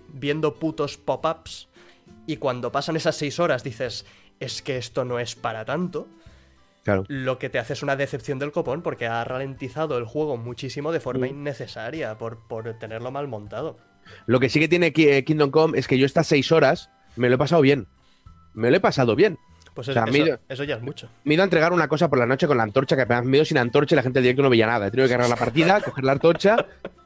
putos 0.53 0.97
pop-ups 0.97 1.67
y 2.25 2.37
cuando 2.37 2.71
pasan 2.71 2.95
esas 2.95 3.15
seis 3.17 3.39
horas 3.39 3.63
dices, 3.63 4.05
es 4.39 4.61
que 4.61 4.77
esto 4.77 5.03
no 5.05 5.19
es 5.19 5.35
para 5.35 5.65
tanto 5.65 6.07
Claro. 6.83 7.03
lo 7.07 7.39
que 7.39 7.49
te 7.49 7.59
hace 7.59 7.73
es 7.73 7.83
una 7.83 7.95
decepción 7.95 8.39
del 8.39 8.51
copón 8.51 8.81
porque 8.81 9.07
ha 9.07 9.23
ralentizado 9.23 9.97
el 9.97 10.05
juego 10.05 10.37
muchísimo 10.37 10.91
de 10.91 10.99
forma 10.99 11.27
Mm. 11.27 11.29
innecesaria 11.29 12.17
por, 12.17 12.39
por 12.47 12.73
tenerlo 12.79 13.11
mal 13.11 13.27
montado. 13.27 13.77
Lo 14.25 14.39
que 14.39 14.49
sí 14.49 14.59
que 14.59 14.67
tiene 14.67 14.93
eh, 14.95 15.23
Kingdom 15.23 15.51
Come 15.51 15.77
es 15.79 15.87
que 15.87 15.97
yo 15.97 16.05
estas 16.05 16.27
seis 16.27 16.51
horas 16.51 16.89
me 17.15 17.29
lo 17.29 17.35
he 17.35 17.37
pasado 17.37 17.61
bien. 17.61 17.87
Me 18.53 18.69
lo 18.71 18.77
he 18.77 18.79
pasado 18.79 19.15
bien. 19.15 19.37
Pues 19.73 19.89
O 19.89 19.93
sea, 19.93 20.03
eso, 20.03 20.39
eso 20.49 20.63
ya 20.65 20.75
es 20.75 20.81
mucho. 20.83 21.09
Me 21.23 21.33
he 21.33 21.35
ido 21.35 21.41
a 21.41 21.45
entregar 21.45 21.73
una 21.73 21.87
cosa 21.87 22.07
por 22.07 22.19
la 22.19 22.27
noche 22.27 22.45
con 22.45 22.57
la 22.57 22.63
antorcha, 22.63 22.95
que 22.95 23.01
apenas 23.01 23.25
me 23.25 23.31
he 23.31 23.37
ido 23.37 23.45
sin 23.45 23.57
antorcha 23.57 23.95
y 23.95 23.97
la 23.97 24.03
gente 24.03 24.19
del 24.19 24.23
directo 24.25 24.43
no 24.43 24.51
veía 24.51 24.67
nada. 24.67 24.85
He 24.87 24.91
tenido 24.91 25.07
que 25.07 25.15
agarrar 25.15 25.31
la 25.31 25.35
partida, 25.35 25.81
coger 25.85 26.03
la 26.03 26.11
antorcha 26.11 26.57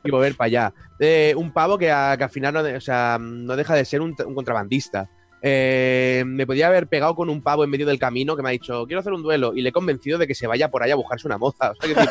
y 0.03 0.11
volver 0.11 0.35
para 0.35 0.47
allá. 0.47 0.73
Eh, 0.99 1.33
un 1.37 1.53
pavo 1.53 1.77
que, 1.77 1.89
a- 1.91 2.15
que 2.17 2.25
al 2.25 2.29
final 2.29 2.53
no, 2.53 2.63
de- 2.63 2.75
o 2.75 2.81
sea, 2.81 3.17
no 3.21 3.55
deja 3.55 3.73
de 3.73 3.85
ser 3.85 4.01
un, 4.01 4.13
un 4.25 4.35
contrabandista. 4.35 5.09
Eh, 5.41 6.23
me 6.25 6.45
podía 6.45 6.67
haber 6.67 6.87
pegado 6.87 7.15
con 7.15 7.29
un 7.29 7.41
pavo 7.41 7.63
en 7.63 7.69
medio 7.69 7.85
del 7.85 7.99
camino 7.99 8.35
que 8.35 8.41
me 8.43 8.49
ha 8.49 8.51
dicho, 8.51 8.85
quiero 8.85 8.99
hacer 8.99 9.13
un 9.13 9.23
duelo, 9.23 9.53
y 9.55 9.61
le 9.61 9.69
he 9.69 9.71
convencido 9.71 10.17
de 10.17 10.27
que 10.27 10.35
se 10.35 10.47
vaya 10.47 10.69
por 10.69 10.83
ahí 10.83 10.91
a 10.91 10.95
buscarse 10.95 11.25
una 11.27 11.37
moza. 11.37 11.71
O 11.71 11.75
sea, 11.75 11.93
que 11.95 12.09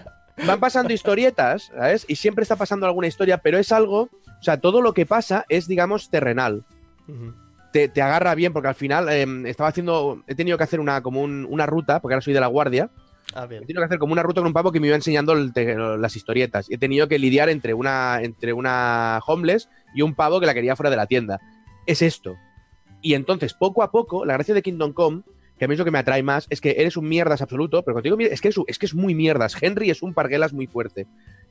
van 0.46 0.60
pasando 0.60 0.92
historietas, 0.92 1.70
¿sabes? 1.74 2.04
Y 2.08 2.16
siempre 2.16 2.42
está 2.42 2.56
pasando 2.56 2.86
alguna 2.86 3.06
historia, 3.06 3.38
pero 3.38 3.58
es 3.58 3.70
algo, 3.72 4.02
o 4.02 4.42
sea, 4.42 4.58
todo 4.58 4.80
lo 4.82 4.92
que 4.92 5.06
pasa 5.06 5.44
es, 5.48 5.66
digamos, 5.68 6.10
terrenal 6.10 6.64
te, 7.72 7.88
te 7.88 8.00
agarra 8.02 8.34
bien, 8.34 8.52
porque 8.52 8.68
al 8.68 8.74
final 8.74 9.08
eh, 9.10 9.26
estaba 9.46 9.68
haciendo. 9.68 10.22
He 10.26 10.34
tenido 10.34 10.56
que 10.56 10.64
hacer 10.64 10.80
una 10.80 11.02
como 11.02 11.22
un- 11.22 11.46
una 11.50 11.66
ruta, 11.66 12.00
porque 12.00 12.14
ahora 12.14 12.22
soy 12.22 12.32
de 12.32 12.40
la 12.40 12.46
guardia. 12.46 12.88
Ah, 13.34 13.46
He 13.50 13.66
tenido 13.66 13.80
que 13.80 13.86
hacer 13.86 13.98
como 13.98 14.12
una 14.12 14.22
ruta 14.22 14.40
con 14.40 14.46
un 14.46 14.52
pavo 14.52 14.70
que 14.70 14.78
me 14.80 14.86
iba 14.86 14.96
enseñando 14.96 15.32
el 15.32 15.52
te- 15.52 15.74
las 15.74 16.14
historietas. 16.14 16.66
He 16.70 16.78
tenido 16.78 17.08
que 17.08 17.18
lidiar 17.18 17.48
entre 17.48 17.74
una, 17.74 18.20
entre 18.22 18.52
una 18.52 19.18
homeless 19.26 19.68
y 19.94 20.02
un 20.02 20.14
pavo 20.14 20.40
que 20.40 20.46
la 20.46 20.54
quería 20.54 20.76
fuera 20.76 20.90
de 20.90 20.96
la 20.96 21.06
tienda. 21.06 21.40
Es 21.86 22.00
esto. 22.02 22.36
Y 23.02 23.14
entonces, 23.14 23.54
poco 23.54 23.82
a 23.82 23.90
poco, 23.90 24.24
la 24.24 24.34
gracia 24.34 24.54
de 24.54 24.62
Kingdom 24.62 24.92
Come, 24.92 25.22
que 25.58 25.64
a 25.64 25.68
mí 25.68 25.74
es 25.74 25.78
lo 25.78 25.84
que 25.84 25.90
me 25.90 25.98
atrae 25.98 26.22
más, 26.22 26.46
es 26.50 26.60
que 26.60 26.72
eres 26.78 26.96
un 26.96 27.08
mierdas 27.08 27.40
absoluto, 27.42 27.82
pero 27.82 27.94
contigo 27.94 28.16
es 28.18 28.40
que 28.40 28.48
es, 28.48 28.56
es 28.66 28.78
que 28.78 28.86
es 28.86 28.94
muy 28.94 29.14
mierdas. 29.14 29.56
Henry 29.60 29.90
es 29.90 30.02
un 30.02 30.12
parguelas 30.14 30.52
muy 30.52 30.66
fuerte. 30.66 31.06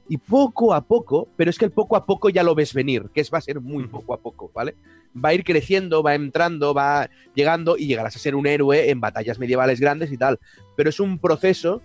Y 0.09 0.17
poco 0.17 0.73
a 0.73 0.81
poco, 0.81 1.29
pero 1.37 1.49
es 1.49 1.57
que 1.57 1.63
el 1.65 1.71
poco 1.71 1.95
a 1.95 2.05
poco 2.05 2.29
ya 2.29 2.43
lo 2.43 2.53
ves 2.55 2.73
venir, 2.73 3.05
que 3.13 3.21
es, 3.21 3.33
va 3.33 3.37
a 3.37 3.41
ser 3.41 3.61
muy 3.61 3.87
poco 3.87 4.13
a 4.13 4.17
poco, 4.17 4.51
¿vale? 4.53 4.75
Va 5.15 5.29
a 5.29 5.33
ir 5.33 5.45
creciendo, 5.45 6.03
va 6.03 6.15
entrando, 6.15 6.73
va 6.73 7.09
llegando 7.33 7.77
y 7.77 7.87
llegarás 7.87 8.15
a 8.17 8.19
ser 8.19 8.35
un 8.35 8.45
héroe 8.45 8.89
en 8.89 8.99
batallas 8.99 9.39
medievales 9.39 9.79
grandes 9.79 10.11
y 10.11 10.17
tal. 10.17 10.39
Pero 10.75 10.89
es 10.89 10.99
un 10.99 11.19
proceso 11.19 11.81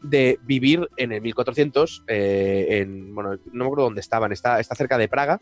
de 0.00 0.38
vivir 0.44 0.88
en 0.96 1.12
el 1.12 1.20
1400, 1.20 2.04
eh, 2.06 2.66
en, 2.80 3.14
bueno, 3.14 3.32
no 3.52 3.64
me 3.64 3.64
acuerdo 3.64 3.84
dónde 3.84 4.00
estaban, 4.00 4.32
está, 4.32 4.60
está 4.60 4.74
cerca 4.74 4.96
de 4.96 5.08
Praga, 5.08 5.38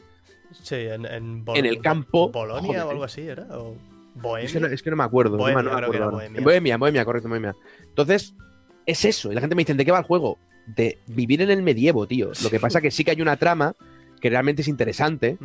Sí, 0.62 0.76
en, 0.76 1.04
en, 1.06 1.44
Bol- 1.44 1.58
en 1.58 1.66
el 1.66 1.80
campo. 1.80 2.30
Bolonia 2.30 2.62
Joder, 2.68 2.82
o 2.84 2.90
algo 2.90 3.04
así, 3.04 3.20
¿era? 3.22 3.46
O 3.50 3.74
Bohemia. 4.20 4.46
Es 4.46 4.52
que, 4.52 4.60
no, 4.60 4.66
es 4.66 4.82
que 4.82 4.90
no 4.90 4.96
me 4.96 5.04
acuerdo. 5.04 5.36
Bohemia, 5.36 5.62
no 5.62 5.70
me 5.78 5.84
acuerdo. 5.86 6.10
Bohemia. 6.42 6.76
Bohemia, 6.76 7.04
correcto, 7.04 7.28
Bohemia. 7.28 7.54
Entonces, 7.88 8.34
es 8.86 9.04
eso. 9.04 9.30
Y 9.30 9.34
la 9.34 9.40
gente 9.40 9.54
me 9.56 9.60
dice, 9.62 9.74
¿de 9.74 9.84
qué 9.84 9.92
va 9.92 9.98
el 9.98 10.04
juego? 10.04 10.38
De 10.66 10.98
vivir 11.06 11.42
en 11.42 11.50
el 11.50 11.62
medievo, 11.62 12.06
tío. 12.06 12.32
Lo 12.42 12.50
que 12.50 12.58
pasa 12.60 12.80
que 12.80 12.90
sí 12.90 13.04
que 13.04 13.12
hay 13.12 13.20
una 13.22 13.36
trama 13.36 13.74
que 14.20 14.30
realmente 14.30 14.62
es 14.62 14.68
interesante, 14.68 15.38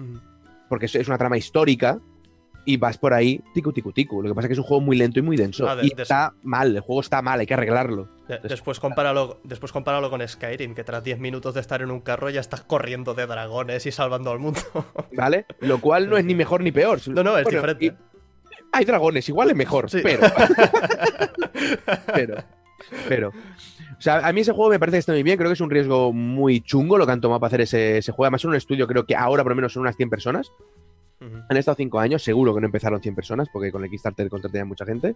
porque 0.69 0.85
es- 0.85 0.95
es 0.95 1.07
una 1.07 1.17
trama 1.17 1.37
histórica, 1.37 1.99
y 2.63 2.77
vas 2.77 2.95
por 2.99 3.11
ahí, 3.11 3.41
ticu, 3.55 3.73
ticu, 3.73 3.91
ticu. 3.91 4.21
Lo 4.21 4.29
que 4.29 4.35
pasa 4.35 4.47
que 4.47 4.53
es 4.53 4.59
un 4.59 4.65
juego 4.65 4.81
muy 4.81 4.95
lento 4.95 5.17
y 5.17 5.23
muy 5.23 5.35
denso. 5.35 5.67
Ah, 5.67 5.75
de- 5.75 5.87
y 5.87 5.93
está 5.99 6.33
mal, 6.43 6.75
el 6.75 6.81
juego 6.81 7.01
está 7.01 7.19
mal, 7.23 7.39
hay 7.39 7.47
que 7.47 7.55
arreglarlo. 7.55 8.07
De- 8.27 8.37
después, 8.47 8.79
compáralo, 8.79 9.39
después 9.43 9.71
compáralo 9.71 10.11
con 10.11 10.25
Skyrim, 10.27 10.75
que 10.75 10.83
tras 10.83 11.03
10 11.03 11.19
minutos 11.19 11.55
de 11.55 11.59
estar 11.59 11.81
en 11.81 11.89
un 11.89 12.01
carro 12.01 12.29
ya 12.29 12.39
estás 12.39 12.61
corriendo 12.61 13.15
de 13.15 13.25
dragones 13.25 13.87
y 13.87 13.91
salvando 13.91 14.29
al 14.29 14.37
mundo. 14.37 14.59
¿Vale? 15.11 15.47
Lo 15.59 15.81
cual 15.81 16.07
no 16.07 16.17
es 16.17 16.23
ni 16.25 16.35
mejor 16.35 16.61
ni 16.61 16.71
peor. 16.71 16.99
No, 17.07 17.23
no, 17.23 17.35
es 17.37 17.43
Bueno, 17.45 17.57
diferente. 17.61 17.85
y- 17.85 17.93
Hay 18.71 18.85
dragones, 18.85 19.27
igual 19.29 19.49
es 19.51 19.55
mejor, 19.55 19.89
Sí. 19.89 19.99
pero. 20.03 20.21
pero. 22.13 22.35
Pero. 23.07 23.29
O 23.29 24.01
sea, 24.01 24.27
a 24.27 24.33
mí 24.33 24.41
ese 24.41 24.51
juego 24.51 24.69
me 24.71 24.79
parece 24.79 24.95
que 24.95 24.99
está 24.99 25.11
muy 25.11 25.23
bien. 25.23 25.37
Creo 25.37 25.49
que 25.49 25.53
es 25.53 25.61
un 25.61 25.69
riesgo 25.69 26.11
muy 26.11 26.61
chungo 26.61 26.97
lo 26.97 27.05
que 27.05 27.11
han 27.11 27.21
tomado 27.21 27.39
para 27.39 27.49
hacer 27.49 27.61
ese, 27.61 27.97
ese 27.99 28.11
juego. 28.11 28.25
Además, 28.25 28.41
es 28.41 28.45
un 28.45 28.55
estudio, 28.55 28.87
creo 28.87 29.05
que 29.05 29.15
ahora 29.15 29.43
por 29.43 29.51
lo 29.51 29.55
menos 29.55 29.73
son 29.73 29.81
unas 29.81 29.95
100 29.95 30.09
personas. 30.09 30.51
Han 31.49 31.55
estado 31.55 31.75
5 31.75 31.99
años, 31.99 32.23
seguro 32.23 32.55
que 32.55 32.61
no 32.61 32.65
empezaron 32.65 32.99
100 32.99 33.13
personas, 33.13 33.47
porque 33.53 33.71
con 33.71 33.83
el 33.83 33.91
Kickstarter 33.91 34.27
contratarían 34.27 34.67
mucha 34.67 34.87
gente. 34.87 35.15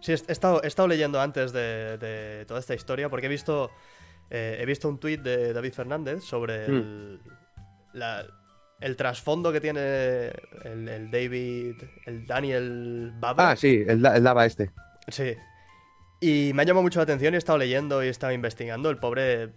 Sí, 0.00 0.12
he 0.12 0.14
estado, 0.14 0.62
he 0.62 0.68
estado 0.68 0.88
leyendo 0.88 1.20
antes 1.20 1.52
de, 1.52 1.98
de 1.98 2.46
toda 2.46 2.60
esta 2.60 2.74
historia 2.74 3.10
porque 3.10 3.26
he 3.26 3.28
visto, 3.28 3.70
eh, 4.30 4.56
he 4.58 4.64
visto 4.64 4.88
un 4.88 4.96
tuit 4.98 5.20
de 5.20 5.52
David 5.52 5.74
Fernández 5.74 6.22
sobre 6.24 6.66
Mm. 6.66 6.70
el, 6.72 7.20
la- 7.92 8.24
el 8.80 8.96
trasfondo 8.96 9.52
que 9.52 9.60
tiene 9.60 10.26
el, 10.64 10.88
el 10.88 11.10
David, 11.10 11.76
el 12.06 12.26
Daniel 12.26 13.12
Baba. 13.18 13.50
Ah, 13.50 13.56
sí, 13.56 13.82
el, 13.86 14.04
el 14.04 14.22
Dava 14.22 14.46
este. 14.46 14.70
Sí. 15.08 15.34
Y 16.20 16.52
me 16.54 16.62
ha 16.62 16.64
llamado 16.64 16.82
mucho 16.82 16.98
la 16.98 17.04
atención 17.04 17.34
y 17.34 17.36
he 17.36 17.38
estado 17.38 17.58
leyendo 17.58 18.02
y 18.02 18.06
he 18.06 18.10
estado 18.10 18.32
investigando. 18.32 18.90
El 18.90 18.98
pobre, 18.98 19.50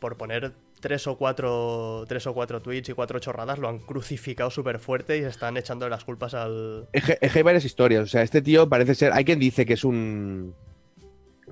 por 0.00 0.16
poner 0.16 0.52
tres 0.80 1.06
o 1.06 1.16
cuatro, 1.16 2.04
tres 2.08 2.26
o 2.26 2.34
cuatro 2.34 2.60
tweets 2.60 2.90
y 2.90 2.92
cuatro 2.92 3.18
chorradas, 3.18 3.58
lo 3.58 3.68
han 3.68 3.78
crucificado 3.78 4.50
súper 4.50 4.78
fuerte 4.78 5.16
y 5.18 5.22
se 5.22 5.28
están 5.28 5.56
echando 5.56 5.88
las 5.88 6.04
culpas 6.04 6.34
al... 6.34 6.88
Es 6.92 7.04
que, 7.04 7.18
es 7.20 7.32
que 7.32 7.38
hay 7.38 7.42
varias 7.42 7.64
historias. 7.64 8.04
O 8.04 8.06
sea, 8.06 8.22
este 8.22 8.42
tío 8.42 8.68
parece 8.68 8.94
ser. 8.94 9.12
Hay 9.12 9.24
quien 9.24 9.38
dice 9.38 9.66
que 9.66 9.74
es 9.74 9.84
un. 9.84 10.54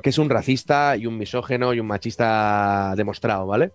que 0.03 0.11
es 0.11 0.19
un 0.19 0.31
racista 0.31 0.97
y 0.97 1.07
un 1.07 1.19
misógeno 1.19 1.75
y 1.75 1.81
un 1.81 1.87
machista 1.87 2.95
demostrado, 2.97 3.47
¿vale? 3.47 3.73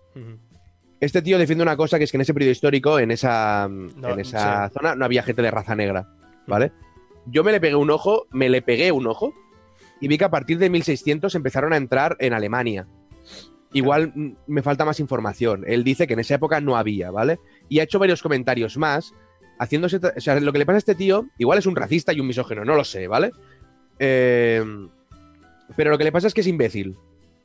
Este 1.00 1.22
tío 1.22 1.38
defiende 1.38 1.62
una 1.62 1.76
cosa 1.76 1.98
que 1.98 2.04
es 2.04 2.10
que 2.10 2.16
en 2.16 2.22
ese 2.22 2.34
periodo 2.34 2.52
histórico, 2.52 2.98
en 2.98 3.10
esa, 3.10 3.68
No, 3.68 4.10
en 4.10 4.20
esa 4.20 4.68
sí. 4.68 4.74
zona, 4.74 4.94
no 4.94 5.04
había 5.04 5.22
gente 5.22 5.42
de 5.42 5.50
raza 5.50 5.76
negra, 5.76 6.08
¿vale? 6.46 6.72
Yo 7.26 7.44
me 7.44 7.52
le 7.52 7.60
pegué 7.60 7.76
un 7.76 7.90
ojo, 7.90 8.26
me 8.30 8.48
le 8.48 8.62
pegué 8.62 8.90
un 8.90 9.06
ojo 9.06 9.32
y 10.00 10.08
vi 10.08 10.18
que 10.18 10.24
a 10.24 10.30
partir 10.30 10.58
de 10.58 10.70
1600 10.70 11.34
empezaron 11.34 11.72
a 11.72 11.76
entrar 11.76 12.16
en 12.20 12.32
Alemania. 12.32 12.86
Igual 13.72 14.12
mm, 14.14 14.36
me 14.46 14.62
falta 14.62 14.84
más 14.84 14.98
información. 14.98 15.64
Él 15.66 15.84
dice 15.84 16.06
que 16.06 16.14
en 16.14 16.20
esa 16.20 16.34
época 16.34 16.60
no 16.60 16.76
había, 16.76 17.10
¿vale? 17.10 17.38
Y 17.68 17.78
ha 17.78 17.82
hecho 17.84 17.98
varios 17.98 18.22
comentarios 18.22 18.76
más, 18.76 19.12
haciéndose... 19.58 19.98
O 20.16 20.20
sea, 20.20 20.40
lo 20.40 20.52
que 20.52 20.58
le 20.58 20.66
pasa 20.66 20.76
a 20.76 20.78
este 20.78 20.94
tío, 20.94 21.26
igual 21.38 21.58
es 21.58 21.66
un 21.66 21.76
racista 21.76 22.12
y 22.12 22.20
un 22.20 22.26
misógeno, 22.26 22.64
no 22.64 22.74
lo 22.74 22.84
sé, 22.84 23.06
¿vale? 23.06 23.32
Eh, 23.98 24.64
pero 25.76 25.90
lo 25.90 25.98
que 25.98 26.04
le 26.04 26.12
pasa 26.12 26.28
es 26.28 26.34
que 26.34 26.40
es 26.40 26.46
imbécil. 26.46 26.96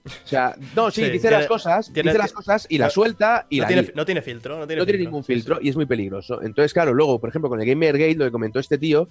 O 0.05 0.27
sea, 0.27 0.55
no, 0.75 0.91
sí, 0.91 1.01
Sí, 1.05 1.11
dice 1.11 1.21
tiene- 1.29 1.37
las 1.37 1.47
cosas, 1.47 1.91
tiene- 1.93 2.09
dice 2.11 2.17
las 2.17 2.33
cosas 2.33 2.65
y 2.69 2.77
las 2.77 2.91
suelta 2.91 3.47
y 3.49 3.57
no, 3.57 3.61
la 3.63 3.67
tiene, 3.67 3.91
no 3.95 4.05
tiene 4.05 4.21
filtro, 4.21 4.57
no 4.59 4.67
tiene, 4.67 4.81
no 4.81 4.85
tiene 4.85 4.97
filtro. 4.97 5.11
ningún 5.11 5.23
sí. 5.23 5.33
filtro 5.33 5.59
y 5.61 5.69
es 5.69 5.75
muy 5.77 5.85
peligroso. 5.85 6.41
Entonces, 6.41 6.73
claro, 6.73 6.93
luego, 6.93 7.19
por 7.19 7.29
ejemplo, 7.29 7.49
con 7.49 7.61
el 7.61 7.67
Gamergate, 7.67 8.15
lo 8.15 8.25
que 8.25 8.31
comentó 8.31 8.59
este 8.59 8.77
tío 8.77 9.07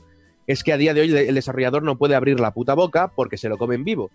es 0.46 0.62
que 0.62 0.72
a 0.72 0.76
día 0.76 0.92
de 0.92 1.00
hoy 1.00 1.16
el 1.16 1.34
desarrollador 1.34 1.82
no 1.82 1.96
puede 1.96 2.14
abrir 2.14 2.38
la 2.40 2.52
puta 2.52 2.74
boca 2.74 3.08
porque 3.14 3.38
se 3.38 3.48
lo 3.48 3.56
comen 3.56 3.84
vivo. 3.84 4.10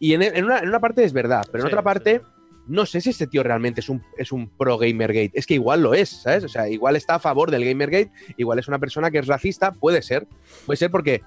Y 0.00 0.12
en, 0.12 0.22
en 0.22 0.44
una, 0.44 0.58
en 0.58 0.68
una 0.68 0.80
parte 0.80 1.02
es 1.04 1.12
verdad, 1.14 1.44
pero 1.50 1.64
en 1.64 1.68
Sí, 1.68 1.72
otra 1.72 1.82
parte, 1.82 2.20
no 2.66 2.84
sé 2.84 3.00
si 3.00 3.08
este 3.10 3.26
tío 3.26 3.42
realmente 3.42 3.80
es 3.80 3.88
un, 3.88 4.02
es 4.18 4.30
un 4.30 4.48
pro 4.50 4.76
Gamergate. 4.76 5.30
Es 5.32 5.46
que 5.46 5.54
igual 5.54 5.80
lo 5.82 5.94
es, 5.94 6.10
¿sabes? 6.10 6.44
O 6.44 6.48
sea, 6.48 6.68
igual 6.68 6.94
está 6.96 7.14
a 7.14 7.18
favor 7.20 7.50
del 7.50 7.64
Gamergate, 7.64 8.10
igual 8.36 8.58
es 8.58 8.68
una 8.68 8.78
persona 8.78 9.10
que 9.10 9.18
es 9.18 9.26
racista, 9.26 9.72
puede 9.72 10.02
ser. 10.02 10.26
Puede 10.66 10.76
ser 10.76 10.90
porque 10.90 11.22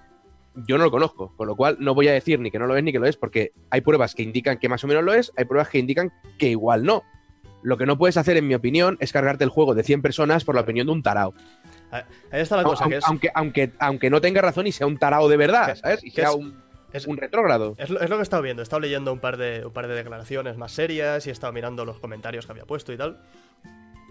yo 0.56 0.78
no 0.78 0.84
lo 0.86 0.92
conozco, 0.92 1.34
con 1.38 1.48
lo 1.48 1.56
cual 1.56 1.78
no 1.80 1.94
voy 1.96 2.08
a 2.08 2.14
decir 2.14 2.40
ni 2.40 2.52
que 2.52 2.60
no 2.60 2.68
lo 2.68 2.76
es 2.76 2.84
ni 2.84 2.92
que 2.92 3.00
lo 3.00 3.06
es, 3.08 3.18
porque 3.18 3.54
hay 3.70 3.82
pruebas 3.82 4.16
que 4.16 4.24
indican 4.24 4.58
que 4.58 4.68
más 4.70 4.84
o 4.84 4.88
menos 4.88 5.04
lo 5.04 5.14
es, 5.14 5.32
hay 5.38 5.46
pruebas 5.46 5.70
que 5.70 5.80
indican 5.80 6.12
que 6.38 6.48
igual 6.50 6.84
no. 6.84 7.04
Lo 7.64 7.78
que 7.78 7.86
no 7.86 7.98
puedes 7.98 8.18
hacer, 8.18 8.38
en 8.38 8.48
mi 8.48 8.56
opinión, 8.56 8.98
es 9.00 9.14
cargarte 9.14 9.44
el 9.44 9.50
juego 9.52 9.76
de 9.76 9.84
100 9.84 10.02
personas 10.02 10.44
por 10.44 10.56
la 10.56 10.62
opinión 10.62 10.88
de 10.88 10.94
un 10.94 11.04
tarao. 11.04 11.34
Ahí 11.92 12.04
está 12.42 12.58
la 12.58 12.64
cosa, 12.64 12.86
Aun- 12.86 12.90
que 12.90 12.98
es, 12.98 13.04
aunque, 13.06 13.30
aunque, 13.36 13.72
aunque 13.80 14.10
no 14.10 14.20
tenga 14.22 14.42
razón 14.42 14.66
y 14.66 14.72
sea 14.72 14.88
un 14.88 14.98
tarao 14.98 15.30
de 15.30 15.38
verdad, 15.38 15.76
¿sabes? 15.76 16.04
Y 16.04 16.10
sea 16.12 16.30
es- 16.30 16.36
un, 16.36 16.62
es- 16.92 17.06
un 17.08 17.18
retrógrado. 17.18 17.76
es 17.78 17.90
lo, 17.90 18.00
es 18.00 18.10
lo 18.10 18.16
que 18.16 18.22
he 18.22 18.24
estado 18.24 18.42
viendo. 18.42 18.62
He 18.62 18.64
estado 18.64 18.80
leyendo 18.80 19.14
un 19.14 19.20
par, 19.20 19.38
de, 19.38 19.64
un 19.66 19.72
par 19.74 19.88
de 19.88 19.94
declaraciones 19.96 20.58
más 20.58 20.72
serias 20.72 21.26
y 21.28 21.30
he 21.30 21.34
estado 21.34 21.54
mirando 21.54 21.86
los 21.86 22.00
comentarios 22.00 22.46
que 22.48 22.52
había 22.52 22.66
puesto 22.66 22.92
y 22.94 22.98
tal. 22.98 23.22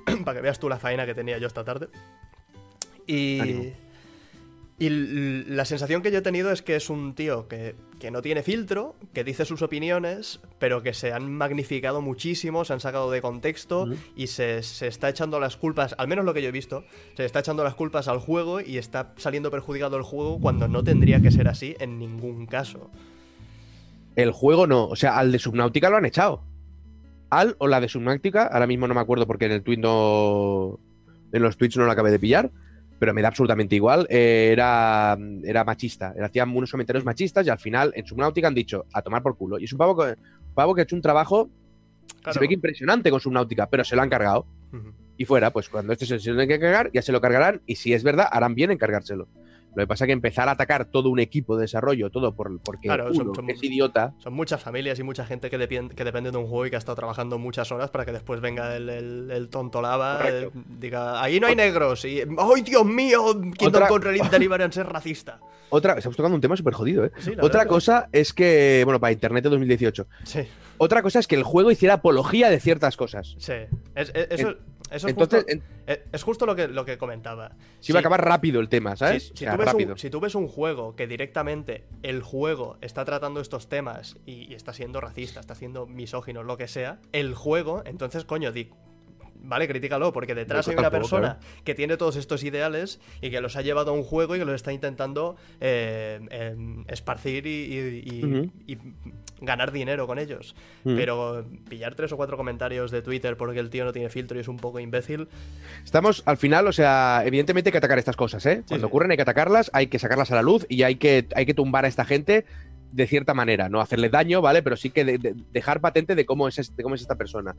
para 0.24 0.36
que 0.36 0.42
veas 0.42 0.58
tú 0.60 0.68
la 0.68 0.78
faena 0.78 1.04
que 1.04 1.14
tenía 1.14 1.38
yo 1.38 1.46
esta 1.48 1.64
tarde. 1.64 1.88
Y, 3.06 3.40
Ánimo. 3.40 3.64
Y 4.80 4.88
la 4.88 5.66
sensación 5.66 6.00
que 6.00 6.10
yo 6.10 6.20
he 6.20 6.22
tenido 6.22 6.50
es 6.50 6.62
que 6.62 6.74
es 6.74 6.88
un 6.88 7.14
tío 7.14 7.48
que, 7.48 7.76
que 7.98 8.10
no 8.10 8.22
tiene 8.22 8.42
filtro, 8.42 8.96
que 9.12 9.24
dice 9.24 9.44
sus 9.44 9.60
opiniones, 9.60 10.40
pero 10.58 10.82
que 10.82 10.94
se 10.94 11.12
han 11.12 11.30
magnificado 11.30 12.00
muchísimo, 12.00 12.64
se 12.64 12.72
han 12.72 12.80
sacado 12.80 13.10
de 13.10 13.20
contexto 13.20 13.90
y 14.16 14.28
se, 14.28 14.62
se 14.62 14.86
está 14.86 15.10
echando 15.10 15.38
las 15.38 15.58
culpas, 15.58 15.94
al 15.98 16.08
menos 16.08 16.24
lo 16.24 16.32
que 16.32 16.40
yo 16.40 16.48
he 16.48 16.52
visto, 16.52 16.84
se 17.14 17.26
está 17.26 17.40
echando 17.40 17.62
las 17.62 17.74
culpas 17.74 18.08
al 18.08 18.20
juego 18.20 18.62
y 18.62 18.78
está 18.78 19.12
saliendo 19.18 19.50
perjudicado 19.50 19.98
el 19.98 20.02
juego 20.02 20.40
cuando 20.40 20.66
no 20.66 20.82
tendría 20.82 21.20
que 21.20 21.30
ser 21.30 21.48
así 21.48 21.76
en 21.78 21.98
ningún 21.98 22.46
caso. 22.46 22.90
El 24.16 24.32
juego 24.32 24.66
no. 24.66 24.86
O 24.86 24.96
sea, 24.96 25.18
al 25.18 25.30
de 25.30 25.38
Subnautica 25.38 25.90
lo 25.90 25.98
han 25.98 26.06
echado. 26.06 26.42
Al 27.28 27.54
o 27.58 27.68
la 27.68 27.82
de 27.82 27.88
Subnautica, 27.90 28.46
ahora 28.46 28.66
mismo 28.66 28.88
no 28.88 28.94
me 28.94 29.00
acuerdo 29.00 29.26
porque 29.26 29.44
en 29.44 29.52
el 29.52 29.62
tweet 29.62 29.76
no, 29.76 30.80
en 31.32 31.42
los 31.42 31.58
tweets 31.58 31.76
no 31.76 31.84
lo 31.84 31.92
acabé 31.92 32.10
de 32.10 32.18
pillar, 32.18 32.50
pero 33.00 33.12
me 33.14 33.22
da 33.22 33.28
absolutamente 33.28 33.74
igual. 33.74 34.06
Eh, 34.10 34.50
era, 34.52 35.18
era 35.42 35.64
machista. 35.64 36.14
Hacían 36.22 36.54
unos 36.54 36.70
comentarios 36.70 37.04
machistas 37.04 37.44
y 37.46 37.50
al 37.50 37.58
final 37.58 37.92
en 37.96 38.06
Subnautica 38.06 38.46
han 38.46 38.54
dicho 38.54 38.84
a 38.92 39.00
tomar 39.02 39.22
por 39.22 39.36
culo. 39.36 39.58
Y 39.58 39.64
es 39.64 39.72
un 39.72 39.78
pavo 39.78 39.96
que, 39.96 40.16
pavo 40.54 40.74
que 40.74 40.82
ha 40.82 40.84
hecho 40.84 40.94
un 40.94 41.02
trabajo, 41.02 41.50
Claro. 42.20 42.34
se 42.34 42.40
ve 42.40 42.48
que 42.48 42.54
impresionante 42.54 43.10
con 43.10 43.18
Subnautica, 43.20 43.68
pero 43.70 43.82
se 43.84 43.96
lo 43.96 44.02
han 44.02 44.10
cargado. 44.10 44.46
Y 45.16 45.24
fuera, 45.24 45.50
pues 45.50 45.68
cuando 45.70 45.92
este 45.94 46.04
se 46.04 46.18
se 46.18 46.30
lo 46.30 46.36
tienen 46.36 46.48
que 46.48 46.60
cargar, 46.60 46.90
ya 46.92 47.00
se 47.02 47.12
lo 47.12 47.20
cargarán. 47.20 47.62
Y 47.66 47.76
si 47.76 47.94
es 47.94 48.02
verdad, 48.02 48.26
harán 48.30 48.54
bien 48.54 48.70
en 48.70 48.76
cargárselo. 48.78 49.26
Lo 49.74 49.82
que 49.82 49.86
pasa 49.86 50.04
es 50.04 50.06
que 50.08 50.12
empezar 50.12 50.48
a 50.48 50.52
atacar 50.52 50.84
todo 50.86 51.08
un 51.10 51.20
equipo 51.20 51.56
de 51.56 51.62
desarrollo, 51.62 52.10
todo 52.10 52.34
por, 52.34 52.58
porque 52.60 52.88
Claro, 52.88 53.14
son- 53.14 53.26
uno 53.28 53.34
son- 53.34 53.50
es 53.50 53.62
idiota. 53.62 54.14
Son 54.18 54.32
muchas 54.34 54.60
familias 54.62 54.98
y 54.98 55.02
mucha 55.02 55.24
gente 55.24 55.48
que, 55.50 55.58
depende 55.58 56.30
de 56.30 56.36
un 56.36 56.46
juego 56.46 56.66
y 56.66 56.70
que 56.70 56.76
ha 56.76 56.78
estado 56.78 56.96
trabajando 56.96 57.38
muchas 57.38 57.70
horas 57.72 57.90
para 57.90 58.04
que 58.04 58.12
después 58.12 58.40
venga 58.40 58.76
el, 58.76 58.88
el- 58.88 59.30
el 59.30 59.48
tonto 59.48 59.80
lava, 59.80 60.20
eh, 60.28 60.50
diga, 60.78 61.22
ahí 61.22 61.38
no 61.40 61.46
hay 61.46 61.54
negros 61.56 62.04
y, 62.04 62.20
¡ay, 62.20 62.62
Dios 62.62 62.84
mío! 62.84 63.40
Kingdom 63.56 64.00
Relic 64.00 64.28
Deliverance 64.30 64.80
es 64.80 64.86
racista. 64.86 65.40
Otra, 65.72 65.92
estamos 65.94 66.16
tocando 66.16 66.34
un 66.34 66.40
tema 66.40 66.56
súper 66.56 66.74
jodido, 66.74 67.04
¿eh? 67.04 67.12
Sí, 67.18 67.30
Otra 67.40 67.60
verdad. 67.60 67.66
cosa 67.68 68.08
es 68.10 68.32
que, 68.32 68.82
bueno, 68.84 68.98
para 68.98 69.12
Internet 69.12 69.44
de 69.44 69.50
2018. 69.50 70.06
Sí, 70.24 70.40
Otra 70.78 71.00
cosa 71.02 71.20
es 71.20 71.28
que 71.28 71.36
el 71.36 71.44
juego 71.44 71.70
hiciera 71.70 71.94
apología 71.94 72.50
de 72.50 72.58
ciertas 72.58 72.96
cosas. 72.96 73.36
sí. 73.38 73.52
Es, 73.94 74.10
es- 74.14 74.26
eso, 74.30 74.54
eso 74.90 75.06
es, 75.06 75.12
Entonces, 75.12 75.44
justo, 75.44 75.52
en- 75.52 76.02
es- 76.12 76.22
justo 76.22 76.46
lo 76.46 76.54
que, 76.56 76.68
lo 76.68 76.84
que 76.84 76.98
comentaba. 76.98 77.52
se 77.80 77.92
iba 77.92 77.98
a 77.98 78.02
Sí. 78.02 78.04
acabar 78.06 78.24
rápido 78.24 78.60
el 78.60 78.68
tema, 78.68 78.92
Si, 78.96 78.98
¿sabes? 78.98 79.22
si 79.28 79.32
O 79.32 79.36
sea, 79.36 79.52
tú 79.52 79.58
ves 79.58 79.66
rápido. 79.72 79.92
un, 79.92 79.98
si 79.98 80.10
tú 80.10 80.20
ves 80.20 80.34
un 80.34 80.48
juego 80.48 80.94
que 80.96 81.06
directamente 81.06 81.84
el 82.02 82.22
juego 82.22 82.76
está 82.80 83.04
tratando 83.04 83.40
estos 83.40 83.68
temas 83.68 84.16
y, 84.26 84.50
y 84.50 84.54
está 84.54 84.72
siendo 84.72 85.00
racista, 85.00 85.40
está 85.40 85.54
siendo 85.54 85.86
misógino, 85.86 86.42
lo 86.42 86.56
que 86.56 86.68
sea, 86.68 86.98
el 87.12 87.34
juego, 87.34 87.82
entonces, 87.86 88.24
coño, 88.24 88.52
di, 88.52 88.70
vale, 89.42 89.66
críticalo, 89.68 90.12
porque 90.12 90.34
detrás 90.34 90.66
hay 90.68 90.76
una 90.76 90.90
persona 90.90 91.38
que 91.64 91.74
tiene 91.74 91.96
todos 91.96 92.16
estos 92.16 92.44
ideales 92.44 93.00
y 93.20 93.30
que 93.30 93.40
los 93.40 93.56
ha 93.56 93.62
llevado 93.62 93.90
a 93.90 93.94
un 93.94 94.02
juego 94.02 94.36
y 94.36 94.38
que 94.38 94.44
los 94.44 94.54
está 94.54 94.72
intentando 94.72 95.36
eh, 95.60 96.20
em, 96.30 96.84
esparcir 96.88 97.46
y, 97.46 97.50
y- 97.50 98.02
y- 98.04 98.24
Ujú. 98.24 98.50
y 98.66 98.78
ganar 99.40 99.72
dinero 99.72 100.06
con 100.06 100.18
ellos. 100.18 100.54
Mm. 100.84 100.96
Pero 100.96 101.44
pillar 101.68 101.94
tres 101.94 102.12
o 102.12 102.16
cuatro 102.16 102.36
comentarios 102.36 102.90
de 102.90 103.02
Twitter 103.02 103.36
porque 103.36 103.58
el 103.60 103.70
tío 103.70 103.84
no 103.84 103.92
tiene 103.92 104.08
filtro 104.10 104.36
y 104.36 104.40
es 104.40 104.48
un 104.48 104.58
poco 104.58 104.80
imbécil, 104.80 105.28
Estamos 105.84 106.22
al 106.26 106.36
final, 106.36 106.66
o 106.66 106.72
sea, 106.72 107.22
evidentemente 107.24 107.68
hay 107.68 107.72
que 107.72 107.78
atacar 107.78 107.98
estas 107.98 108.16
cosas, 108.16 108.44
¿eh? 108.46 108.62
Cuando 108.68 108.86
sí. 108.86 108.90
ocurren 108.90 109.10
hay 109.10 109.16
que 109.16 109.22
atacarlas, 109.22 109.70
hay 109.72 109.86
que 109.86 109.98
sacarlas 109.98 110.30
a 110.30 110.34
la 110.34 110.42
luz 110.42 110.66
y 110.68 110.82
hay 110.82 110.96
que, 110.96 111.26
hay 111.34 111.46
que 111.46 111.54
tumbar 111.54 111.84
a 111.84 111.88
esta 111.88 112.04
gente 112.04 112.44
de 112.92 113.06
cierta 113.06 113.34
manera, 113.34 113.68
no 113.68 113.80
hacerle 113.80 114.08
daño, 114.10 114.42
¿vale? 114.42 114.62
Pero 114.62 114.76
sí 114.76 114.90
que 114.90 115.04
de- 115.04 115.18
de- 115.18 115.34
dejar 115.52 115.80
patente 115.80 116.14
de 116.16 116.26
cómo, 116.26 116.48
es 116.48 116.76
de 116.76 116.82
cómo 116.82 116.94
es 116.96 117.00
esta 117.00 117.14
persona. 117.14 117.54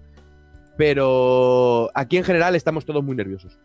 Pero 0.78 1.90
aquí 1.94 2.18
en 2.18 2.24
general 2.24 2.56
estamos 2.56 2.86
todos 2.86 3.04
muy 3.04 3.16
nerviosos. 3.16 3.60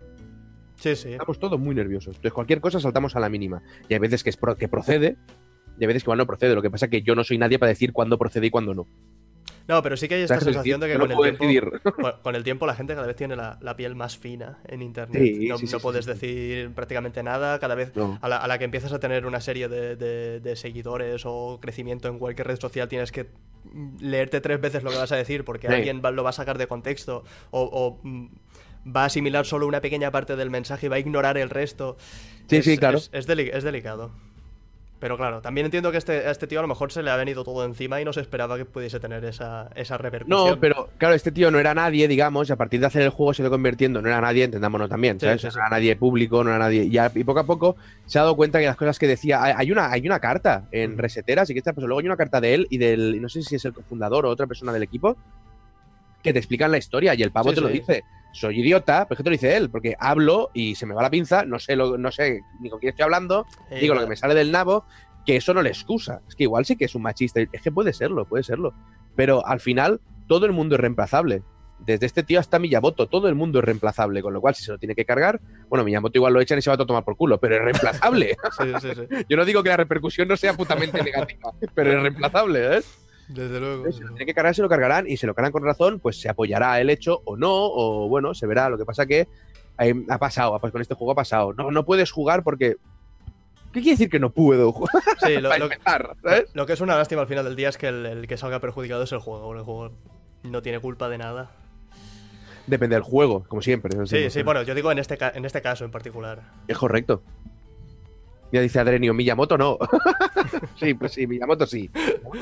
sí, 0.77 0.95
sí. 0.97 1.13
Estamos 1.13 1.39
todos 1.39 1.59
muy 1.59 1.75
nerviosos. 1.75 2.17
Entonces 2.17 2.33
cualquier 2.33 2.61
cosa 2.61 2.81
saltamos 2.81 3.17
a 3.17 3.21
la 3.21 3.29
mínima. 3.29 3.63
Y 3.89 3.95
hay 3.95 4.01
veces 4.01 4.23
que, 4.23 4.31
es 4.31 4.37
pro- 4.37 4.57
que 4.57 4.69
procede 4.69 5.17
y 5.79 5.83
hay 5.83 5.87
veces 5.87 6.03
que 6.03 6.07
igual 6.07 6.19
no 6.19 6.27
procede. 6.27 6.55
Lo 6.55 6.63
que 6.63 6.71
pasa 6.71 6.87
es 6.87 6.91
que 6.91 7.03
yo 7.03 7.15
no 7.15 7.25
soy 7.25 7.39
nadie 7.39 7.59
para 7.59 7.71
decir 7.71 7.93
cuándo 7.93 8.19
procede 8.19 8.47
y 8.47 8.51
cuándo 8.51 8.75
no. 8.75 8.87
No, 9.69 9.83
pero 9.83 9.97
sí 9.97 10.07
que 10.07 10.15
hay 10.15 10.23
esta 10.23 10.35
¿Sabes 10.35 10.45
qué 10.45 10.53
sensación 10.53 10.81
de 10.81 10.87
que 10.87 10.93
con 10.99 11.11
el, 11.11 11.37
tiempo, 11.39 11.93
con, 12.01 12.13
con 12.23 12.35
el 12.37 12.45
tiempo 12.45 12.67
la 12.67 12.75
gente 12.77 12.95
cada 12.95 13.07
vez 13.07 13.17
tiene 13.17 13.35
la, 13.35 13.59
la 13.61 13.75
piel 13.77 13.97
más 13.97 14.17
fina 14.17 14.59
en 14.69 14.81
internet. 14.81 15.21
Sí, 15.23 15.49
no 15.49 15.59
sí, 15.59 15.67
sí, 15.67 15.73
no 15.73 15.79
sí, 15.81 15.83
puedes 15.83 16.07
decir 16.07 16.71
prácticamente 16.73 17.23
nada. 17.23 17.59
Cada 17.59 17.75
vez 17.75 17.91
No. 17.97 18.17
a 18.23 18.29
la, 18.29 18.37
a 18.37 18.47
la 18.47 18.59
que 18.59 18.65
empiezas 18.65 18.93
a 18.93 19.01
tener 19.01 19.27
una 19.27 19.41
serie 19.41 19.69
de, 19.69 19.97
de- 19.97 20.39
de 20.41 20.57
seguidores 20.57 21.23
o 21.25 21.59
crecimiento 21.61 22.07
en 22.09 22.19
cualquier 22.19 22.47
red 22.47 22.61
social 22.61 22.89
tienes 22.89 23.11
que 23.11 23.27
leerte 24.01 24.41
tres 24.41 24.61
veces 24.61 24.83
lo 24.85 24.91
que 24.91 24.97
vas 24.99 25.11
a 25.11 25.17
decir 25.17 25.45
porque 25.45 25.67
alguien 25.69 26.01
va- 26.05 26.13
lo 26.13 26.23
va 26.23 26.31
a 26.31 26.33
sacar 26.33 26.59
de 26.59 26.69
contexto 26.69 27.25
o, 27.51 27.63
o, 27.63 27.99
mm, 28.07 28.27
va 28.97 29.03
a 29.03 29.07
asimilar 29.07 29.45
solo 29.47 29.67
una 29.67 29.81
pequeña 29.81 30.13
parte 30.13 30.37
del 30.37 30.49
mensaje 30.51 30.87
y 30.87 30.89
va 30.89 30.97
a 30.97 31.01
ignorar 31.01 31.37
el 31.39 31.51
resto. 31.51 31.97
Sí, 32.49 32.57
Es- 32.59 32.65
sí, 32.65 32.79
claro. 32.79 32.99
Es, 32.99 33.11
es 33.13 33.27
deli- 33.27 33.51
es 33.53 33.65
delicado. 33.65 34.13
Pero 34.99 35.19
claro, 35.19 35.43
también 35.43 35.67
entiendo 35.67 35.93
que 35.93 35.99
este, 35.99 36.27
a 36.27 36.31
este 36.31 36.47
tío 36.47 36.59
a 36.59 36.63
lo 36.63 36.69
mejor 36.69 36.91
se 36.91 37.03
le 37.03 37.11
ha 37.11 37.17
venido 37.17 37.45
todo 37.45 37.65
encima 37.67 38.01
y 38.01 38.05
no 38.07 38.15
se 38.15 38.21
esperaba 38.23 38.57
que 38.57 38.65
pudiese 38.65 38.99
tener 38.99 39.25
esa, 39.27 39.69
esa 39.75 39.99
repercusión. 39.99 40.55
No, 40.55 40.59
pero 40.59 40.89
claro, 40.97 41.15
este 41.15 41.33
tío 41.33 41.51
no 41.51 41.59
era 41.59 41.75
nadie, 41.75 42.09
digamos, 42.09 42.49
y 42.49 42.53
a 42.53 42.57
partir 42.57 42.81
de 42.81 42.87
hacer 42.87 43.03
el 43.03 43.11
juego 43.11 43.35
se 43.35 43.43
ido 43.43 43.51
convirtiendo, 43.51 44.01
no 44.01 44.09
era 44.09 44.23
nadie, 44.23 44.45
entendámonos 44.45 44.89
también, 44.89 45.21
¿sabes? 45.21 45.43
sí, 45.43 45.51
sí. 45.51 45.57
No 45.57 45.61
era 45.67 45.69
nadie 45.77 45.97
público, 45.97 46.43
no 46.43 46.49
era 46.51 46.59
nadie. 46.59 46.85
Y, 46.85 46.97
a- 46.97 47.13
y 47.15 47.25
poco 47.25 47.41
a 47.41 47.45
poco 47.45 47.77
se 48.07 48.19
ha 48.19 48.23
dado 48.23 48.37
cuenta 48.37 48.59
que 48.59 48.65
las 48.67 48.77
cosas 48.77 48.99
que 48.99 49.07
decía. 49.07 49.43
Hay, 49.43 49.71
una, 49.71 49.93
hay 49.93 50.07
una 50.07 50.19
carta 50.19 50.65
en 50.73 50.93
Ujú. 50.93 51.03
Reseteras, 51.03 51.51
y 51.51 51.53
que 51.53 51.59
esta, 51.59 51.75
pues 51.75 51.87
luego 51.87 52.01
hay 52.01 52.07
una 52.07 52.17
carta 52.17 52.41
de 52.41 52.55
él 52.55 52.67
y 52.71 52.79
del. 52.79 53.21
No 53.21 53.29
sé 53.29 53.43
si 53.43 53.57
es 53.57 53.65
el 53.67 53.75
cofundador 53.75 54.25
o 54.25 54.31
otra 54.31 54.47
persona 54.47 54.73
del 54.73 54.83
equipo, 54.85 55.17
que 56.23 56.33
te 56.33 56.39
explican 56.39 56.71
la 56.71 56.79
historia 56.79 57.15
y 57.15 57.23
el 57.23 57.33
pavo 57.33 57.53
te 57.53 57.61
lo 57.61 57.69
dice. 57.69 58.03
Soy 58.37 58.61
idiota, 58.61 59.09
pues 59.09 59.17
que 59.17 59.25
te 59.25 59.31
lo 59.31 59.35
dice 59.35 59.57
él, 59.57 59.71
porque 59.71 59.95
hablo 59.99 60.51
y 60.53 60.75
se 60.75 60.85
me 60.85 60.95
va 60.95 61.03
la 61.03 61.09
pinza, 61.11 61.47
no 61.47 61.59
sé, 61.59 61.75
lo, 61.75 61.97
no 61.97 62.13
sé 62.13 62.43
ni 62.61 62.69
con 62.69 62.79
quién 62.79 62.91
estoy 62.91 63.05
hablando, 63.05 63.47
Eh, 63.71 63.81
digo 63.81 63.95
lo 63.95 64.03
que 64.03 64.07
me 64.09 64.17
sale 64.17 64.35
del 64.35 64.53
nabo, 64.53 64.85
que 65.25 65.37
eso 65.37 65.55
no 65.55 65.63
le 65.63 65.71
excusa. 65.71 66.21
Es 66.29 66.35
que 66.37 66.43
igual 66.45 66.67
sí 66.67 66.77
que 66.77 66.85
es 66.85 66.95
un 66.95 67.03
machista. 67.03 67.41
Es 67.41 67.63
que 67.63 67.73
puede 67.73 67.93
serlo, 67.95 68.27
puede 68.27 68.45
serlo. 68.45 68.75
Pero 69.17 69.45
al 69.47 69.61
final, 69.61 70.01
todo 70.29 70.45
el 70.45 70.53
mundo 70.53 70.75
es 70.75 70.81
reemplazable. 70.81 71.43
Desde 71.79 72.07
este 72.07 72.23
tío 72.23 72.39
hasta 72.41 72.59
Miyamoto, 72.59 73.07
todo 73.07 73.29
el 73.29 73.35
mundo 73.35 73.59
es 73.59 73.65
reemplazable. 73.65 74.23
Con 74.23 74.33
lo 74.35 74.41
cual, 74.41 74.55
si 74.55 74.65
se 74.65 74.73
lo 74.73 74.79
tiene 74.79 74.95
que 74.95 75.05
cargar, 75.05 75.41
bueno, 75.69 75.85
Miyamoto 75.85 76.19
igual 76.19 76.33
lo 76.35 76.41
echan 76.41 76.59
y 76.59 76.63
se 76.63 76.71
va 76.71 76.75
a 76.75 76.87
tomar 76.87 77.05
por 77.05 77.17
culo, 77.17 77.39
pero 77.41 77.57
es 77.57 77.63
reemplazable. 77.63 78.37
Sí, 78.59 78.73
sí, 78.81 78.89
sí. 78.95 79.25
Yo 79.29 79.37
no 79.37 79.45
digo 79.45 79.63
que 79.63 79.71
la 79.71 79.77
repercusión 79.79 80.29
no 80.29 80.37
sea 80.37 80.53
putamente 80.55 81.03
negativa, 81.03 81.53
pero 81.75 81.93
es 81.93 82.03
reemplazable, 82.03 82.77
¿eh? 82.77 82.83
Desde 83.29 83.59
luego. 83.61 83.91
Si 83.93 84.01
lo 84.01 84.09
tiene 84.11 84.27
que 84.27 84.35
cargar, 84.35 84.55
se 84.55 84.63
lo 84.63 84.69
cargarán 84.69 85.07
y 85.09 85.17
se 85.17 85.27
lo 85.27 85.35
cargan 85.35 85.53
con 85.53 85.65
razón, 85.65 85.99
pues 86.01 86.21
se 86.21 86.29
apoyará 86.29 86.81
el 86.81 86.91
hecho 86.91 87.23
o 87.25 87.37
no, 87.37 87.51
o 87.53 88.09
bueno, 88.09 88.35
se 88.35 88.47
verá. 88.47 88.69
Lo 88.69 88.79
que 88.79 88.85
pasa 88.85 89.05
que 89.07 89.27
eh, 89.79 89.95
ha 90.09 90.19
pasado, 90.19 90.59
pues 90.61 90.73
con 90.73 90.81
este 90.83 90.95
juego 90.95 91.13
ha 91.13 91.17
pasado. 91.17 91.53
No, 91.53 91.71
no 91.71 91.85
puedes 91.85 92.11
jugar 92.11 92.43
porque. 92.43 92.77
¿Qué 93.73 93.81
quiere 93.83 93.91
decir 93.91 94.09
que 94.09 94.21
no 94.21 94.31
puedo 94.31 94.73
jugar? 94.73 95.03
Sí, 95.25 95.35
lo, 95.35 95.49
lo- 95.59 95.65
empezar, 95.67 96.17
¿sabes? 96.23 96.47
lo 96.55 96.65
que 96.67 96.73
es 96.73 96.81
una 96.81 96.97
lástima 96.97 97.21
al 97.23 97.27
final 97.27 97.45
del 97.45 97.57
día 97.57 97.69
es 97.69 97.77
que 97.77 97.89
el, 97.89 98.07
el 98.07 98.27
que 98.27 98.37
salga 98.37 98.61
perjudicado 98.61 99.03
es 99.03 99.13
el 99.13 99.19
juego. 99.19 99.53
El 99.55 99.63
juego 99.63 99.93
no 100.45 100.63
tiene 100.63 100.79
culpa 100.81 101.09
de 101.09 101.19
nada. 101.19 101.51
Depende 102.67 102.97
del 102.97 103.03
juego, 103.03 103.45
como 103.49 103.61
siempre. 103.61 103.95
¿no? 103.97 104.07
Sí, 104.07 104.31
sí, 104.31 104.43
bueno, 104.43 104.63
yo 104.63 104.75
digo 104.75 104.91
en 104.91 104.99
este, 104.99 105.19
en 105.35 105.45
este 105.45 105.61
caso 105.63 105.85
en 105.85 105.91
particular. 105.91 106.43
Es 106.67 106.79
correcto. 106.79 107.23
Ya 108.53 108.61
dice 108.61 108.79
Adrenio, 108.81 109.13
Miyamoto 109.13 109.59
no. 109.59 109.77
sí, 110.81 110.95
pues 110.95 111.13
sí, 111.13 111.27
Miyamoto 111.27 111.67
sí. 111.67 111.91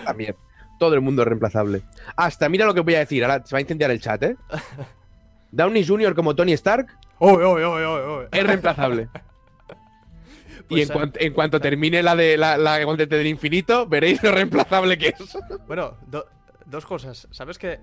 También. 0.04 0.36
Todo 0.78 0.94
el 0.94 1.00
mundo 1.00 1.22
es 1.22 1.28
reemplazable. 1.28 1.82
Hasta, 2.16 2.48
mira 2.48 2.66
lo 2.66 2.74
que 2.74 2.80
voy 2.80 2.94
a 2.94 3.00
decir, 3.00 3.24
ahora 3.24 3.44
se 3.44 3.54
va 3.54 3.58
a 3.58 3.60
incendiar 3.60 3.90
el 3.90 4.00
chat, 4.00 4.22
¿eh? 4.22 4.36
Downey 5.52 5.86
Jr. 5.86 6.14
como 6.14 6.34
Tony 6.34 6.52
Stark 6.52 6.88
¡Uy, 7.18 7.32
uy, 7.32 7.64
uy, 7.64 7.84
uy, 7.84 8.00
uy! 8.18 8.24
es 8.32 8.46
reemplazable. 8.46 9.08
y 10.58 10.62
Pues, 10.68 10.88
en, 10.90 10.94
cuanto, 10.94 11.20
en 11.20 11.32
cuanto 11.32 11.60
termine 11.60 12.02
la 12.02 12.16
de 12.16 12.36
la, 12.36 12.56
la 12.58 12.78
del 12.78 13.26
Infinito, 13.26 13.86
veréis 13.86 14.22
lo 14.22 14.32
reemplazable 14.32 14.98
que 14.98 15.08
es. 15.08 15.38
Bueno, 15.66 15.96
do- 16.06 16.26
dos 16.66 16.84
cosas. 16.84 17.28
¿Sabes 17.30 17.58
que 17.58 17.78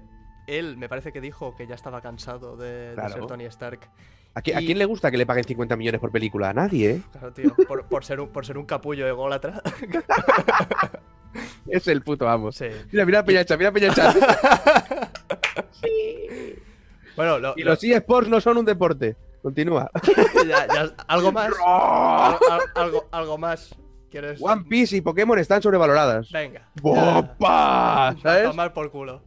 él 0.48 0.78
me 0.78 0.89
parece 0.89 1.12
que 1.12 1.22
dijo 1.22 1.56
que 1.56 1.66
ya 1.68 1.76
estaba 1.76 2.02
cansado 2.02 2.58
de, 2.58 2.94
ser 3.12 3.26
Tony 3.26 3.46
Stark? 3.46 3.80
¿A, 4.34 4.42
qui- 4.42 4.56
a 4.56 4.60
quién 4.60 4.78
le 4.78 4.86
gusta 4.86 5.12
que 5.12 5.18
le 5.18 5.26
paguen 5.26 5.44
50 5.44 5.76
millones 5.76 6.02
por 6.02 6.12
película? 6.12 6.50
A 6.50 6.54
nadie, 6.54 6.89
¿eh? 6.92 7.02
Claro, 7.12 7.34
tío, 7.34 7.56
por, 7.68 7.86
por 7.86 8.04
ser 8.04 8.20
un, 8.20 8.30
por 8.30 8.46
ser 8.46 8.58
un 8.58 8.66
capullo 8.66 9.08
ególatra. 9.08 9.62
Es 11.68 11.88
el 11.88 12.02
puto 12.02 12.28
amo. 12.28 12.52
sí. 12.52 12.66
Mira, 12.92 13.06
mira 13.06 13.24
Peñacha, 13.26 13.58
mira 13.58 13.72
Peñacha. 13.72 14.14
Bueno, 17.16 17.40
lo- 17.40 17.54
y 17.58 17.64
lo- 17.64 17.72
los 17.72 17.84
eSports 17.84 18.30
no 18.30 18.40
son 18.40 18.58
un 18.58 18.66
deporte. 18.66 19.16
Continúa. 19.44 19.90
ya- 20.48 20.66
ya- 20.68 20.94
algo 21.08 21.32
más. 21.32 21.50
Al- 21.66 22.38
al- 22.50 22.62
algo, 22.76 23.08
algo 23.12 23.38
más. 23.38 23.76
¿Quieres? 24.10 24.40
One 24.42 24.64
Piece 24.68 24.96
y 24.98 25.02
Pokémon 25.02 25.38
están 25.40 25.62
sobrevaloradas. 25.62 26.30
Venga. 26.32 26.68
¡Bopa! 26.82 28.16
¿Sabes? 28.22 28.44
Tomar 28.50 28.74
por 28.74 28.92
culo. 28.92 29.22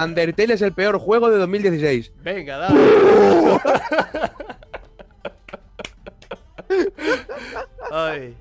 Undertale 0.00 0.54
es 0.54 0.62
el 0.62 0.72
peor 0.72 0.98
juego 0.98 1.30
de 1.30 1.38
2016. 1.38 2.12
Venga, 2.22 2.56
dale. 2.58 2.80
Ay. 7.90 8.36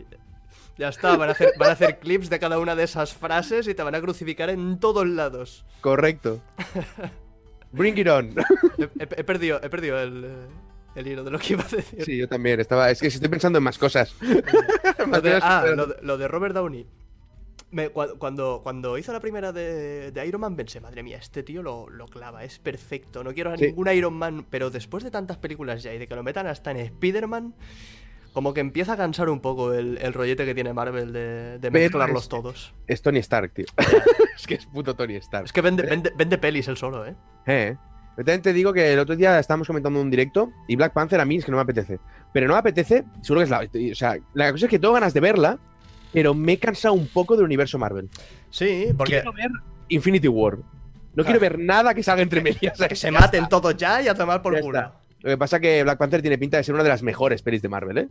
Ya 0.81 0.89
está, 0.89 1.15
van 1.15 1.29
a, 1.29 1.33
hacer, 1.33 1.53
van 1.59 1.69
a 1.69 1.73
hacer 1.73 1.99
clips 1.99 2.27
de 2.31 2.39
cada 2.39 2.57
una 2.57 2.75
de 2.75 2.83
esas 2.85 3.13
frases 3.13 3.67
y 3.67 3.75
te 3.75 3.83
van 3.83 3.93
a 3.93 4.01
crucificar 4.01 4.49
en 4.49 4.79
todos 4.79 5.05
lados. 5.07 5.63
Correcto. 5.79 6.41
Bring 7.71 7.97
it 7.99 8.07
on. 8.07 8.33
He, 8.79 8.83
he- 8.99 9.07
he 9.17 9.23
perdido, 9.23 9.59
he 9.63 9.69
perdido 9.69 9.99
el, 10.01 10.23
eh, 10.25 10.29
el 10.95 11.07
hilo 11.07 11.23
de 11.23 11.29
lo 11.29 11.37
que 11.37 11.53
iba 11.53 11.63
a 11.63 11.67
decir. 11.75 12.03
Sí, 12.03 12.17
yo 12.17 12.27
también. 12.27 12.59
Estaba... 12.59 12.89
Es 12.89 12.99
que 12.99 13.07
estoy 13.07 13.29
pensando 13.29 13.59
en 13.59 13.63
más 13.63 13.77
cosas. 13.77 14.15
Lo 15.07 15.21
de, 15.21 15.33
ah, 15.43 15.65
lo 15.75 15.85
de, 15.85 15.95
lo 16.01 16.17
de 16.17 16.27
Robert 16.27 16.55
Downey. 16.55 16.87
Me- 17.69 17.89
cuando, 17.89 18.61
cuando 18.63 18.97
hizo 18.97 19.13
la 19.13 19.19
primera 19.19 19.51
de, 19.53 20.11
de 20.11 20.25
Iron 20.25 20.41
Man 20.41 20.55
pensé, 20.55 20.81
madre 20.81 21.03
mía, 21.03 21.17
este 21.17 21.43
tío 21.43 21.61
lo, 21.63 21.89
lo 21.89 22.07
clava, 22.07 22.43
es 22.43 22.57
perfecto. 22.59 23.23
No 23.23 23.33
quiero 23.35 23.51
a 23.51 23.57
Sí. 23.57 23.67
ningún 23.67 23.87
Iron 23.89 24.13
Man, 24.15 24.47
pero 24.49 24.69
después 24.71 25.03
de 25.03 25.11
tantas 25.11 25.37
películas 25.37 25.83
ya 25.83 25.93
y 25.93 25.99
de 25.99 26.07
que 26.07 26.15
lo 26.15 26.23
metan 26.23 26.47
hasta 26.47 26.71
en 26.71 26.77
Spider-Man, 26.77 27.53
como 28.33 28.53
que 28.53 28.61
empieza 28.61 28.93
a 28.93 28.97
cansar 28.97 29.29
un 29.29 29.39
poco 29.41 29.73
el, 29.73 29.97
el 30.01 30.13
rollete 30.13 30.45
que 30.45 30.53
tiene 30.55 30.73
Marvel 30.73 31.11
de, 31.13 31.69
mezclarlos 31.71 32.23
es- 32.23 32.29
todos. 32.29 32.73
Es 32.87 33.01
Tony 33.01 33.19
Stark, 33.19 33.53
tío. 33.53 33.65
es 34.37 34.47
que 34.47 34.55
es 34.55 34.65
puto 34.65 34.95
Tony 34.95 35.15
Stark. 35.15 35.45
Es 35.45 35.53
que 35.53 35.61
vende, 35.61 35.83
vende, 35.83 36.11
vende 36.15 36.37
pelis 36.37 36.67
él 36.67 36.77
solo, 36.77 37.05
¿eh? 37.05 37.15
Eh. 37.45 37.75
Yo 38.17 38.25
también 38.25 38.41
te 38.41 38.51
digo 38.53 38.73
que 38.73 38.91
el 38.93 38.99
otro 38.99 39.15
día 39.15 39.39
estábamos 39.39 39.67
comentando 39.67 39.99
un 40.01 40.09
directo 40.09 40.51
y 40.67 40.75
Black 40.75 40.93
Panther 40.93 41.19
a 41.21 41.25
mí 41.25 41.37
es 41.37 41.45
que 41.45 41.51
no 41.51 41.57
me 41.57 41.63
apetece. 41.63 41.99
Pero 42.33 42.47
no 42.47 42.53
me 42.53 42.59
apetece, 42.59 43.05
seguro 43.21 43.39
que 43.39 43.43
es 43.45 43.49
la. 43.49 43.91
O 43.91 43.95
sea, 43.95 44.17
la 44.33 44.51
cosa 44.51 44.65
es 44.65 44.69
que 44.69 44.79
tengo 44.79 44.93
ganas 44.93 45.13
de 45.13 45.19
verla, 45.21 45.57
pero 46.11 46.33
me 46.33 46.53
he 46.53 46.57
cansado 46.59 46.93
un 46.93 47.07
poco 47.07 47.35
del 47.35 47.45
universo 47.45 47.77
Marvel. 47.79 48.09
Sí, 48.49 48.89
porque 48.97 49.13
Quiero 49.13 49.33
ver 49.33 49.49
Infinity 49.87 50.27
War. 50.27 50.57
No 51.13 51.23
quiero 51.25 51.39
ver 51.39 51.59
nada 51.59 51.93
que 51.93 52.03
salga 52.03 52.21
entre 52.21 52.41
medias. 52.41 52.77
que 52.87 52.95
se 52.95 53.11
maten 53.11 53.47
todos 53.49 53.75
ya 53.75 54.01
y 54.01 54.07
a 54.07 54.13
tomar 54.15 54.41
por 54.41 54.55
Ya 54.55 54.61
culo. 54.61 54.93
Lo 55.21 55.29
que 55.29 55.37
pasa 55.37 55.57
es 55.57 55.61
que 55.61 55.83
Black 55.83 55.97
Panther 55.97 56.21
tiene 56.21 56.37
pinta 56.37 56.57
de 56.57 56.63
ser 56.63 56.73
una 56.75 56.83
de 56.83 56.89
las 56.89 57.03
mejores 57.03 57.41
pelis 57.41 57.61
de 57.61 57.69
Marvel, 57.69 57.97
¿eh? 57.97 58.07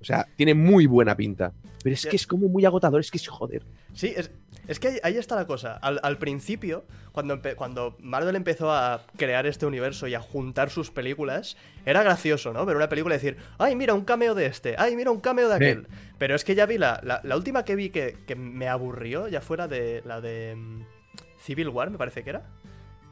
O 0.00 0.04
sea, 0.04 0.26
tiene 0.36 0.52
muy 0.54 0.86
buena 0.86 1.16
pinta. 1.16 1.52
Pero 1.82 1.94
es 1.94 2.04
que 2.06 2.16
es 2.16 2.26
como 2.26 2.48
muy 2.48 2.64
agotador, 2.66 3.00
es 3.00 3.10
que 3.10 3.16
es 3.18 3.26
joder. 3.26 3.62
Sí, 3.94 4.12
es, 4.14 4.30
es 4.68 4.78
que 4.78 4.88
ahí, 4.88 4.98
ahí 5.02 5.16
está 5.16 5.34
la 5.34 5.46
cosa. 5.46 5.74
Al, 5.76 5.98
al 6.02 6.18
principio, 6.18 6.84
cuando, 7.12 7.40
cuando 7.56 7.96
Marvel 8.00 8.36
empezó 8.36 8.70
a 8.70 9.02
crear 9.16 9.46
este 9.46 9.64
universo 9.64 10.06
y 10.06 10.14
a 10.14 10.20
juntar 10.20 10.68
sus 10.68 10.90
películas, 10.90 11.56
era 11.86 12.02
gracioso, 12.02 12.52
¿no? 12.52 12.66
Ver 12.66 12.76
una 12.76 12.90
película 12.90 13.14
y 13.14 13.18
decir, 13.18 13.36
ay, 13.56 13.76
mira, 13.76 13.94
un 13.94 14.04
cameo 14.04 14.34
de 14.34 14.44
este, 14.46 14.74
ay, 14.76 14.94
mira, 14.94 15.10
un 15.10 15.20
cameo 15.20 15.48
de 15.48 15.56
Sí. 15.58 15.64
aquel. 15.64 15.86
Pero 16.18 16.34
es 16.34 16.44
que 16.44 16.54
ya 16.54 16.66
vi 16.66 16.76
la, 16.76 17.00
la, 17.02 17.20
la 17.24 17.36
última 17.36 17.64
que 17.64 17.74
vi 17.74 17.88
que, 17.88 18.16
que 18.26 18.36
me 18.36 18.68
aburrió, 18.68 19.28
ya 19.28 19.40
fuera 19.40 19.68
de 19.68 20.02
la 20.04 20.20
de 20.20 20.54
mm, 20.56 20.82
Civil 21.40 21.68
War, 21.70 21.88
me 21.88 21.96
parece 21.98 22.22
que 22.24 22.30
era. 22.30 22.42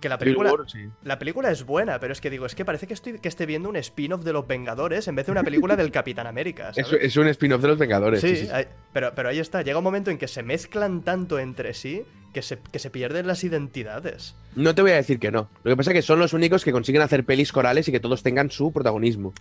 Que 0.02 0.08
la 0.10 0.18
película, 0.18 0.50
Civil 0.50 0.60
War, 0.60 0.70
sí. 0.70 0.88
la 1.04 1.18
película 1.18 1.50
es 1.50 1.64
buena, 1.64 1.98
pero 1.98 2.12
es 2.12 2.20
que 2.20 2.28
digo, 2.28 2.44
es 2.44 2.54
que 2.54 2.64
parece 2.66 2.86
que 2.86 2.92
estoy 2.94 3.18
que 3.20 3.28
esté 3.28 3.46
viendo 3.46 3.68
un 3.70 3.76
spin-off 3.76 4.22
de 4.24 4.32
los 4.34 4.46
Vengadores 4.46 5.08
en 5.08 5.14
vez 5.14 5.24
de 5.26 5.32
una 5.32 5.42
película 5.44 5.76
del 5.76 5.90
Capitán 5.90 6.26
América. 6.26 6.72
Es, 6.76 6.86
¿sabes? 6.88 7.02
es 7.04 7.16
un 7.16 7.28
spin-off 7.28 7.62
de 7.62 7.68
los 7.68 7.78
Vengadores. 7.78 8.20
Sí, 8.20 8.48
pero, 8.92 9.12
pero 9.14 9.28
ahí 9.30 9.38
está. 9.38 9.62
Llega 9.62 9.78
un 9.78 9.84
momento 9.84 10.10
en 10.10 10.18
que 10.18 10.28
se 10.28 10.42
mezclan 10.42 11.02
tanto 11.02 11.38
entre 11.38 11.72
sí 11.72 12.02
que 12.34 12.42
se, 12.42 12.58
que 12.58 12.78
se 12.78 12.90
pierden 12.90 13.26
las 13.26 13.44
identidades. 13.44 14.34
No 14.56 14.74
te 14.74 14.82
voy 14.82 14.90
a 14.90 14.96
decir 14.96 15.18
que 15.18 15.30
no. 15.30 15.48
Lo 15.62 15.70
que 15.70 15.76
pasa 15.76 15.90
es 15.92 15.94
que 15.94 16.02
son 16.02 16.18
los 16.18 16.32
únicos 16.32 16.64
que 16.64 16.72
consiguen 16.72 17.02
hacer 17.02 17.24
pelis 17.24 17.52
corales 17.52 17.86
y 17.88 17.92
que 17.92 18.00
todos 18.00 18.22
tengan 18.22 18.50
su 18.50 18.72
protagonismo. 18.72 19.32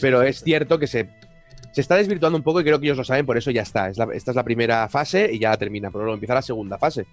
Pero 0.00 0.22
es 0.22 0.42
cierto 0.42 0.78
que 0.78 0.86
se, 0.86 1.10
se 1.72 1.80
está 1.80 1.96
desvirtuando 1.96 2.38
un 2.38 2.42
poco 2.44 2.60
y 2.60 2.64
creo 2.64 2.78
que 2.80 2.86
ellos 2.86 2.98
lo 2.98 3.04
saben, 3.04 3.26
por 3.26 3.36
eso 3.36 3.50
ya 3.50 3.62
está. 3.62 3.88
Es 3.90 3.98
la- 3.98 4.08
esta 4.14 4.30
es 4.30 4.36
la 4.36 4.44
primera 4.44 4.88
fase 4.88 5.28
y 5.32 5.38
ya 5.40 5.56
termina. 5.56 5.90
Pero 5.90 6.04
luego 6.04 6.14
empieza 6.14 6.34
la 6.34 6.42
segunda 6.42 6.78
fase. 6.78 7.06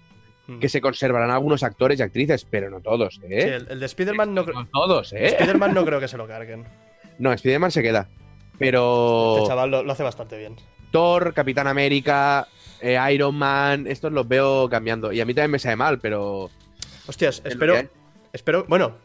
Que 0.60 0.68
se 0.68 0.80
conservarán 0.82 1.30
algunos 1.30 1.62
actores 1.62 1.98
y 1.98 2.02
actrices, 2.02 2.44
pero 2.44 2.68
no 2.68 2.80
todos, 2.80 3.14
Sí, 3.14 3.22
¿eh? 3.30 3.54
el, 3.56 3.66
el 3.70 3.80
de 3.80 3.86
Spider-Man 3.86 4.34
no, 4.34 4.44
cre- 4.44 4.52
No 4.54 4.66
todos, 4.66 5.12
¿eh? 5.14 5.26
Spider-Man 5.28 5.72
no 5.72 5.84
creo 5.86 6.00
que 6.00 6.08
se 6.08 6.16
lo 6.18 6.26
carguen. 6.26 6.64
No, 7.18 7.32
Spider-Man 7.32 7.70
se 7.70 7.82
queda. 7.82 8.08
Pero 8.58 9.36
Este 9.38 9.48
chaval 9.48 9.70
lo, 9.70 9.82
lo 9.84 9.92
hace 9.92 10.02
bastante 10.02 10.36
bien. 10.36 10.56
Thor, 10.90 11.32
Capitán 11.32 11.66
América, 11.66 12.46
eh, 12.80 12.98
Iron 13.12 13.34
Man, 13.36 13.86
estos 13.86 14.12
los 14.12 14.26
veo 14.28 14.68
cambiando. 14.68 15.12
Y 15.12 15.20
a 15.20 15.24
mí 15.24 15.32
también 15.32 15.52
me 15.52 15.58
sabe 15.58 15.76
mal, 15.76 15.98
pero. 16.00 16.50
Hostias, 17.06 17.40
es 17.44 17.52
espero. 17.52 17.74
Espero. 18.32 18.64
Bueno. 18.68 18.96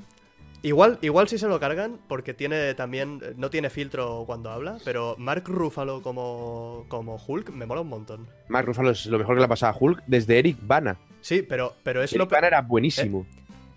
Igual, 0.62 1.00
igual 1.02 1.30
sí 1.30 1.38
se 1.38 1.48
lo 1.48 1.58
cargan, 1.60 2.00
porque 2.10 2.34
tiene 2.34 2.74
también. 2.74 3.22
No 3.38 3.50
tiene 3.50 3.70
filtro 3.70 4.24
cuando 4.26 4.50
habla, 4.52 4.78
pero 4.84 5.16
Mark 5.18 5.44
Ruffalo 5.48 6.02
como, 6.02 6.86
como 6.90 7.16
Hulk 7.16 7.52
me 7.52 7.66
mola 7.66 7.82
un 7.82 7.88
montón. 7.88 8.28
Mark 8.50 8.66
Ruffalo 8.68 8.90
es 8.92 9.06
lo 9.06 9.18
mejor 9.18 9.36
que 9.36 9.40
le 9.40 9.46
ha 9.46 9.50
pasado 9.50 9.74
a 9.74 9.78
Hulk 9.80 10.04
desde 10.06 10.38
Eric 10.40 10.58
Bana. 10.62 10.98
Sí, 11.22 11.42
pero, 11.42 11.76
pero 11.84 12.02
es 12.04 12.14
lo 12.16 12.28
pe- 12.28 12.36
Bana 12.36 12.48
era 12.48 12.62
buenísimo. 12.62 13.26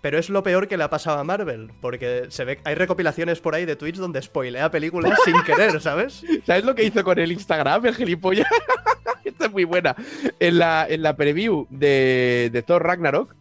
Pero 0.01 0.17
es 0.17 0.29
lo 0.29 0.43
peor 0.43 0.67
que 0.67 0.75
le 0.75 0.83
ha 0.83 0.89
pasado 0.89 1.17
a 1.19 1.23
Marvel, 1.23 1.71
porque 1.79 2.25
se 2.27 2.43
ve 2.43 2.59
hay 2.65 2.75
recopilaciones 2.75 3.39
por 3.39 3.55
ahí 3.55 3.65
de 3.65 3.77
tweets 3.77 3.99
donde 3.99 4.21
spoilea 4.21 4.69
películas 4.69 5.17
sin 5.23 5.33
querer, 5.45 5.79
¿sabes? 5.79 6.23
¿Sabes 6.45 6.65
lo 6.65 6.75
que 6.75 6.83
hizo 6.83 7.03
con 7.05 7.17
el 7.19 7.31
Instagram, 7.31 7.85
el 7.85 7.95
gilipollas? 7.95 8.47
Esta 9.23 9.45
es 9.45 9.51
muy 9.51 9.63
buena. 9.63 9.95
En 10.39 10.57
la, 10.59 10.85
en 10.89 11.01
la 11.03 11.15
preview 11.15 11.65
de, 11.69 12.49
de 12.51 12.61
Thor 12.63 12.83
Ragnarok. 12.83 13.33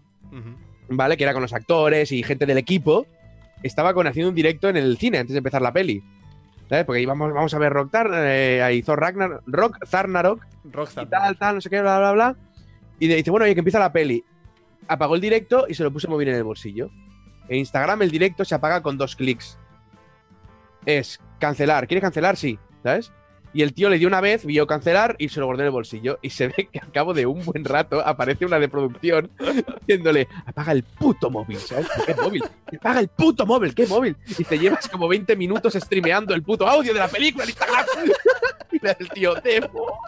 ¿vale? 0.89 1.17
Que 1.17 1.25
era 1.25 1.33
con 1.33 1.43
los 1.43 1.53
actores 1.53 2.13
y 2.13 2.23
gente 2.23 2.47
del 2.47 2.59
equipo, 2.59 3.07
estaba 3.63 3.93
con 3.95 4.07
haciendo 4.07 4.29
un 4.29 4.35
directo 4.35 4.69
en 4.69 4.77
el 4.77 4.99
cine 4.99 5.19
antes 5.19 5.33
de 5.35 5.39
empezar 5.39 5.63
la 5.63 5.73
peli. 5.73 6.03
¿Sabes? 6.69 6.85
Porque 6.85 7.01
íbamos, 7.03 7.33
vamos 7.35 7.53
a 7.55 7.59
ver 7.59 7.73
Rock, 7.73 7.91
Tar, 7.91 8.11
eh, 8.15 8.63
ahí 8.63 8.83
Thor 8.83 8.99
Rock 9.01 9.17
y 11.03 11.07
tal, 11.07 11.37
tal, 11.39 11.55
no 11.57 11.61
sé 11.61 11.69
qué, 11.71 11.81
bla, 11.81 11.99
bla, 11.99 12.13
bla. 12.13 12.37
Y 12.99 13.09
dice, 13.09 13.31
bueno, 13.31 13.45
oye, 13.45 13.55
que 13.55 13.61
empieza 13.61 13.79
la 13.79 13.93
peli. 13.93 14.25
Apagó 14.89 15.15
el 15.15 15.21
directo 15.21 15.67
y 15.69 15.75
se 15.75 15.83
lo 15.83 15.93
puso 15.93 16.09
móvil 16.09 16.29
en 16.29 16.37
el 16.37 16.45
bolsillo. 16.45 16.91
En 17.49 17.59
Instagram 17.59 18.03
el 18.03 18.11
directo 18.11 18.45
se 18.45 18.55
apaga 18.55 18.83
con 18.83 18.97
dos 18.97 19.17
clics. 19.17 19.59
Es 20.87 21.21
cancelar. 21.39 21.87
¿Quieres 21.87 22.03
cancelar? 22.03 22.37
Sí, 22.37 22.59
¿sabes? 22.83 23.13
Y 23.55 23.63
el 23.63 23.75
tío 23.75 23.91
le 23.91 23.99
dio 23.99 24.09
una 24.09 24.23
vez, 24.23 24.47
vio 24.47 24.67
cancelar 24.67 25.15
y 25.19 25.29
se 25.29 25.39
lo 25.39 25.47
guardó 25.47 25.63
en 25.63 25.67
el 25.67 25.73
bolsillo. 25.73 26.19
Y 26.23 26.31
se 26.31 26.49
ve 26.57 26.69
que 26.73 26.79
al 26.79 26.91
cabo 26.91 27.13
de 27.13 27.27
un 27.27 27.45
buen 27.45 27.65
rato 27.65 28.01
aparece 28.01 28.47
una 28.47 28.59
de 28.59 28.69
producción 28.69 29.31
diciéndole, 29.81 30.29
apaga 30.47 30.73
el 30.73 30.83
puto 30.83 31.31
móvil, 31.31 31.59
¿sabes? 31.59 31.89
¿Qué 32.07 32.15
móvil? 32.15 32.45
Apaga 32.77 33.01
el 33.01 33.09
puto 33.09 33.45
móvil, 33.45 33.75
¿qué 33.75 33.87
móvil? 33.87 34.17
Y 34.39 34.45
te 34.45 34.59
llevas 34.59 34.89
como 34.89 35.09
20 35.09 35.37
minutos 35.37 35.75
streameando 35.75 36.35
el 36.35 36.43
puto 36.43 36.67
audio 36.67 36.93
de 36.93 36.99
la 36.99 37.09
película 37.09 37.45
en 37.45 37.51
Instagram. 37.51 37.87
y 38.73 38.87
el 38.87 39.09
tío, 39.11 39.35
demo. 39.35 39.99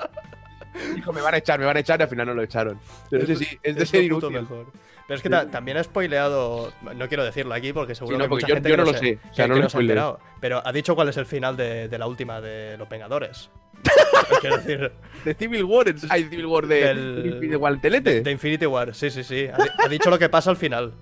Dijo, 0.94 1.12
me 1.12 1.20
van 1.20 1.34
a 1.34 1.38
echar, 1.38 1.58
me 1.60 1.66
van 1.66 1.76
a 1.76 1.80
echar 1.80 2.00
y 2.00 2.02
al 2.02 2.08
final 2.08 2.26
no 2.26 2.34
lo 2.34 2.42
echaron. 2.42 2.78
Pero 3.10 3.26
sí, 3.26 3.36
sí, 3.36 3.58
es 3.62 3.74
de 3.74 3.80
lo 3.80 3.86
ser 3.86 4.04
inútil. 4.04 4.30
mejor. 4.30 4.66
Pero 5.06 5.16
es 5.16 5.22
que 5.22 5.28
ta- 5.28 5.50
también 5.50 5.76
ha 5.76 5.84
spoileado. 5.84 6.72
No 6.96 7.08
quiero 7.08 7.24
decirlo 7.24 7.52
aquí 7.54 7.72
porque 7.72 7.94
seguro 7.94 8.16
Sí, 8.16 8.18
no, 8.18 8.24
que 8.24 8.28
porque 8.30 8.44
mucha 8.44 8.48
yo- 8.48 8.54
gente 8.54 8.68
yo 8.70 8.72
que 8.74 8.82
no 8.82 8.84
lo 8.92 8.98
sé. 8.98 9.18
O 9.30 9.34
sea, 9.34 9.46
no 9.46 9.54
lo 9.56 9.68
spoilees. 9.68 9.90
enterado. 9.90 10.20
Pero 10.40 10.62
ha 10.66 10.72
dicho 10.72 10.94
cuál 10.94 11.08
es 11.10 11.16
el 11.18 11.26
final 11.26 11.56
de, 11.56 11.88
de 11.88 11.98
la 11.98 12.06
última 12.06 12.40
de 12.40 12.76
Los 12.78 12.88
Vengadores. 12.88 13.50
quiero 14.40 14.56
decir, 14.56 14.92
De 15.24 15.34
Civil 15.34 15.64
War, 15.64 15.88
en- 15.88 15.96
ay, 16.08 16.24
Civil 16.24 16.46
War 16.46 16.66
de, 16.66 16.80
Del- 16.86 17.40
de 17.50 17.56
Guantelete. 17.56 18.22
de 18.22 18.30
Infinity 18.30 18.64
War. 18.66 18.94
Sí, 18.94 19.10
sí, 19.10 19.22
sí. 19.22 19.46
Ha 19.78 19.88
dicho 19.88 20.08
lo 20.10 20.18
que 20.18 20.28
pasa 20.30 20.50
al 20.50 20.56
final. 20.56 20.94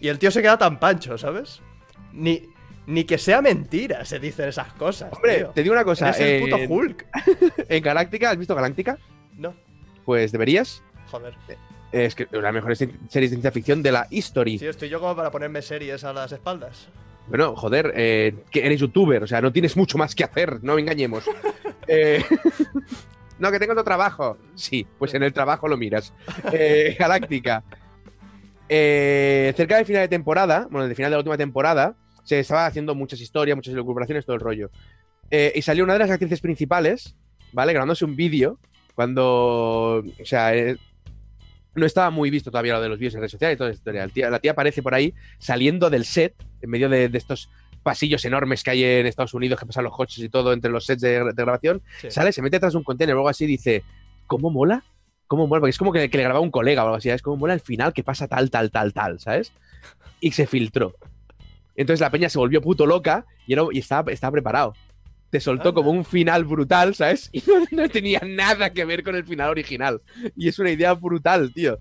Y 0.00 0.08
el 0.08 0.18
tío 0.18 0.30
se 0.30 0.40
queda 0.42 0.56
tan 0.56 0.78
pancho, 0.78 1.18
¿sabes? 1.18 1.60
Ni, 2.12 2.48
ni 2.90 3.04
que 3.04 3.18
sea 3.18 3.40
mentira 3.40 4.04
se 4.04 4.18
dicen 4.18 4.48
esas 4.48 4.72
cosas. 4.74 5.12
Hombre, 5.12 5.36
tío. 5.38 5.48
te 5.54 5.62
digo 5.62 5.72
una 5.74 5.84
cosa. 5.84 6.10
Eres 6.10 6.20
el 6.20 6.42
puto 6.42 6.56
en- 6.56 6.70
Hulk. 6.72 7.06
En 7.68 7.82
Galáctica, 7.82 8.30
¿has 8.30 8.36
visto 8.36 8.54
Galáctica? 8.54 8.98
No, 9.36 9.54
Pues 10.04 10.32
deberías. 10.32 10.82
joder. 11.10 11.34
Es 11.92 12.14
que 12.14 12.24
una 12.30 12.38
de 12.38 12.42
las 12.42 12.54
mejores 12.54 12.78
series 12.78 13.10
de 13.12 13.28
ciencia 13.28 13.50
ficción 13.50 13.82
de 13.82 13.90
la 13.92 14.06
history. 14.10 14.58
Sí, 14.58 14.66
estoy 14.66 14.88
yo 14.88 15.00
como 15.00 15.16
para 15.16 15.30
ponerme 15.30 15.60
series 15.62 16.04
a 16.04 16.12
las 16.12 16.30
espaldas. 16.30 16.88
Bueno, 17.28 17.54
joder, 17.56 17.92
eh, 17.96 18.34
que 18.50 18.64
eres 18.64 18.80
youtuber, 18.80 19.22
o 19.22 19.26
sea, 19.26 19.40
no 19.40 19.52
tienes 19.52 19.76
mucho 19.76 19.98
más 19.98 20.14
que 20.14 20.24
hacer, 20.24 20.62
no 20.62 20.78
engañemos. 20.78 21.24
Eh, 21.92 22.22
no, 23.40 23.50
que 23.50 23.58
tengo 23.58 23.72
otro 23.72 23.82
trabajo. 23.82 24.36
Sí, 24.54 24.86
pues 24.98 25.12
en 25.14 25.24
el 25.24 25.32
trabajo 25.32 25.66
lo 25.66 25.76
miras. 25.76 26.12
Eh, 26.52 26.94
Galáctica. 26.96 27.64
Eh, 28.68 29.52
cerca 29.56 29.76
del 29.76 29.86
final 29.86 30.02
de 30.02 30.08
temporada, 30.08 30.68
bueno, 30.70 30.86
del 30.86 30.94
final 30.94 31.10
de 31.10 31.14
la 31.16 31.18
última 31.18 31.36
temporada, 31.36 31.96
se 32.24 32.40
estaba 32.40 32.66
haciendo 32.66 32.94
muchas 32.94 33.20
historias, 33.20 33.56
muchas 33.56 33.74
recuperaciones, 33.74 34.24
todo 34.24 34.34
el 34.36 34.40
rollo. 34.42 34.70
Eh, 35.30 35.52
y 35.54 35.62
salió 35.62 35.84
una 35.84 35.92
de 35.94 36.00
las 36.00 36.10
actrices 36.10 36.40
principales, 36.40 37.14
¿vale? 37.52 37.72
Grabándose 37.72 38.04
un 38.04 38.16
vídeo 38.16 38.58
cuando, 38.94 39.98
o 40.20 40.24
sea, 40.24 40.54
eh, 40.54 40.76
no 41.74 41.86
estaba 41.86 42.10
muy 42.10 42.30
visto 42.30 42.50
todavía 42.50 42.74
lo 42.74 42.80
de 42.82 42.88
los 42.88 42.98
vídeos 42.98 43.14
en 43.14 43.20
redes 43.20 43.32
sociales 43.32 43.54
y 43.54 43.58
toda 43.58 43.70
esa 43.70 43.78
historia. 43.78 44.08
Tía- 44.08 44.28
la 44.30 44.40
tía 44.40 44.50
aparece 44.52 44.82
por 44.82 44.94
ahí 44.94 45.14
saliendo 45.38 45.88
del 45.88 46.04
set, 46.04 46.34
en 46.60 46.70
medio 46.70 46.88
de, 46.88 47.08
de 47.08 47.18
estos 47.18 47.48
pasillos 47.82 48.24
enormes 48.24 48.62
que 48.62 48.70
hay 48.72 48.84
en 48.84 49.06
Estados 49.06 49.32
Unidos, 49.32 49.58
que 49.58 49.66
pasan 49.66 49.84
los 49.84 49.96
coches 49.96 50.18
y 50.18 50.28
todo 50.28 50.52
entre 50.52 50.70
los 50.70 50.84
sets 50.84 51.00
de, 51.00 51.24
de 51.24 51.32
grabación. 51.32 51.80
Sí. 52.00 52.10
Sale, 52.10 52.32
se 52.32 52.42
mete 52.42 52.58
tras 52.60 52.74
un 52.74 52.82
contenedor, 52.82 53.14
luego 53.16 53.28
así 53.28 53.46
dice, 53.46 53.84
¿cómo 54.26 54.50
mola? 54.50 54.84
¿Cómo 55.28 55.46
mola? 55.46 55.60
Porque 55.60 55.70
es 55.70 55.78
como 55.78 55.92
que, 55.92 56.10
que 56.10 56.16
le 56.18 56.24
grababa 56.24 56.44
un 56.44 56.50
colega 56.50 56.82
o 56.82 56.86
algo 56.86 56.96
así, 56.96 57.08
¿sabes? 57.08 57.22
¿Cómo 57.22 57.36
mola 57.36 57.54
el 57.54 57.60
final 57.60 57.92
que 57.94 58.02
pasa 58.02 58.26
tal, 58.28 58.50
tal, 58.50 58.70
tal, 58.70 58.92
tal, 58.92 59.20
¿sabes? 59.20 59.52
Y 60.20 60.32
se 60.32 60.46
filtró. 60.46 60.96
Entonces 61.76 62.00
la 62.00 62.10
peña 62.10 62.28
se 62.28 62.38
volvió 62.38 62.60
puto 62.60 62.86
loca 62.86 63.26
y, 63.46 63.52
era- 63.54 63.64
y 63.72 63.78
estaba, 63.78 64.12
estaba 64.12 64.32
preparado. 64.32 64.74
Te 65.30 65.38
soltó 65.40 65.68
Anda. 65.68 65.74
como 65.74 65.90
un 65.92 66.04
final 66.04 66.44
brutal, 66.44 66.94
¿sabes? 66.94 67.30
Y 67.32 67.42
no, 67.46 67.64
no 67.70 67.88
tenía 67.88 68.20
nada 68.26 68.70
que 68.72 68.84
ver 68.84 69.02
con 69.04 69.14
el 69.14 69.24
final 69.24 69.50
original. 69.50 70.00
Y 70.36 70.48
es 70.48 70.58
una 70.58 70.70
idea 70.70 70.92
brutal, 70.94 71.52
tío. 71.54 71.78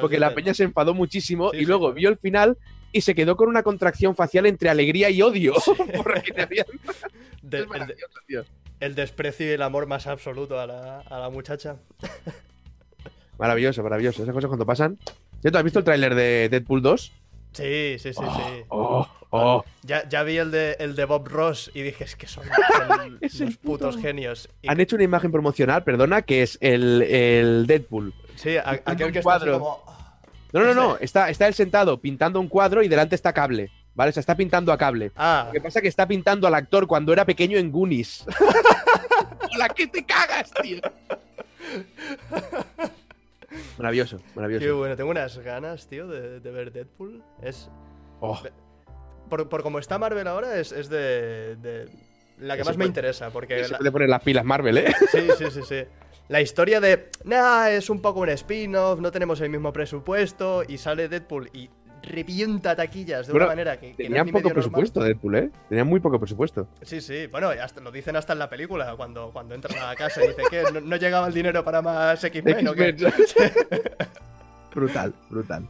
Porque 0.00 0.18
la 0.20 0.34
peña 0.34 0.54
se 0.54 0.64
enfadó 0.64 0.94
muchísimo 0.94 1.50
Sí, 1.50 1.56
y 1.58 1.60
sí, 1.60 1.66
luego 1.66 1.92
vio 1.92 2.08
el 2.10 2.16
final 2.18 2.56
y 2.92 3.00
se 3.00 3.14
quedó 3.14 3.36
con 3.36 3.48
una 3.48 3.62
contracción 3.62 4.14
facial 4.16 4.46
entre 4.46 4.68
alegría 4.70 5.10
y 5.10 5.20
odio. 5.22 5.54
que 6.24 6.32
te 6.34 6.42
habían- 6.42 6.66
De- 7.42 7.60
Es 7.60 7.66
el, 7.72 7.96
tío. 8.26 8.44
desprecio 8.94 9.46
y 9.46 9.50
el 9.50 9.62
amor 9.62 9.86
más 9.86 10.06
absoluto 10.06 10.58
a 10.60 10.66
la, 10.66 11.00
a 11.00 11.18
la 11.18 11.30
muchacha. 11.30 11.76
Maravilloso, 13.38 13.82
maravilloso. 13.82 14.22
Esas 14.22 14.34
cosas 14.34 14.48
cuando 14.48 14.66
pasan. 14.66 14.98
¿Ya 15.42 15.50
tú 15.50 15.58
has 15.58 15.64
visto 15.64 15.78
el 15.78 15.84
tráiler 15.84 16.14
de 16.14 16.48
Deadpool 16.50 16.82
2? 16.82 17.12
Sí, 17.52 17.96
sí, 17.98 18.12
sí, 18.12 18.14
sí. 18.14 18.64
Oh, 18.68 19.06
oh. 19.30 19.64
Ya, 19.82 20.08
ya 20.08 20.22
vi 20.22 20.38
el 20.38 20.50
de, 20.50 20.76
el 20.78 20.94
de 20.94 21.04
Bob 21.04 21.28
Ross 21.28 21.70
y 21.74 21.82
dije, 21.82 22.04
es 22.04 22.16
que 22.16 22.26
son, 22.26 22.44
son 22.88 23.18
Es 23.20 23.40
putos 23.58 23.96
puto- 23.96 24.02
genios. 24.02 24.48
Y- 24.62 24.70
Han 24.70 24.80
hecho 24.80 24.96
una 24.96 25.04
imagen 25.04 25.32
promocional, 25.32 25.82
perdona, 25.84 26.22
que 26.22 26.42
es 26.42 26.58
el, 26.60 27.02
el 27.02 27.66
Deadpool. 27.66 28.14
sí, 28.36 28.56
a- 28.56 28.80
un 28.86 28.92
aquel 28.92 29.12
que 29.12 29.18
está 29.18 29.34
así 29.36 29.44
cuadro. 29.46 29.58
como... 29.58 29.90
No, 30.52 30.64
no, 30.64 30.74
no. 30.74 30.96
Está, 30.98 31.30
está 31.30 31.46
él 31.46 31.54
sentado 31.54 32.00
pintando 32.00 32.40
un 32.40 32.48
cuadro 32.48 32.82
y 32.82 32.88
delante 32.88 33.14
está 33.14 33.32
cable. 33.32 33.70
¿Vale? 33.94 34.10
O 34.10 34.12
sea, 34.12 34.20
está 34.20 34.36
pintando 34.36 34.72
a 34.72 34.78
cable. 34.78 35.10
Ah, 35.16 35.44
Lo 35.48 35.52
que 35.52 35.60
pasa 35.60 35.80
es 35.80 35.82
que 35.82 35.88
está 35.88 36.06
pintando 36.06 36.46
al 36.46 36.54
actor 36.54 36.86
cuando 36.86 37.12
era 37.12 37.24
pequeño 37.24 37.58
en 37.58 37.72
Goonies. 37.72 38.24
¡Hola, 39.54 39.68
que 39.68 39.86
te 39.88 40.04
cagas, 40.06 40.50
tío! 40.62 40.80
Maravilloso, 43.78 44.18
qué 44.18 44.24
maravilloso. 44.34 44.76
bueno. 44.76 44.96
Tengo 44.96 45.10
unas 45.10 45.38
ganas, 45.38 45.86
tío, 45.88 46.06
de, 46.08 46.40
de 46.40 46.50
ver 46.50 46.72
Deadpool. 46.72 47.22
Es... 47.42 47.70
Oh, 48.20 48.38
por, 49.28 49.48
por 49.48 49.62
como 49.62 49.78
está 49.78 49.98
Marvel 49.98 50.26
ahora, 50.26 50.58
es, 50.58 50.72
es 50.72 50.88
de, 50.88 51.56
de 51.56 51.88
la 52.38 52.56
que 52.56 52.64
más 52.64 52.76
me 52.76 52.84
interesa. 52.86 53.30
Porque 53.30 53.64
Se 53.64 53.72
la- 53.72 53.78
puede 53.78 53.92
poner 53.92 54.08
las 54.08 54.22
pilas 54.22 54.44
Marvel, 54.44 54.78
¿eh? 54.78 54.92
Sí, 55.12 55.28
sí, 55.38 55.44
sí, 55.50 55.60
sí. 55.62 55.82
La 56.28 56.40
historia 56.40 56.80
de, 56.80 57.10
nah, 57.24 57.68
es 57.70 57.90
un 57.90 58.00
poco 58.00 58.20
un 58.20 58.28
spin-off, 58.28 59.00
no 59.00 59.10
tenemos 59.10 59.40
el 59.40 59.50
mismo 59.50 59.72
presupuesto, 59.72 60.62
y 60.66 60.78
sale 60.78 61.08
Deadpool 61.08 61.50
y 61.52 61.68
revienta 62.02 62.74
taquillas 62.76 63.26
de 63.26 63.32
Bueno, 63.32 63.46
una 63.46 63.52
manera 63.52 63.78
que, 63.78 63.94
que 63.94 64.04
no 64.04 64.08
Tenían 64.08 64.28
poco 64.30 64.50
presupuesto 64.50 65.02
Deadpool, 65.02 65.34
¿eh? 65.36 65.50
Tenían 65.68 65.86
muy 65.86 66.00
poco 66.00 66.18
presupuesto. 66.18 66.68
Sí, 66.82 67.00
sí, 67.00 67.26
bueno, 67.26 67.48
hasta, 67.50 67.80
lo 67.80 67.90
dicen 67.90 68.16
hasta 68.16 68.32
en 68.32 68.38
la 68.38 68.48
película, 68.50 68.94
cuando, 68.96 69.30
cuando 69.32 69.54
entran 69.54 69.78
a 69.78 69.86
la 69.88 69.96
casa 69.96 70.24
y 70.24 70.28
dice 70.28 70.42
que 70.50 70.62
no, 70.72 70.80
no 70.80 70.96
llegaba 70.96 71.26
el 71.28 71.34
dinero 71.34 71.64
para 71.64 71.82
más 71.82 72.22
X-Men 72.24 72.68
o 72.68 72.74
qué. 72.74 72.92
brutal, 74.74 75.14
brutal. 75.28 75.68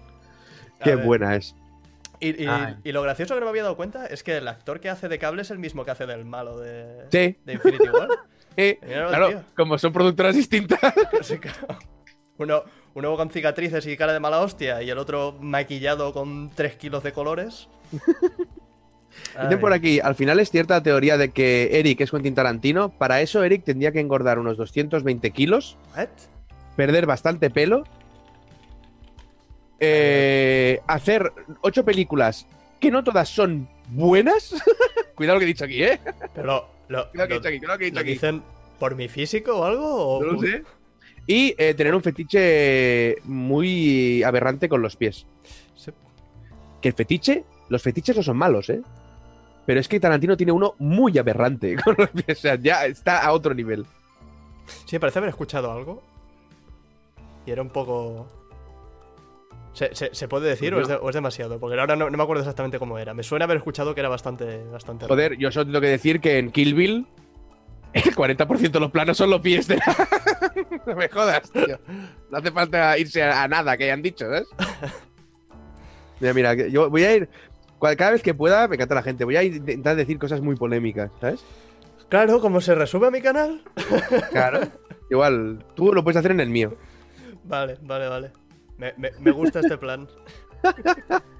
A 0.80 0.84
Qué 0.84 0.96
ver. 0.96 1.04
buena 1.04 1.36
es. 1.36 1.54
Y, 2.20 2.44
y- 2.44 2.46
Ay. 2.46 2.76
y 2.84 2.92
lo 2.92 3.02
gracioso 3.02 3.34
que 3.34 3.40
no 3.40 3.46
me 3.46 3.50
había 3.50 3.62
dado 3.62 3.76
cuenta 3.76 4.06
es 4.06 4.22
que 4.22 4.36
el 4.36 4.46
actor 4.48 4.80
que 4.80 4.90
hace 4.90 5.08
de 5.08 5.18
cable 5.18 5.42
es 5.42 5.50
el 5.50 5.58
mismo 5.58 5.84
que 5.84 5.90
hace 5.90 6.06
del 6.06 6.24
malo 6.24 6.58
de, 6.58 7.06
Sí. 7.10 7.36
de 7.44 7.52
Infinity 7.54 7.88
War. 7.88 8.08
Míralo, 8.56 9.08
claro, 9.08 9.28
tío. 9.28 9.42
como 9.56 9.78
son 9.78 9.92
productoras 9.92 10.34
distintas. 10.36 10.80
Uno, 12.40 12.62
uno 12.94 13.16
con 13.16 13.30
cicatrices 13.30 13.86
y 13.86 13.96
cara 13.96 14.12
de 14.14 14.20
mala 14.20 14.40
hostia 14.40 14.82
y 14.82 14.88
el 14.88 14.96
otro 14.98 15.36
maquillado 15.40 16.12
con 16.14 16.50
3 16.54 16.74
kilos 16.76 17.02
de 17.02 17.12
colores. 17.12 17.68
Dicen 19.42 19.60
por 19.60 19.72
aquí, 19.72 20.00
al 20.00 20.14
final 20.14 20.40
es 20.40 20.50
cierta 20.50 20.74
la 20.74 20.82
teoría 20.82 21.18
de 21.18 21.30
que 21.32 21.68
Eric 21.78 22.00
es 22.00 22.10
Quentin 22.10 22.34
Tarantino. 22.34 22.88
Para 22.90 23.20
eso 23.20 23.42
Eric 23.44 23.64
tendría 23.64 23.92
que 23.92 24.00
engordar 24.00 24.38
unos 24.38 24.56
220 24.56 25.30
kilos, 25.32 25.76
¿What? 25.96 26.08
perder 26.76 27.04
bastante 27.06 27.50
pelo, 27.50 27.84
eh, 29.78 30.80
hacer 30.86 31.32
ocho 31.62 31.84
películas 31.84 32.46
que 32.80 32.90
no 32.90 33.04
todas 33.04 33.28
son 33.28 33.68
buenas. 33.88 34.54
Cuidado 35.14 35.36
lo 35.36 35.40
que 35.40 35.44
he 35.44 35.48
dicho 35.48 35.64
aquí, 35.64 35.82
¿eh? 35.82 36.00
Pero 36.34 36.46
lo, 36.46 36.66
lo- 36.88 37.10
Cuidado 37.10 37.28
lo 37.28 37.28
que 37.28 37.34
he 37.34 37.36
dicho 37.38 37.48
aquí, 37.48 37.58
cuidado 37.58 37.74
lo 37.74 37.78
que 37.78 37.84
he 37.84 37.90
dicho 37.90 37.94
¿lo 37.96 38.00
aquí. 38.00 38.10
dicen 38.12 38.42
por 38.78 38.94
mi 38.94 39.08
físico 39.08 39.58
o 39.58 39.64
algo? 39.64 40.16
o- 40.18 40.22
No 40.24 40.32
lo 40.32 40.40
sé. 40.40 40.62
Y 41.32 41.54
eh, 41.58 41.74
tener 41.74 41.94
un 41.94 42.02
fetiche 42.02 43.16
muy 43.24 44.22
aberrante 44.24 44.68
con 44.68 44.82
los 44.82 44.96
pies. 44.96 45.26
Sí. 45.76 45.92
Que 46.82 46.88
el 46.88 46.94
fetiche, 46.94 47.44
los 47.68 47.82
fetiches 47.82 48.16
no 48.16 48.22
son 48.24 48.36
malos, 48.36 48.68
¿eh? 48.68 48.82
Pero 49.64 49.78
es 49.78 49.86
que 49.86 50.00
Tarantino 50.00 50.36
tiene 50.36 50.50
uno 50.50 50.74
muy 50.78 51.16
aberrante 51.18 51.76
con 51.84 51.94
los 51.96 52.08
pies. 52.10 52.38
O 52.38 52.40
sea, 52.40 52.56
ya 52.56 52.84
está 52.86 53.24
a 53.24 53.32
otro 53.32 53.54
nivel. 53.54 53.86
Sí, 54.86 54.96
me 54.96 55.00
parece 55.00 55.20
haber 55.20 55.28
escuchado 55.30 55.70
algo. 55.70 56.02
Y 57.46 57.52
era 57.52 57.62
un 57.62 57.70
poco. 57.70 58.26
¿Se, 59.72 59.94
se- 59.94 60.12
se 60.12 60.26
puede 60.26 60.48
decir 60.48 60.74
o 60.74 60.80
es, 60.80 60.88
de- 60.88 60.96
o 60.96 61.08
es 61.10 61.14
demasiado? 61.14 61.60
Porque 61.60 61.78
ahora 61.78 61.94
no, 61.94 62.10
no 62.10 62.16
me 62.16 62.22
acuerdo 62.24 62.42
exactamente 62.42 62.80
cómo 62.80 62.98
era. 62.98 63.14
Me 63.14 63.22
suena 63.22 63.44
haber 63.44 63.58
escuchado 63.58 63.94
que 63.94 64.00
era 64.00 64.08
bastante. 64.08 64.64
bastante 64.64 65.04
raro. 65.04 65.14
Joder, 65.14 65.38
yo 65.38 65.52
solo 65.52 65.66
tengo 65.66 65.80
que 65.80 65.86
decir 65.86 66.20
que 66.20 66.38
en 66.38 66.50
Kill 66.50 66.74
Bill 66.74 67.06
el 67.92 68.14
40% 68.14 68.70
de 68.70 68.80
los 68.80 68.90
planos 68.90 69.16
son 69.16 69.30
los 69.30 69.40
pies 69.40 69.66
de 69.68 69.76
la... 69.76 70.08
no 70.86 70.94
me 70.94 71.08
jodas, 71.08 71.50
tío. 71.50 71.78
No 72.30 72.38
hace 72.38 72.50
falta 72.50 72.96
irse 72.98 73.22
a, 73.22 73.42
a 73.42 73.48
nada 73.48 73.76
que 73.76 73.84
hayan 73.84 74.02
dicho, 74.02 74.24
¿sabes? 74.26 74.48
Mira, 76.20 76.34
mira, 76.34 76.56
que 76.56 76.70
yo 76.70 76.88
voy 76.90 77.04
a 77.04 77.16
ir... 77.16 77.28
Cada 77.96 78.10
vez 78.10 78.22
que 78.22 78.34
pueda, 78.34 78.68
me 78.68 78.74
encanta 78.76 78.94
la 78.94 79.02
gente, 79.02 79.24
voy 79.24 79.36
a 79.36 79.42
intentar 79.42 79.96
decir 79.96 80.18
cosas 80.18 80.42
muy 80.42 80.54
polémicas, 80.54 81.10
¿sabes? 81.20 81.42
Claro, 82.10 82.40
como 82.40 82.60
se 82.60 82.74
resume 82.74 83.06
a 83.06 83.10
mi 83.10 83.22
canal. 83.22 83.62
Claro. 84.30 84.60
Igual, 85.10 85.64
tú 85.74 85.92
lo 85.94 86.04
puedes 86.04 86.18
hacer 86.18 86.32
en 86.32 86.40
el 86.40 86.50
mío. 86.50 86.76
Vale, 87.44 87.78
vale, 87.80 88.08
vale. 88.08 88.32
Me, 88.76 88.92
me- 88.98 89.12
me 89.18 89.30
gusta 89.30 89.60
este 89.60 89.78
plan. 89.78 90.06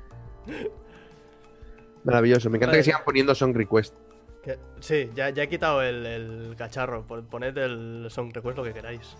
Maravilloso. 2.04 2.48
Me 2.50 2.56
encanta 2.56 2.72
Vale. 2.72 2.78
que 2.78 2.84
sigan 2.84 3.02
poniendo 3.04 3.34
song 3.34 3.54
request. 3.54 3.94
Sí, 4.80 5.10
ya, 5.14 5.30
ya 5.30 5.42
he 5.42 5.48
quitado 5.48 5.82
el, 5.82 6.06
el 6.06 6.54
cacharro. 6.56 7.02
Pon- 7.06 7.26
Poned 7.26 7.56
el 7.58 8.06
song 8.10 8.30
request 8.32 8.56
lo 8.58 8.64
que 8.64 8.72
queráis. 8.72 9.16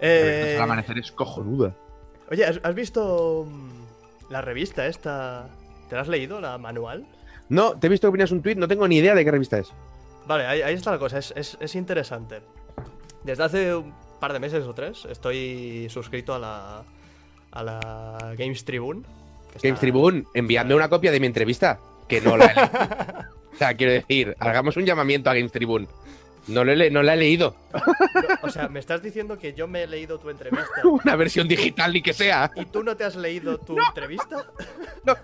Eh, 0.00 0.52
El 0.56 0.62
amanecer 0.62 0.98
es 0.98 1.10
cojonuda. 1.12 1.74
oye, 2.30 2.44
¿has, 2.44 2.60
has 2.62 2.74
visto 2.74 3.46
mm, 3.48 4.30
la 4.30 4.40
revista 4.42 4.86
esta? 4.86 5.48
¿Te 5.88 5.94
la 5.96 6.02
has 6.02 6.08
leído, 6.08 6.40
la 6.40 6.58
manual? 6.58 7.06
No, 7.48 7.78
te 7.78 7.86
he 7.86 7.90
visto 7.90 8.08
que 8.08 8.12
ponías 8.12 8.30
un 8.32 8.42
tweet, 8.42 8.56
no 8.56 8.68
tengo 8.68 8.86
ni 8.88 8.96
idea 8.98 9.14
de 9.14 9.24
qué 9.24 9.30
revista 9.30 9.58
es. 9.58 9.72
Vale, 10.26 10.46
ahí, 10.46 10.62
ahí 10.62 10.74
está 10.74 10.90
la 10.90 10.98
cosa, 10.98 11.18
es, 11.18 11.32
es- 11.36 11.56
es 11.60 11.74
interesante. 11.76 12.40
Desde 13.24 13.42
hace 13.42 13.74
un 13.74 13.94
par 14.20 14.32
de 14.32 14.38
meses 14.40 14.64
o 14.66 14.74
tres 14.74 15.04
estoy 15.10 15.88
suscrito 15.90 16.34
a 16.34 16.38
la, 16.38 16.82
a 17.52 17.62
la 17.62 18.34
Games 18.36 18.64
Tribune. 18.64 19.02
está- 19.54 19.60
Games 19.68 19.80
Tribune, 19.80 20.24
enviadme 20.34 20.74
una 20.74 20.88
copia 20.88 21.10
de 21.10 21.20
mi 21.20 21.26
entrevista, 21.26 21.78
que 22.08 22.20
no 22.20 22.36
la 22.36 22.44
he 22.46 22.54
leído. 22.54 23.30
o 23.56 23.58
sea, 23.58 23.74
quiero 23.74 23.92
decir, 23.92 24.36
hagamos 24.38 24.76
un 24.76 24.84
llamamiento 24.84 25.30
a 25.30 25.34
Games 25.34 25.50
Tribune. 25.52 25.88
No, 26.48 26.62
lo 26.62 26.72
he 26.72 26.90
no 26.90 27.02
la 27.02 27.14
he 27.14 27.16
leído. 27.16 27.56
O 28.42 28.48
sea, 28.50 28.68
me 28.68 28.78
estás 28.78 29.02
diciendo 29.02 29.36
que 29.36 29.52
yo 29.54 29.66
me 29.66 29.82
he 29.82 29.86
leído 29.88 30.18
tu 30.20 30.30
entrevista 30.30 30.70
Una 30.84 31.16
versión 31.16 31.48
digital 31.48 31.92
ni 31.92 32.00
que 32.02 32.12
sea. 32.12 32.50
y 32.54 32.64
tú 32.66 32.84
no 32.84 32.96
te 32.96 33.02
has 33.04 33.16
leído 33.16 33.58
tu 33.58 33.76
entrevista. 33.80 34.46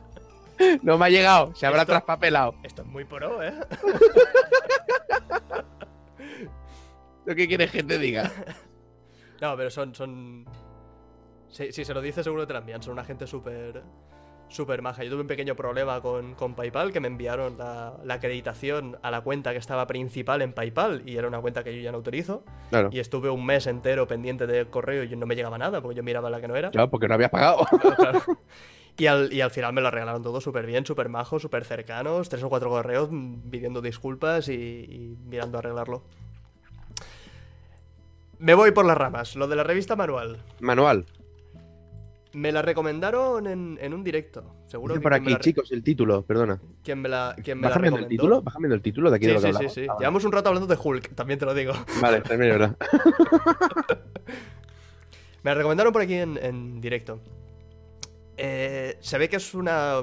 No 0.82 0.96
me 0.96 1.06
ha 1.06 1.08
llegado, 1.08 1.52
se 1.56 1.66
habrá 1.66 1.80
Esto- 1.82 1.92
traspapelado. 1.94 2.54
Esto 2.62 2.82
es 2.82 2.88
muy 2.88 3.04
pro, 3.04 3.42
¿eh? 3.42 3.52
¿Lo 7.24 7.34
que 7.34 7.48
quieres 7.48 7.70
que 7.70 7.82
te 7.82 7.98
diga? 7.98 8.30
No, 9.40 9.56
pero 9.56 9.70
son. 9.70 9.94
son... 9.94 10.44
Si, 11.48 11.72
si 11.72 11.84
se 11.84 11.92
lo 11.94 12.00
dices, 12.00 12.24
seguro 12.24 12.46
te 12.46 12.52
la 12.52 12.60
envían. 12.60 12.82
Son 12.82 12.92
una 12.92 13.04
gente 13.04 13.26
súper. 13.26 13.82
Súper 14.52 14.82
maja. 14.82 15.02
Yo 15.02 15.10
tuve 15.10 15.22
un 15.22 15.26
pequeño 15.26 15.56
problema 15.56 16.02
con, 16.02 16.34
con 16.34 16.54
PayPal 16.54 16.92
que 16.92 17.00
me 17.00 17.08
enviaron 17.08 17.56
la, 17.56 17.94
la 18.04 18.14
acreditación 18.14 18.98
a 19.00 19.10
la 19.10 19.22
cuenta 19.22 19.52
que 19.52 19.58
estaba 19.58 19.86
principal 19.86 20.42
en 20.42 20.52
PayPal 20.52 21.02
y 21.06 21.16
era 21.16 21.26
una 21.26 21.40
cuenta 21.40 21.64
que 21.64 21.74
yo 21.74 21.80
ya 21.80 21.90
no 21.90 21.98
utilizo. 21.98 22.44
Claro. 22.68 22.90
Y 22.92 23.00
estuve 23.00 23.30
un 23.30 23.46
mes 23.46 23.66
entero 23.66 24.06
pendiente 24.06 24.46
del 24.46 24.66
correo 24.68 25.04
y 25.04 25.16
no 25.16 25.24
me 25.24 25.36
llegaba 25.36 25.56
nada 25.56 25.80
porque 25.80 25.96
yo 25.96 26.02
miraba 26.02 26.28
la 26.28 26.38
que 26.38 26.48
no 26.48 26.56
era. 26.56 26.70
Claro, 26.70 26.90
porque 26.90 27.08
no 27.08 27.14
habías 27.14 27.30
pagado. 27.30 27.66
Claro. 27.96 28.20
Y 28.98 29.06
al, 29.06 29.32
y 29.32 29.40
al 29.40 29.50
final 29.50 29.72
me 29.72 29.80
lo 29.80 29.88
arreglaron 29.88 30.22
todo 30.22 30.40
súper 30.42 30.66
bien, 30.66 30.84
súper 30.84 31.08
majos, 31.08 31.40
súper 31.40 31.64
cercanos. 31.64 32.28
Tres 32.28 32.42
o 32.42 32.50
cuatro 32.50 32.68
correos 32.68 33.08
mm, 33.10 33.48
pidiendo 33.50 33.80
disculpas 33.80 34.48
y, 34.48 34.52
y 34.52 35.16
mirando 35.24 35.56
a 35.56 35.60
arreglarlo. 35.60 36.02
Me 38.38 38.52
voy 38.52 38.72
por 38.72 38.84
las 38.84 38.98
ramas. 38.98 39.34
Lo 39.34 39.48
de 39.48 39.56
la 39.56 39.62
revista 39.62 39.96
manual. 39.96 40.42
Manual. 40.60 41.06
Me 42.34 42.50
la 42.50 42.62
recomendaron 42.62 43.46
en, 43.46 43.78
en 43.80 43.92
un 43.92 44.02
directo. 44.02 44.56
Seguro 44.66 44.94
Dice 44.94 45.00
que 45.00 45.02
por 45.02 45.14
aquí, 45.14 45.30
la 45.30 45.38
chicos, 45.38 45.70
el 45.72 45.82
título, 45.82 46.22
perdona. 46.24 46.58
quien 46.82 47.00
me 47.02 47.08
la, 47.08 47.36
quien 47.42 47.58
me 47.58 47.62
la 47.62 47.68
Bájame 47.68 47.88
el 47.88 47.92
recomendó. 47.92 48.08
título, 48.08 48.42
bájame 48.42 48.68
el 48.68 48.80
título 48.80 49.10
de 49.10 49.16
aquí 49.16 49.26
de 49.26 49.38
Sí, 49.38 49.46
lo 49.52 49.58
que 49.58 49.64
sí, 49.64 49.68
sí, 49.68 49.80
sí. 49.82 49.86
Ah. 49.90 49.96
Llevamos 49.98 50.24
un 50.24 50.32
rato 50.32 50.48
hablando 50.48 50.66
de 50.74 50.80
Hulk, 50.82 51.14
también 51.14 51.38
te 51.38 51.44
lo 51.44 51.52
digo. 51.54 51.74
Vale, 52.00 52.20
también 52.22 52.52
verdad. 52.58 52.76
Me 55.42 55.50
la 55.50 55.54
recomendaron 55.54 55.92
por 55.92 56.02
aquí 56.02 56.14
en, 56.14 56.38
en 56.40 56.80
directo. 56.80 57.20
Eh, 58.36 58.96
se 59.00 59.18
ve 59.18 59.28
que 59.28 59.36
es 59.36 59.54
una. 59.54 60.00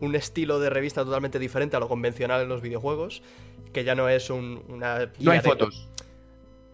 Un 0.00 0.16
estilo 0.16 0.58
de 0.58 0.68
revista 0.70 1.04
totalmente 1.04 1.38
diferente 1.38 1.76
a 1.76 1.80
lo 1.80 1.86
convencional 1.88 2.42
en 2.42 2.48
los 2.48 2.60
videojuegos. 2.62 3.22
Que 3.72 3.84
ya 3.84 3.94
no 3.94 4.08
es 4.08 4.28
un, 4.30 4.62
una. 4.68 5.10
No 5.20 5.30
hay 5.30 5.38
de- 5.38 5.42
fotos. 5.44 5.88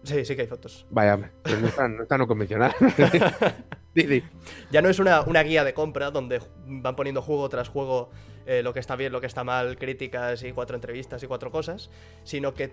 Sí, 0.03 0.25
sí 0.25 0.35
que 0.35 0.43
hay 0.43 0.47
fotos. 0.47 0.85
Vaya, 0.89 1.31
pues 1.43 1.59
no 1.59 1.67
está, 1.67 1.87
no 1.87 2.03
está 2.03 2.17
no 2.17 2.27
convencional. 2.27 2.73
Sí, 3.95 4.03
sí. 4.07 4.23
Ya 4.71 4.83
no 4.83 4.89
es 4.89 4.99
una, 4.99 5.21
una 5.21 5.41
guía 5.41 5.63
de 5.63 5.73
compra 5.73 6.11
donde 6.11 6.39
van 6.65 6.95
poniendo 6.95 7.23
juego 7.23 7.49
tras 7.49 7.69
juego 7.69 8.11
eh, 8.45 8.61
lo 8.63 8.73
que 8.73 8.79
está 8.79 8.95
bien, 8.95 9.11
lo 9.11 9.19
que 9.19 9.27
está 9.27 9.43
mal, 9.43 9.77
críticas 9.77 10.43
y 10.43 10.51
cuatro 10.51 10.75
entrevistas 10.75 11.23
y 11.23 11.27
cuatro 11.27 11.51
cosas. 11.51 11.89
Sino 12.23 12.53
que, 12.53 12.71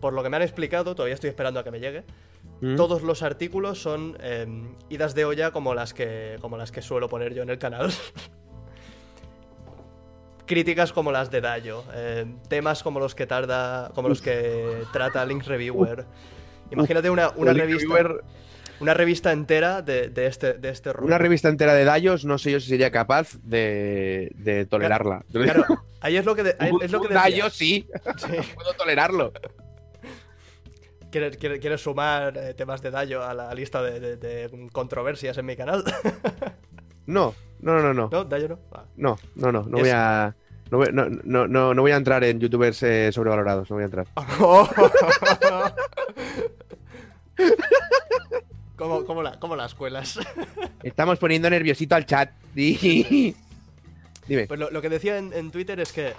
por 0.00 0.14
lo 0.14 0.22
que 0.22 0.30
me 0.30 0.36
han 0.36 0.42
explicado, 0.42 0.94
todavía 0.94 1.14
estoy 1.14 1.28
esperando 1.28 1.60
a 1.60 1.64
que 1.64 1.70
me 1.70 1.78
llegue. 1.78 2.04
Mm. 2.60 2.76
Todos 2.76 3.02
los 3.02 3.22
artículos 3.22 3.80
son 3.80 4.16
eh, 4.20 4.46
idas 4.88 5.14
de 5.14 5.24
olla 5.24 5.50
como 5.50 5.74
las 5.74 5.92
que 5.92 6.38
como 6.40 6.56
las 6.56 6.72
que 6.72 6.82
suelo 6.82 7.08
poner 7.08 7.34
yo 7.34 7.42
en 7.42 7.50
el 7.50 7.58
canal. 7.58 7.92
Críticas 10.46 10.92
como 10.92 11.12
las 11.12 11.30
de 11.30 11.40
Dayo, 11.40 11.84
eh, 11.92 12.24
temas 12.48 12.82
como 12.82 13.00
los 13.00 13.14
que 13.14 13.26
tarda, 13.26 13.90
como 13.94 14.08
los 14.08 14.22
que 14.22 14.84
trata 14.92 15.24
Links 15.24 15.46
Reviewer. 15.46 16.06
Imagínate 16.70 17.10
una, 17.10 17.30
una 17.36 17.52
revista, 17.52 17.94
una 18.80 18.94
revista 18.94 19.32
entera 19.32 19.82
de, 19.82 20.08
de 20.08 20.26
este 20.26 20.54
de 20.54 20.68
este 20.70 20.92
rollo. 20.92 21.06
Una 21.06 21.18
revista 21.18 21.48
entera 21.48 21.74
de 21.74 21.84
Dayos, 21.84 22.24
no 22.24 22.38
sé 22.38 22.52
yo 22.52 22.60
si 22.60 22.68
sería 22.68 22.90
capaz 22.90 23.36
de, 23.42 24.32
de 24.36 24.66
tolerarla. 24.66 25.24
Claro, 25.32 25.64
ahí 26.00 26.16
es 26.16 26.24
lo 26.24 26.34
que 26.34 26.42
de- 26.42 26.56
ahí 26.58 26.70
Un- 26.72 26.82
es 26.82 26.90
lo 26.92 27.00
que 27.00 27.08
un 27.08 27.14
decía. 27.14 27.22
Dayo 27.22 27.50
sí, 27.50 27.86
Sí. 28.18 28.36
puedo 28.54 28.72
tolerarlo. 28.74 29.32
¿Quieres, 31.10 31.36
quieres- 31.38 31.60
quieres 31.60 31.80
sumar 31.80 32.36
eh, 32.36 32.54
temas 32.54 32.82
de 32.82 32.90
Dayo 32.90 33.22
a 33.24 33.32
la 33.32 33.54
lista 33.54 33.80
de, 33.82 34.00
de- 34.00 34.16
de 34.16 34.68
controversias 34.72 35.38
en 35.38 35.46
mi 35.46 35.56
canal? 35.56 35.84
No, 37.08 37.36
no, 37.60 37.80
no, 37.80 37.94
no. 37.94 38.08
¿No? 38.10 38.24
Dayo 38.24 38.48
no. 38.48 38.58
Ah. 38.72 38.82
No, 38.96 39.16
no, 39.36 39.52
no, 39.52 39.62
no 39.62 39.76
Es- 39.76 39.82
voy 39.84 39.90
a. 39.94 40.34
No 40.72 40.84
no, 40.86 41.06
no, 41.22 41.46
no, 41.46 41.72
no 41.72 41.82
voy 41.82 41.92
a 41.92 41.96
entrar 41.96 42.24
en 42.24 42.40
youtubers 42.40 42.82
eh, 42.82 43.12
sobrevalorados, 43.12 43.70
no 43.70 43.76
voy 43.76 43.84
a 43.84 43.86
entrar. 43.86 44.08
¿Cómo, 48.76 49.04
cómo 49.04 49.22
la, 49.22 49.38
las 49.56 49.74
cuelas? 49.74 50.18
Estamos 50.82 51.18
poniendo 51.18 51.48
nerviosito 51.48 51.94
al 51.94 52.04
chat. 52.06 52.30
Dime. 52.54 54.46
Pues 54.46 54.60
lo, 54.60 54.70
lo 54.70 54.82
que 54.82 54.88
decía 54.88 55.18
en, 55.18 55.32
en 55.32 55.50
Twitter 55.50 55.80
es 55.80 55.92
que. 55.92 56.14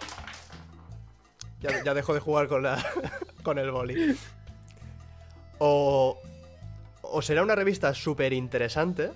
Ya, 1.61 1.84
ya 1.84 1.93
dejo 1.93 2.13
de 2.13 2.20
jugar 2.20 2.47
con, 2.47 2.63
la, 2.63 2.84
con 3.43 3.57
el 3.59 3.72
boli. 3.72 4.15
O. 5.59 6.20
O 7.09 7.22
será 7.22 7.41
una 7.43 7.55
revista 7.55 7.93
súper 7.93 8.34
interesante. 8.34 9.11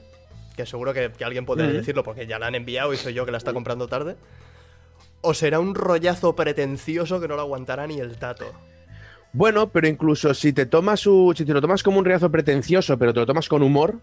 Que 0.56 0.66
seguro 0.66 0.94
que, 0.94 1.12
que 1.12 1.24
alguien 1.26 1.46
Ujú. 1.70 1.78
decirlo 1.78 2.04
porque 2.04 2.28
ya 2.28 2.38
la 2.40 2.48
han 2.48 2.56
enviado 2.56 2.94
y 2.94 2.98
soy 2.98 3.14
yo 3.14 3.26
que 3.26 3.32
la 3.32 3.38
está 3.38 3.54
comprando 3.54 3.88
tarde. 3.88 4.16
O 5.22 5.34
será 5.34 5.60
un 5.60 5.76
rollazo 5.76 6.36
pretencioso 6.36 7.20
que 7.20 7.28
no 7.28 7.36
lo 7.36 7.42
aguantará 7.42 7.88
ni 7.88 8.00
el 8.00 8.18
tato. 8.18 8.52
Bueno, 9.34 9.70
pero 9.70 9.88
incluso 9.88 10.34
si 10.34 10.52
te 10.54 10.66
tomas 10.66 11.00
su, 11.00 11.34
si 11.38 11.46
te 11.46 11.54
lo 11.54 11.62
tomas 11.62 11.84
como 11.84 12.00
un 12.00 12.06
reazo 12.06 12.30
pretencioso, 12.30 12.98
pero 12.98 13.14
te 13.14 13.20
lo 13.22 13.26
tomas 13.26 13.48
con 13.48 13.64
humor, 13.64 14.00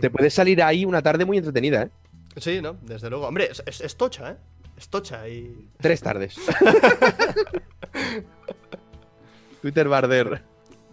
te 0.00 0.10
puede 0.10 0.28
salir 0.30 0.62
ahí 0.62 0.84
una 0.84 1.00
tarde 1.02 1.24
muy 1.24 1.38
entretenida, 1.38 1.82
¿eh? 1.84 1.90
Sí, 2.36 2.60
¿no? 2.60 2.76
Desde 2.82 3.08
luego. 3.08 3.26
Hombre, 3.26 3.48
es, 3.50 3.62
es- 3.66 3.80
es 3.80 3.96
tocha, 3.96 4.32
¿eh? 4.32 4.36
Es 4.76 4.90
tocha 4.90 5.26
y. 5.26 5.70
Tres 5.80 6.02
tardes. 6.02 6.36
Twitter 9.62 9.88
Barder. 9.88 10.42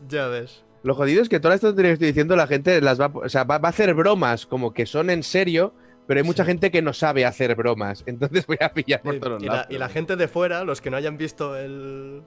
Ya 0.08 0.28
ves. 0.28 0.64
Lo 0.84 0.96
jodido 0.96 1.22
es 1.22 1.30
que 1.30 1.40
todas 1.40 1.56
estas 1.56 1.74
que 1.76 1.92
estoy 1.92 2.08
diciendo, 2.08 2.36
la 2.36 2.48
gente 2.48 2.82
las 2.82 3.00
va, 3.00 3.12
o 3.14 3.30
sea, 3.30 3.44
va, 3.46 3.58
va 3.58 3.70
a 3.70 3.72
hacer 3.72 3.94
bromas 3.94 4.46
como 4.46 4.74
que 4.74 4.86
son 4.86 5.10
en 5.10 5.24
serio, 5.24 5.74
pero 6.08 6.20
hay 6.20 6.26
mucha 6.26 6.44
Sí. 6.44 6.48
gente 6.52 6.72
que 6.72 6.82
no 6.82 6.92
sabe 6.94 7.26
hacer 7.26 7.56
bromas. 7.56 8.04
Entonces 8.08 8.46
voy 8.46 8.58
a 8.62 8.70
pillar 8.74 9.02
por 9.02 9.16
Y, 9.16 9.20
todos 9.20 9.42
y 9.42 9.46
la, 9.48 9.54
lados. 9.54 9.68
y 9.70 9.78
la 9.78 9.90
gente 9.90 10.16
de 10.16 10.28
fuera, 10.28 10.64
los 10.64 10.82
que 10.82 10.90
no 10.90 10.98
hayan 10.98 11.18
visto 11.18 11.56
el, 11.58 12.22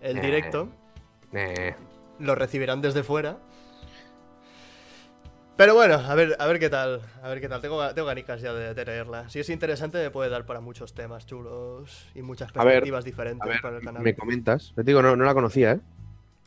el 0.00 0.18
Eh. 0.18 0.20
directo, 0.20 0.68
Eh, 1.32 1.74
lo 2.20 2.34
recibirán 2.34 2.80
desde 2.80 3.02
fuera. 3.02 3.38
Pero 5.56 5.74
bueno, 5.74 5.94
a 5.96 6.14
ver, 6.14 6.36
a 6.38 6.46
ver 6.46 6.60
qué 6.60 6.70
tal. 6.70 7.00
A 7.22 7.28
ver 7.28 7.40
qué 7.40 7.48
tal. 7.48 7.60
Tengo, 7.60 7.92
tengo 7.92 8.06
ganicas 8.06 8.40
ya 8.40 8.52
de, 8.52 8.74
de 8.74 8.84
leerla. 8.84 9.28
Si 9.28 9.40
es 9.40 9.50
interesante, 9.50 9.98
me 9.98 10.10
puede 10.10 10.30
dar 10.30 10.46
para 10.46 10.60
muchos 10.60 10.94
temas 10.94 11.26
chulos 11.26 12.06
y 12.14 12.22
muchas 12.22 12.50
A 12.50 12.62
ver, 12.62 12.74
perspectivas 12.74 13.02
a 13.02 13.06
diferentes 13.06 13.48
ver, 13.48 13.60
para 13.60 13.76
el 13.78 13.82
canal. 13.84 14.02
me 14.02 14.14
comentas. 14.14 14.72
Te 14.76 14.84
digo, 14.84 15.02
no, 15.02 15.16
no 15.16 15.24
la 15.24 15.34
conocía, 15.34 15.72
¿eh? 15.72 15.80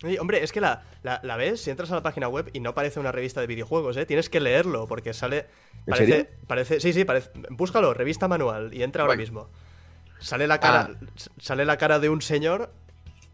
Y, 0.04 0.18
hombre, 0.18 0.44
es 0.44 0.52
que 0.54 0.62
la, 0.62 0.84
la, 1.04 1.20
la 1.24 1.36
ves, 1.36 1.62
si 1.62 1.70
entras 1.70 1.92
a 1.92 1.96
la 1.96 2.02
página 2.02 2.28
web 2.30 2.50
y 2.54 2.60
no 2.62 2.74
parece 2.74 3.00
una 3.02 3.12
revista 3.12 3.42
de 3.42 3.48
videojuegos, 3.48 3.98
¿eh? 3.98 4.06
Tienes 4.06 4.30
que 4.30 4.40
leerlo 4.40 4.88
porque 4.88 5.14
sale. 5.14 5.40
¿En 5.40 5.86
Parece, 5.88 6.12
serio? 6.12 6.28
parece. 6.48 6.80
Sí, 6.80 6.94
sí, 6.94 7.04
parece. 7.06 7.32
Búscalo, 7.50 7.94
revista 7.94 8.28
manual 8.30 8.74
y 8.74 8.82
entra 8.82 9.04
ahora 9.04 9.16
mismo. 9.18 9.50
Sale 10.20 10.48
la 10.48 10.60
cara. 10.60 10.90
Ah. 10.92 11.06
Sale 11.38 11.66
la 11.66 11.78
cara 11.78 12.00
de 12.00 12.10
un 12.10 12.22
señor. 12.22 12.72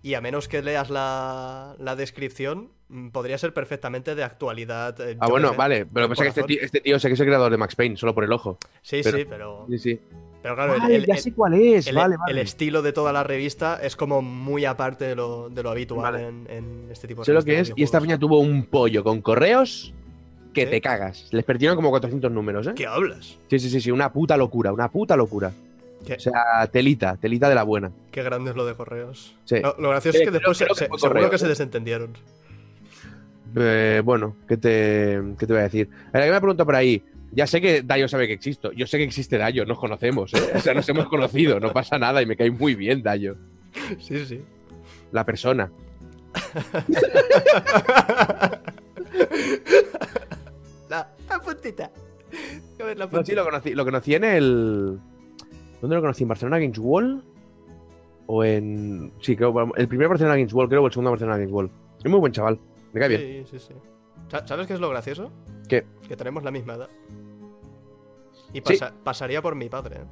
Y 0.08 0.14
a 0.14 0.22
menos 0.22 0.48
que 0.48 0.62
leas 0.62 0.90
la, 0.90 1.76
la 1.80 1.98
descripción, 1.98 2.70
mm, 2.88 3.10
podría 3.10 3.38
ser 3.38 3.54
perfectamente 3.54 4.16
de 4.16 4.24
actualidad. 4.24 4.96
eh, 5.02 5.18
Ah, 5.20 5.28
bueno, 5.28 5.50
sé, 5.52 5.58
vale. 5.58 5.86
Pero 5.86 6.08
pasa 6.08 6.24
que 6.24 6.30
este 6.30 6.44
tío, 6.44 6.60
este 6.62 6.80
tío 6.80 6.98
sé 6.98 7.10
que 7.10 7.16
es 7.16 7.20
el 7.20 7.26
creador 7.26 7.52
de 7.52 7.58
Max 7.58 7.76
Payne, 7.76 7.98
solo 7.98 8.16
por 8.16 8.24
el 8.24 8.32
ojo. 8.32 8.58
Sí, 8.82 9.02
pero- 9.04 9.18
sí, 9.18 9.26
pero. 9.30 9.66
Sí, 9.70 9.78
sí. 9.80 10.00
Pero 10.42 10.56
claro, 10.56 10.76
el- 10.76 10.80
Vale, 10.80 10.96
el, 10.96 11.06
ya 11.06 11.16
el- 11.16 11.20
sé 11.20 11.34
cuál 11.34 11.56
es. 11.56 11.88
el- 11.88 11.96
vale, 11.98 12.14
el 12.16 12.20
vale. 12.20 12.42
estilo 12.42 12.82
de 12.82 12.94
toda 12.94 13.12
la 13.12 13.24
revista 13.24 13.80
es 13.84 13.98
como 13.98 14.22
muy 14.22 14.64
aparte 14.64 15.04
de 15.04 15.16
lo, 15.16 15.50
de 15.50 15.62
lo 15.62 15.72
habitual 15.72 16.14
Vale. 16.14 16.28
en, 16.28 16.48
en 16.50 16.88
este 16.90 17.10
tipo 17.10 17.24
de 17.24 17.26
Sé 17.26 17.34
lo 17.34 17.44
que 17.44 17.60
es. 17.60 17.74
Y 17.76 17.84
esta 17.84 18.00
peña 18.00 18.18
tuvo 18.18 18.40
un 18.40 18.64
pollo 18.64 19.04
con 19.04 19.22
correos 19.22 19.94
que 20.54 20.64
¿Sí? 20.64 20.70
te 20.72 20.80
cagas. 20.80 21.28
Les 21.32 21.44
perdieron 21.44 21.76
como 21.76 21.90
400 21.90 22.32
números, 22.32 22.66
¿eh? 22.68 22.72
¿Qué 22.78 22.86
hablas? 22.88 23.38
Sí, 23.50 23.60
sí, 23.60 23.70
sí, 23.70 23.82
sí. 23.82 23.92
Una 23.92 24.14
puta 24.14 24.38
locura, 24.38 24.72
una 24.72 24.90
puta 24.90 25.18
locura. 25.18 25.52
¿Qué? 26.08 26.16
O 26.16 26.20
sea, 26.20 26.68
telita, 26.72 27.16
telita 27.18 27.48
de 27.50 27.56
la 27.56 27.64
buena. 27.64 27.92
Qué 28.12 28.24
grande 28.24 28.52
es 28.52 28.56
lo 28.58 28.66
de 28.66 28.76
correos. 28.76 29.36
Sí. 29.46 29.60
Lo, 29.62 29.76
lo 29.80 29.90
gracioso 29.90 30.18
es 30.18 30.24
que 30.26 30.32
después 30.32 30.58
se- 30.58 30.66
creo 30.66 30.76
seguro 30.98 31.30
que 31.30 31.38
se 31.38 31.48
desentendieron. 31.48 32.14
Eh, 33.56 34.02
bueno, 34.04 34.36
¿qué 34.48 34.58
te, 34.58 35.22
¿qué 35.40 35.48
te 35.48 35.54
voy 35.54 35.60
a 35.62 35.64
decir? 35.64 35.90
A 36.14 36.20
ver, 36.20 36.32
me 36.32 36.40
pregunta 36.40 36.66
por 36.66 36.76
ahí. 36.76 37.04
Ya 37.32 37.46
sé 37.48 37.60
que 37.62 37.82
Dayo 37.82 38.08
sabe 38.08 38.28
que 38.28 38.34
existo. 38.34 38.72
Yo 38.72 38.88
sé 38.88 38.98
que 38.98 39.04
existe 39.04 39.38
Dayo, 39.38 39.66
nos 39.66 39.80
conocemos, 39.80 40.34
¿eh? 40.34 40.42
O 40.56 40.60
sea, 40.60 40.74
nos 40.74 40.88
hemos 40.90 41.08
conocido, 41.08 41.60
no 41.60 41.72
pasa 41.74 41.98
nada 42.00 42.22
y 42.22 42.26
me 42.26 42.36
cae 42.38 42.50
muy 42.52 42.76
bien 42.76 43.04
Dayo. 43.04 43.36
Sí, 44.00 44.26
sí. 44.26 44.42
La 45.12 45.26
persona. 45.26 45.70
La, 50.90 51.08
la 51.30 51.40
puntita. 51.40 51.92
A 52.80 52.84
ver, 52.84 52.98
la 52.98 53.06
No, 53.06 53.12
sí, 53.12 53.16
puntita. 53.18 53.36
lo 53.36 53.46
conocí, 53.46 53.74
lo 53.74 53.86
conocí 53.86 54.16
en 54.16 54.24
el. 54.24 55.00
¿Dónde 55.82 55.96
lo 55.96 56.02
conocí? 56.02 56.24
¿En 56.24 56.30
Barcelona 56.30 56.60
Games 56.60 56.78
Wall? 56.80 57.24
¿O 58.26 58.44
en.? 58.44 59.12
Sí, 59.22 59.36
creo. 59.36 59.74
El 59.76 59.88
primer 59.88 60.08
Barcelona 60.10 60.36
Games 60.36 60.54
Wall, 60.54 60.68
creo, 60.70 60.84
o 60.84 60.88
el 60.88 60.92
segundo 60.92 61.12
Barcelona 61.12 61.38
Games 61.38 61.52
Wall. 61.54 61.70
Es 62.04 62.10
muy 62.12 62.20
buen 62.20 62.34
chaval. 62.34 62.60
Me 62.94 63.00
cae 63.00 63.10
bien. 63.10 63.46
Sí, 63.46 63.58
sí, 63.60 63.68
sí. 63.68 63.74
Sa- 64.30 64.46
¿Sabes 64.48 64.68
qué 64.68 64.74
es 64.74 64.80
lo 64.80 64.90
gracioso? 64.90 65.32
¿Qué? 65.70 65.86
Que 66.08 66.16
tenemos 66.18 66.44
la 66.44 66.52
misma 66.52 66.74
edad. 66.76 66.90
Y 68.54 68.58
Sí. 68.58 68.62
pasa- 68.62 68.94
pasaría 69.04 69.42
por 69.42 69.56
mi 69.56 69.70
padre. 69.70 69.98
¿eh? 70.02 70.06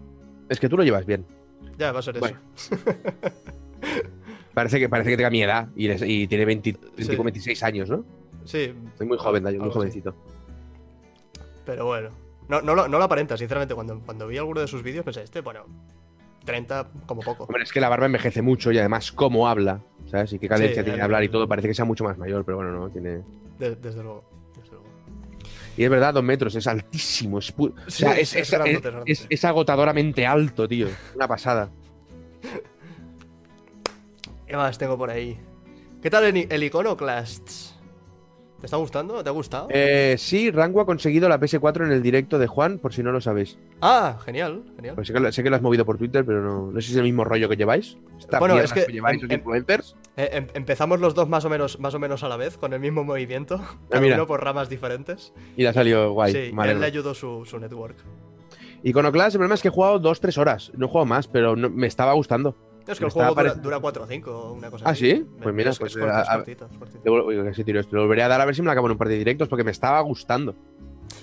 Es 0.49 0.59
que 0.59 0.70
tú 0.70 0.78
lo 0.78 0.84
llevas 0.84 1.05
bien. 1.05 1.26
Ya, 1.78 1.91
va 1.91 1.99
a 1.99 2.01
ser 2.01 2.18
eso. 2.18 2.28
Parece 4.53 4.80
que, 4.80 4.88
parece 4.88 5.09
que 5.09 5.18
tenga 5.18 5.30
mi 5.30 5.41
edad 5.43 5.68
y, 5.76 6.28
tiene 6.28 6.45
20, 6.45 6.78
25, 6.95 7.24
26 7.24 7.61
años, 7.63 7.89
¿no? 7.89 8.05
Sí, 8.45 8.74
Soy 8.97 9.05
muy 9.05 9.18
joven, 9.18 9.43
Dayo, 9.43 9.59
muy 9.59 9.70
jovencito. 9.70 10.16
pero 11.66 11.86
bueno. 11.88 12.09
No, 12.47 12.61
no, 12.61 12.75
lo, 12.75 12.87
no 12.87 12.97
lo 12.97 13.03
aparenta, 13.03 13.37
sinceramente. 13.37 13.73
Cuando, 13.75 13.99
cuando 13.99 14.27
vi 14.27 14.37
alguno 14.37 14.61
de 14.61 14.67
sus 14.67 14.83
vídeos 14.83 15.03
pensé, 15.03 15.23
este, 15.23 15.41
bueno, 15.41 15.65
30 16.45 16.87
como 17.07 17.21
poco. 17.21 17.45
Hombre, 17.45 17.63
es 17.63 17.71
que 17.71 17.79
la 17.81 17.89
barba 17.89 18.05
envejece 18.05 18.41
mucho 18.41 18.71
y 18.71 18.77
además 18.77 19.11
cómo 19.11 19.47
habla, 19.47 19.81
¿sabes? 20.05 20.31
Y 20.33 20.39
qué 20.39 20.47
cadencia 20.47 20.81
Sí, 20.81 20.83
tiene 20.83 20.97
de 20.97 21.03
hablar 21.03 21.23
y 21.23 21.29
todo, 21.29 21.47
parece 21.47 21.67
que 21.67 21.73
sea 21.73 21.85
mucho 21.85 22.03
más 22.03 22.17
mayor, 22.17 22.45
pero 22.45 22.57
bueno, 22.57 22.71
no, 22.71 22.89
tiene... 22.89 23.21
De- 23.57 23.75
desde 23.75 24.03
luego. 24.03 24.23
Desde 24.55 24.71
luego. 24.71 24.85
Y 25.77 25.83
es 25.83 25.89
verdad, 25.89 26.13
dos 26.13 26.23
metros, 26.23 26.53
es 26.55 26.67
altísimo, 26.67 27.39
es, 27.39 27.55
pu- 27.55 27.73
o 27.87 27.89
sea, 27.89 28.13
es- 28.17 28.35
es, 28.35 28.51
grandote, 28.51 28.89
grandote. 28.91 29.47
agotadoramente 29.47 30.25
alto, 30.27 30.67
tío. 30.67 30.87
Una 31.15 31.27
pasada. 31.27 31.69
¿Qué 34.47 34.55
más 34.55 34.77
tengo 34.77 34.97
por 34.97 35.09
ahí? 35.09 35.39
¿Qué 36.01 36.09
tal 36.09 36.25
el, 36.25 36.47
el 36.51 36.63
Iconoclasts? 36.63 37.74
¿Te 38.66 38.68
está 38.68 38.78
gustando? 38.78 39.24
¿Te 39.24 39.30
ha 39.30 39.32
gustado? 39.32 39.68
Eh, 39.70 40.16
sí, 40.18 40.49
Rango 40.49 40.82
ha 40.82 40.88
conseguido 40.88 41.30
la 41.30 41.39
PS4 41.39 41.86
en 41.86 41.91
el 41.91 42.01
directo 42.01 42.39
de 42.39 42.47
Juan, 42.47 42.80
por 42.80 42.95
si 42.95 43.03
no 43.03 43.11
lo 43.11 43.22
sabéis. 43.22 43.59
Ah, 43.80 44.18
genial, 44.26 44.63
genial. 44.76 44.95
Pues 44.95 45.05
sé, 45.05 45.13
que, 45.13 45.20
lo- 45.20 45.32
sé 45.32 45.43
que 45.43 45.51
lo 45.51 45.55
has 45.57 45.61
movido 45.61 45.86
por 45.86 45.99
Twitter, 45.99 46.26
pero 46.26 46.41
no, 46.41 46.72
no 46.72 46.82
sé 46.82 46.88
si 46.88 46.93
es 46.93 46.97
el 46.97 47.03
mismo 47.03 47.24
rollo 47.24 47.47
que 47.47 47.57
lleváis. 47.57 47.95
Esta 48.18 48.39
Bueno, 48.39 48.59
es 48.59 48.74
que 48.74 48.88
lleváis 48.91 49.22
em- 49.22 49.30
em- 49.30 49.38
influencers. 49.38 49.95
Eh, 50.18 50.30
em- 50.34 50.47
empezamos 50.55 50.99
los 50.99 51.13
dos 51.13 51.30
más 51.30 51.45
o 51.45 51.49
menos 51.51 51.80
más 51.80 51.93
o 51.93 51.99
menos 51.99 52.24
a 52.24 52.28
la 52.28 52.38
vez, 52.38 52.57
con 52.57 52.74
el 52.74 52.80
mismo 52.80 53.03
movimiento, 53.03 53.57
cada 53.59 53.99
Ah, 53.99 54.01
mira. 54.01 54.16
uno 54.16 54.26
por 54.26 54.43
ramas 54.43 54.68
diferentes. 54.68 55.32
Y 55.55 55.61
le 55.61 55.68
ha 55.70 55.74
salido 55.74 56.11
guay. 56.13 56.32
sí, 56.34 56.51
él 56.63 56.80
le 56.80 56.86
ayudó 56.88 57.13
su, 57.13 57.45
su 57.45 57.59
network. 57.59 57.97
Iconoclast, 58.82 59.36
el 59.36 59.39
problema 59.39 59.55
es 59.55 59.61
que 59.61 59.68
he 59.68 59.72
jugado 59.72 59.99
2-3 59.99 60.38
horas. 60.39 60.72
No 60.76 60.88
he 60.88 60.89
jugado 60.89 61.05
más, 61.05 61.28
pero 61.28 61.55
no- 61.55 61.70
me 61.70 61.86
estaba 61.86 62.13
gustando. 62.13 62.55
Es 62.88 62.99
que 62.99 63.05
el 63.05 63.11
juego 63.11 63.33
dura, 63.33 63.53
dura 63.55 63.79
4 63.79 64.03
o 64.03 64.07
5, 64.07 64.53
una 64.57 64.69
cosa 64.69 64.86
¿Ah, 64.86 64.91
así. 64.91 65.11
sí? 65.11 65.25
Pues 65.41 65.53
mira, 65.55 65.71
es, 65.71 65.79
pues, 65.79 65.95
es 65.95 66.03
a- 66.03 66.21
es 66.21 66.29
cortito, 66.29 66.69
es 66.71 66.77
cortito. 66.77 67.63
Tiro 67.65 67.79
esto. 67.79 67.95
Lo 67.95 68.01
volveré 68.03 68.23
a 68.23 68.27
dar 68.27 68.41
a 68.41 68.45
ver 68.45 68.55
si 68.55 68.61
me 68.61 68.65
lo 68.65 68.71
acabo 68.71 68.88
en 68.88 68.91
un 68.93 68.97
par 68.97 69.07
de 69.09 69.17
directos 69.17 69.47
porque 69.47 69.63
me 69.63 69.71
estaba 69.71 69.99
gustando. 70.01 70.55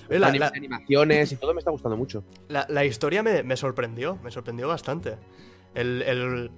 Oye, 0.09 0.19
la, 0.19 0.29
Anim- 0.29 0.39
la- 0.39 0.51
animaciones 0.55 1.31
y 1.31 1.35
todo 1.37 1.53
me 1.53 1.59
está 1.59 1.71
gustando 1.71 1.95
mucho. 1.97 2.23
la- 2.49 2.65
la 2.69 2.83
historia 2.85 3.23
me, 3.23 3.43
me 3.43 3.55
sorprendió, 3.55 4.17
me 4.23 4.31
sorprendió 4.31 4.67
bastante. 4.67 5.15
El, 5.75 6.01
el, 6.03 6.51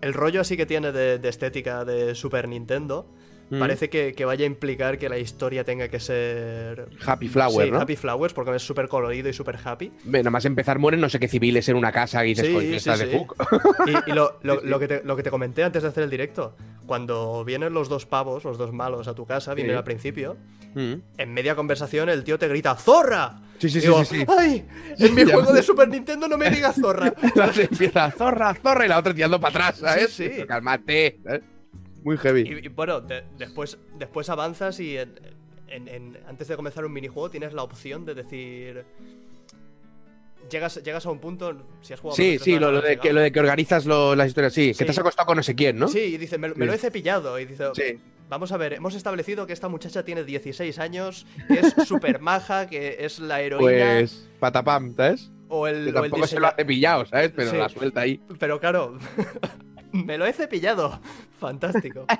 el 0.00 0.14
rollo 0.14 0.40
así 0.40 0.56
que 0.56 0.66
tiene 0.66 0.92
de, 0.92 1.18
de 1.18 1.28
estética 1.28 1.84
de 1.84 2.14
Super 2.14 2.48
Nintendo 2.48 3.06
Mm. 3.50 3.58
parece 3.58 3.88
que, 3.88 4.12
que 4.12 4.24
vaya 4.24 4.44
a 4.44 4.46
implicar 4.46 4.98
que 4.98 5.08
la 5.08 5.18
historia 5.18 5.64
tenga 5.64 5.88
que 5.88 6.00
ser... 6.00 6.88
Happy 7.06 7.28
Flower, 7.28 7.66
sí, 7.66 7.70
¿no? 7.72 7.80
Happy 7.80 7.96
Flowers, 7.96 8.34
porque 8.34 8.54
es 8.54 8.62
súper 8.62 8.88
colorido 8.88 9.28
y 9.28 9.32
súper 9.32 9.58
happy. 9.64 9.90
Nada 10.04 10.30
más 10.30 10.44
empezar 10.44 10.78
mueren 10.78 11.00
no 11.00 11.08
sé 11.08 11.18
qué 11.18 11.28
civiles 11.28 11.68
en 11.68 11.76
una 11.76 11.90
casa 11.92 12.24
y 12.26 12.34
dices, 12.34 12.46
Sí, 12.46 12.78
sí, 12.80 12.90
de 13.04 13.18
fuck. 13.18 13.34
Y, 13.86 14.10
y 14.10 14.14
lo, 14.14 14.38
lo- 14.42 14.60
lo 14.64 14.78
que 14.78 14.88
te, 14.88 15.02
lo 15.04 15.16
que 15.16 15.22
te 15.22 15.30
comenté 15.30 15.64
antes 15.64 15.82
de 15.82 15.88
hacer 15.88 16.04
el 16.04 16.10
directo, 16.10 16.56
cuando 16.86 17.44
vienen 17.44 17.72
los 17.72 17.88
dos 17.88 18.06
pavos, 18.06 18.44
los 18.44 18.58
dos 18.58 18.72
malos 18.72 19.08
a 19.08 19.14
tu 19.14 19.24
casa, 19.26 19.54
vienen 19.54 19.76
al 19.76 19.84
principio, 19.84 20.36
Mm. 20.74 20.94
en 21.16 21.32
media 21.32 21.54
conversación 21.56 22.10
el 22.10 22.24
tío 22.24 22.38
te 22.38 22.46
grita 22.46 22.74
¡Zorra! 22.76 23.40
Sí, 23.58 23.70
sí, 23.70 23.80
sí, 23.80 23.86
Digo, 23.86 24.04
sí, 24.04 24.18
sí. 24.20 24.26
¡Ay! 24.38 24.66
En 24.98 25.14
mi 25.14 25.24
juego 25.24 25.50
de 25.54 25.62
Super 25.62 25.88
Nintendo 25.88 26.28
no 26.28 26.36
me 26.36 26.50
digas 26.50 26.76
zorra. 26.78 27.12
Entonces 27.22 27.68
empieza 27.72 28.10
zorra, 28.10 28.54
zorra 28.54 28.84
y 28.84 28.88
la 28.88 28.98
otra 28.98 29.14
tirando 29.14 29.40
para 29.40 29.68
atrás, 29.68 29.78
¿sabes? 29.80 30.12
Sí, 30.12 30.28
sí. 30.28 30.44
Cálmate. 30.46 31.18
¿sabes? 31.24 31.40
Muy 32.04 32.16
heavy. 32.18 32.42
Y, 32.42 32.66
y 32.66 32.68
bueno, 32.68 33.00
de- 33.00 33.24
después, 33.38 33.78
después 33.98 34.28
avanzas 34.30 34.78
y 34.80 34.96
en- 34.98 35.14
en- 35.68 35.88
en- 35.88 36.18
antes 36.28 36.48
de 36.48 36.56
comenzar 36.56 36.84
un 36.84 36.92
minijuego 36.92 37.30
tienes 37.30 37.52
la 37.52 37.62
opción 37.62 38.04
de 38.04 38.14
decir. 38.14 38.84
Llegas, 40.50 40.82
llegas 40.82 41.04
a 41.04 41.10
un 41.10 41.18
punto. 41.18 41.54
Si 41.82 41.92
has 41.92 42.00
jugado 42.00 42.16
Sí, 42.16 42.36
o 42.40 42.42
sí, 42.42 42.58
lo, 42.58 42.72
lo 42.72 42.80
de 42.80 42.96
que, 42.98 43.12
lo 43.12 43.20
de 43.20 43.30
que 43.32 43.40
organizas 43.40 43.84
lo- 43.84 44.14
las 44.14 44.28
historias, 44.28 44.52
sí, 44.54 44.72
Sí. 44.72 44.78
Que 44.78 44.84
te 44.86 44.92
has 44.92 44.98
acostado 44.98 45.26
con 45.26 45.36
no 45.36 45.42
sé 45.42 45.54
quién, 45.54 45.78
¿no? 45.78 45.88
Sí, 45.88 45.98
y 45.98 46.16
dice, 46.16 46.38
me, 46.38 46.48
me 46.54 46.64
lo 46.64 46.72
he 46.72 46.78
cepillado. 46.78 47.38
Y 47.38 47.44
dice, 47.44 47.64
Sí. 47.74 47.98
Vamos 48.30 48.52
a 48.52 48.58
ver, 48.58 48.74
hemos 48.74 48.94
establecido 48.94 49.46
que 49.46 49.54
esta 49.54 49.68
muchacha 49.68 50.04
tiene 50.04 50.22
16 50.22 50.78
años, 50.78 51.26
que 51.48 51.60
es 51.60 51.74
súper 51.88 52.20
maja, 52.20 52.66
que 52.68 52.96
es 53.00 53.18
la 53.20 53.40
heroína. 53.40 53.96
Pues 54.00 54.28
patapam, 54.38 54.94
¿sabes? 54.94 55.30
o 55.50 55.66
el, 55.66 55.76
Que 55.76 55.98
o 55.98 56.04
el 56.04 56.10
tampoco 56.10 56.26
se 56.26 56.38
lo 56.38 56.46
ha 56.46 56.54
cepillado, 56.54 57.06
¿sabes? 57.06 57.32
Pero 57.34 57.52
la 57.54 57.68
suelta 57.70 58.02
ahí. 58.02 58.20
Pero 58.38 58.60
claro, 58.60 58.98
me 60.04 60.18
lo 60.18 60.26
he 60.26 60.32
cepillado. 60.32 61.00
Fantástico. 61.38 62.04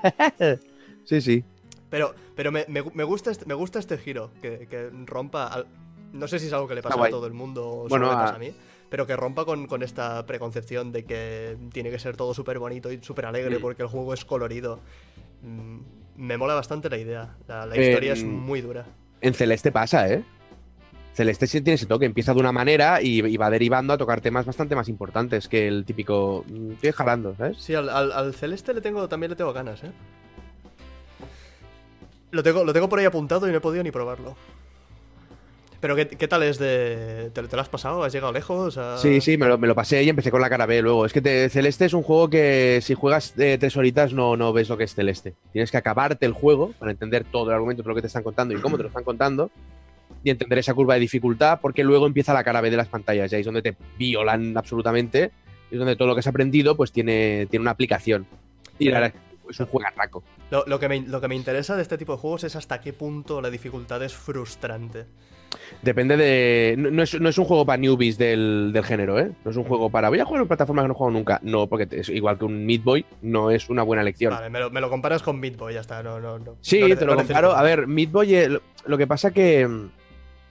Sí, 1.04 1.22
sí. 1.22 1.42
Pero, 1.88 2.14
pero 2.36 2.52
me, 2.52 2.66
me- 2.68 2.82
me 2.82 3.02
gusta 3.02 3.30
este, 3.30 3.46
me 3.46 3.54
gusta 3.54 3.78
este 3.78 3.96
giro, 3.96 4.30
que, 4.42 4.66
que 4.68 4.90
rompa... 5.06 5.46
al- 5.46 5.66
No 6.12 6.28
sé 6.28 6.38
si 6.38 6.48
es 6.48 6.52
algo 6.52 6.68
que 6.68 6.74
le 6.74 6.82
pasa 6.82 6.96
guay. 6.96 7.08
a 7.08 7.10
todo 7.10 7.26
el 7.26 7.32
mundo 7.32 7.66
o 7.66 7.88
Bueno, 7.88 8.04
solo 8.04 8.08
me 8.08 8.12
a- 8.12 8.24
pasa 8.26 8.36
a 8.36 8.38
mí. 8.38 8.52
pero 8.90 9.06
que 9.06 9.16
rompa 9.16 9.46
con, 9.46 9.66
con 9.66 9.82
esta 9.82 10.26
preconcepción 10.26 10.92
de 10.92 11.04
que 11.06 11.56
tiene 11.72 11.90
que 11.90 11.98
ser 11.98 12.14
todo 12.14 12.34
súper 12.34 12.58
bonito 12.58 12.92
y 12.92 13.02
súper 13.02 13.24
alegre 13.24 13.58
porque 13.58 13.82
el 13.84 13.88
juego 13.88 14.12
es 14.12 14.26
colorido. 14.26 14.80
Mm, 15.42 15.78
Me 16.16 16.36
mola 16.36 16.52
bastante 16.54 16.90
la 16.90 16.98
idea. 16.98 17.36
La, 17.46 17.64
la 17.64 17.74
Eh, 17.76 17.88
historia 17.88 18.12
es 18.12 18.22
muy 18.22 18.60
dura. 18.60 18.84
En 19.22 19.32
Celeste 19.32 19.72
pasa, 19.72 20.12
¿eh? 20.12 20.22
Celeste 21.18 21.48
sí 21.48 21.60
tiene 21.60 21.74
ese 21.74 21.86
toque, 21.86 22.06
empieza 22.06 22.32
de 22.32 22.38
una 22.38 22.52
manera 22.52 23.02
y, 23.02 23.26
y 23.26 23.36
va 23.36 23.50
derivando 23.50 23.92
a 23.92 23.98
tocar 23.98 24.20
temas 24.20 24.46
bastante 24.46 24.76
más 24.76 24.88
importantes 24.88 25.48
que 25.48 25.66
el 25.66 25.84
típico. 25.84 26.44
mm, 26.48 26.72
Estoy 26.74 26.92
jalando, 26.92 27.34
¿sabes? 27.36 27.58
Sí, 27.58 27.74
al, 27.74 27.88
al- 27.88 28.12
al 28.12 28.34
celeste 28.34 28.72
le 28.72 28.80
tengo, 28.80 29.08
también 29.08 29.30
le 29.30 29.36
tengo 29.36 29.52
ganas, 29.52 29.82
¿eh? 29.82 29.90
Lo 32.30 32.42
tengo, 32.42 32.64
lo 32.64 32.72
tengo 32.72 32.88
por 32.88 32.98
ahí 32.98 33.04
apuntado 33.04 33.48
y 33.48 33.50
no 33.50 33.56
he 33.58 33.60
podido 33.60 33.82
ni 33.82 33.90
probarlo. 33.90 34.36
Pero 35.80 35.94
¿qué, 35.96 36.08
qué 36.08 36.26
tal 36.28 36.42
es 36.42 36.58
de... 36.58 37.30
¿Te, 37.32 37.42
te 37.42 37.56
lo 37.56 37.62
has 37.62 37.68
pasado? 37.68 38.02
¿Has 38.04 38.12
llegado 38.12 38.32
lejos? 38.32 38.76
¿A- 38.78 38.98
Sí, 38.98 39.20
sí, 39.20 39.36
me 39.38 39.46
lo, 39.46 39.58
me 39.58 39.66
lo 39.68 39.74
pasé 39.74 40.02
y 40.02 40.08
empecé 40.08 40.30
con 40.30 40.40
la 40.40 40.48
cara 40.50 40.66
B 40.66 40.82
luego. 40.82 41.06
Es 41.06 41.12
que 41.12 41.20
te- 41.20 41.48
Celeste 41.48 41.84
es 41.86 41.94
un 41.94 42.02
juego 42.02 42.28
que 42.28 42.80
si 42.82 42.94
juegas 42.94 43.32
eh, 43.38 43.56
tres 43.58 43.76
horitas 43.76 44.12
no, 44.12 44.36
no 44.36 44.52
ves 44.52 44.68
lo 44.68 44.76
que 44.76 44.84
es 44.84 44.94
Celeste. 44.94 45.34
Tienes 45.52 45.70
que 45.70 45.76
acabarte 45.78 46.26
el 46.26 46.32
juego 46.32 46.72
para 46.78 46.90
entender 46.90 47.24
todo 47.24 47.50
el 47.50 47.54
argumento, 47.54 47.82
todo 47.82 47.90
lo 47.90 47.94
que 47.96 48.00
te 48.02 48.06
están 48.08 48.24
contando 48.24 48.54
y 48.54 48.60
cómo 48.60 48.76
te 48.76 48.82
lo 48.84 48.88
están 48.88 49.04
contando 49.04 49.50
y 50.24 50.30
entender 50.30 50.58
esa 50.58 50.74
curva 50.74 50.94
de 50.94 51.00
dificultad 51.00 51.60
porque 51.60 51.84
luego 51.84 52.06
empieza 52.06 52.34
la 52.34 52.44
cara 52.44 52.60
B 52.60 52.70
de 52.70 52.76
las 52.76 52.88
pantallas 52.88 53.30
y 53.32 53.36
ahí 53.36 53.40
es 53.40 53.46
donde 53.46 53.62
te 53.62 53.76
violan 53.98 54.56
absolutamente 54.56 55.30
y 55.70 55.74
es 55.74 55.78
donde 55.78 55.96
todo 55.96 56.08
lo 56.08 56.14
que 56.14 56.20
has 56.20 56.26
aprendido 56.26 56.76
pues 56.76 56.92
tiene, 56.92 57.46
tiene 57.50 57.62
una 57.62 57.72
aplicación. 57.72 58.26
Y 58.78 58.90
la 58.90 59.00
verdad 59.00 59.20
es 59.48 59.60
un 59.60 59.66
juegarraco. 59.66 60.22
Lo, 60.50 60.64
lo 60.66 60.78
que 60.78 60.88
me, 60.88 61.00
lo 61.00 61.20
que 61.20 61.28
me 61.28 61.34
interesa 61.34 61.76
de 61.76 61.82
este 61.82 61.98
tipo 61.98 62.12
de 62.12 62.18
juegos 62.18 62.44
es 62.44 62.56
hasta 62.56 62.80
qué 62.80 62.92
punto 62.92 63.40
la 63.40 63.50
dificultad 63.50 64.02
es 64.02 64.14
frustrante. 64.14 65.06
Depende 65.82 66.16
de. 66.16 66.74
No, 66.76 66.90
no 66.90 67.02
es, 67.02 67.18
no 67.18 67.28
es 67.28 67.38
un 67.38 67.44
juego 67.44 67.64
para 67.64 67.78
newbies 67.78 68.18
del, 68.18 68.70
del 68.72 68.84
género, 68.84 69.18
¿eh? 69.18 69.32
No 69.44 69.50
es 69.50 69.56
un 69.56 69.64
juego 69.64 69.90
para. 69.90 70.08
Voy 70.08 70.20
a 70.20 70.24
jugar 70.24 70.42
en 70.42 70.48
plataformas 70.48 70.84
que 70.84 70.88
no 70.88 70.94
juego 70.94 71.10
nunca. 71.10 71.40
No, 71.42 71.66
porque 71.66 71.88
es 71.90 72.08
igual 72.10 72.38
que 72.38 72.44
un 72.44 72.66
Meat 72.66 72.82
Boy, 72.82 73.06
no 73.22 73.50
es 73.50 73.70
una 73.70 73.82
buena 73.82 74.02
elección. 74.02 74.32
Vale, 74.32 74.50
me 74.50 74.60
lo, 74.60 74.70
me 74.70 74.80
lo 74.80 74.90
comparas 74.90 75.22
con 75.22 75.40
Meat 75.40 75.56
Boy, 75.56 75.74
ya 75.74 75.80
está. 75.80 76.02
No, 76.02 76.20
no, 76.20 76.38
no. 76.38 76.56
Sí, 76.60 76.80
te 76.94 77.04
lo 77.06 77.16
comparo. 77.16 77.52
A 77.52 77.62
ver, 77.62 77.86
Meat 77.86 78.10
Boy, 78.10 78.34
eh, 78.34 78.48
lo, 78.48 78.62
lo 78.86 78.98
que 78.98 79.06
pasa 79.06 79.30
que. 79.30 79.66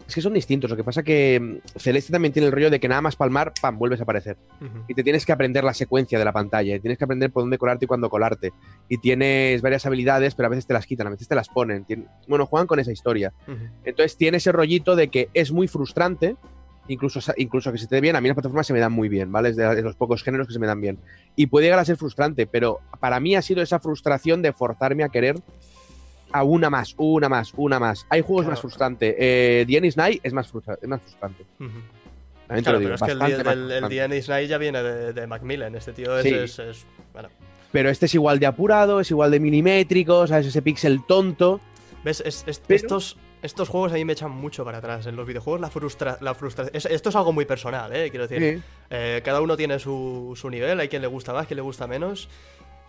Es 0.07 0.15
que 0.15 0.21
son 0.21 0.33
distintos. 0.33 0.69
Lo 0.69 0.77
que 0.77 0.85
pasa 0.85 1.03
que 1.03 1.37
mm, 1.39 1.79
Celeste 1.79 2.13
también 2.13 2.31
tiene 2.31 2.45
el 2.45 2.53
rollo 2.53 2.69
de 2.69 2.79
que 2.79 2.87
nada 2.87 3.01
más 3.01 3.15
palmar, 3.17 3.51
pam, 3.61 3.77
vuelves 3.77 3.99
a 3.99 4.03
aparecer. 4.03 4.37
Y 4.87 4.93
te 4.93 5.03
tienes 5.03 5.25
que 5.25 5.33
aprender 5.33 5.63
la 5.65 5.73
secuencia 5.73 6.17
de 6.17 6.23
la 6.23 6.31
pantalla. 6.31 6.75
y 6.75 6.79
Tienes 6.79 6.97
que 6.97 7.03
aprender 7.03 7.29
por 7.31 7.43
dónde 7.43 7.57
colarte 7.57 7.85
y 7.85 7.87
cuándo 7.87 8.09
colarte. 8.09 8.53
Y 8.87 8.99
tienes 8.99 9.61
varias 9.61 9.85
habilidades, 9.85 10.33
pero 10.33 10.47
a 10.47 10.49
veces 10.49 10.65
te 10.65 10.73
las 10.73 10.85
quitan, 10.85 11.07
a 11.07 11.09
veces 11.09 11.27
te 11.27 11.35
las 11.35 11.49
ponen. 11.49 11.85
Tien- 11.85 12.07
Bueno, 12.27 12.45
juegan 12.45 12.67
con 12.67 12.79
esa 12.79 12.91
historia. 12.93 13.33
Entonces 13.83 14.15
tiene 14.15 14.37
ese 14.37 14.51
rollito 14.53 14.95
de 14.95 15.09
que 15.09 15.27
es 15.33 15.51
muy 15.51 15.67
frustrante, 15.67 16.37
incluso, 16.87 17.19
incluso 17.35 17.73
que 17.73 17.77
se 17.77 17.87
te 17.87 17.95
dé 17.95 18.01
bien. 18.01 18.15
A 18.15 18.21
mí 18.21 18.29
las 18.29 18.35
plataformas 18.35 18.65
se 18.65 18.71
me 18.71 18.79
dan 18.79 18.93
muy 18.93 19.09
bien, 19.09 19.29
¿vale? 19.29 19.49
Es 19.49 19.57
de, 19.57 19.75
de 19.75 19.81
los 19.81 19.97
pocos 19.97 20.23
géneros 20.23 20.47
que 20.47 20.53
se 20.53 20.59
me 20.59 20.67
dan 20.67 20.79
bien. 20.79 20.99
Y 21.35 21.47
puede 21.47 21.65
llegar 21.65 21.79
a 21.79 21.85
ser 21.85 21.97
frustrante, 21.97 22.47
pero 22.47 22.79
para 23.01 23.19
mí 23.19 23.35
ha 23.35 23.41
sido 23.41 23.61
esa 23.61 23.79
frustración 23.79 24.41
de 24.41 24.53
forzarme 24.53 25.03
a 25.03 25.09
querer 25.09 25.35
a 26.31 26.43
una 26.43 26.69
más, 26.69 26.93
una 26.97 27.29
más, 27.29 27.53
una 27.55 27.79
más. 27.79 28.05
Hay 28.09 28.21
juegos 28.21 28.43
Claro. 28.43 28.51
más 28.51 28.61
frustrantes. 28.61 29.15
Eh, 29.17 29.65
The 29.67 29.81
Night 29.95 30.21
es 30.23 30.33
más, 30.33 30.47
frustra- 30.51 30.77
es 30.81 30.87
más 30.87 31.01
frustrante. 31.01 31.43
Ujú. 31.59 31.69
También 31.69 31.83
te 32.47 32.61
Claro, 32.63 32.73
lo 32.73 32.79
digo, 32.79 32.95
pero 32.95 32.95
es 32.95 33.01
que 33.01 33.11
el, 33.51 33.71
el, 33.71 33.91
el 34.13 34.27
Night 34.29 34.47
ya 34.49 34.57
viene 34.57 34.81
de, 34.81 35.13
de 35.13 35.27
Macmillan. 35.27 35.75
Este 35.75 35.93
tío 35.93 36.17
es, 36.17 36.23
Sí. 36.23 36.33
es- 36.33 36.59
es- 36.59 36.85
bueno. 37.13 37.29
Pero 37.71 37.89
este 37.89 38.05
es 38.05 38.13
igual 38.15 38.39
de 38.39 38.45
apurado, 38.45 38.99
es 39.01 39.11
igual 39.11 39.31
de 39.31 39.39
milimétrico, 39.41 40.25
¿sabes? 40.27 40.47
Ese 40.47 40.61
pixel 40.61 41.05
tonto. 41.05 41.59
¿Ves? 42.05 42.21
Es- 42.25 42.45
es- 42.47 42.59
Pero- 42.65 42.77
estos, 42.77 43.17
estos 43.41 43.67
juegos 43.67 43.91
a 43.91 43.95
mí 43.95 44.05
me 44.05 44.13
echan 44.13 44.31
mucho 44.31 44.63
para 44.63 44.77
atrás. 44.77 45.05
En 45.07 45.17
los 45.17 45.27
videojuegos 45.27 45.59
la 45.59 45.69
frustra, 45.69 46.17
la 46.21 46.33
frustra 46.33 46.67
es- 46.71 46.85
esto 46.85 47.09
es 47.09 47.15
algo 47.17 47.33
muy 47.33 47.43
personal, 47.45 47.93
¿eh? 47.93 48.09
Quiero 48.09 48.27
decir, 48.27 48.55
Sí. 48.57 48.63
eh, 48.89 49.21
cada 49.25 49.41
uno 49.41 49.57
tiene 49.57 49.77
su, 49.79 50.33
su 50.37 50.49
nivel, 50.49 50.79
hay 50.79 50.87
quien 50.87 51.01
le 51.01 51.07
gusta 51.09 51.33
más, 51.33 51.47
quien 51.47 51.57
le 51.57 51.61
gusta 51.63 51.85
menos. 51.87 52.29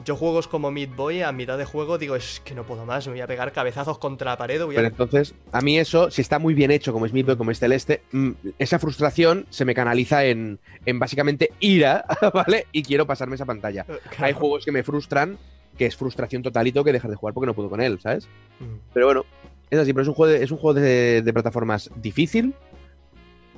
Yo 0.04 0.14
juegos 0.16 0.46
como 0.46 0.70
Meat 0.70 0.94
Boy, 0.94 1.22
a 1.22 1.32
mitad 1.32 1.58
de 1.58 1.64
juego 1.64 1.98
digo, 1.98 2.14
es 2.14 2.40
que 2.44 2.54
no 2.54 2.64
puedo 2.64 2.86
más, 2.86 3.06
me 3.06 3.14
voy 3.14 3.20
a 3.20 3.26
pegar 3.26 3.52
cabezazos 3.52 3.98
contra 3.98 4.30
la 4.32 4.38
pared. 4.38 4.64
Voy 4.64 4.76
a... 4.76 4.78
Pero 4.78 4.88
entonces, 4.88 5.34
a 5.50 5.60
mí 5.60 5.78
eso, 5.78 6.10
si 6.10 6.22
está 6.22 6.38
muy 6.38 6.54
bien 6.54 6.70
hecho, 6.70 6.92
como 6.92 7.04
es 7.04 7.12
Meat 7.12 7.26
Boy, 7.26 7.36
como 7.36 7.50
es 7.50 7.58
Celeste, 7.58 8.02
mm, 8.12 8.30
esa 8.58 8.78
frustración 8.78 9.46
se 9.50 9.64
me 9.64 9.74
canaliza 9.74 10.24
en, 10.24 10.60
en 10.86 10.98
básicamente 10.98 11.50
ira, 11.60 12.04
¿vale? 12.34 12.66
Y 12.72 12.82
quiero 12.82 13.06
pasarme 13.06 13.34
esa 13.34 13.44
pantalla. 13.44 13.84
Eh, 13.88 13.98
Hay 14.18 14.32
juegos 14.34 14.64
que 14.64 14.72
me 14.72 14.82
frustran, 14.84 15.36
que 15.76 15.86
es 15.86 15.96
frustración 15.96 16.42
total 16.42 16.66
y 16.68 16.72
tengo 16.72 16.84
que 16.84 16.92
dejar 16.92 17.10
de 17.10 17.16
jugar 17.16 17.34
porque 17.34 17.46
no 17.46 17.54
puedo 17.54 17.68
con 17.68 17.80
él, 17.80 17.98
¿sabes? 18.00 18.28
Mm. 18.60 18.76
Pero 18.94 19.06
bueno, 19.06 19.24
es 19.70 19.78
así, 19.78 19.92
pero 19.92 20.02
es 20.02 20.08
un 20.08 20.14
juego 20.14 20.32
de, 20.32 20.44
es 20.44 20.50
un 20.50 20.58
juego 20.58 20.74
de, 20.80 21.22
de 21.22 21.32
plataformas 21.32 21.90
difícil. 21.96 22.54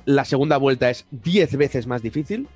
La 0.05 0.25
segunda 0.25 0.57
vuelta 0.57 0.89
es 0.89 1.05
10 1.11 1.55
veces 1.57 1.85
más 1.85 2.01
difícil, 2.01 2.47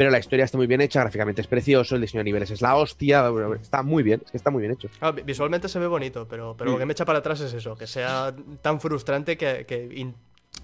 pero 0.00 0.10
la 0.10 0.18
historia 0.18 0.46
está 0.46 0.56
muy 0.56 0.66
bien 0.66 0.80
hecha, 0.80 1.00
gráficamente 1.00 1.42
es 1.42 1.46
precioso, 1.46 1.94
el 1.94 2.00
diseño 2.00 2.20
de 2.20 2.24
niveles 2.24 2.50
es 2.50 2.62
la 2.62 2.74
hostia, 2.74 3.22
está 3.60 3.82
muy 3.82 4.02
bien, 4.02 4.22
es 4.24 4.30
que 4.30 4.38
está 4.38 4.50
muy 4.50 4.62
bien 4.62 4.72
hecho. 4.72 4.88
Ah, 4.98 5.10
vi- 5.10 5.20
visualmente 5.20 5.68
se 5.68 5.78
ve 5.78 5.86
bonito, 5.86 6.26
pero, 6.26 6.56
pero 6.56 6.70
lo 6.72 6.78
que 6.78 6.86
me 6.86 6.92
echa 6.92 7.04
para 7.04 7.18
atrás 7.18 7.38
es 7.42 7.52
eso, 7.52 7.76
que 7.76 7.86
sea 7.86 8.34
tan 8.62 8.80
frustrante 8.80 9.36
que, 9.36 9.66
que 9.68 9.90
in- 9.94 10.14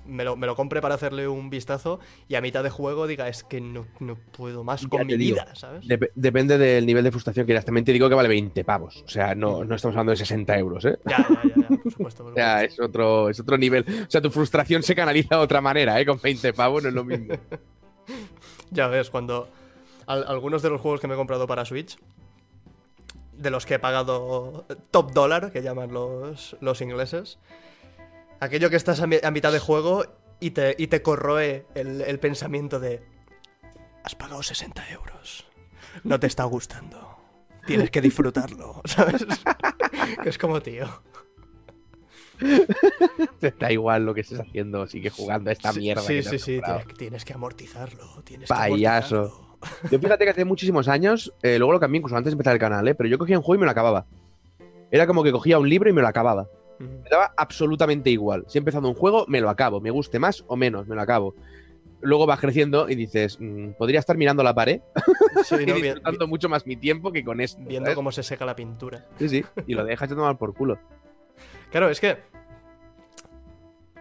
me, 0.06 0.24
lo, 0.24 0.36
me 0.36 0.46
lo 0.46 0.56
compre 0.56 0.80
para 0.80 0.94
hacerle 0.94 1.28
un 1.28 1.50
vistazo 1.50 2.00
y 2.28 2.36
a 2.36 2.40
mitad 2.40 2.64
de 2.64 2.70
juego 2.70 3.06
diga, 3.06 3.28
es 3.28 3.44
que 3.44 3.60
no, 3.60 3.86
no 4.00 4.16
puedo 4.16 4.64
más 4.64 4.80
Ya 4.80 4.88
con 4.88 5.06
mi 5.06 5.18
digo. 5.18 5.34
vida, 5.34 5.54
¿sabes? 5.54 5.84
Dep- 5.86 6.12
depende 6.14 6.56
del 6.56 6.86
nivel 6.86 7.04
de 7.04 7.10
frustración 7.10 7.44
que 7.44 7.48
quieras. 7.48 7.66
También 7.66 7.84
te 7.84 7.92
digo 7.92 8.08
que 8.08 8.14
vale 8.14 8.30
20 8.30 8.64
pavos. 8.64 9.02
O 9.04 9.08
sea, 9.10 9.34
no, 9.34 9.64
no 9.64 9.74
estamos 9.74 9.94
hablando 9.96 10.12
de 10.12 10.16
60 10.16 10.56
euros, 10.58 10.82
¿eh? 10.86 10.96
Ya, 11.04 11.18
ya, 11.18 11.42
ya, 11.44 11.68
ya, 11.68 11.76
por 11.82 11.92
supuesto. 11.92 12.22
por 12.24 12.32
supuesto. 12.34 12.64
es 12.64 12.80
otro, 12.80 13.28
es 13.28 13.38
otro 13.40 13.58
nivel. 13.58 13.84
O 14.06 14.10
sea, 14.10 14.22
tu 14.22 14.30
frustración 14.30 14.82
se 14.82 14.94
canaliza 14.94 15.36
de 15.36 15.42
otra 15.42 15.60
manera, 15.60 16.00
¿eh? 16.00 16.06
Con 16.06 16.18
20 16.22 16.54
pavos 16.54 16.82
no 16.82 16.88
es 16.88 16.94
lo 16.94 17.04
mismo. 17.04 17.34
Ya 18.70 18.88
ves, 18.88 19.10
cuando 19.10 19.48
al- 20.06 20.24
algunos 20.28 20.62
de 20.62 20.70
los 20.70 20.80
juegos 20.80 21.00
que 21.00 21.06
me 21.08 21.14
he 21.14 21.16
comprado 21.16 21.46
para 21.46 21.64
Switch, 21.64 21.98
de 23.32 23.50
los 23.50 23.66
que 23.66 23.74
he 23.74 23.78
pagado 23.78 24.64
top 24.90 25.12
dólar, 25.12 25.52
que 25.52 25.62
llaman 25.62 25.92
los, 25.92 26.56
los 26.60 26.80
ingleses, 26.80 27.38
aquello 28.40 28.70
que 28.70 28.76
estás 28.76 29.00
a 29.00 29.06
mitad 29.06 29.52
de 29.52 29.58
juego 29.58 30.04
y 30.40 30.50
te, 30.50 30.74
y 30.78 30.86
te 30.86 31.02
corroe 31.02 31.66
el, 31.74 32.00
el 32.02 32.18
pensamiento 32.18 32.80
de, 32.80 33.02
has 34.04 34.14
pagado 34.14 34.42
60 34.42 34.90
euros, 34.90 35.44
no 36.04 36.18
te 36.18 36.26
está 36.26 36.44
gustando, 36.44 37.18
tienes 37.66 37.90
que 37.90 38.00
disfrutarlo, 38.00 38.80
¿sabes? 38.84 39.26
que 40.22 40.28
es 40.28 40.38
como, 40.38 40.60
tío. 40.62 40.86
Te 43.40 43.50
da 43.58 43.72
igual 43.72 44.04
lo 44.04 44.14
que 44.14 44.20
estés 44.22 44.40
haciendo, 44.40 44.86
sigue 44.86 45.10
jugando 45.10 45.50
a 45.50 45.52
esta 45.52 45.72
Sí, 45.72 45.80
mierda. 45.80 46.02
Sí, 46.02 46.22
sí, 46.22 46.38
sí, 46.38 46.60
tienes, 46.64 46.86
tienes 46.98 47.24
que 47.24 47.32
amortizarlo, 47.32 48.22
tienes 48.24 48.48
Payaso. 48.48 49.08
que 49.08 49.16
amortizarlo. 49.16 49.46
Yo 49.90 49.98
fíjate 49.98 50.24
que 50.24 50.30
hace 50.30 50.44
muchísimos 50.44 50.86
años, 50.88 51.32
eh, 51.42 51.58
luego 51.58 51.72
lo 51.72 51.80
cambié 51.80 51.98
incluso 51.98 52.16
antes 52.16 52.30
de 52.32 52.34
empezar 52.34 52.52
el 52.52 52.60
canal, 52.60 52.86
¿eh? 52.88 52.94
Pero 52.94 53.08
yo 53.08 53.18
cogía 53.18 53.36
un 53.38 53.42
juego 53.42 53.56
y 53.56 53.60
me 53.60 53.64
lo 53.66 53.72
acababa. 53.72 54.06
Era 54.90 55.06
como 55.06 55.22
que 55.24 55.32
cogía 55.32 55.58
un 55.58 55.68
libro 55.68 55.90
y 55.90 55.92
me 55.92 56.02
lo 56.02 56.08
acababa. 56.08 56.46
Me 56.78 57.08
daba 57.10 57.32
absolutamente 57.36 58.10
igual. 58.10 58.44
Si 58.48 58.58
he 58.58 58.60
empezado 58.60 58.86
un 58.86 58.94
juego, 58.94 59.24
me 59.28 59.40
lo 59.40 59.48
acabo. 59.48 59.80
Me 59.80 59.90
guste 59.90 60.18
más 60.18 60.44
o 60.46 60.56
menos, 60.56 60.86
me 60.86 60.94
lo 60.94 61.00
acabo. 61.00 61.34
Luego 62.02 62.26
vas 62.26 62.38
creciendo 62.38 62.88
y 62.90 62.94
dices, 62.94 63.38
mm, 63.40 63.70
podría 63.78 63.98
estar 63.98 64.16
mirando 64.18 64.42
la 64.42 64.54
pared 64.54 64.80
Sí, 65.44 65.54
y 65.62 65.66
no, 65.66 65.72
bien- 65.74 65.82
disfrutando 65.82 66.28
mucho 66.28 66.48
más 66.50 66.66
mi 66.66 66.76
tiempo 66.76 67.10
que 67.10 67.24
con 67.24 67.40
esto. 67.40 67.58
viendo 67.62 67.86
¿sabes? 67.86 67.96
cómo 67.96 68.12
se 68.12 68.22
seca 68.22 68.44
la 68.44 68.54
pintura. 68.54 69.06
Sí, 69.18 69.28
sí. 69.30 69.44
Y 69.66 69.74
lo 69.74 69.84
dejas 69.84 70.10
de 70.10 70.14
tomar 70.14 70.36
por 70.36 70.54
culo. 70.54 70.78
Claro, 71.70 71.88
es 71.88 72.00
que. 72.00 72.18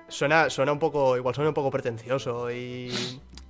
Suena, 0.08 0.50
suena 0.50 0.72
un 0.72 0.80
poco. 0.80 1.18
Igual 1.18 1.36
suena 1.36 1.50
un 1.50 1.54
poco 1.54 1.72
pretencioso 1.72 2.52
y. 2.52 2.92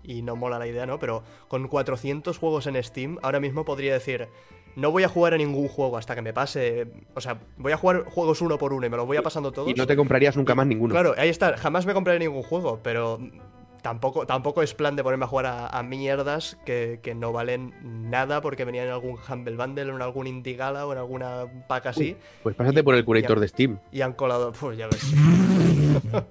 Y 0.04 0.22
no 0.22 0.36
mola 0.36 0.60
la 0.60 0.68
idea, 0.68 0.86
¿no? 0.86 1.00
Pero 1.00 1.24
con 1.48 1.68
400 1.68 2.38
juegos 2.38 2.68
en 2.68 2.82
Steam, 2.84 3.18
ahora 3.24 3.40
mismo 3.40 3.66
podría 3.66 3.94
decir. 3.94 4.28
No 4.76 4.92
voy 4.92 5.04
a 5.04 5.08
jugar 5.08 5.34
a 5.34 5.38
ningún 5.38 5.70
juego 5.70 5.98
hasta 5.98 6.16
que 6.16 6.22
me 6.22 6.34
pase. 6.34 6.88
O 7.14 7.22
sea, 7.22 7.40
voy 7.58 7.72
a 7.72 7.78
jugar 7.78 8.04
juegos 8.04 8.42
uno 8.42 8.58
por 8.58 8.74
uno 8.74 8.86
y 8.86 8.90
me 8.90 8.98
los 8.98 9.08
voy 9.08 9.16
a 9.16 9.24
pasando 9.24 9.52
todos. 9.54 9.70
Y 9.70 9.74
no 9.74 9.88
te 9.88 9.96
comprarías 9.96 10.36
nunca 10.36 10.54
más 10.54 10.68
ninguno. 10.68 10.94
Claro, 10.94 11.16
ahí 11.18 11.30
está. 11.30 11.56
Jamás 11.58 11.86
me 11.86 11.94
compraré 11.94 12.20
ningún 12.20 12.44
juego, 12.44 12.82
pero 12.84 13.20
tampoco, 13.86 14.26
tampoco 14.26 14.64
es 14.64 14.74
plan 14.74 14.96
de 14.96 15.04
ponerme 15.04 15.26
a 15.26 15.28
jugar 15.28 15.46
a, 15.46 15.68
a 15.68 15.84
mierdas 15.84 16.58
que, 16.66 17.00
que 17.04 17.14
no 17.14 17.32
valen 17.32 17.76
nada 18.10 18.42
porque 18.42 18.66
venían 18.66 18.88
en 18.88 18.92
algún 18.94 19.16
Humble 19.30 19.56
Bundle, 19.56 19.92
o 19.92 19.96
en 19.96 20.02
algún 20.02 20.26
Indie 20.26 20.56
Gala 20.56 20.88
o 20.88 20.92
en 20.92 20.98
alguna 20.98 21.46
pack 21.68 21.86
así 21.86 22.18
Pues 22.42 22.56
pásate 22.56 22.84
por 22.84 22.96
el 22.96 23.06
curator 23.06 23.40
de 23.40 23.48
Steam. 23.48 23.78
y 23.92 24.02
han 24.02 24.14
colado. 24.14 24.52
Pues 24.60 24.76
ya 24.76 24.88
ves. 24.88 25.04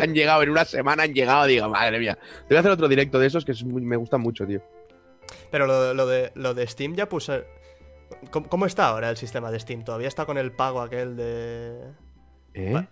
Han 0.00 0.12
llegado 0.14 0.42
en 0.42 0.50
una 0.50 0.64
semana, 0.64 1.02
han 1.04 1.12
llegado, 1.14 1.46
digo, 1.46 1.68
madre 1.68 1.98
mía. 1.98 2.16
Te 2.16 2.54
voy 2.54 2.56
a 2.58 2.60
hacer 2.60 2.70
otro 2.72 2.86
directo 2.88 3.18
de 3.18 3.26
esos 3.26 3.44
que 3.44 3.52
es 3.52 3.64
muy- 3.64 3.82
me 3.82 3.96
gustan 3.96 4.20
mucho, 4.20 4.46
tío. 4.46 4.60
Pero 5.50 5.66
lo, 5.66 5.94
lo 5.94 6.06
de, 6.06 6.30
lo 6.34 6.54
de 6.54 6.66
Steam 6.66 6.94
ya 6.94 7.08
puse. 7.08 7.44
¿Cómo, 8.30 8.48
cómo 8.48 8.66
está 8.66 8.86
ahora 8.88 9.10
el 9.10 9.16
sistema 9.16 9.50
de 9.50 9.58
Steam? 9.60 9.82
¿Todavía 9.84 10.08
está 10.08 10.26
con 10.26 10.38
el 10.38 10.52
pago 10.52 10.80
aquel 10.80 11.16
de.? 11.16 11.80
¿Eh? 12.54 12.86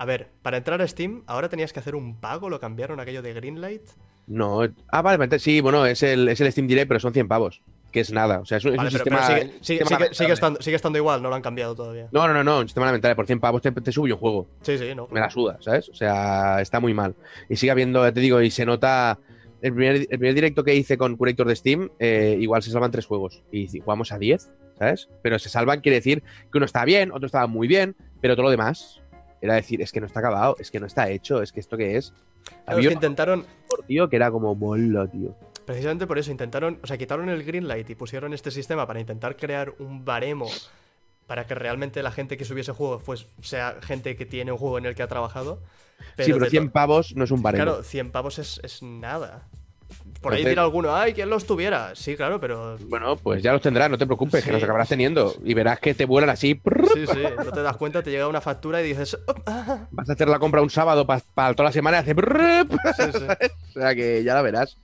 A 0.00 0.06
ver, 0.06 0.28
para 0.40 0.56
entrar 0.56 0.80
a 0.80 0.88
Steam, 0.88 1.24
ahora 1.26 1.50
tenías 1.50 1.74
que 1.74 1.78
hacer 1.80 1.94
un 1.94 2.18
pago, 2.18 2.48
lo 2.48 2.58
cambiaron 2.58 3.00
aquello 3.00 3.20
de 3.20 3.34
Greenlight. 3.34 3.82
No. 4.26 4.60
Ah, 4.88 5.02
vale, 5.02 5.38
sí, 5.38 5.60
bueno, 5.60 5.84
es 5.84 6.02
el, 6.02 6.26
es 6.28 6.40
el 6.40 6.50
Steam 6.50 6.66
Direct, 6.68 6.88
pero 6.88 7.00
son 7.00 7.12
100 7.12 7.28
pavos. 7.28 7.60
que 7.92 8.00
es 8.00 8.10
nada. 8.10 8.38
O 8.40 8.46
sea, 8.46 8.56
es 8.58 8.64
un, 8.64 8.70
es 8.72 8.78
un 8.78 8.84
Vale, 8.84 8.90
pero, 8.92 9.04
sistema. 9.04 9.26
pero 9.26 9.40
sigue, 9.40 9.40
sigue- 9.42 9.58
sistema 9.64 9.76
sigue- 9.76 9.90
lamentable. 9.90 10.14
sigue 10.14 10.32
estando, 10.32 10.62
sigue 10.62 10.76
estando 10.76 10.98
igual, 10.98 11.22
no 11.22 11.28
lo 11.28 11.34
han 11.34 11.42
cambiado 11.42 11.74
todavía. 11.74 12.08
No, 12.12 12.26
no, 12.28 12.32
no, 12.32 12.42
no, 12.44 12.60
un 12.60 12.68
sistema 12.68 12.86
lamentable. 12.86 13.14
Por 13.14 13.26
100 13.26 13.40
pavos 13.40 13.60
te, 13.60 13.72
te 13.72 13.92
sube 13.92 14.10
un 14.12 14.18
juego. 14.18 14.46
Sí, 14.62 14.78
sí, 14.78 14.94
no. 14.94 15.06
Me 15.10 15.20
la 15.20 15.28
suda, 15.28 15.58
¿sabes? 15.60 15.88
O 15.90 15.94
sea, 15.94 16.60
está 16.62 16.80
muy 16.80 16.94
mal. 16.94 17.14
Y 17.50 17.56
sigue 17.56 17.72
habiendo, 17.72 18.02
ya 18.02 18.12
te 18.12 18.20
digo, 18.20 18.40
y 18.40 18.50
se 18.50 18.64
nota. 18.64 19.18
El 19.60 19.74
primer, 19.74 19.96
el 19.96 20.06
primer 20.08 20.34
directo 20.34 20.64
que 20.64 20.74
hice 20.74 20.96
con 20.96 21.16
Curator 21.16 21.46
de 21.46 21.56
Steam, 21.56 21.90
eh, 21.98 22.38
igual 22.40 22.62
se 22.62 22.70
salvan 22.70 22.90
tres 22.90 23.04
juegos. 23.04 23.42
Y 23.52 23.66
jugamos 23.80 24.12
a 24.12 24.18
10, 24.18 24.50
¿sabes? 24.78 25.10
Pero 25.20 25.38
se 25.38 25.50
salvan 25.50 25.80
quiere 25.82 25.96
decir 25.96 26.22
que 26.50 26.56
uno 26.56 26.64
está 26.64 26.86
bien, 26.86 27.12
otro 27.12 27.26
estaba 27.26 27.46
muy 27.46 27.68
bien, 27.68 27.94
pero 28.22 28.34
todo 28.36 28.44
lo 28.44 28.50
demás 28.50 28.99
era 29.40 29.54
decir, 29.54 29.80
es 29.82 29.92
que 29.92 30.00
no 30.00 30.06
está 30.06 30.20
acabado, 30.20 30.56
es 30.58 30.70
que 30.70 30.80
no 30.80 30.86
está 30.86 31.08
hecho, 31.08 31.42
es 31.42 31.52
que 31.52 31.60
esto 31.60 31.76
que 31.76 31.96
es. 31.96 32.12
Había 32.66 32.88
que 32.88 32.94
intentaron, 32.94 33.44
por 33.68 33.84
tío 33.84 34.08
que 34.08 34.16
era 34.16 34.30
como 34.30 34.54
mola, 34.54 35.06
tío. 35.06 35.34
precisamente 35.64 36.06
por 36.06 36.18
eso, 36.18 36.30
intentaron, 36.30 36.78
o 36.82 36.86
sea, 36.86 36.98
quitaron 36.98 37.28
el 37.28 37.44
Greenlight 37.44 37.88
y 37.90 37.94
pusieron 37.94 38.32
este 38.34 38.50
sistema 38.50 38.86
para 38.86 39.00
intentar 39.00 39.36
crear 39.36 39.72
un 39.78 40.04
baremo 40.04 40.48
para 41.26 41.46
que 41.46 41.54
realmente 41.54 42.02
la 42.02 42.10
gente 42.10 42.36
que 42.36 42.44
subiese 42.44 42.72
juego 42.72 42.98
pues, 42.98 43.26
sea 43.40 43.76
gente 43.82 44.16
que 44.16 44.26
tiene 44.26 44.50
un 44.52 44.58
juego 44.58 44.78
en 44.78 44.86
el 44.86 44.94
que 44.96 45.02
ha 45.04 45.08
trabajado. 45.08 45.62
sí, 46.18 46.32
pero 46.32 46.38
de 46.40 46.50
100 46.50 46.66
to- 46.66 46.72
pavos 46.72 47.14
no 47.14 47.22
es 47.24 47.30
un 47.30 47.40
baremo. 47.42 47.64
Claro, 47.64 47.82
100 47.84 48.10
pavos 48.10 48.38
es, 48.40 48.60
es 48.64 48.82
nada. 48.82 49.46
Por 50.20 50.34
ahí 50.34 50.44
dirá 50.44 50.62
alguno, 50.62 50.94
ay, 50.94 51.14
¿quién 51.14 51.30
los 51.30 51.46
tuviera? 51.46 51.94
Sí, 51.94 52.14
claro, 52.14 52.38
pero. 52.40 52.76
Bueno, 52.88 53.16
pues 53.16 53.42
ya 53.42 53.52
los 53.52 53.62
tendrás, 53.62 53.88
no 53.90 53.96
te 53.96 54.04
preocupes, 54.06 54.44
que 54.44 54.52
los 54.52 54.62
acabarás 54.62 54.88
teniendo. 54.88 55.34
Y 55.42 55.54
verás 55.54 55.80
que 55.80 55.94
te 55.94 56.04
vuelan 56.04 56.28
así. 56.30 56.60
Sí, 56.94 57.06
sí, 57.06 57.22
no 57.42 57.50
te 57.50 57.62
das 57.62 57.76
cuenta, 57.78 58.02
te 58.02 58.10
llega 58.10 58.28
una 58.28 58.40
factura 58.42 58.82
y 58.82 58.84
dices. 58.88 59.18
"Oh, 59.26 59.34
ah". 59.46 59.86
Vas 59.90 60.10
a 60.10 60.12
hacer 60.12 60.28
la 60.28 60.38
compra 60.38 60.60
un 60.60 60.68
sábado 60.70 61.06
para 61.06 61.54
toda 61.54 61.68
la 61.70 61.72
semana 61.72 61.98
y 61.98 62.00
hace. 62.00 62.14
prrr, 62.14 62.66
Sí, 62.96 63.02
sí. 63.12 63.24
O 63.70 63.72
sea 63.80 63.94
que 63.94 64.22
ya 64.22 64.34
la 64.34 64.42
verás. 64.42 64.76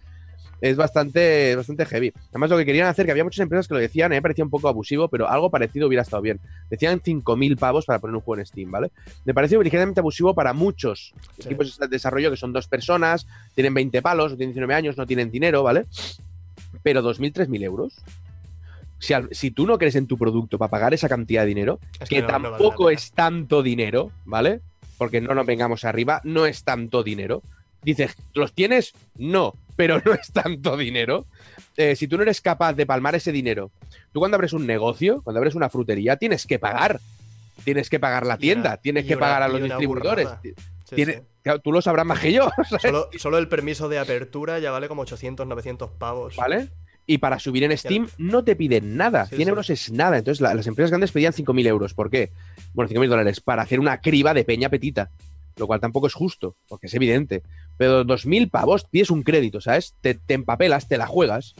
Es 0.60 0.76
bastante, 0.76 1.54
bastante 1.54 1.84
heavy. 1.84 2.12
Además, 2.30 2.50
lo 2.50 2.56
que 2.56 2.64
querían 2.64 2.86
hacer, 2.88 3.04
que 3.04 3.12
había 3.12 3.24
muchas 3.24 3.42
empresas 3.42 3.68
que 3.68 3.74
lo 3.74 3.80
decían, 3.80 4.12
eh, 4.12 4.16
me 4.16 4.22
parecía 4.22 4.44
un 4.44 4.50
poco 4.50 4.68
abusivo, 4.68 5.08
pero 5.08 5.28
algo 5.28 5.50
parecido 5.50 5.86
hubiera 5.86 6.02
estado 6.02 6.22
bien. 6.22 6.40
Decían 6.70 7.00
5.000 7.00 7.56
pavos 7.58 7.84
para 7.84 7.98
poner 7.98 8.14
un 8.16 8.22
juego 8.22 8.40
en 8.40 8.46
Steam, 8.46 8.70
¿vale? 8.70 8.90
Me 9.24 9.34
pareció 9.34 9.62
ligeramente 9.62 10.00
abusivo 10.00 10.34
para 10.34 10.52
muchos 10.54 11.12
Sí. 11.38 11.42
equipos 11.44 11.78
de 11.78 11.88
desarrollo 11.88 12.30
que 12.30 12.36
son 12.38 12.52
dos 12.54 12.68
personas, 12.68 13.26
tienen 13.54 13.74
20 13.74 14.00
palos, 14.00 14.32
o 14.32 14.36
tienen 14.36 14.52
19 14.54 14.74
años, 14.74 14.96
no 14.96 15.06
tienen 15.06 15.30
dinero, 15.30 15.62
¿vale? 15.62 15.84
Pero 16.82 17.02
2.000, 17.02 17.32
3.000 17.32 17.62
euros. 17.62 17.94
Si, 18.98 19.12
al- 19.12 19.28
si 19.32 19.50
tú 19.50 19.66
no 19.66 19.76
crees 19.76 19.94
en 19.96 20.06
tu 20.06 20.16
producto 20.16 20.56
para 20.56 20.70
pagar 20.70 20.94
esa 20.94 21.08
cantidad 21.08 21.42
de 21.42 21.48
dinero, 21.48 21.80
Es 22.00 22.08
que 22.08 22.22
no- 22.22 22.28
no 22.28 22.32
vale 22.32 22.42
la 22.44 22.50
tampoco 22.58 22.88
es 22.90 23.12
tanto 23.12 23.62
dinero, 23.62 24.10
¿vale? 24.24 24.60
Porque 24.96 25.20
no 25.20 25.34
nos 25.34 25.44
vengamos 25.44 25.84
arriba, 25.84 26.22
no 26.24 26.46
es 26.46 26.64
tanto 26.64 27.02
dinero. 27.02 27.42
Dices, 27.86 28.16
¿los 28.34 28.52
tienes? 28.52 28.92
No, 29.14 29.54
pero 29.76 30.00
no 30.04 30.12
es 30.12 30.30
tanto 30.32 30.76
dinero. 30.76 31.24
Eh, 31.76 31.94
si 31.96 32.08
tú 32.08 32.16
no 32.16 32.22
eres 32.24 32.40
capaz 32.40 32.72
de 32.74 32.84
palmar 32.84 33.14
ese 33.14 33.30
dinero, 33.32 33.70
tú 34.12 34.18
cuando 34.18 34.34
abres 34.34 34.52
un 34.52 34.66
negocio, 34.66 35.22
cuando 35.22 35.38
abres 35.38 35.54
una 35.54 35.70
frutería, 35.70 36.16
tienes 36.16 36.46
que 36.46 36.58
pagar. 36.58 37.00
Tienes 37.64 37.88
que 37.88 37.98
pagar 37.98 38.26
la 38.26 38.36
tienda, 38.38 38.70
una- 38.70 38.76
tienes 38.76 39.06
que 39.06 39.14
una- 39.14 39.20
pagar 39.20 39.42
a 39.44 39.48
los 39.48 39.62
distribuidores. 39.62 40.24
burrada. 40.26 40.40
Sí, 40.42 40.94
Tiene- 40.94 41.12
sí. 41.14 41.18
claro, 41.42 41.60
tú 41.60 41.72
lo 41.72 41.80
sabrás 41.80 42.04
más 42.06 42.18
que 42.20 42.32
yo. 42.32 42.50
Solo, 42.82 43.08
solo 43.18 43.38
el 43.38 43.48
permiso 43.48 43.88
de 43.88 43.98
apertura 43.98 44.58
ya 44.58 44.70
vale 44.72 44.88
como 44.88 45.02
800, 45.02 45.46
900 45.46 45.90
pavos. 45.92 46.36
¿vale? 46.36 46.68
Y 47.06 47.18
para 47.18 47.38
subir 47.38 47.62
en 47.64 47.76
Steam 47.78 48.08
no 48.18 48.42
te 48.44 48.56
piden 48.56 48.96
nada. 48.96 49.26
Sí, 49.26 49.36
100 49.36 49.46
sí. 49.46 49.48
euros 49.50 49.70
es 49.70 49.92
nada. 49.92 50.18
Entonces 50.18 50.40
la- 50.40 50.54
las 50.54 50.66
empresas 50.66 50.90
grandes 50.90 51.12
pedían 51.12 51.32
5.000 51.32 51.66
euros. 51.66 51.94
¿Por 51.94 52.10
qué? 52.10 52.30
Bueno, 52.74 52.88
5.000 52.90 53.08
dólares. 53.08 53.40
Para 53.40 53.62
hacer 53.62 53.78
una 53.80 54.00
criba 54.00 54.34
de 54.34 54.44
peña 54.44 54.68
petita. 54.68 55.10
Lo 55.56 55.66
cual 55.66 55.80
tampoco 55.80 56.06
es 56.06 56.14
justo, 56.14 56.56
porque 56.68 56.86
es 56.86 56.94
evidente. 56.94 57.42
Pero 57.78 58.04
2.000 58.04 58.50
pavos 58.50 58.84
pides 58.84 59.10
un 59.10 59.22
crédito, 59.22 59.60
¿sabes? 59.60 59.96
Te, 60.00 60.14
te 60.14 60.34
empapelas, 60.34 60.88
te 60.88 60.98
la 60.98 61.06
juegas. 61.06 61.54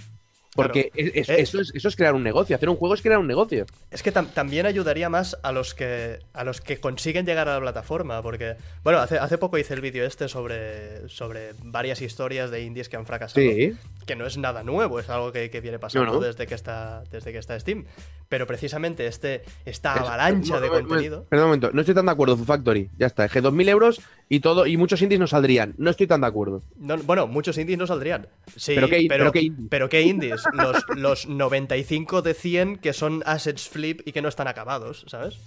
Porque 0.56 0.90
es- 0.94 1.12
es- 1.14 1.28
Eh. 1.28 1.40
eso, 1.40 1.60
es, 1.60 1.72
eso 1.74 1.88
es 1.88 1.96
crear 1.96 2.14
un 2.14 2.22
negocio. 2.22 2.56
Hacer 2.56 2.68
un 2.68 2.76
juego 2.76 2.94
es 2.94 3.02
crear 3.02 3.18
un 3.18 3.26
negocio. 3.26 3.66
Es 3.90 4.02
que 4.02 4.12
tam- 4.12 4.28
también 4.32 4.66
ayudaría 4.66 5.08
más 5.08 5.36
a 5.42 5.52
los 5.52 5.74
que 5.74 6.18
a 6.32 6.44
los 6.44 6.60
que 6.60 6.78
consiguen 6.80 7.26
llegar 7.26 7.48
a 7.48 7.54
la 7.54 7.60
plataforma, 7.60 8.22
porque 8.22 8.56
bueno, 8.82 8.98
hace, 8.98 9.18
hace 9.18 9.38
poco 9.38 9.58
hice 9.58 9.74
el 9.74 9.80
vídeo 9.80 10.04
este 10.04 10.28
sobre, 10.28 11.08
sobre 11.08 11.52
varias 11.62 12.00
historias 12.02 12.50
de 12.50 12.62
indies 12.62 12.88
que 12.88 12.96
han 12.96 13.06
fracasado, 13.06 13.40
Sí. 13.46 13.74
que 14.06 14.16
no 14.16 14.26
es 14.26 14.36
nada 14.38 14.62
nuevo, 14.62 14.98
es 15.00 15.08
algo 15.10 15.32
que, 15.32 15.50
que 15.50 15.60
viene 15.60 15.78
pasando 15.78 16.06
No, 16.12 16.14
no. 16.14 16.20
desde 16.26 16.46
que 16.46 16.54
está 16.54 17.02
desde 17.10 17.32
que 17.32 17.38
está 17.38 17.58
Steam, 17.58 17.84
pero 18.28 18.46
precisamente 18.46 19.06
este 19.06 19.42
esta 19.64 19.94
Es- 19.94 20.00
avalancha 20.00 20.60
de 20.60 20.68
contenido, 20.68 21.24
Perdón 21.28 21.44
un 21.44 21.50
momento, 21.50 21.70
no 21.72 21.80
estoy 21.80 21.94
tan 21.94 22.06
de 22.06 22.12
acuerdo, 22.12 22.36
Factory. 22.36 22.90
Ya 22.98 23.06
está, 23.06 23.24
es 23.26 23.32
que 23.32 23.40
2.000 23.42 23.68
euros 23.68 24.00
y 24.28 24.40
todo 24.40 24.66
y 24.66 24.76
muchos 24.76 25.00
indies 25.02 25.20
no 25.20 25.26
saldrían. 25.26 25.74
No 25.78 25.90
estoy 25.90 26.06
tan 26.06 26.20
de 26.20 26.26
acuerdo. 26.26 26.62
no- 26.78 26.98
bueno, 26.98 27.26
muchos 27.26 27.56
indies 27.58 27.78
no 27.78 27.86
saldrían. 27.86 28.26
Sí, 28.56 28.74
¿Pero 28.74 28.88
qué- 28.88 29.06
pero, 29.08 29.24
pero 29.24 29.32
qué 29.32 29.40
indie? 29.42 29.66
pero 29.70 29.88
qué 29.88 30.02
indies, 30.02 30.42
los, 30.52 30.84
los 30.96 31.26
95 31.28 32.22
de 32.22 32.34
100 32.34 32.76
que 32.78 32.92
son 32.92 33.22
assets 33.26 33.68
flip 33.68 34.00
y 34.06 34.12
que 34.12 34.22
no 34.22 34.28
están 34.28 34.48
acabados, 34.48 35.04
¿sabes? 35.08 35.38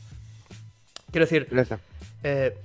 Quiero 1.11 1.25
decir, 1.25 1.47
eh, 2.23 2.55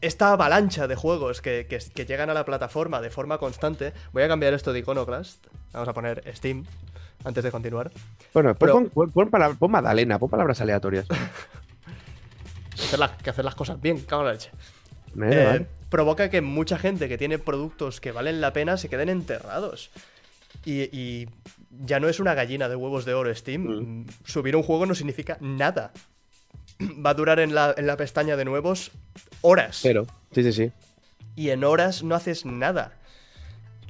esta 0.00 0.32
avalancha 0.32 0.86
de 0.86 0.96
juegos 0.96 1.40
que, 1.40 1.66
que- 1.68 1.78
que 1.94 2.04
llegan 2.06 2.30
a 2.30 2.34
la 2.34 2.44
plataforma 2.44 3.00
de 3.00 3.10
forma 3.10 3.38
constante. 3.38 3.92
Voy 4.12 4.22
a 4.22 4.28
cambiar 4.28 4.52
esto 4.54 4.72
de 4.72 4.80
Iconoclast. 4.80 5.46
Vamos 5.72 5.88
a 5.88 5.92
poner 5.94 6.22
Steam 6.36 6.64
antes 7.24 7.42
de 7.42 7.50
continuar. 7.50 7.90
Bueno, 8.34 8.54
Pero- 8.54 8.72
pon, 8.74 8.90
pon- 8.90 9.10
pon 9.30 9.56
pon 9.58 9.70
Madalena, 9.70 10.18
pon 10.18 10.28
palabras 10.30 10.60
aleatorias. 10.60 11.06
Hacer 12.74 12.98
las- 12.98 13.10
que 13.12 13.30
hacer 13.30 13.44
las 13.44 13.54
cosas 13.54 13.80
bien, 13.80 14.00
cago 14.00 14.22
en 14.22 14.26
la 14.28 14.32
leche. 14.34 14.50
Eh, 15.16 15.30
Eh, 15.30 15.44
vale. 15.44 15.66
provoca 15.90 16.28
que 16.30 16.40
mucha 16.40 16.78
gente 16.78 17.08
que 17.08 17.16
tiene 17.18 17.38
productos 17.38 18.00
que 18.00 18.10
valen 18.12 18.40
la 18.40 18.52
pena 18.52 18.76
se 18.76 18.88
queden 18.88 19.08
enterrados. 19.08 19.90
Y, 20.64 20.82
y 20.96 21.28
ya 21.84 22.00
no 22.00 22.08
es 22.08 22.20
una 22.20 22.34
gallina 22.34 22.68
de 22.68 22.76
huevos 22.76 23.04
de 23.04 23.14
oro 23.14 23.34
Steam. 23.34 23.62
Mm. 23.62 24.06
Subir 24.24 24.56
un 24.56 24.62
juego 24.62 24.86
no 24.86 24.94
significa 24.94 25.36
nada. 25.40 25.92
Va 26.80 27.10
a 27.10 27.14
durar 27.14 27.38
en 27.40 27.54
la, 27.54 27.74
en 27.76 27.86
la 27.86 27.96
pestaña 27.96 28.36
de 28.36 28.44
nuevos 28.44 28.90
horas. 29.42 29.80
Pero, 29.82 30.06
sí, 30.32 30.42
sí, 30.42 30.52
sí. 30.52 30.72
y 31.36 31.50
en 31.50 31.62
horas 31.64 32.02
no 32.02 32.14
haces 32.14 32.44
nada. 32.44 32.92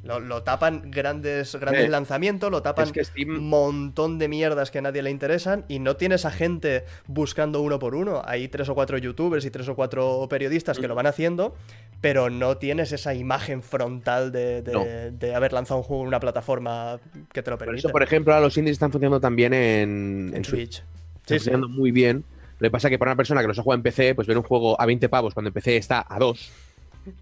Lo, 0.04 0.20
lo 0.20 0.42
tapan 0.42 0.90
grandes, 0.90 1.54
grandes 1.56 1.86
Eh, 1.86 1.88
lanzamientos, 1.88 2.50
lo 2.50 2.60
tapan 2.62 2.86
es 2.86 2.92
que 2.92 3.00
Steam- 3.04 3.38
un 3.38 3.48
montón 3.48 4.18
de 4.18 4.28
mierdas 4.28 4.70
que 4.70 4.78
a 4.78 4.82
nadie 4.82 5.02
le 5.02 5.10
interesan 5.10 5.64
y 5.66 5.78
no 5.78 5.96
tienes 5.96 6.24
a 6.26 6.30
gente 6.30 6.84
buscando 7.06 7.60
uno 7.62 7.78
por 7.78 7.94
uno. 7.94 8.22
Hay 8.24 8.48
tres 8.48 8.68
o 8.68 8.74
cuatro 8.74 8.98
youtubers 8.98 9.44
y 9.46 9.50
tres 9.50 9.66
o 9.68 9.74
cuatro 9.74 10.26
periodistas 10.28 10.78
Mm. 10.78 10.80
que 10.82 10.88
lo 10.88 10.94
van 10.94 11.06
haciendo, 11.06 11.54
pero 12.02 12.28
no 12.28 12.58
tienes 12.58 12.92
esa 12.92 13.14
imagen 13.14 13.62
frontal 13.62 14.30
de, 14.30 14.60
de- 14.62 14.72
No. 14.72 14.84
de 14.84 15.34
haber 15.34 15.52
lanzado 15.54 15.78
un 15.78 15.84
juego 15.84 16.02
en 16.02 16.08
una 16.08 16.20
plataforma 16.20 17.00
que 17.32 17.42
te 17.42 17.50
lo 17.50 17.56
Por 17.56 17.66
permite. 17.66 17.78
eso, 17.86 17.88
por 17.88 18.02
ejemplo, 18.02 18.34
ahora 18.34 18.44
los 18.44 18.56
indies 18.58 18.74
están 18.74 18.92
funcionando 18.92 19.20
también 19.20 19.54
en, 19.54 20.32
en 20.34 20.44
Switch. 20.44 20.76
Están 20.76 20.84
Sí, 20.84 21.22
sí. 21.26 21.34
funcionando 21.38 21.68
muy 21.68 21.90
bien. 21.92 22.24
Lo 22.58 22.66
que 22.68 22.70
pasa 22.70 22.88
es 22.88 22.90
que 22.92 22.98
para 22.98 23.12
una 23.12 23.16
persona 23.16 23.40
que 23.40 23.48
los 23.48 23.58
ha 23.58 23.62
jugado 23.62 23.78
en 23.78 23.82
PC, 23.82 24.14
pues 24.14 24.28
ver 24.28 24.36
un 24.36 24.44
juego 24.44 24.80
a 24.80 24.86
20 24.86 25.08
pavos 25.08 25.34
cuando 25.34 25.48
en 25.48 25.54
PC 25.54 25.76
está 25.76 26.04
a 26.08 26.18
2, 26.18 26.50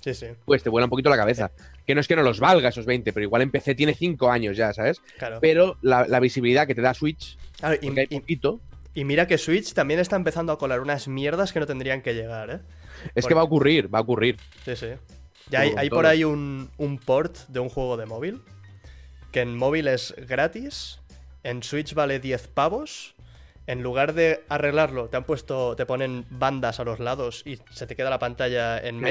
sí, 0.00 0.14
sí, 0.14 0.26
pues 0.44 0.62
te 0.62 0.68
vuela 0.70 0.86
un 0.86 0.90
poquito 0.90 1.10
la 1.10 1.16
cabeza. 1.16 1.50
Que 1.86 1.94
no 1.94 2.00
es 2.00 2.08
que 2.08 2.16
no 2.16 2.22
los 2.22 2.40
valga 2.40 2.68
esos 2.68 2.86
20, 2.86 3.12
pero 3.12 3.24
igual 3.24 3.42
en 3.42 3.50
PC 3.50 3.74
tiene 3.74 3.94
5 3.94 4.30
años 4.30 4.56
ya, 4.56 4.72
¿sabes? 4.72 5.00
claro. 5.18 5.38
Pero 5.40 5.76
la, 5.82 6.06
la 6.06 6.20
visibilidad 6.20 6.66
que 6.66 6.74
te 6.74 6.80
da 6.82 6.94
Switch, 6.94 7.36
Claro, 7.58 7.76
y- 7.80 7.86
porque 7.86 8.00
hay 8.00 8.06
y, 8.10 8.20
poquito, 8.20 8.60
y 8.94 9.04
mira 9.04 9.26
que 9.26 9.38
Switch 9.38 9.72
también 9.72 10.00
está 10.00 10.16
empezando 10.16 10.52
a 10.52 10.58
colar 10.58 10.80
unas 10.80 11.08
mierdas 11.08 11.52
que 11.52 11.60
no 11.60 11.66
tendrían 11.66 12.02
que 12.02 12.14
llegar, 12.14 12.50
¿eh? 12.50 12.60
es 13.14 13.26
que 13.26 13.34
va 13.34 13.40
a 13.40 13.44
ocurrir, 13.44 13.92
va 13.92 13.98
a 13.98 14.02
ocurrir. 14.02 14.36
Sí, 14.64 14.76
sí. 14.76 14.88
Ya 15.50 15.60
hay, 15.60 15.90
por 15.90 16.06
ahí 16.06 16.24
un, 16.24 16.70
un 16.78 16.98
port 16.98 17.36
de 17.48 17.58
un 17.60 17.68
juego 17.68 17.96
de 17.96 18.06
móvil. 18.06 18.40
Que 19.32 19.40
en 19.40 19.56
móvil 19.56 19.88
es 19.88 20.14
gratis. 20.28 21.00
En 21.42 21.62
Switch 21.62 21.94
vale 21.94 22.20
10 22.20 22.48
pavos. 22.48 23.14
En 23.66 23.82
lugar 23.82 24.12
de 24.14 24.44
arreglarlo, 24.48 25.08
te 25.08 25.16
han 25.16 25.24
puesto. 25.24 25.74
Te 25.74 25.84
ponen 25.84 26.26
bandas 26.30 26.80
a 26.80 26.84
los 26.84 27.00
lados 27.00 27.42
y 27.44 27.58
se 27.72 27.86
te 27.86 27.96
queda 27.96 28.08
la 28.10 28.18
pantalla 28.18 28.78
en 28.78 29.00
Sí. 29.00 29.04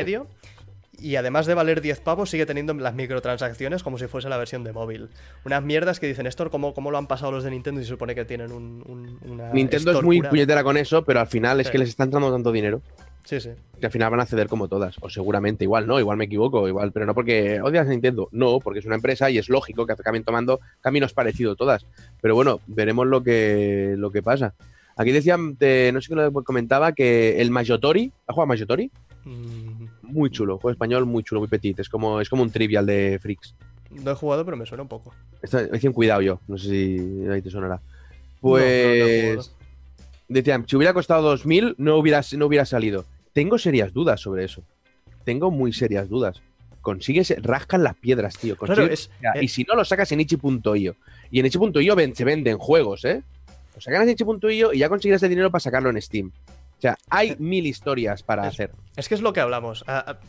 Y 1.02 1.16
además 1.16 1.46
de 1.48 1.54
valer 1.56 1.82
10 1.82 2.00
pavos, 2.02 2.30
sigue 2.30 2.46
teniendo 2.46 2.74
las 2.76 2.94
microtransacciones 2.94 3.82
como 3.84 3.98
si 3.98 4.08
fuese 4.08 4.30
la 4.30 4.38
versión 4.38 4.64
de 4.64 4.72
móvil. 4.72 5.10
Unas 5.46 5.64
mierdas 5.64 6.00
que 6.00 6.08
dicen, 6.08 6.28
esto 6.28 6.50
cómo, 6.52 6.74
cómo 6.74 6.92
lo 6.92 6.98
han 6.98 7.08
pasado 7.08 7.32
los 7.32 7.44
de 7.44 7.50
Nintendo 7.52 7.82
y 7.82 7.84
se 7.84 7.90
supone 7.90 8.14
que 8.16 8.26
tienen 8.26 8.52
un, 8.52 8.84
un- 8.86 9.18
una. 9.32 9.50
Nintendo 9.52 9.92
es 9.92 10.04
muy 10.04 10.18
curada. 10.18 10.30
puñetera 10.30 10.64
con 10.64 10.78
eso, 10.78 11.04
pero 11.04 11.20
al 11.20 11.28
final 11.28 11.60
es 11.60 11.70
que 11.72 11.78
les 11.80 11.90
está 11.90 12.04
entrando 12.04 12.32
tanto 12.32 12.52
dinero 12.52 12.82
Sí, 13.24 13.40
sí. 13.40 13.50
que 13.80 13.86
al 13.86 13.92
final 13.92 14.10
van 14.12 14.20
a 14.20 14.26
ceder 14.26 14.48
como 14.48 14.68
todas. 14.68 14.96
O 15.02 15.10
seguramente, 15.10 15.64
igual 15.64 15.88
no, 15.88 16.00
igual 16.00 16.18
me 16.18 16.26
equivoco, 16.26 16.68
igual, 16.68 16.92
pero 16.92 17.06
no 17.06 17.14
porque 17.14 17.62
odias 17.62 17.88
a 17.88 17.90
Nintendo. 17.90 18.30
No, 18.32 18.60
porque 18.60 18.80
es 18.80 18.86
una 18.86 18.96
empresa 18.96 19.30
y 19.30 19.38
es 19.38 19.50
lógico 19.50 19.86
que 19.86 19.94
acaben 19.94 20.24
tomando 20.24 20.60
caminos 20.82 21.14
parecidos 21.14 21.58
todas. 21.58 21.86
Pero 22.22 22.36
bueno, 22.36 22.60
veremos 22.68 23.08
lo 23.08 23.24
que, 23.24 23.96
lo 23.98 24.12
que 24.12 24.22
pasa. 24.24 24.54
Aquí 24.98 25.12
decían, 25.12 25.56
eh, 25.62 25.90
no 25.94 26.02
sé 26.02 26.10
qué 26.10 26.16
lo 26.16 26.32
comentaba, 26.44 26.92
que 26.92 27.40
el 27.42 27.50
Mayotori, 27.50 28.12
¿has 28.28 28.34
jugado 28.36 28.44
a 28.44 28.48
Mayotori? 28.48 28.92
Mm, 29.24 29.86
Muy 30.12 30.30
chulo, 30.30 30.58
juego 30.58 30.72
español 30.72 31.06
muy 31.06 31.24
chulo, 31.24 31.42
muy 31.42 31.48
petit. 31.48 31.80
Es 31.80 31.90
como, 31.90 32.20
es 32.22 32.30
como 32.30 32.44
un 32.44 32.52
trivial 32.52 32.86
de 32.86 33.20
Freaks. 33.22 33.56
no 33.92 34.12
he 34.12 34.16
jugado, 34.16 34.46
pero 34.46 34.56
me 34.58 34.66
suena 34.66 34.84
un 34.84 34.90
poco. 34.90 35.14
Está- 35.42 35.62
Me 35.64 35.68
decían 35.70 35.94
cuidado 35.94 36.22
yo, 36.22 36.40
no 36.48 36.58
sé 36.58 36.68
si 36.70 37.28
ahí 37.30 37.42
te 37.42 37.50
sonará. 37.50 37.76
No, 37.76 37.82
no, 37.82 37.86
no 37.86 38.40
Pues 38.42 39.36
jugado. 39.38 39.58
decían, 40.30 40.66
si 40.68 40.76
hubiera 40.76 40.94
costado 40.94 41.24
2.000 41.36 41.76
no 41.78 41.98
hubiera, 41.98 42.22
no 42.38 42.46
hubiera 42.46 42.66
salido. 42.66 43.06
Tengo 43.34 43.58
serias 43.58 43.94
dudas 43.94 44.20
sobre 44.22 44.44
eso. 44.46 44.64
Tengo 45.24 45.52
muy 45.52 45.74
serias 45.74 46.10
dudas. 46.10 46.42
consigues, 46.82 47.32
rascan 47.44 47.84
las 47.84 47.94
piedras, 47.96 48.40
tío. 48.40 48.56
Claro, 48.58 48.86
es- 48.88 49.12
eh, 49.36 49.44
y 49.44 49.48
si 49.50 49.64
no, 49.66 49.76
lo 49.76 49.86
sacas 49.86 50.12
en 50.14 50.22
itch.io. 50.22 50.96
Y 51.30 51.40
en 51.40 51.46
itch.io 51.46 51.96
ven- 51.96 52.16
se 52.16 52.24
venden 52.26 52.58
juegos, 52.58 53.06
¿eh? 53.06 53.22
Lo 53.76 53.82
sacan 53.82 54.02
en 54.02 54.10
itch.io 54.10 54.74
y 54.74 54.80
ya 54.80 54.90
consigues 54.90 55.22
el 55.22 55.30
dinero 55.30 55.52
para 55.52 55.60
sacarlo 55.60 55.92
en 55.92 56.02
Steam. 56.02 56.32
O 56.82 56.84
sea, 56.84 56.98
hay 57.12 57.36
mil 57.38 57.68
historias 57.68 58.24
para 58.24 58.48
Es- 58.48 58.56
hacer. 58.56 58.72
Es 58.96 59.08
que 59.08 59.14
es 59.14 59.22
lo 59.22 59.34
que 59.34 59.40
hablamos. 59.40 59.86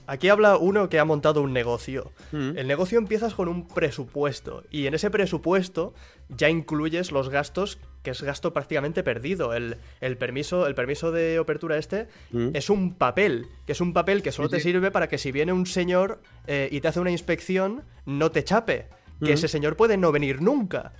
Aquí 0.06 0.28
habla 0.28 0.58
uno 0.58 0.90
que 0.90 0.98
ha 0.98 1.04
montado 1.06 1.40
un 1.40 1.54
negocio. 1.54 2.12
Mm. 2.30 2.58
El 2.58 2.66
negocio 2.68 2.98
empiezas 2.98 3.32
con 3.32 3.48
un 3.48 3.66
presupuesto 3.66 4.62
y 4.70 4.86
en 4.86 4.92
ese 4.92 5.10
presupuesto 5.10 5.94
ya 6.28 6.50
incluyes 6.50 7.10
los 7.10 7.30
gastos, 7.30 7.78
que 8.02 8.10
es 8.10 8.22
gasto 8.22 8.52
prácticamente 8.52 9.02
perdido. 9.02 9.54
El, 9.54 9.78
el 10.02 10.18
permiso, 10.18 10.66
el 10.66 10.74
permiso 10.74 11.10
de 11.10 11.38
apertura 11.38 11.78
este 11.78 12.08
Mm. 12.32 12.50
es 12.52 12.68
un 12.68 12.94
papel, 12.96 13.46
que 13.66 13.72
es 13.72 13.80
un 13.80 13.94
papel 13.94 14.22
que 14.22 14.30
solo 14.30 14.48
Sí, 14.48 14.56
te 14.56 14.60
sí. 14.60 14.64
sirve 14.72 14.90
para 14.90 15.08
que 15.08 15.16
si 15.16 15.32
viene 15.32 15.54
un 15.54 15.64
señor 15.64 16.20
eh, 16.46 16.68
y 16.70 16.82
te 16.82 16.88
hace 16.88 17.00
una 17.00 17.10
inspección, 17.10 17.82
no 18.04 18.30
te 18.30 18.44
chape. 18.44 18.88
Que 19.24 19.30
Mm. 19.30 19.34
ese 19.34 19.48
señor 19.48 19.76
puede 19.76 19.96
no 19.96 20.12
venir 20.12 20.42
nunca. 20.42 20.92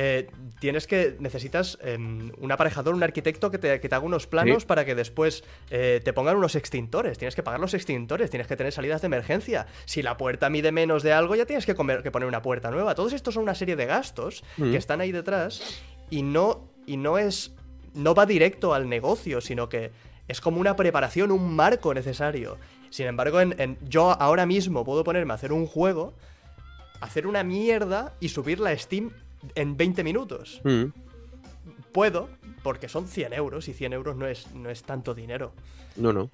Eh, 0.00 0.30
tienes 0.60 0.86
que. 0.86 1.16
Necesitas 1.18 1.76
em, 1.82 2.30
un 2.38 2.52
aparejador, 2.52 2.94
un 2.94 3.02
arquitecto 3.02 3.50
que 3.50 3.58
te, 3.58 3.80
que 3.80 3.88
te 3.88 3.94
haga 3.96 4.04
unos 4.04 4.28
planos 4.28 4.62
Sí. 4.62 4.66
para 4.68 4.84
que 4.84 4.94
después 4.94 5.42
eh, 5.70 6.00
te 6.04 6.12
pongan 6.12 6.36
unos 6.36 6.54
extintores. 6.54 7.18
Tienes 7.18 7.34
que 7.34 7.42
pagar 7.42 7.58
los 7.58 7.74
extintores, 7.74 8.30
tienes 8.30 8.46
que 8.46 8.54
tener 8.54 8.72
salidas 8.72 9.00
de 9.02 9.06
emergencia. 9.06 9.66
Si 9.86 10.02
la 10.02 10.16
puerta 10.16 10.50
mide 10.50 10.70
menos 10.70 11.02
de 11.02 11.12
algo, 11.12 11.34
ya 11.34 11.46
tienes 11.46 11.66
que, 11.66 11.74
comer- 11.74 12.04
que 12.04 12.12
poner 12.12 12.28
una 12.28 12.42
puerta 12.42 12.70
nueva. 12.70 12.94
Todos 12.94 13.12
estos 13.12 13.34
son 13.34 13.42
una 13.42 13.56
serie 13.56 13.74
de 13.74 13.86
gastos 13.86 14.44
Mm. 14.56 14.70
que 14.70 14.76
están 14.76 15.00
ahí 15.00 15.10
detrás 15.10 15.82
y 16.10 16.22
no, 16.22 16.68
y 16.86 16.96
no 16.96 17.18
es. 17.18 17.56
No 17.94 18.14
va 18.14 18.24
directo 18.24 18.74
al 18.74 18.88
negocio, 18.88 19.40
sino 19.40 19.68
que 19.68 19.90
es 20.28 20.40
como 20.40 20.60
una 20.60 20.76
preparación, 20.76 21.32
un 21.32 21.56
marco 21.56 21.92
necesario. 21.92 22.56
Sin 22.90 23.06
embargo, 23.08 23.40
en- 23.40 23.60
en- 23.60 23.78
yo 23.88 24.12
ahora 24.22 24.46
mismo 24.46 24.84
puedo 24.84 25.02
ponerme 25.02 25.32
a 25.32 25.36
hacer 25.36 25.52
un 25.52 25.66
juego, 25.66 26.14
hacer 27.00 27.26
una 27.26 27.42
mierda 27.42 28.14
y 28.20 28.28
subirla 28.28 28.70
a 28.70 28.78
Steam 28.78 29.10
en 29.54 29.76
20 29.76 30.04
minutos. 30.04 30.60
Mm. 30.64 30.84
Puedo, 31.92 32.28
porque 32.62 32.88
son 32.88 33.06
100 33.08 33.32
euros 33.32 33.68
y 33.68 33.72
100 33.72 33.92
euros 33.92 34.16
no 34.16 34.26
es, 34.26 34.52
no 34.54 34.70
es 34.70 34.82
tanto 34.82 35.14
dinero. 35.14 35.52
No, 35.96 36.12
no. 36.12 36.30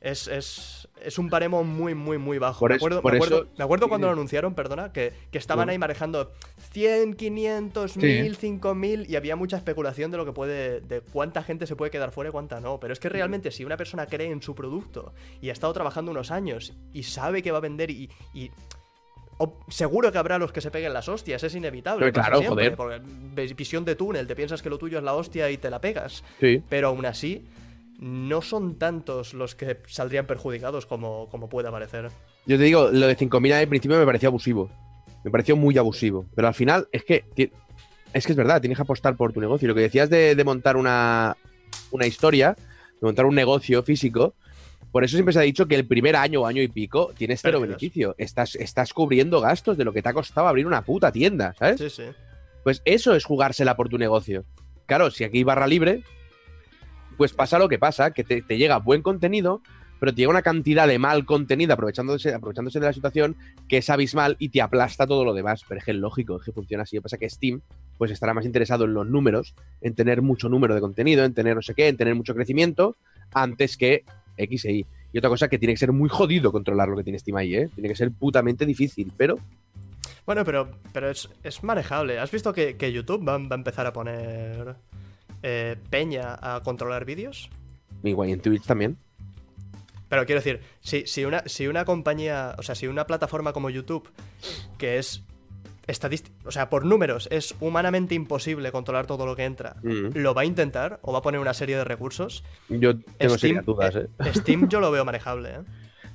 Es, 0.00 0.28
es, 0.28 0.88
es 1.04 1.18
un 1.18 1.28
paremo 1.28 1.62
muy, 1.62 1.94
muy, 1.94 2.16
muy 2.16 2.38
bajo. 2.38 2.60
Por 2.60 2.70
me 2.70 2.76
eso- 2.76 2.86
acuerdo, 2.86 3.02
por 3.02 3.12
me 3.12 3.18
acuerdo, 3.18 3.42
eso- 3.42 3.50
me 3.58 3.64
acuerdo 3.64 3.88
cuando 3.88 4.06
lo 4.06 4.14
sí. 4.14 4.18
anunciaron, 4.18 4.54
perdona, 4.54 4.92
que, 4.92 5.12
que 5.30 5.36
estaban 5.36 5.68
ahí 5.68 5.76
manejando 5.78 6.32
100, 6.72 7.14
500, 7.16 7.96
1000, 7.98 8.36
5000 8.36 9.10
y 9.10 9.16
había 9.16 9.36
mucha 9.36 9.58
especulación 9.58 10.10
de 10.10 10.16
lo 10.16 10.24
que 10.24 10.32
puede, 10.32 10.80
de 10.80 11.02
cuánta 11.02 11.42
gente 11.42 11.66
se 11.66 11.76
puede 11.76 11.90
quedar 11.90 12.12
fuera 12.12 12.30
y 12.30 12.32
cuánta 12.32 12.60
no. 12.60 12.80
Pero 12.80 12.94
es 12.94 13.00
que 13.00 13.10
realmente 13.10 13.50
si 13.50 13.64
una 13.66 13.76
persona 13.76 14.06
cree 14.06 14.30
en 14.30 14.40
su 14.40 14.54
producto 14.54 15.12
y 15.42 15.50
ha 15.50 15.52
estado 15.52 15.72
trabajando 15.74 16.12
unos 16.12 16.30
años 16.30 16.72
y 16.94 17.02
sabe 17.02 17.42
que 17.42 17.50
va 17.52 17.58
a 17.58 17.62
vender 17.62 17.90
y... 17.90 18.10
y- 18.32 18.50
o- 19.40 19.58
seguro 19.68 20.12
que 20.12 20.18
habrá 20.18 20.38
los 20.38 20.52
que 20.52 20.60
se 20.60 20.70
peguen 20.70 20.92
las 20.92 21.08
hostias, 21.08 21.42
es 21.42 21.54
inevitable. 21.54 22.00
Pero 22.00 22.12
claro, 22.12 22.38
siempre, 22.38 22.74
joder. 22.76 23.02
porque 23.36 23.54
visión 23.54 23.84
de 23.84 23.96
túnel, 23.96 24.26
te 24.26 24.36
piensas 24.36 24.62
que 24.62 24.70
lo 24.70 24.78
tuyo 24.78 24.98
es 24.98 25.04
la 25.04 25.14
hostia 25.14 25.50
y 25.50 25.56
te 25.56 25.70
la 25.70 25.80
pegas. 25.80 26.22
Sí. 26.40 26.62
Pero 26.68 26.88
aún 26.88 27.04
así, 27.06 27.44
no 27.98 28.40
son 28.42 28.78
tantos 28.78 29.34
los 29.34 29.54
que 29.54 29.78
saldrían 29.86 30.26
perjudicados 30.26 30.86
como, 30.86 31.28
como 31.30 31.48
puede 31.48 31.70
parecer. 31.70 32.10
Yo 32.46 32.56
te 32.56 32.64
digo, 32.64 32.88
lo 32.90 33.06
de 33.06 33.16
5.000 33.16 33.52
al 33.52 33.68
principio 33.68 33.98
me 33.98 34.06
pareció 34.06 34.28
abusivo. 34.28 34.70
Me 35.24 35.30
pareció 35.30 35.56
muy 35.56 35.76
abusivo. 35.76 36.26
Pero 36.34 36.48
al 36.48 36.54
final 36.54 36.88
es 36.92 37.04
que 37.04 37.24
es 38.12 38.26
que 38.26 38.32
es 38.32 38.36
verdad, 38.36 38.60
tienes 38.60 38.76
que 38.76 38.82
apostar 38.82 39.16
por 39.16 39.32
tu 39.32 39.40
negocio. 39.40 39.68
Lo 39.68 39.74
que 39.74 39.82
decías 39.82 40.10
de, 40.10 40.34
de 40.34 40.44
montar 40.44 40.76
una, 40.76 41.36
una 41.90 42.06
historia, 42.06 42.56
de 42.56 43.06
montar 43.06 43.26
un 43.26 43.34
negocio 43.34 43.82
físico, 43.82 44.34
por 44.92 45.04
eso 45.04 45.16
siempre 45.16 45.32
se 45.32 45.38
ha 45.38 45.42
dicho 45.42 45.68
que 45.68 45.76
el 45.76 45.86
primer 45.86 46.16
año 46.16 46.42
o 46.42 46.46
año 46.46 46.62
y 46.62 46.68
pico 46.68 47.12
tienes 47.16 47.40
cero 47.42 47.60
beneficio. 47.60 48.14
Estás, 48.18 48.56
estás 48.56 48.92
cubriendo 48.92 49.40
gastos 49.40 49.76
de 49.76 49.84
lo 49.84 49.92
que 49.92 50.02
te 50.02 50.08
ha 50.08 50.12
costado 50.12 50.48
abrir 50.48 50.66
una 50.66 50.82
puta 50.82 51.12
tienda, 51.12 51.54
¿sabes? 51.58 51.78
Sí, 51.80 51.90
sí. 51.90 52.02
Pues 52.64 52.82
eso 52.84 53.14
es 53.14 53.24
jugársela 53.24 53.76
por 53.76 53.88
tu 53.88 53.98
negocio. 53.98 54.44
Claro, 54.86 55.10
si 55.10 55.24
aquí 55.24 55.38
hay 55.38 55.44
barra 55.44 55.68
libre, 55.68 56.02
pues 57.16 57.32
pasa 57.32 57.58
lo 57.58 57.68
que 57.68 57.78
pasa, 57.78 58.10
que 58.10 58.24
te, 58.24 58.42
te 58.42 58.58
llega 58.58 58.78
buen 58.78 59.02
contenido, 59.02 59.62
pero 60.00 60.12
te 60.12 60.22
llega 60.22 60.30
una 60.30 60.42
cantidad 60.42 60.88
de 60.88 60.98
mal 60.98 61.24
contenido 61.24 61.74
aprovechándose, 61.74 62.34
aprovechándose 62.34 62.80
de 62.80 62.86
la 62.86 62.92
situación 62.92 63.36
que 63.68 63.76
es 63.76 63.90
abismal 63.90 64.36
y 64.40 64.48
te 64.48 64.60
aplasta 64.60 65.06
todo 65.06 65.24
lo 65.24 65.34
demás. 65.34 65.62
Pero 65.68 65.78
es 65.78 65.84
que 65.84 65.92
es 65.92 65.98
lógico, 65.98 66.38
es 66.38 66.44
que 66.44 66.52
funciona 66.52 66.82
así. 66.82 66.96
Lo 66.96 67.00
que 67.00 67.04
pasa 67.04 67.16
es 67.16 67.20
que 67.20 67.30
Steam 67.30 67.60
pues 67.96 68.10
estará 68.10 68.32
más 68.32 68.46
interesado 68.46 68.86
en 68.86 68.94
los 68.94 69.06
números, 69.06 69.54
en 69.82 69.94
tener 69.94 70.22
mucho 70.22 70.48
número 70.48 70.74
de 70.74 70.80
contenido, 70.80 71.22
en 71.22 71.34
tener 71.34 71.54
no 71.54 71.62
sé 71.62 71.74
qué, 71.74 71.88
en 71.88 71.98
tener 71.98 72.14
mucho 72.14 72.34
crecimiento, 72.34 72.96
antes 73.32 73.76
que 73.76 74.04
X 74.36 74.64
e 74.64 74.72
Y. 74.72 74.86
Y 75.12 75.18
otra 75.18 75.30
cosa 75.30 75.48
que 75.48 75.58
tiene 75.58 75.74
que 75.74 75.78
ser 75.78 75.92
muy 75.92 76.08
jodido 76.08 76.52
controlar 76.52 76.88
lo 76.88 76.96
que 76.96 77.04
tiene 77.04 77.18
Steam 77.18 77.36
ahí, 77.36 77.54
¿eh? 77.54 77.68
Tiene 77.74 77.88
que 77.88 77.96
ser 77.96 78.12
putamente 78.12 78.64
difícil, 78.66 79.12
pero 79.16 79.38
Bueno, 80.26 80.44
pero, 80.44 80.70
pero 80.92 81.10
es, 81.10 81.28
es 81.42 81.62
manejable. 81.64 82.18
¿Has 82.18 82.30
visto 82.30 82.52
que, 82.52 82.76
que 82.76 82.92
YouTube 82.92 83.26
va, 83.26 83.38
va 83.38 83.56
a 83.56 83.58
empezar 83.58 83.86
a 83.86 83.92
poner 83.92 84.76
eh, 85.42 85.76
peña 85.90 86.38
a 86.40 86.62
controlar 86.62 87.04
vídeos? 87.04 87.50
igual 88.02 88.28
y 88.28 88.32
en 88.32 88.40
Twitch 88.40 88.64
también. 88.64 88.96
Pero 90.08 90.26
quiero 90.26 90.40
decir, 90.40 90.60
si, 90.80 91.06
si, 91.06 91.24
una, 91.24 91.44
si 91.46 91.68
una 91.68 91.84
compañía, 91.84 92.56
o 92.58 92.62
sea, 92.62 92.74
si 92.74 92.88
una 92.88 93.06
plataforma 93.06 93.52
como 93.52 93.70
YouTube, 93.70 94.10
que 94.76 94.98
es 94.98 95.22
o 96.44 96.50
sea, 96.50 96.70
por 96.70 96.84
números, 96.84 97.28
es 97.30 97.54
humanamente 97.60 98.14
imposible 98.14 98.70
controlar 98.72 99.06
todo 99.06 99.26
lo 99.26 99.34
que 99.36 99.44
entra, 99.44 99.76
Mm. 99.82 100.10
lo 100.14 100.34
va 100.34 100.42
a 100.42 100.44
intentar 100.44 100.98
o 101.02 101.12
va 101.12 101.18
a 101.18 101.22
poner 101.22 101.40
una 101.40 101.54
serie 101.54 101.76
de 101.76 101.84
recursos, 101.84 102.44
Yo 102.68 102.98
tengo 103.18 103.38
serias 103.38 103.64
dudas, 103.64 103.94
¿eh? 103.96 104.06
eh, 104.24 104.32
Steam 104.34 104.68
yo 104.68 104.80
lo 104.80 104.90
veo 104.90 105.04
manejable, 105.04 105.50
¿eh? 105.50 105.58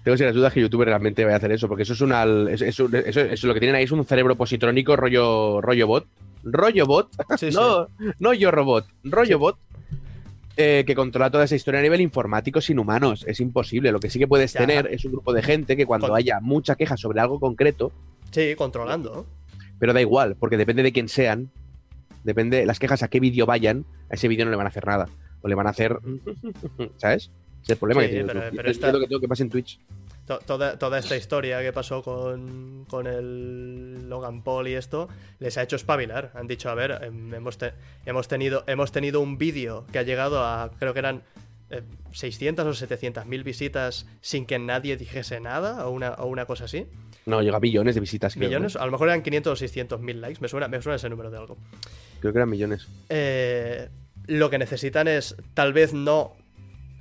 Tengo 0.03 0.17
serias 0.17 0.35
dudas 0.35 0.53
que 0.53 0.61
YouTube 0.61 0.83
realmente 0.85 1.23
vaya 1.23 1.35
a 1.35 1.37
hacer 1.37 1.51
eso, 1.51 1.67
porque 1.67 1.81
eso 1.83 1.93
es 1.93 2.01
una. 2.01 2.23
es- 2.51 2.61
es 2.61 2.79
un- 2.79 2.95
eso, 2.95 3.21
eso 3.21 3.47
lo 3.47 3.53
que 3.55 3.59
tienen 3.59 3.75
ahí 3.75 3.85
es 3.85 3.91
un 3.91 4.05
cerebro 4.05 4.35
positrónico 4.35 4.95
rollo, 4.95 5.61
rollo 5.61 5.87
bot. 5.87 6.05
Rollo 6.43 6.85
bot. 6.85 7.09
Sí, 7.39 7.51
sí. 7.51 7.57
no, 7.57 7.87
no 8.19 8.33
yo 8.35 8.51
robot. 8.51 8.85
Rollo 9.03 9.25
Sí. 9.27 9.33
bot. 9.33 9.57
eh, 10.57 10.85
que 10.87 10.95
controla 10.95 11.29
toda 11.29 11.43
esa 11.43 11.55
historia 11.55 11.81
a 11.81 11.83
nivel 11.83 11.99
informático 11.99 12.61
sin 12.61 12.79
humanos. 12.79 13.25
Es 13.27 13.41
imposible. 13.41 13.91
Lo 13.91 13.99
que 13.99 14.09
sí 14.09 14.19
que 14.19 14.27
puedes 14.27 14.53
Ya. 14.53 14.61
tener 14.61 14.87
es 14.87 15.03
un 15.03 15.11
grupo 15.11 15.33
de 15.33 15.43
gente 15.43 15.75
que 15.75 15.85
cuando 15.85 16.07
Con- 16.07 16.15
haya 16.15 16.39
mucha 16.39 16.75
queja 16.75 16.95
sobre 16.95 17.19
algo 17.19 17.41
concreto, 17.41 17.91
Sí, 18.31 18.55
controlando. 18.55 19.25
Pero 19.79 19.93
da 19.93 20.01
igual, 20.01 20.35
porque 20.35 20.57
depende 20.57 20.83
de 20.83 20.91
quién 20.91 21.07
sean, 21.09 21.49
depende 22.23 22.65
las 22.65 22.79
quejas 22.79 23.03
a 23.03 23.07
qué 23.07 23.19
vídeo 23.19 23.45
vayan, 23.45 23.85
a 24.09 24.15
ese 24.15 24.27
vídeo 24.27 24.45
no 24.45 24.51
le 24.51 24.57
van 24.57 24.65
a 24.67 24.69
hacer 24.69 24.85
nada. 24.85 25.07
O 25.41 25.47
le 25.47 25.55
van 25.55 25.67
a 25.67 25.71
hacer. 25.71 25.99
¿Sabes? 26.97 27.29
Es 27.63 27.69
el 27.69 27.77
problema 27.77 28.01
Sí, 28.01 28.07
que 28.07 28.13
tiene 28.13 28.27
pero- 28.27 28.39
YouTube. 28.41 28.55
pero 28.57 28.69
Es 28.69 28.77
esta- 28.77 28.91
lo 28.91 28.99
que 28.99 29.07
tengo 29.07 29.21
que 29.21 29.27
pasa 29.27 29.43
en 29.43 29.49
Twitch. 29.49 29.79
To- 30.27 30.39
toda, 30.39 30.79
toda 30.79 30.97
esta 30.97 31.15
historia 31.15 31.61
que 31.61 31.71
pasó 31.71 32.01
con, 32.01 32.85
con 32.89 33.05
el 33.05 34.09
Logan 34.09 34.41
Paul 34.43 34.67
y 34.67 34.73
esto 34.73 35.07
les 35.39 35.55
ha 35.57 35.61
hecho 35.63 35.75
espabilar. 35.75 36.31
Han 36.33 36.47
dicho, 36.47 36.69
a 36.69 36.73
ver, 36.73 36.99
em, 37.03 37.31
hemos, 37.33 37.59
te- 37.59 37.73
hemos, 38.07 38.27
tenido, 38.27 38.63
hemos 38.65 38.91
tenido 38.91 39.21
un 39.21 39.37
vídeo 39.37 39.85
que 39.91 39.99
ha 39.99 40.03
llegado 40.03 40.43
a, 40.43 40.71
creo 40.79 40.93
que 40.93 40.99
eran 40.99 41.21
eh, 41.77 41.83
600 42.11 42.65
o 42.65 42.73
700 42.73 43.25
mil 43.25 43.43
visitas 43.43 44.05
sin 44.21 44.45
que 44.45 44.59
nadie 44.59 44.97
dijese 44.97 45.39
nada 45.39 45.85
o 45.87 45.91
una, 45.91 46.13
o 46.13 46.27
una 46.27 46.45
cosa 46.45 46.65
así. 46.65 46.87
No, 47.25 47.41
llega 47.41 47.57
a 47.57 47.59
billones 47.59 47.95
de 47.95 48.01
visitas. 48.01 48.33
creo, 48.33 48.43
¿no? 48.43 48.49
Millones, 48.49 48.75
a 48.75 48.85
lo 48.85 48.91
mejor 48.91 49.09
eran 49.09 49.21
500 49.21 49.53
o 49.53 49.55
600 49.55 49.99
mil 49.99 50.21
likes. 50.21 50.39
Me 50.41 50.47
suena, 50.47 50.67
me 50.67 50.81
suena 50.81 50.95
ese 50.95 51.09
número 51.09 51.31
de 51.31 51.37
algo. 51.37 51.57
Creo 52.19 52.31
que 52.31 52.39
eran 52.39 52.49
millones. 52.49 52.87
Eh, 53.09 53.89
lo 54.27 54.49
que 54.49 54.57
necesitan 54.57 55.07
es, 55.07 55.35
tal 55.53 55.73
vez 55.73 55.93
no 55.93 56.35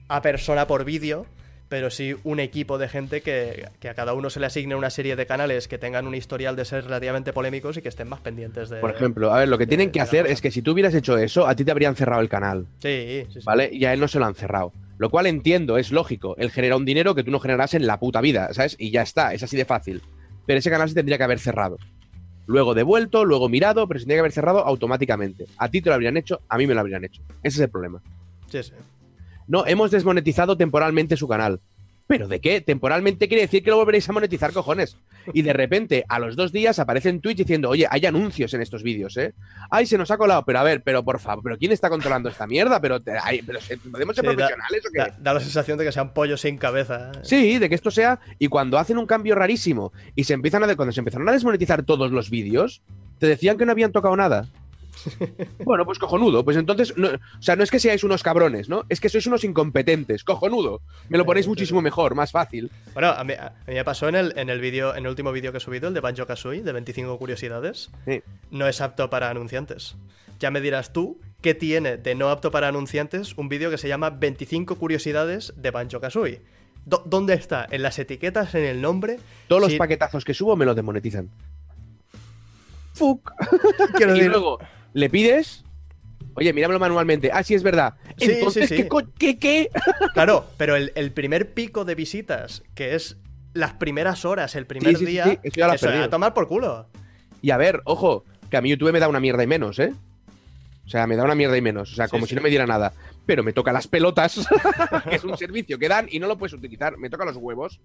a 0.09 0.23
persona 0.23 0.67
por 0.67 0.85
vídeo, 0.85 1.27
pero 1.69 1.91
sí 1.91 2.15
un 2.25 2.41
equipo 2.41 2.79
de 2.79 2.89
gente 2.89 3.21
que, 3.23 3.69
que 3.81 3.89
a 3.89 3.95
cada 3.95 4.13
uno 4.15 4.31
se 4.31 4.39
le 4.41 4.47
asigne 4.47 4.75
una 4.75 4.91
serie 4.91 5.17
de 5.17 5.27
canales 5.27 5.67
que 5.67 5.79
tengan 5.79 6.07
un 6.07 6.15
historial 6.15 6.55
de 6.57 6.65
ser 6.65 6.85
relativamente 6.85 7.33
polémicos 7.33 7.77
y 7.77 7.83
que 7.83 7.89
estén 7.89 8.09
más 8.09 8.21
pendientes 8.21 8.69
de... 8.69 8.81
Por 8.81 8.91
ejemplo, 8.91 9.33
a 9.33 9.39
ver, 9.41 9.49
lo 9.49 9.59
que 9.59 9.65
de- 9.65 9.69
tienen 9.71 9.91
que 9.91 10.01
hacer 10.01 10.27
es 10.27 10.41
que 10.41 10.51
si 10.51 10.63
tú 10.63 10.73
hubieras 10.73 10.95
hecho 10.95 11.19
eso, 11.19 11.47
a 11.47 11.55
ti 11.57 11.65
te 11.65 11.71
habrían 11.71 11.97
cerrado 11.97 12.21
el 12.23 12.29
canal, 12.29 12.67
Sí, 12.81 13.25
sí, 13.31 13.41
sí. 13.41 13.45
¿vale? 13.45 13.71
Y 13.73 13.85
a 13.87 13.93
él 13.93 14.01
no 14.01 14.09
se 14.09 14.19
lo 14.19 14.27
han 14.27 14.35
cerrado. 14.35 14.73
Lo 14.99 15.11
cual 15.11 15.27
entiendo, 15.27 15.77
es 15.79 15.91
lógico. 15.91 16.37
Él 16.39 16.51
genera 16.53 16.77
un 16.77 16.85
dinero 16.85 17.15
que 17.17 17.25
tú 17.25 17.31
no 17.33 17.41
generarás 17.41 17.75
en 17.75 17.87
la 17.87 17.99
puta 17.99 18.21
vida, 18.21 18.53
¿sabes? 18.53 18.77
Y 18.79 18.91
ya 18.93 19.03
está, 19.03 19.35
es 19.35 19.43
así 19.43 19.57
de 19.57 19.65
fácil. 19.65 20.03
Pero 20.47 20.59
ese 20.61 20.71
canal 20.71 20.89
se 20.89 20.95
tendría 20.95 21.19
que 21.19 21.25
haber 21.25 21.41
cerrado. 21.41 21.79
Luego 22.47 22.75
devuelto, 22.75 23.25
luego 23.25 23.49
mirado, 23.49 23.89
pero 23.89 23.99
se 23.99 24.05
tendría 24.05 24.17
que 24.19 24.21
haber 24.21 24.33
cerrado 24.33 24.65
automáticamente. 24.65 25.47
A 25.57 25.69
ti 25.71 25.81
te 25.81 25.89
lo 25.89 25.95
habrían 25.95 26.17
hecho, 26.17 26.41
a 26.49 26.59
mí 26.59 26.67
me 26.67 26.75
lo 26.75 26.81
habrían 26.81 27.05
hecho. 27.05 27.23
Ese 27.43 27.57
es 27.57 27.61
el 27.61 27.71
problema. 27.71 28.03
Sí, 28.51 28.63
sí. 28.63 28.73
No, 29.47 29.67
hemos 29.67 29.91
desmonetizado 29.91 30.57
temporalmente 30.57 31.17
su 31.17 31.29
canal. 31.29 31.61
¿Pero 32.07 32.29
de 32.29 32.39
qué? 32.39 32.61
Temporalmente 32.61 33.29
quiere 33.29 33.41
decir 33.45 33.63
que 33.65 33.71
lo 33.71 33.77
volveréis 33.79 34.07
a 34.11 34.13
monetizar, 34.13 34.53
cojones. 34.53 34.99
Y 35.33 35.41
de 35.41 35.55
repente, 35.55 36.05
a 36.07 36.19
los 36.19 36.37
dos 36.37 36.53
días, 36.53 36.79
aparece 36.79 37.09
en 37.09 37.23
Twitch 37.23 37.39
diciendo, 37.39 37.71
oye, 37.71 37.87
hay 37.91 38.05
anuncios 38.05 38.53
en 38.53 38.61
estos 38.61 38.83
vídeos, 38.83 39.17
¿eh? 39.17 39.33
Ay, 39.71 39.87
se 39.87 39.97
nos 39.97 40.11
ha 40.11 40.19
colado. 40.19 40.43
Pero 40.45 40.59
a 40.59 40.63
ver, 40.65 40.83
pero 40.83 41.03
por 41.03 41.19
favor, 41.19 41.43
¿pero 41.43 41.57
quién 41.57 41.73
está 41.73 41.89
controlando 41.89 42.29
esta 42.29 42.47
mierda? 42.47 42.79
¿Pero, 42.79 43.01
te- 43.01 43.13
ay, 43.23 43.41
pero 43.41 43.59
¿podemos 43.91 44.15
ser 44.17 44.23
Sí, 44.27 44.29
da- 44.37 44.49
profesionales 44.49 44.83
o 44.87 44.91
qué? 44.93 44.99
Da, 44.99 45.17
da 45.19 45.33
la 45.35 45.41
sensación 45.41 45.79
de 45.79 45.85
que 45.87 45.93
sean 45.93 46.13
pollos 46.13 46.43
sin 46.43 46.59
cabeza. 46.59 47.11
¿eh? 47.15 47.19
Sí, 47.23 47.59
de 47.59 47.71
que 47.71 47.75
esto 47.75 47.91
sea. 47.91 48.21
Y 48.39 48.49
cuando 48.49 48.77
hacen 48.79 48.99
un 48.99 49.07
cambio 49.07 49.35
rarísimo 49.35 49.95
y 50.15 50.25
se 50.25 50.35
empiezan 50.35 50.63
a. 50.63 50.77
Cuando 50.77 50.93
se 50.93 51.01
empezaron 51.01 51.27
a 51.31 51.33
desmonetizar 51.33 51.85
todos 51.85 52.11
los 52.13 52.29
vídeos, 52.29 52.83
te 53.19 53.27
decían 53.27 53.57
que 53.57 53.65
no 53.65 53.73
habían 53.73 53.93
tocado 53.93 54.15
nada. 54.15 54.47
Bueno, 55.65 55.85
pues 55.85 55.99
cojonudo. 55.99 56.45
Pues 56.45 56.57
entonces, 56.57 56.97
no- 56.97 57.09
o 57.09 57.43
sea, 57.43 57.57
no 57.57 57.63
es 57.63 57.71
que 57.71 57.79
seáis 57.79 58.05
unos 58.05 58.23
cabrones, 58.23 58.69
¿no? 58.69 58.85
Es 58.89 59.01
que 59.01 59.09
sois 59.09 59.27
unos 59.27 59.45
incompetentes. 59.45 60.25
Cojonudo. 60.25 60.81
Me 61.09 61.19
lo 61.19 61.25
ponéis 61.27 61.47
muchísimo 61.49 61.81
mejor, 61.83 62.15
más 62.15 62.31
fácil. 62.33 62.71
Bueno, 62.95 63.09
a 63.11 63.25
mí, 63.25 63.35
a 63.35 63.53
mí 63.67 63.75
me 63.75 63.85
pasó 63.85 64.09
en 64.09 64.15
el, 64.15 64.33
en 64.39 64.49
el 64.51 64.61
vídeo, 64.61 64.95
en 64.95 65.05
el 65.05 65.09
último 65.11 65.33
vídeo 65.33 65.53
que 65.53 65.59
he 65.59 65.61
subido, 65.61 65.89
el 65.89 65.95
de 65.95 66.01
Banjo 66.01 66.27
Kazooie, 66.27 66.63
de 66.63 66.73
25 66.73 67.19
curiosidades. 67.19 67.91
Sí. 68.07 68.23
No 68.51 68.67
es 68.67 68.81
apto 68.81 69.11
para 69.11 69.31
anunciantes. 69.31 69.97
Ya 70.41 70.51
me 70.51 70.61
dirás 70.61 70.93
tú 70.93 71.21
qué 71.41 71.55
tiene 71.55 71.97
de 71.97 72.15
no 72.15 72.31
apto 72.31 72.51
para 72.51 72.69
anunciantes 72.69 73.35
un 73.37 73.49
vídeo 73.49 73.71
que 73.71 73.79
se 73.79 73.89
llama 73.89 74.11
25 74.11 74.77
curiosidades 74.77 75.53
de 75.57 75.71
Banjo 75.71 76.01
Kazooie. 76.01 76.43
¿Dónde 76.87 77.33
está? 77.35 77.67
¿En 77.71 77.83
las 77.83 77.99
etiquetas? 77.99 78.55
¿En 78.55 78.65
el 78.65 78.83
nombre? 78.83 79.19
Todos 79.49 79.63
los 79.63 79.75
paquetazos 79.75 80.23
que 80.25 80.35
subo 80.35 80.55
me 80.55 80.67
los 80.67 80.77
demonetizan. 80.77 81.31
Fuck. 82.93 83.33
quiero 83.97 84.15
Y 84.17 84.23
luego 84.25 84.59
le 84.95 85.11
pides. 85.11 85.63
Oye, 86.37 86.53
míramelo 86.53 86.81
manualmente. 86.81 87.31
Ah, 87.33 87.43
sí, 87.43 87.55
es 87.55 87.63
verdad. 87.63 87.95
Sí, 88.17 88.33
Entonces, 88.33 88.69
sí, 88.69 88.77
sí. 88.79 88.89
¿qué, 88.89 89.07
qué, 89.19 89.39
qué? 89.39 89.71
Claro, 90.15 90.47
pero 90.57 90.75
el, 90.75 90.91
el 90.97 91.13
primer 91.13 91.53
pico 91.53 91.85
de 91.85 91.95
visitas, 91.95 92.63
que 92.75 92.95
es 92.97 93.19
las 93.53 93.75
primeras 93.75 94.25
horas, 94.25 94.55
el 94.57 94.67
primer 94.67 94.99
día, 94.99 95.39
eso 95.43 95.73
eso, 95.73 95.89
a 95.91 96.09
tomar 96.11 96.35
por 96.35 96.49
culo. 96.49 96.89
Y 97.41 97.51
a 97.51 97.57
ver, 97.57 97.83
ojo, 97.85 98.25
que 98.51 98.57
a 98.57 98.61
mí 98.63 98.71
YouTube 98.71 98.91
me 98.93 98.99
da 98.99 99.09
una 99.09 99.21
mierda 99.21 99.45
y 99.45 99.47
menos, 99.47 99.79
¿eh? 99.79 99.93
O 100.87 100.89
sea, 100.89 101.07
me 101.07 101.15
da 101.17 101.25
una 101.25 101.35
mierda 101.37 101.57
y 101.57 101.61
menos. 101.63 101.93
O 101.93 101.95
sea, 101.95 102.09
como 102.09 102.27
si 102.27 102.35
no 102.35 102.41
me 102.43 102.51
diera 102.51 102.67
nada. 102.67 102.93
Pero 103.27 103.43
me 103.45 103.53
toca 103.53 103.73
las 103.73 103.87
pelotas, 103.87 104.47
que 105.09 105.17
es 105.17 105.25
un 105.25 105.37
servicio 105.39 105.79
que 105.79 105.89
dan 105.89 106.09
y 106.11 106.19
no 106.19 106.27
lo 106.27 106.37
puedes 106.37 106.53
utilizar. 106.53 106.99
Me 106.99 107.09
toca 107.11 107.25
los 107.25 107.37
huevos. 107.37 107.81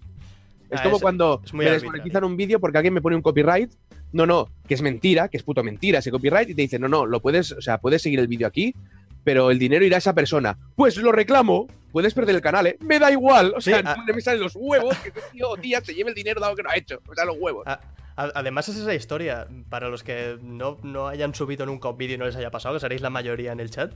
Es 0.69 0.79
Ah, 0.79 0.83
como 0.83 0.95
es- 0.97 1.01
cuando 1.01 1.41
es 1.45 1.53
me 1.53 1.69
desmonetizan 1.69 2.23
un 2.23 2.35
vídeo 2.35 2.59
porque 2.59 2.77
alguien 2.77 2.93
me 2.93 3.01
pone 3.01 3.15
un 3.15 3.21
copyright. 3.21 3.71
No, 4.11 4.25
no, 4.25 4.49
que 4.67 4.73
es 4.73 4.81
mentira, 4.81 5.27
que 5.27 5.37
es 5.37 5.43
puto 5.43 5.63
mentira 5.63 5.99
ese 5.99 6.11
copyright. 6.11 6.49
Y 6.49 6.55
te 6.55 6.61
dice, 6.63 6.79
no, 6.79 6.87
no, 6.87 7.05
lo 7.05 7.21
puedes, 7.21 7.51
o 7.51 7.61
sea, 7.61 7.77
puedes 7.79 8.01
seguir 8.01 8.19
el 8.19 8.27
vídeo 8.27 8.47
aquí, 8.47 8.73
pero 9.23 9.51
el 9.51 9.59
dinero 9.59 9.85
irá 9.85 9.97
a 9.97 9.99
esa 9.99 10.13
persona. 10.13 10.57
Pues 10.75 10.97
lo 10.97 11.11
reclamo. 11.11 11.67
Puedes 11.91 12.13
perder 12.13 12.35
el 12.35 12.41
canal, 12.41 12.67
¿eh? 12.67 12.77
Me 12.81 12.99
da 12.99 13.11
igual. 13.11 13.53
O 13.55 13.61
sea, 13.61 13.81
no 13.81 14.13
me 14.13 14.21
salen 14.21 14.41
los 14.41 14.55
huevos 14.55 14.95
que 14.99 15.09
ese 15.09 15.21
tío 15.31 15.49
o 15.49 15.57
tía 15.57 15.81
se 15.83 15.93
lleve 15.95 16.09
el 16.09 16.15
dinero 16.15 16.39
dado 16.39 16.55
que 16.55 16.61
no 16.63 16.69
ha 16.69 16.75
hecho. 16.77 17.01
O 17.07 17.15
sea, 17.15 17.25
los 17.25 17.35
huevos. 17.39 17.65
A- 17.67 17.79
Además 18.15 18.67
es 18.67 18.75
esa 18.75 18.93
historia, 18.93 19.47
para 19.69 19.87
los 19.87 20.03
que 20.03 20.37
no, 20.41 20.77
no 20.83 21.07
hayan 21.07 21.33
subido 21.33 21.65
nunca 21.65 21.87
un 21.87 21.97
vídeo 21.97 22.15
y 22.15 22.17
no 22.17 22.25
les 22.25 22.35
haya 22.35 22.51
pasado, 22.51 22.75
que 22.75 22.81
seréis 22.81 22.99
la 22.99 23.09
mayoría 23.09 23.53
en 23.53 23.61
el 23.61 23.69
chat, 23.71 23.93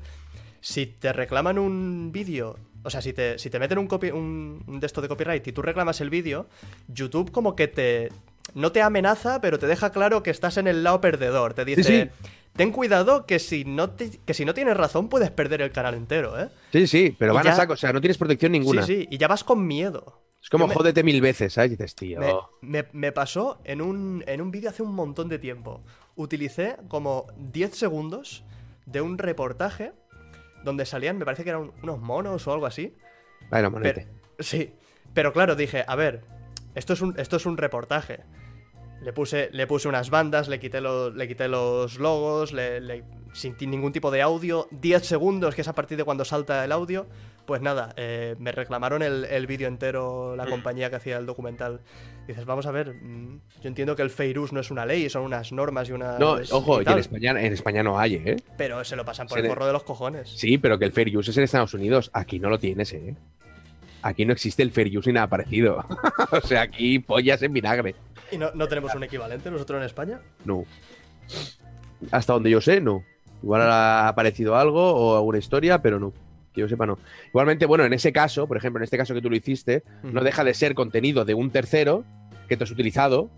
si 0.61 0.85
te 0.85 1.11
reclaman 1.11 1.59
un 1.59 2.09
vídeo, 2.13 2.57
o 2.83 2.89
sea, 2.89 3.01
si 3.01 3.11
te, 3.11 3.37
si 3.37 3.49
te 3.49 3.59
meten 3.59 3.79
un, 3.79 3.87
copy, 3.87 4.11
un, 4.11 4.63
un 4.65 4.79
de 4.79 4.87
esto 4.87 5.01
de 5.01 5.09
copyright 5.09 5.45
y 5.45 5.51
tú 5.51 5.61
reclamas 5.61 5.99
el 5.99 6.09
vídeo, 6.09 6.47
YouTube 6.87 7.31
como 7.33 7.53
que 7.57 7.67
te... 7.67 8.09
No 8.53 8.71
te 8.71 8.81
amenaza, 8.81 9.41
pero 9.41 9.57
te 9.59 9.67
deja 9.67 9.91
claro 9.91 10.21
que 10.23 10.29
estás 10.31 10.57
en 10.57 10.67
el 10.67 10.83
lado 10.83 11.01
perdedor. 11.01 11.53
Te 11.53 11.65
dice, 11.65 11.83
sí. 11.83 12.27
ten 12.55 12.71
cuidado 12.71 13.25
que 13.25 13.39
si, 13.39 13.65
no 13.65 13.89
te- 13.91 14.19
que 14.25 14.33
si 14.33 14.45
no 14.45 14.53
tienes 14.53 14.77
razón 14.77 15.09
puedes 15.09 15.31
perder 15.31 15.61
el 15.61 15.71
canal 15.71 15.95
entero, 15.95 16.39
¿eh? 16.39 16.49
Sí, 16.71 16.85
sí, 16.87 17.15
pero 17.17 17.33
Y 17.33 17.35
van 17.35 17.47
a 17.47 17.55
saco. 17.55 17.73
O 17.73 17.77
sea, 17.77 17.91
no 17.93 18.01
tienes 18.01 18.17
protección 18.17 18.51
ninguna. 18.51 18.83
Sí, 18.83 18.95
sí, 19.03 19.07
y 19.09 19.17
ya 19.17 19.27
vas 19.27 19.43
con 19.43 19.65
miedo. 19.65 20.21
Es 20.41 20.49
como 20.49 20.67
me- 20.67 20.73
jódete 20.75 21.03
mil 21.03 21.21
veces, 21.21 21.53
¿sabes? 21.53 21.71
Y 21.71 21.75
dices, 21.75 21.95
tío. 21.95 22.19
Me, 22.19 22.33
me- 22.61 22.87
me 22.91 23.11
pasó 23.11 23.59
en 23.63 23.81
un, 23.81 24.23
en 24.27 24.41
un 24.41 24.51
vídeo 24.51 24.69
hace 24.69 24.83
un 24.83 24.93
montón 24.93 25.29
de 25.29 25.39
tiempo. 25.39 25.81
Utilicé 26.15 26.75
como 26.89 27.27
10 27.37 27.75
segundos 27.75 28.43
de 28.85 29.01
un 29.01 29.17
reportaje 29.17 29.93
donde 30.63 30.85
salían, 30.85 31.17
me 31.17 31.25
parece 31.25 31.43
que 31.43 31.49
eran 31.49 31.71
unos 31.81 31.99
monos 31.99 32.45
o 32.47 32.53
algo 32.53 32.65
así. 32.65 32.93
Ay, 33.51 33.63
no, 33.63 33.69
Pero, 33.69 33.71
monete. 33.71 34.07
sí, 34.39 34.71
pero 35.13 35.33
claro, 35.33 35.55
dije, 35.55 35.83
a 35.87 35.95
ver, 35.95 36.21
esto 36.75 36.93
es 36.93 37.01
un, 37.01 37.13
esto 37.17 37.37
es 37.37 37.45
un 37.45 37.57
reportaje. 37.57 38.21
Le 39.01 39.11
puse, 39.11 39.49
le 39.51 39.67
puse 39.67 39.87
unas 39.89 40.09
bandas, 40.09 40.47
le 40.47 40.59
quité, 40.59 40.79
los, 40.79 41.13
le 41.13 41.27
quité 41.27 41.47
los 41.49 41.99
logos, 41.99 42.53
le, 42.53 42.79
le- 42.79 43.03
sin 43.33 43.55
ningún 43.69 43.91
tipo 43.91 44.11
de 44.11 44.21
audio. 44.21 44.67
10 44.71 45.05
segundos, 45.05 45.55
que 45.55 45.61
es 45.61 45.67
a 45.67 45.73
partir 45.73 45.97
de 45.97 46.03
cuando 46.05 46.23
salta 46.23 46.63
el 46.63 46.71
audio. 46.71 47.05
Pues 47.45 47.61
nada, 47.61 47.93
eh, 47.97 48.35
me 48.39 48.53
reclamaron 48.53 49.01
el, 49.01 49.25
el 49.25 49.45
vídeo 49.47 49.67
entero 49.67 50.33
la 50.37 50.45
compañía 50.45 50.89
que 50.89 50.95
hacía 50.95 51.17
el 51.17 51.25
documental. 51.25 51.81
Dices, 52.25 52.45
vamos 52.45 52.65
a 52.67 52.71
ver, 52.71 52.93
mm, 52.93 53.41
yo 53.61 53.67
entiendo 53.67 53.97
que 53.97 54.01
el 54.03 54.09
Feirus 54.11 54.53
no 54.53 54.61
es 54.61 54.71
una 54.71 54.85
ley, 54.85 55.09
son 55.09 55.23
unas 55.23 55.51
normas 55.51 55.89
y 55.89 55.91
unas... 55.91 56.17
No, 56.21 56.37
ojo, 56.51 56.81
y 56.81 56.85
en 56.87 56.97
España, 56.99 57.31
en 57.31 57.51
España 57.51 57.83
no 57.83 57.99
hay, 57.99 58.15
¿eh? 58.15 58.37
Pero 58.57 58.81
se 58.85 58.95
lo 58.95 59.03
pasan 59.03 59.27
por 59.27 59.33
Se 59.35 59.39
el 59.41 59.43
le- 59.43 59.49
forro 59.49 59.65
de 59.67 59.73
los 59.73 59.83
cojones. 59.83 60.29
Sí, 60.29 60.57
pero 60.57 60.79
que 60.79 60.85
el 60.85 60.93
fair 60.93 61.17
use 61.17 61.31
es 61.31 61.37
en 61.37 61.43
Estados 61.43 61.73
Unidos. 61.73 62.09
Aquí 62.13 62.39
no 62.39 62.49
lo 62.49 62.59
tienes, 62.59 62.93
¿eh? 62.93 63.13
Aquí 64.03 64.25
no 64.25 64.33
existe 64.33 64.61
el 64.61 64.71
fair 64.71 64.95
use 64.95 65.09
ni 65.09 65.15
nada 65.15 65.27
parecido. 65.27 65.83
o 66.31 66.41
sea, 66.41 66.61
aquí 66.61 66.99
pollas 66.99 67.41
en 67.41 67.53
vinagre. 67.53 67.95
¿Y 68.31 68.37
no, 68.37 68.51
no 68.53 68.67
tenemos 68.67 68.93
un 68.93 69.03
equivalente 69.03 69.49
nosotros 69.49 69.79
en 69.79 69.85
España? 69.85 70.19
No. 70.43 70.65
Hasta 72.11 72.33
donde 72.33 72.49
yo 72.49 72.61
sé, 72.61 72.81
no. 72.81 73.03
Igual 73.41 73.61
ha 73.61 74.07
aparecido 74.07 74.55
algo 74.55 74.91
o 74.91 75.15
alguna 75.15 75.37
historia, 75.37 75.81
pero 75.81 75.99
no. 75.99 76.13
Que 76.53 76.61
yo 76.61 76.69
sepa, 76.69 76.85
no. 76.85 76.99
Igualmente, 77.27 77.65
bueno, 77.65 77.85
en 77.85 77.93
ese 77.93 78.13
caso, 78.13 78.45
por 78.47 78.57
ejemplo, 78.57 78.79
en 78.79 78.83
este 78.83 78.97
caso 78.97 79.13
que 79.13 79.21
tú 79.21 79.29
lo 79.29 79.35
hiciste, 79.35 79.83
no 80.03 80.21
deja 80.21 80.43
de 80.43 80.53
ser 80.53 80.75
contenido 80.75 81.25
de 81.25 81.33
un 81.33 81.49
tercero 81.49 82.03
que 82.47 82.57
tú 82.57 82.65
has 82.65 82.71
utilizado, 82.71 83.29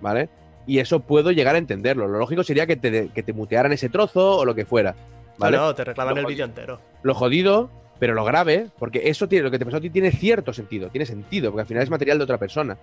¿vale? 0.00 0.28
Y 0.66 0.78
eso 0.78 1.00
puedo 1.00 1.32
llegar 1.32 1.56
a 1.56 1.58
entenderlo. 1.58 2.06
Lo 2.08 2.18
lógico 2.18 2.44
sería 2.44 2.66
que 2.66 2.76
te, 2.76 3.08
que 3.08 3.22
te 3.22 3.32
mutearan 3.32 3.72
ese 3.72 3.88
trozo 3.88 4.38
o 4.38 4.44
lo 4.44 4.54
que 4.54 4.64
fuera, 4.64 4.94
¿vale? 5.38 5.56
No, 5.56 5.64
no, 5.66 5.74
te 5.74 5.84
reclaman 5.84 6.14
Lo 6.14 6.20
el 6.20 6.26
vídeo 6.26 6.44
entero. 6.44 6.80
Lo 7.02 7.14
jodido, 7.14 7.70
pero 8.02 8.14
lo 8.14 8.24
grave, 8.24 8.66
porque 8.80 9.08
eso 9.08 9.28
tiene, 9.28 9.44
lo 9.44 9.50
que 9.52 9.60
te 9.60 9.64
pasó 9.64 9.76
a 9.76 9.80
ti 9.80 9.88
tiene 9.88 10.10
cierto 10.10 10.52
sentido, 10.52 10.88
tiene 10.88 11.06
sentido, 11.06 11.52
porque 11.52 11.60
al 11.60 11.66
final 11.68 11.84
es 11.84 11.88
material 11.90 12.18
de 12.18 12.24
otra 12.24 12.36
persona. 12.36 12.76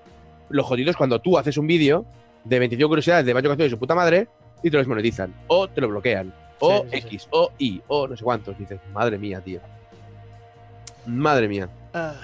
Lo 0.48 0.64
jodido 0.64 0.92
es 0.92 0.96
cuando 0.96 1.20
tú 1.20 1.38
haces 1.38 1.58
un 1.58 1.68
vídeo 1.68 2.06
de 2.46 2.58
25 2.58 2.88
curiosidades 2.88 3.26
de 3.26 3.34
Banjo 3.34 3.50
Kazooie 3.50 3.68
y 3.68 3.70
su 3.70 3.78
puta 3.78 3.96
madre 3.96 4.30
y 4.64 4.70
te 4.70 4.78
lo 4.78 4.78
desmonetizan, 4.78 5.36
o 5.48 5.68
te 5.68 5.82
lo 5.82 5.90
bloquean, 5.90 6.34
o 6.62 6.84
Sí, 6.84 6.90
sí, 6.90 7.02
sí. 7.02 7.08
X, 7.08 7.28
o 7.32 7.52
Y, 7.58 7.82
o 7.90 8.08
no 8.08 8.16
sé 8.16 8.24
cuántos. 8.24 8.58
Dices, 8.58 8.80
madre 8.94 9.18
mía, 9.18 9.42
tío. 9.42 9.60
Madre 11.06 11.50
mía. 11.50 11.68
Ay, 11.92 12.16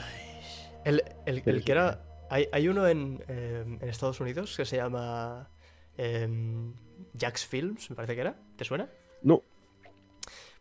el, 0.86 1.04
el- 1.26 1.44
el 1.46 1.64
que 1.66 1.72
era. 1.74 2.00
Hay, 2.30 2.48
hay 2.54 2.70
uno 2.70 2.88
en, 2.88 3.22
eh, 3.28 3.64
en 3.82 3.90
Estados 3.90 4.22
Unidos 4.22 4.56
que 4.56 4.64
se 4.64 4.78
llama. 4.78 5.50
em, 5.98 6.74
Jax 7.20 7.46
Films, 7.46 7.90
me 7.90 7.96
parece 7.98 8.16
que 8.16 8.22
era. 8.22 8.36
¿Te 8.56 8.64
suena? 8.64 8.88
No, 9.22 9.42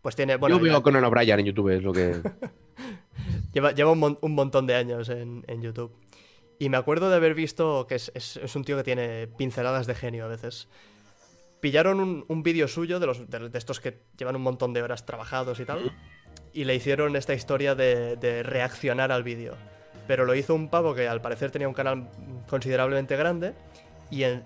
Pues 0.04 0.14
tiene. 0.16 0.36
Bueno, 0.36 0.58
yo 0.58 0.62
veo 0.62 0.82
Conan 0.82 1.02
O'Brien 1.02 1.40
en 1.40 1.46
YouTube, 1.46 1.70
es 1.70 1.82
lo 1.82 1.94
que. 1.94 2.20
lleva, 3.54 3.72
lleva 3.72 3.90
un, 3.92 3.98
mon- 3.98 4.18
un 4.20 4.34
montón 4.34 4.66
de 4.66 4.74
años 4.74 5.08
en, 5.08 5.42
en 5.48 5.62
YouTube. 5.62 5.92
Y 6.58 6.68
me 6.68 6.76
acuerdo 6.76 7.08
de 7.08 7.16
haber 7.16 7.34
visto 7.34 7.86
que 7.88 7.94
es, 7.94 8.12
es- 8.14 8.36
es 8.36 8.54
un 8.54 8.64
tío 8.64 8.76
que 8.76 8.84
tiene 8.84 9.28
pinceladas 9.28 9.86
de 9.86 9.94
genio 9.94 10.26
a 10.26 10.28
veces. 10.28 10.68
Pillaron 11.60 12.00
un, 12.00 12.26
un 12.28 12.42
vídeo 12.42 12.68
suyo 12.68 13.00
de, 13.00 13.06
los, 13.06 13.30
de, 13.30 13.48
de 13.48 13.58
estos 13.58 13.80
que 13.80 14.02
llevan 14.18 14.36
un 14.36 14.42
montón 14.42 14.74
de 14.74 14.82
horas 14.82 15.06
trabajados 15.06 15.58
y 15.58 15.64
tal. 15.64 15.90
Y 16.52 16.64
le 16.64 16.74
hicieron 16.74 17.16
esta 17.16 17.32
historia 17.32 17.74
de, 17.74 18.16
de 18.16 18.42
reaccionar 18.42 19.10
al 19.10 19.22
vídeo. 19.22 19.54
Pero 20.06 20.26
lo 20.26 20.34
hizo 20.34 20.54
un 20.54 20.68
pavo 20.68 20.94
que 20.94 21.08
al 21.08 21.22
parecer 21.22 21.50
tenía 21.50 21.66
un 21.66 21.72
canal 21.72 22.10
considerablemente 22.46 23.16
grande. 23.16 23.54
Y 24.10 24.24
en, 24.24 24.42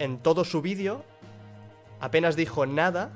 en 0.00 0.18
todo 0.18 0.44
su 0.44 0.62
vídeo 0.62 1.04
apenas 2.00 2.34
dijo 2.34 2.66
nada 2.66 3.12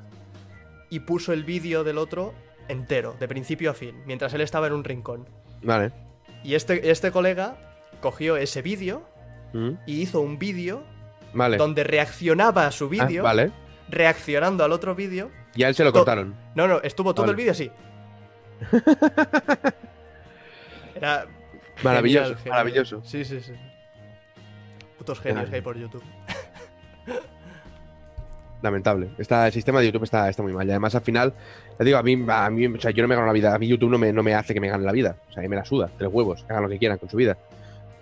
y 0.91 1.01
puso 1.01 1.33
el 1.33 1.45
vídeo 1.45 1.85
del 1.85 1.99
otro 1.99 2.35
entero, 2.69 3.15
de 3.19 3.29
principio 3.29 3.71
a 3.71 3.75
fin, 3.75 4.03
mientras 4.07 4.33
él 4.35 4.41
estaba 4.43 4.67
en 4.67 4.73
un 4.75 4.85
rincón. 4.85 5.29
Vale. 5.63 5.93
Y 6.45 6.55
este, 6.55 6.91
este 6.91 7.11
colega 7.11 7.57
cogió 8.01 8.37
ese 8.37 8.63
vídeo 8.63 9.07
Mm, 9.55 9.71
y 9.87 10.03
hizo 10.03 10.21
un 10.21 10.39
vídeo 10.39 10.85
Vale. 11.33 11.57
donde 11.57 11.83
reaccionaba 11.83 12.67
a 12.67 12.71
su 12.71 12.85
Ah, 12.85 12.89
vídeo, 12.89 13.23
vale. 13.23 13.51
reaccionando 13.89 14.63
al 14.63 14.73
otro 14.73 14.95
vídeo. 14.95 15.31
Y 15.55 15.63
a 15.63 15.69
él 15.69 15.75
se 15.75 15.85
lo 15.85 15.93
cortaron. 15.93 16.35
No, 16.55 16.69
no, 16.69 16.83
estuvo 16.83 17.15
todo 17.15 17.25
Vale. 17.25 17.31
el 17.33 17.37
vídeo 17.37 17.53
así. 17.53 17.71
Era 20.95 21.27
Maravilloso, 21.83 22.25
genial, 22.25 22.37
genial. 22.43 22.51
maravilloso. 22.59 23.03
Sí, 23.05 23.25
sí, 23.25 23.41
sí. 23.41 23.53
Putos 24.99 25.21
genios 25.21 25.49
que 25.49 25.57
hay 25.57 25.63
por 25.63 25.79
YouTube. 25.79 26.03
Lamentable. 28.63 29.11
Está, 29.19 29.47
el 29.47 29.53
sistema 29.53 29.79
de 29.81 29.87
YouTube 29.87 30.03
está, 30.05 30.29
está 30.29 30.43
muy 30.43 30.53
mal. 30.53 30.67
Y 30.67 30.71
además, 30.71 30.95
al 30.95 31.03
final, 31.03 31.33
te 31.77 31.85
digo, 31.85 31.97
a 31.99 32.03
mí, 32.03 32.25
a 32.29 32.51
mí, 32.51 32.67
o 32.67 32.81
sea, 32.81 32.91
yo 32.91 33.03
no 33.03 33.09
me 33.09 33.15
gano 33.15 33.27
la 33.29 33.33
vida. 33.33 33.55
A 33.55 33.59
mí 33.59 33.69
YouTube 33.69 33.91
no 33.91 33.99
me, 33.99 34.13
no 34.13 34.23
me 34.23 34.35
hace 34.35 34.53
que 34.55 34.61
me 34.61 34.69
gane 34.69 34.85
la 34.85 34.93
vida. 34.93 35.17
O 35.29 35.33
sea, 35.33 35.41
a 35.41 35.43
mí 35.43 35.49
me 35.49 35.57
la 35.57 35.65
suda, 35.65 35.91
tres 35.97 36.11
huevos, 36.13 36.43
que 36.45 36.53
hagan 36.53 36.65
lo 36.65 36.69
que 36.69 36.79
quieran 36.79 36.99
con 36.99 37.09
su 37.09 37.17
vida. 37.17 37.39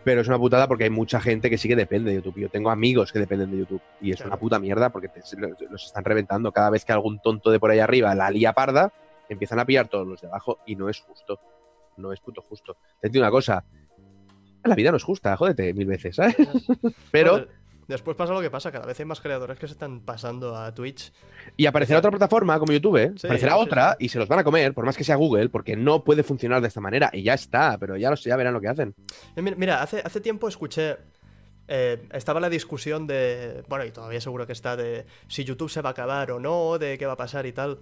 Pero 0.03 0.21
es 0.21 0.29
una 0.29 0.39
putada 0.39 0.67
porque 0.69 0.85
hay 0.85 0.91
mucha 0.91 1.21
gente 1.21 1.51
que 1.51 1.59
sí 1.59 1.69
que 1.69 1.77
depende 1.77 2.11
de 2.11 2.17
YouTube. 2.17 2.39
Yo 2.39 2.49
tengo 2.49 2.71
amigos 2.71 3.13
que 3.13 3.19
dependen 3.19 3.51
de 3.51 3.59
YouTube. 3.59 3.83
Y 4.01 4.13
es 4.13 4.17
Claro. 4.17 4.31
una 4.31 4.37
puta 4.39 4.59
mierda 4.59 4.89
porque 4.91 5.09
te- 5.09 5.21
los 5.71 5.85
están 5.85 6.05
reventando. 6.05 6.53
Cada 6.53 6.71
vez 6.71 6.85
que 6.85 6.93
algún 6.93 7.19
tonto 7.21 7.51
de 7.51 7.59
por 7.61 7.71
ahí 7.71 7.81
arriba 7.81 8.15
la 8.15 8.31
lía 8.31 8.53
parda, 8.53 8.93
empiezan 9.29 9.59
a 9.59 9.65
pillar 9.67 9.89
todos 9.89 10.07
los 10.07 10.21
de 10.21 10.29
abajo 10.29 10.61
y 10.65 10.77
no 10.77 10.89
es 10.89 11.01
justo. 11.01 11.39
No 11.97 12.13
es 12.13 12.21
puto 12.21 12.41
justo. 12.41 12.77
Te 13.01 13.09
digo 13.09 13.25
una 13.25 13.31
cosa. 13.31 13.65
La 14.65 14.75
vida 14.75 14.91
no 14.91 14.97
es 14.97 15.05
justa, 15.05 15.37
jódete 15.37 15.75
mil 15.75 15.87
veces, 15.87 16.17
¿sabes? 16.17 16.37
Pero. 17.11 17.47
Después 17.89 18.17
pasa 18.17 18.33
lo 18.35 18.41
que 18.41 18.51
pasa, 18.51 18.73
cada 18.73 18.85
vez 18.85 18.99
hay 18.99 19.07
más 19.07 19.21
creadores 19.21 19.59
que 19.59 19.67
se 19.69 19.75
están 19.75 20.01
pasando 20.01 20.57
a 20.57 20.75
Twitch. 20.75 21.13
Y 21.57 21.67
aparecerá 21.67 22.01
otra 22.01 22.11
plataforma 22.11 22.59
como 22.59 22.73
YouTube, 22.73 22.97
¿eh? 22.97 23.13
Sí, 23.17 23.27
aparecerá 23.27 23.53
sí, 23.55 23.59
otra 23.61 23.97
sí. 23.99 24.07
y 24.07 24.09
se 24.09 24.19
los 24.19 24.27
van 24.29 24.41
a 24.41 24.45
comer, 24.45 24.75
por 24.75 24.85
más 24.85 24.97
que 24.97 25.05
sea 25.05 25.15
Google, 25.17 25.49
porque 25.51 25.77
no 25.77 26.03
puede 26.03 26.23
funcionar 26.25 26.61
de 26.61 26.69
esta 26.69 26.81
manera. 26.81 27.11
Y 27.13 27.23
ya 27.23 27.35
está, 27.35 27.79
pero 27.79 27.97
ya, 27.97 28.11
lo 28.11 28.17
sé, 28.17 28.29
ya 28.31 28.37
verán 28.37 28.55
lo 28.55 28.61
que 28.61 28.69
hacen. 28.69 28.95
Eh, 29.37 29.43
mi- 29.43 29.55
Mira, 29.55 29.83
hace, 29.83 30.03
hace 30.05 30.21
tiempo 30.21 30.49
escuché 30.49 30.97
eh, 31.69 32.07
estaba 32.13 32.39
la 32.41 32.49
discusión 32.49 33.07
de, 33.07 33.65
bueno, 33.69 33.85
y 33.85 33.91
todavía 33.91 34.21
seguro 34.21 34.47
que 34.47 34.53
está, 34.53 34.77
de 34.77 35.05
si 35.29 35.45
YouTube 35.45 35.71
se 35.71 35.81
va 35.83 35.91
a 35.91 35.93
acabar 35.93 36.31
o 36.31 36.39
no, 36.41 36.79
de 36.79 36.97
qué 36.99 37.07
va 37.07 37.13
a 37.15 37.17
pasar 37.17 37.47
y 37.47 37.53
tal. 37.53 37.79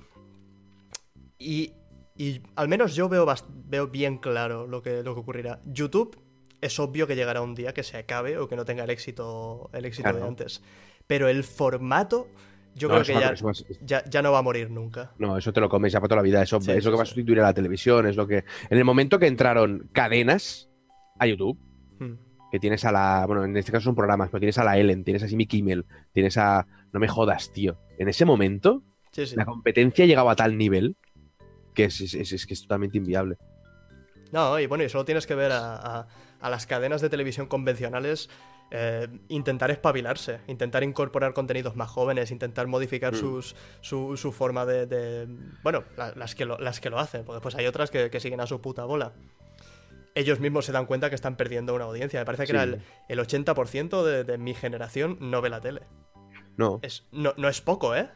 Y, 1.38 1.72
y 2.16 2.40
al 2.56 2.68
menos 2.68 2.94
yo 2.94 3.08
veo, 3.08 3.26
veo 3.66 3.88
bien 3.88 4.18
claro 4.18 4.66
lo 4.66 4.82
que, 4.82 5.02
lo 5.02 5.14
que 5.14 5.20
ocurrirá. 5.20 5.60
YouTube 5.66 6.18
es 6.64 6.78
obvio 6.80 7.06
que 7.06 7.14
llegará 7.16 7.40
un 7.42 7.54
día 7.54 7.72
que 7.74 7.82
se 7.82 7.96
acabe 7.98 8.38
o 8.38 8.48
que 8.48 8.56
no 8.56 8.64
tenga 8.64 8.84
el 8.84 8.90
éxito, 8.90 9.70
el 9.72 9.84
éxito 9.84 10.12
de 10.12 10.22
antes. 10.22 10.62
Pero 11.06 11.28
el 11.28 11.44
formato, 11.44 12.28
yo 12.74 12.88
No, 12.88 12.94
creo 12.94 13.06
que 13.06 13.14
va- 13.14 13.34
ya, 13.34 13.44
va- 13.44 13.52
ya, 13.82 14.04
ya 14.04 14.22
no 14.22 14.32
va 14.32 14.38
a 14.38 14.42
morir 14.42 14.70
nunca. 14.70 15.12
No, 15.18 15.36
eso 15.36 15.52
te 15.52 15.60
lo 15.60 15.68
comes 15.68 15.92
ya 15.92 16.00
para 16.00 16.08
toda 16.08 16.16
la 16.16 16.22
vida. 16.22 16.42
Eso 16.42 16.60
Sí, 16.60 16.70
es 16.72 16.78
sí, 16.78 16.84
lo 16.84 16.90
que 16.92 16.96
va 16.96 17.02
a 17.02 17.06
sustituir 17.06 17.40
a 17.40 17.44
la 17.44 17.54
televisión. 17.54 18.06
Es 18.06 18.16
lo 18.16 18.26
que. 18.26 18.44
En 18.70 18.78
el 18.78 18.84
momento 18.84 19.18
que 19.18 19.26
entraron 19.26 19.88
cadenas 19.92 20.68
a 21.18 21.26
YouTube, 21.26 21.58
Hmm. 22.00 22.14
que 22.50 22.58
tienes 22.58 22.84
a 22.84 22.90
la. 22.92 23.24
Bueno, 23.26 23.44
en 23.44 23.56
este 23.56 23.70
caso 23.70 23.84
son 23.84 23.94
programas, 23.94 24.30
pero 24.30 24.40
tienes 24.40 24.58
a 24.58 24.64
la 24.64 24.76
Ellen, 24.78 25.04
tienes 25.04 25.22
a 25.22 25.28
Jimmy 25.28 25.46
Kimmel, 25.46 25.84
tienes 26.12 26.36
a. 26.38 26.66
No 26.92 27.00
me 27.00 27.08
jodas, 27.08 27.52
tío. 27.52 27.76
En 27.98 28.08
ese 28.08 28.24
momento, 28.24 28.82
sí. 29.12 29.24
la 29.36 29.44
competencia 29.44 30.06
llegaba 30.06 30.32
a 30.32 30.36
tal 30.36 30.56
nivel 30.58 30.96
que 31.74 31.84
es, 31.84 32.00
es- 32.00 32.14
es- 32.14 32.32
es 32.32 32.46
que 32.46 32.54
es 32.54 32.62
totalmente 32.62 32.96
inviable. 32.98 33.36
No, 34.32 34.58
y 34.58 34.66
bueno, 34.66 34.82
y 34.84 34.88
solo 34.88 35.04
tienes 35.04 35.26
que 35.26 35.34
ver 35.34 35.52
a, 35.52 35.74
a- 36.00 36.06
a 36.40 36.50
las 36.50 36.66
cadenas 36.66 37.00
de 37.00 37.08
televisión 37.10 37.46
convencionales 37.46 38.28
eh, 38.70 39.08
intentar 39.28 39.70
espabilarse, 39.70 40.40
intentar 40.48 40.82
incorporar 40.82 41.32
contenidos 41.34 41.76
más 41.76 41.88
jóvenes, 41.90 42.30
intentar 42.30 42.66
modificar 42.66 43.12
Mm. 43.12 43.16
sus, 43.16 43.56
su, 43.82 44.16
su 44.16 44.32
forma 44.32 44.64
de, 44.66 44.86
de- 44.86 45.28
Bueno, 45.62 45.84
la- 45.96 46.12
las, 46.16 46.34
que 46.34 46.44
lo, 46.44 46.58
las 46.58 46.80
que 46.80 46.90
lo 46.90 46.98
hacen, 46.98 47.24
porque 47.24 47.36
después 47.36 47.54
hay 47.54 47.66
otras 47.66 47.90
que, 47.90 48.10
que 48.10 48.20
siguen 48.20 48.40
a 48.40 48.46
su 48.46 48.60
puta 48.60 48.84
bola. 48.84 49.12
Ellos 50.16 50.40
mismos 50.40 50.64
se 50.64 50.72
dan 50.72 50.86
cuenta 50.86 51.08
que 51.08 51.14
están 51.14 51.36
perdiendo 51.36 51.74
una 51.74 51.84
audiencia. 51.84 52.20
Me 52.20 52.24
parece 52.26 52.44
que 52.44 52.52
Sí. 52.52 52.54
era 52.54 52.62
el, 52.64 52.82
el 53.08 53.18
80% 53.18 54.02
de, 54.04 54.24
de 54.24 54.38
mi 54.38 54.54
generación 54.54 55.18
no 55.20 55.40
ve 55.42 55.50
la 55.50 55.60
tele. 55.60 55.82
No. 56.56 56.78
Es, 56.82 57.04
no, 57.12 57.34
no 57.36 57.48
es 57.48 57.60
poco, 57.60 57.94
¿eh? 57.96 58.08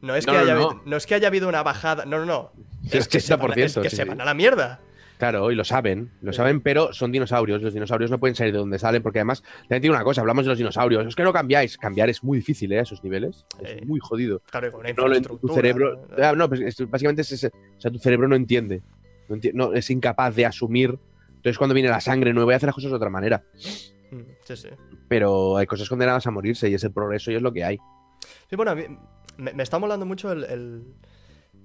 No 0.00 0.14
es, 0.16 0.26
No, 0.26 0.32
que 0.32 0.38
no, 0.38 0.44
haya, 0.44 0.54
no. 0.84 0.96
es 0.96 1.06
que 1.06 1.14
haya 1.14 1.28
habido 1.28 1.48
una 1.48 1.62
bajada. 1.62 2.04
No, 2.06 2.18
no, 2.18 2.26
no. 2.26 2.52
Es 2.90 3.06
que 3.06 3.20
se 3.20 3.36
van 3.36 3.50
a- 3.52 3.54
es 3.54 3.76
80%, 3.76 3.82
que 3.82 3.90
sí, 3.90 3.96
se 3.96 4.02
sí. 4.02 4.08
van 4.08 4.20
a 4.20 4.24
la 4.24 4.34
mierda. 4.34 4.80
Claro, 5.22 5.52
y 5.52 5.54
lo 5.54 5.62
saben, 5.62 6.10
lo 6.20 6.32
saben, 6.32 6.60
pero 6.62 6.92
son 6.92 7.12
dinosaurios. 7.12 7.62
Los 7.62 7.72
dinosaurios 7.72 8.10
no 8.10 8.18
pueden 8.18 8.34
salir 8.34 8.52
de 8.52 8.58
donde 8.58 8.76
salen, 8.80 9.04
porque 9.04 9.20
además, 9.20 9.40
también 9.68 9.82
tiene 9.82 9.94
una 9.94 10.02
cosa, 10.02 10.20
hablamos 10.20 10.44
de 10.44 10.48
los 10.48 10.58
dinosaurios, 10.58 11.06
es 11.06 11.14
que 11.14 11.22
no 11.22 11.32
cambiáis. 11.32 11.78
Cambiar 11.78 12.10
es 12.10 12.24
muy 12.24 12.38
difícil, 12.38 12.72
¿eh? 12.72 12.80
A 12.80 12.82
esos 12.82 13.04
niveles. 13.04 13.46
Es 13.62 13.86
muy 13.86 14.00
jodido. 14.02 14.40
Claro, 14.50 14.72
con 14.72 14.82
No 14.84 15.38
tu 15.38 15.46
cerebro. 15.54 16.08
¿no? 16.08 16.24
Ah, 16.24 16.32
no, 16.32 16.48
pues 16.48 16.60
es- 16.62 16.90
básicamente 16.90 17.22
es 17.22 17.30
ese- 17.30 17.52
o 17.76 17.80
sea, 17.80 17.92
tu 17.92 18.00
cerebro 18.00 18.26
no 18.26 18.34
entiende. 18.34 18.82
No, 19.28 19.36
enti- 19.36 19.52
no, 19.54 19.72
es 19.74 19.88
incapaz 19.90 20.34
de 20.34 20.44
asumir. 20.44 20.98
Entonces, 21.28 21.56
cuando 21.56 21.74
viene 21.74 21.88
la 21.88 22.00
sangre 22.00 22.32
nueva, 22.32 22.46
voy 22.46 22.54
a 22.54 22.56
hacer 22.56 22.66
las 22.66 22.74
cosas 22.74 22.90
de 22.90 22.96
otra 22.96 23.08
manera. 23.10 23.44
Mm, 24.10 24.22
Sí, 24.42 24.56
sí. 24.56 24.68
Pero 25.06 25.56
hay 25.56 25.66
cosas 25.66 25.88
condenadas 25.88 26.26
a 26.26 26.32
morirse 26.32 26.68
y 26.68 26.74
es 26.74 26.82
el 26.82 26.90
progreso 26.92 27.30
y 27.30 27.36
es 27.36 27.42
lo 27.42 27.52
que 27.52 27.62
hay. 27.62 27.78
Sí, 28.50 28.56
bueno, 28.56 28.72
a 28.72 28.74
mí 28.74 28.82
me, 29.36 29.52
me 29.52 29.62
está 29.62 29.78
molando 29.78 30.04
mucho 30.04 30.32
el, 30.32 30.42
el, 30.42 30.82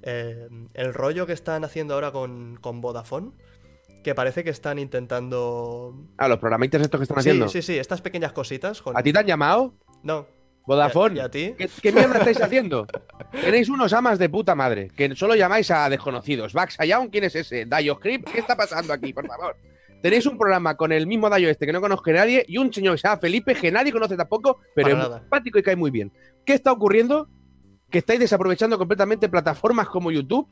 eh, 0.04 0.48
el 0.74 0.94
rollo 0.94 1.26
que 1.26 1.34
están 1.34 1.64
haciendo 1.64 1.94
ahora 1.94 2.12
con, 2.12 2.58
con 2.62 2.82
Vodafone, 2.82 3.32
que 4.04 4.16
parece 4.16 4.44
que 4.44 4.50
están 4.52 4.80
intentando... 4.80 5.94
Ah, 6.18 6.28
los 6.28 6.40
programitas 6.40 6.82
estos 6.82 7.00
que 7.00 7.04
están 7.04 7.22
Sí, 7.22 7.30
haciendo. 7.30 7.48
sí, 7.50 7.62
sí, 7.62 7.78
estas 7.78 8.02
pequeñas 8.02 8.32
cositas. 8.32 8.82
Con... 8.82 8.98
¿A 8.98 9.04
ti 9.04 9.12
te 9.12 9.20
han 9.20 9.26
llamado? 9.26 9.74
No. 10.04 10.28
Vodafone. 10.66 11.16
¿Y 11.16 11.20
a, 11.20 11.24
y 11.24 11.26
a 11.26 11.32
ti? 11.32 11.56
¿Qué, 11.58 11.70
qué 11.82 11.92
mierda 11.92 12.20
estáis 12.20 12.42
haciendo? 12.42 12.88
Tenéis 13.32 13.70
unos 13.70 13.92
amas 13.94 14.20
de 14.20 14.30
puta 14.30 14.56
madre, 14.56 14.90
que 14.96 15.16
solo 15.16 15.36
llamáis 15.36 15.72
a 15.72 15.90
desconocidos. 15.90 16.54
Vax 16.54 16.78
¿quién 17.12 17.24
es 17.24 17.36
ese? 17.36 17.66
Script, 17.96 18.30
¿qué 18.30 18.40
está 18.40 18.56
pasando 18.56 18.94
aquí, 18.94 19.14
por 19.14 19.26
favor? 19.28 19.56
Tenéis 20.02 20.26
un 20.28 20.38
programa 20.38 20.78
con 20.78 20.92
el 20.92 21.08
mismo 21.08 21.30
Dayo 21.30 21.50
este 21.50 21.66
que 21.66 21.74
no 21.74 21.82
conozco 21.82 22.10
a 22.12 22.14
nadie 22.14 22.46
y 22.48 22.58
un 22.60 22.72
señor 22.72 22.94
que 22.96 23.02
se 23.02 23.08
llama 23.08 23.20
Felipe 23.20 23.56
que 23.56 23.72
nadie 23.72 23.92
conoce 23.92 24.16
tampoco, 24.16 24.60
pero 24.76 24.90
Para 24.90 25.04
es 25.04 25.10
nada. 25.10 25.20
simpático 25.22 25.58
y 25.60 25.64
cae 25.64 25.76
muy 25.76 25.90
bien. 25.90 26.12
¿Qué 26.46 26.54
está 26.54 26.72
ocurriendo? 26.72 27.28
Que 27.90 28.00
estáis 28.00 28.20
desaprovechando 28.20 28.78
completamente 28.78 29.30
plataformas 29.30 29.88
como 29.88 30.12
YouTube, 30.12 30.48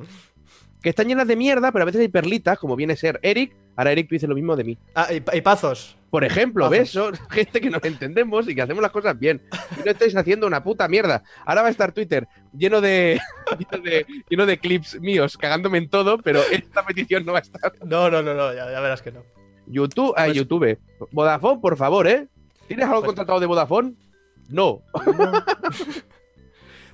que 0.82 0.90
están 0.90 1.08
llenas 1.08 1.28
de 1.28 1.36
mierda, 1.36 1.72
pero 1.72 1.84
a 1.84 1.86
veces 1.86 2.02
hay 2.02 2.08
perlitas, 2.08 2.58
como 2.58 2.76
viene 2.76 2.94
a 2.94 2.96
ser 2.96 3.20
Eric. 3.24 3.56
Ahora 3.76 3.92
Eric 3.92 4.08
tú 4.08 4.16
dices 4.16 4.30
lo 4.30 4.36
mismo 4.36 4.56
de 4.56 4.64
mí. 4.64 4.78
Ah, 4.94 5.08
y, 5.12 5.16
y 5.38 5.42
Pazos. 5.42 5.98
Por 6.10 6.24
ejemplo, 6.24 6.64
Vamos. 6.66 6.78
¿ves? 6.78 6.92
Son 6.92 7.14
gente 7.30 7.60
que 7.60 7.70
nos 7.70 7.84
entendemos 7.84 8.48
y 8.48 8.56
que 8.56 8.62
hacemos 8.62 8.82
las 8.82 8.92
cosas 8.92 9.20
bien. 9.20 9.42
Y 9.78 9.84
no 9.84 9.92
estáis 9.92 10.16
haciendo 10.16 10.48
una 10.48 10.64
puta 10.64 10.88
mierda. 10.88 11.24
Ahora 11.46 11.64
va 11.64 11.68
a 11.68 11.72
estar 11.72 11.92
Twitter 11.92 12.26
lleno 12.58 12.80
de, 12.80 13.20
lleno 13.72 13.84
de, 13.84 14.06
lleno 14.30 14.46
de 14.46 14.58
clips 14.58 15.00
míos 15.02 15.38
cagándome 15.38 15.78
en 15.80 15.90
todo, 15.90 16.18
pero 16.20 16.40
esta 16.52 16.86
petición 16.86 17.26
no 17.26 17.34
va 17.34 17.40
a 17.40 17.42
estar. 17.42 17.74
No, 17.84 18.10
no, 18.10 18.22
no, 18.24 18.34
no, 18.34 18.54
ya, 18.54 18.72
ya 18.72 18.80
verás 18.80 19.02
que 19.02 19.12
no. 19.12 19.24
YouTube, 19.68 20.14
ah, 20.16 20.26
Pues- 20.26 20.38
YouTube. 20.38 20.80
Vodafone, 21.12 21.60
por 21.60 21.76
favor, 21.76 22.08
¿eh? 22.08 22.28
¿Tienes 22.68 22.86
algo 22.86 23.00
Pues- 23.02 23.08
contratado 23.08 23.42
de 23.42 23.46
Vodafone? 23.48 23.94
No. 24.48 24.84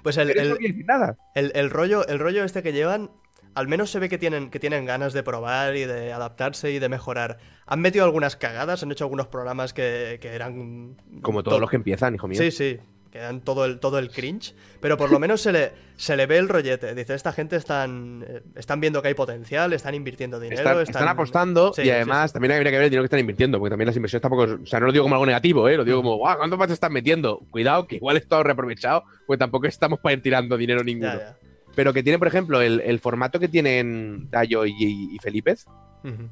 Pues 0.04 0.18
el, 0.18 0.30
el- 0.38 0.50
no 0.50 0.56
quiere 0.58 0.74
decir 0.74 0.86
nada. 0.88 1.18
el- 1.36 1.52
el 1.56 1.70
rollo, 1.70 2.08
el 2.08 2.20
rollo 2.20 2.44
este 2.44 2.64
que 2.64 2.74
llevan, 2.74 3.12
al 3.54 3.68
menos 3.68 3.92
se 3.92 4.00
ve 4.00 4.08
que 4.10 4.18
tienen, 4.18 4.50
que 4.50 4.60
tienen 4.60 4.86
ganas 4.86 5.14
de 5.14 5.24
probar 5.24 5.76
y 5.76 5.84
de 5.86 6.14
adaptarse 6.14 6.72
y 6.72 6.80
de 6.80 6.90
mejorar. 6.90 7.38
Han 7.66 7.82
metido 7.82 8.06
algunas 8.06 8.36
cagadas, 8.36 8.82
han 8.84 8.92
hecho 8.92 9.04
algunos 9.04 9.28
programas 9.28 9.74
que, 9.74 10.20
que 10.22 10.30
eran... 10.30 10.98
Como 11.22 11.44
todos 11.44 11.58
to- 11.58 11.62
los 11.62 11.70
que 11.70 11.76
empiezan, 11.76 12.16
hijo 12.16 12.28
mío. 12.28 12.40
Sí, 12.42 12.52
sí, 12.52 12.80
que 13.12 13.20
dan 13.20 13.42
todo 13.42 13.66
el, 13.66 13.80
todo 13.80 14.00
el 14.00 14.10
cringe, 14.10 14.56
pero 14.80 14.98
por 14.98 15.12
lo 15.12 15.20
menos 15.20 15.42
se 15.42 15.52
le, 15.52 15.72
se 15.98 16.16
le 16.16 16.26
ve 16.26 16.38
el 16.38 16.48
rollete. 16.48 16.96
Dice, 16.96 17.14
esta 17.14 17.34
gente 17.34 17.58
están, 17.58 18.24
eh, 18.26 18.42
están 18.56 18.80
viendo 18.80 19.02
que 19.02 19.10
hay 19.10 19.14
potencial, 19.14 19.74
están 19.74 19.96
invirtiendo 19.96 20.40
dinero, 20.40 20.62
Están, 20.62 20.80
están, 20.82 21.02
están 21.02 21.08
apostando 21.10 21.74
Sí, 21.74 21.82
y 21.82 21.86
sí, 21.86 21.92
además 21.92 22.32
también 22.32 22.54
habría 22.54 22.72
que 22.72 22.78
ver 22.78 22.86
el 22.86 22.90
dinero 22.90 23.04
que 23.04 23.08
están 23.08 23.20
invirtiendo, 23.20 23.60
porque 23.60 23.72
también 23.72 23.88
las 23.88 23.96
inversiones 23.98 24.22
tampoco. 24.22 24.44
O 24.64 24.66
sea, 24.66 24.80
no 24.80 24.86
lo 24.86 24.92
digo 24.94 25.04
como 25.04 25.16
algo 25.16 25.26
negativo, 25.26 25.68
¿eh? 25.68 25.76
Lo 25.76 25.84
digo 25.84 25.98
como, 25.98 26.16
guau, 26.16 26.38
¿cuánto 26.38 26.58
más 26.58 26.68
te 26.68 26.74
están 26.74 26.94
metiendo? 26.94 27.40
Cuidado, 27.52 27.86
que 27.86 27.98
igual 27.98 28.16
es 28.16 28.28
todo 28.28 28.44
reaprovechado, 28.44 29.04
pues 29.28 29.38
tampoco 29.38 29.68
estamos 29.68 30.00
para 30.00 30.14
ir 30.14 30.22
tirando 30.22 30.56
dinero 30.58 30.84
ninguno. 30.84 31.14
Ya, 31.14 31.20
ya. 31.20 31.38
Pero 31.76 31.94
que 31.94 32.04
tiene, 32.04 32.18
por 32.18 32.28
ejemplo, 32.28 32.62
el, 32.62 32.80
el 32.82 33.00
formato 33.00 33.40
que 33.40 33.48
tienen 33.48 34.30
Dayo 34.30 34.66
y, 34.66 34.74
y, 34.80 35.18
Ujú. 35.18 36.30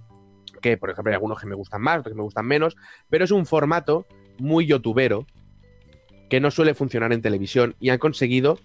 que 0.62 0.78
por 0.78 0.90
ejemplo 0.90 1.12
hay 1.12 1.16
algunos 1.16 1.40
que 1.40 1.48
me 1.48 1.56
gustan 1.56 1.82
más, 1.82 2.00
otros 2.00 2.14
que 2.14 2.18
me 2.18 2.24
gustan 2.24 2.46
menos, 2.46 2.76
pero 3.10 3.24
es 3.24 3.32
un 3.32 3.46
formato 3.46 4.06
muy 4.38 4.66
youtubero 4.66 5.26
que 6.30 6.40
no 6.40 6.52
suele 6.52 6.74
funcionar 6.74 7.12
en 7.14 7.22
televisión 7.22 7.76
y 7.80 7.90
han 7.90 7.98
conseguido, 7.98 8.60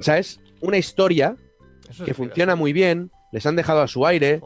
¿sabes? 0.00 0.40
Una 0.60 0.78
historia 0.78 1.36
Eso 1.88 2.04
que 2.04 2.14
funciona 2.14 2.56
muy 2.56 2.72
bien, 2.72 3.10
les 3.32 3.44
han 3.46 3.56
dejado 3.56 3.82
a 3.82 3.88
su 3.88 4.06
aire. 4.06 4.40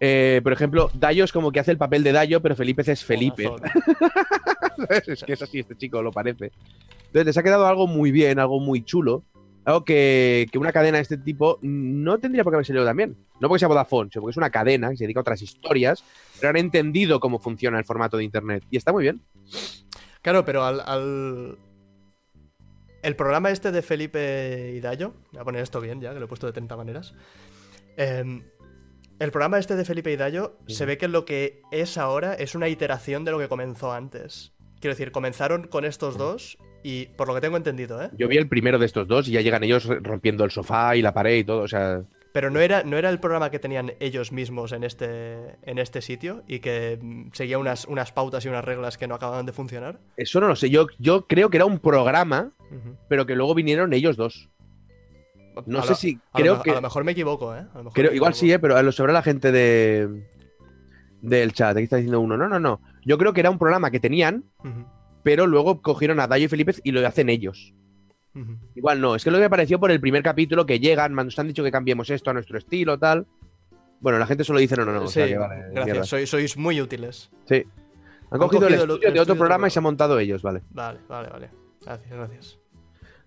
Eh, 0.00 0.40
por 0.42 0.52
ejemplo, 0.52 0.90
Dayo 0.94 1.24
es 1.24 1.32
como 1.32 1.52
que 1.52 1.60
hace 1.60 1.70
el 1.70 1.78
papel 1.78 2.02
de 2.02 2.12
Dayo, 2.12 2.42
pero 2.42 2.56
Felipe 2.56 2.82
es 2.86 3.04
Felipe. 3.04 3.50
Es 4.88 5.22
que 5.22 5.34
es 5.34 5.40
así, 5.40 5.60
este 5.60 5.76
chico 5.76 6.02
lo 6.02 6.10
parece. 6.10 6.50
Entonces, 7.06 7.26
les 7.26 7.36
ha 7.38 7.44
quedado 7.44 7.66
algo 7.68 7.86
muy 7.86 8.10
bien, 8.10 8.40
algo 8.40 8.58
muy 8.58 8.82
chulo. 8.82 9.22
Algo 9.64 9.84
que, 9.84 10.48
que 10.50 10.58
una 10.58 10.72
cadena 10.72 10.98
de 10.98 11.02
este 11.02 11.16
tipo 11.16 11.60
no 11.62 12.18
tendría 12.18 12.42
por 12.42 12.52
qué 12.52 12.56
haber 12.56 12.66
salido 12.66 12.84
también. 12.84 13.16
No 13.40 13.48
porque 13.48 13.60
sea 13.60 13.68
Vodafone, 13.68 14.10
sino 14.10 14.20
porque 14.20 14.32
es 14.32 14.36
una 14.36 14.50
cadena 14.50 14.90
que 14.90 14.96
se 14.96 15.04
dedica 15.04 15.20
a 15.20 15.22
otras 15.22 15.40
historias, 15.40 16.04
pero 16.38 16.50
han 16.50 16.56
entendido 16.56 17.20
cómo 17.20 17.38
funciona 17.38 17.78
el 17.78 17.84
formato 17.84 18.16
de 18.16 18.24
Internet. 18.24 18.64
Y 18.70 18.76
está 18.76 18.92
muy 18.92 19.04
bien. 19.04 19.22
Claro, 20.24 20.44
pero 20.44 20.64
al, 20.64 20.80
al- 20.80 21.58
El 23.02 23.14
programa 23.14 23.50
este 23.50 23.70
de 23.70 23.82
Felipe 23.82 24.80
Dayo, 24.80 25.12
voy 25.32 25.40
a 25.40 25.44
poner 25.44 25.62
esto 25.62 25.80
bien 25.80 26.00
ya, 26.00 26.12
que 26.12 26.18
lo 26.18 26.24
he 26.24 26.28
puesto 26.28 26.46
de 26.46 26.52
30 26.54 26.76
maneras. 26.76 27.14
Em, 27.96 28.42
el 29.20 29.30
programa 29.30 29.58
este 29.58 29.76
de 29.76 29.84
Felipe 29.84 30.16
Dayo 30.16 30.58
se 30.66 30.86
ve 30.86 30.96
que 30.98 31.06
lo 31.08 31.24
que 31.26 31.60
es 31.70 31.98
ahora 31.98 32.34
es 32.34 32.54
una 32.54 32.68
iteración 32.68 33.24
de 33.24 33.30
lo 33.30 33.38
que 33.38 33.48
comenzó 33.48 33.92
antes. 33.92 34.52
Quiero 34.80 34.94
decir, 34.94 35.12
comenzaron 35.12 35.68
con 35.68 35.84
estos 35.84 36.16
dos 36.18 36.58
y 36.82 37.06
por 37.16 37.28
lo 37.28 37.34
que 37.34 37.40
tengo 37.40 37.56
entendido, 37.56 38.02
¿eh? 38.02 38.10
Yo 38.18 38.26
vi 38.28 38.36
el 38.38 38.48
primero 38.48 38.78
de 38.78 38.86
estos 38.86 39.06
dos 39.06 39.28
y 39.28 39.32
ya 39.32 39.40
llegan 39.42 39.62
ellos 39.64 39.86
rompiendo 40.02 40.44
el 40.44 40.50
sofá 40.50 40.96
y 40.96 41.02
la 41.02 41.14
pared 41.14 41.36
y 41.36 41.44
todo. 41.44 41.60
O 41.62 41.68
sea, 41.68 42.02
Pero 42.34 42.50
no 42.50 42.58
era, 42.58 42.82
no 42.82 42.96
era 42.98 43.10
el 43.10 43.20
programa 43.20 43.50
que 43.52 43.60
tenían 43.60 43.92
ellos 44.00 44.32
mismos 44.32 44.72
en 44.72 44.82
este, 44.82 45.54
en 45.62 45.78
este 45.78 46.02
sitio 46.02 46.42
y 46.48 46.58
que 46.58 46.98
mm, 47.00 47.28
seguía 47.32 47.58
unas, 47.58 47.84
unas 47.84 48.10
pautas 48.10 48.44
y 48.44 48.48
unas 48.48 48.64
reglas 48.64 48.98
que 48.98 49.06
no 49.06 49.14
acababan 49.14 49.46
de 49.46 49.52
funcionar. 49.52 50.00
eso 50.16 50.40
no 50.40 50.48
lo 50.48 50.56
sé. 50.56 50.68
Yo, 50.68 50.88
yo 50.98 51.28
creo 51.28 51.48
que 51.48 51.58
era 51.58 51.64
un 51.64 51.78
programa, 51.78 52.50
pero 53.08 53.24
que 53.24 53.36
luego 53.36 53.54
vinieron 53.54 53.92
ellos 53.92 54.16
dos. 54.16 54.48
No 55.66 55.78
A 55.78 55.82
sé 55.84 55.90
lo- 55.90 55.94
si. 55.94 56.18
a 56.32 56.38
lo 56.40 56.42
Creo 56.42 56.56
me- 56.56 56.62
que. 56.64 56.70
A 56.72 56.74
lo 56.74 56.80
mejor 56.82 57.04
me 57.04 57.12
equivoco, 57.12 57.54
¿eh? 57.54 57.60
A 57.60 57.78
lo 57.78 57.84
mejor 57.84 57.92
Creo, 57.92 58.10
me 58.10 58.16
igual 58.16 58.34
sí, 58.34 58.50
¿eh? 58.52 58.58
pero 58.58 58.82
lo 58.82 58.90
sabrá 58.90 59.12
la 59.12 59.22
gente 59.22 59.52
de 59.52 60.24
del 61.22 61.52
chat. 61.52 61.76
Aquí 61.76 61.84
está 61.84 61.96
diciendo 61.96 62.18
uno. 62.20 62.36
No, 62.36 62.48
no, 62.48 62.58
no. 62.58 62.80
Yo 63.04 63.16
creo 63.16 63.32
que 63.32 63.40
era 63.40 63.50
un 63.50 63.58
programa 63.60 63.92
que 63.92 64.00
tenían, 64.00 64.42
pero 65.22 65.46
luego 65.46 65.80
cogieron 65.82 66.18
a 66.18 66.26
Dayo 66.26 66.46
y 66.46 66.48
Felipe 66.48 66.74
y 66.82 66.90
lo 66.90 67.06
hacen 67.06 67.28
ellos. 67.28 67.72
Igual 68.74 69.00
no. 69.00 69.14
Es 69.14 69.24
que 69.24 69.30
lo 69.30 69.36
que 69.38 69.42
me 69.44 69.50
pareció 69.50 69.78
por 69.78 69.90
el 69.90 70.00
primer 70.00 70.22
capítulo 70.22 70.66
que 70.66 70.80
llegan, 70.80 71.14
nos 71.14 71.38
han 71.38 71.46
dicho 71.48 71.62
que 71.62 71.70
cambiemos 71.70 72.10
esto 72.10 72.30
a 72.30 72.32
nuestro 72.32 72.58
estilo, 72.58 72.98
tal. 72.98 73.26
Bueno, 74.00 74.18
la 74.18 74.26
gente 74.26 74.44
solo 74.44 74.58
dice 74.58 74.76
no, 74.76 74.84
no, 74.84 74.92
no. 74.92 75.02
o 75.02 75.06
sí, 75.06 75.14
sea 75.14 75.26
que 75.28 75.38
vale, 75.38 75.64
gracias. 75.72 76.08
Sois, 76.08 76.28
sois 76.28 76.56
muy 76.56 76.80
útiles. 76.80 77.30
Sí. 77.48 77.64
Han, 78.30 78.38
cogido, 78.40 78.40
el 78.40 78.48
cogido 78.48 78.66
el- 78.68 78.74
estudio 78.74 78.94
el 78.94 79.00
de 79.00 79.08
otro 79.08 79.08
estudio 79.22 79.34
de 79.34 79.38
programa 79.38 79.66
y 79.68 79.70
se 79.70 79.78
han 79.78 79.82
montado 79.84 80.18
ellos, 80.18 80.42
vale. 80.42 80.62
Vale, 80.70 80.98
vale, 81.08 81.28
vale. 81.30 81.50
Gracias, 81.84 82.10
gracias. 82.10 82.58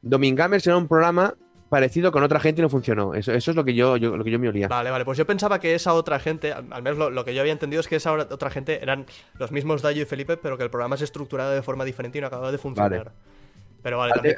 Domingamers 0.01 0.65
era 0.67 0.77
un 0.77 0.87
programa 0.87 1.33
parecido 1.69 2.11
con 2.11 2.23
otra 2.23 2.39
gente 2.39 2.61
y 2.61 2.63
no 2.63 2.69
funcionó. 2.69 3.13
Eso, 3.13 3.33
eso 3.33 3.51
es 3.51 3.57
lo 3.57 3.65
que 3.65 3.73
yo, 3.73 3.97
yo- 3.97 4.15
lo 4.15 4.23
que 4.23 4.31
yo 4.31 4.39
me 4.39 4.47
olía. 4.49 4.67
Vale, 4.67 4.89
vale, 4.91 5.03
pues 5.05 5.17
yo 5.17 5.25
pensaba 5.25 5.59
que 5.59 5.73
esa 5.75 5.93
otra 5.93 6.19
gente, 6.19 6.53
al 6.53 6.71
al 6.71 6.81
menos 6.83 6.97
lo, 6.99 7.09
lo 7.09 7.25
que 7.25 7.33
yo 7.33 7.41
había 7.41 7.53
entendido 7.53 7.79
es 7.81 7.87
que 7.87 7.95
esa 7.97 8.13
otra 8.13 8.49
gente 8.49 8.81
eran 8.81 9.05
los 9.39 9.51
mismos 9.51 9.81
Dayo 9.81 10.01
y 10.01 10.05
Felipe, 10.05 10.37
pero 10.37 10.57
que 10.57 10.63
el 10.63 10.69
programa 10.69 10.95
se 10.97 11.03
estructuraba 11.05 11.51
de 11.51 11.61
forma 11.61 11.83
diferente 11.85 12.17
y 12.17 12.21
no 12.21 12.27
acababa 12.27 12.51
de 12.51 12.57
funcionar. 12.57 13.11
Pero 13.81 13.97
vale, 13.97 14.13
también, 14.13 14.35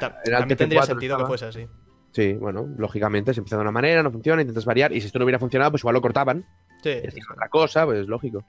tendría 0.56 0.82
P4 0.82 0.86
sentido 0.86 1.18
que 1.18 1.26
fuese 1.26 1.46
así. 1.46 1.66
Sí, 2.12 2.32
bueno, 2.34 2.66
lógicamente 2.76 3.32
se 3.34 3.40
empieza 3.40 3.56
de 3.56 3.62
una 3.62 3.70
manera, 3.70 4.02
no 4.02 4.10
funciona, 4.10 4.42
intentas 4.42 4.64
variar. 4.64 4.92
Y 4.92 5.00
si 5.00 5.06
esto 5.06 5.18
no 5.18 5.24
hubiera 5.24 5.38
funcionado, 5.38 5.70
pues 5.70 5.82
igual 5.82 5.94
lo 5.94 6.00
cortaban. 6.02 6.44
Sí, 6.82 6.90
Y 7.02 7.06
hacían 7.06 7.26
otra 7.32 7.48
cosa, 7.48 7.84
pues 7.84 8.00
es 8.00 8.06
lógico. 8.08 8.44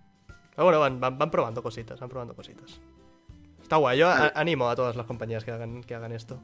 Pero 0.56 0.64
bueno, 0.66 0.80
van, 0.80 1.00
van, 1.00 1.18
van 1.18 1.30
probando 1.32 1.62
cositas, 1.62 2.00
van 2.00 2.10
probando 2.10 2.34
cositas. 2.36 2.82
Está 3.62 3.76
guay, 3.78 4.00
yo 4.00 4.10
a- 4.10 4.32
animo 4.36 4.68
a 4.70 4.76
todas 4.76 4.96
las 4.96 5.06
compañías 5.06 5.44
que 5.46 5.52
hagan, 5.52 5.82
que 5.84 5.96
hagan 5.96 6.12
esto. 6.12 6.40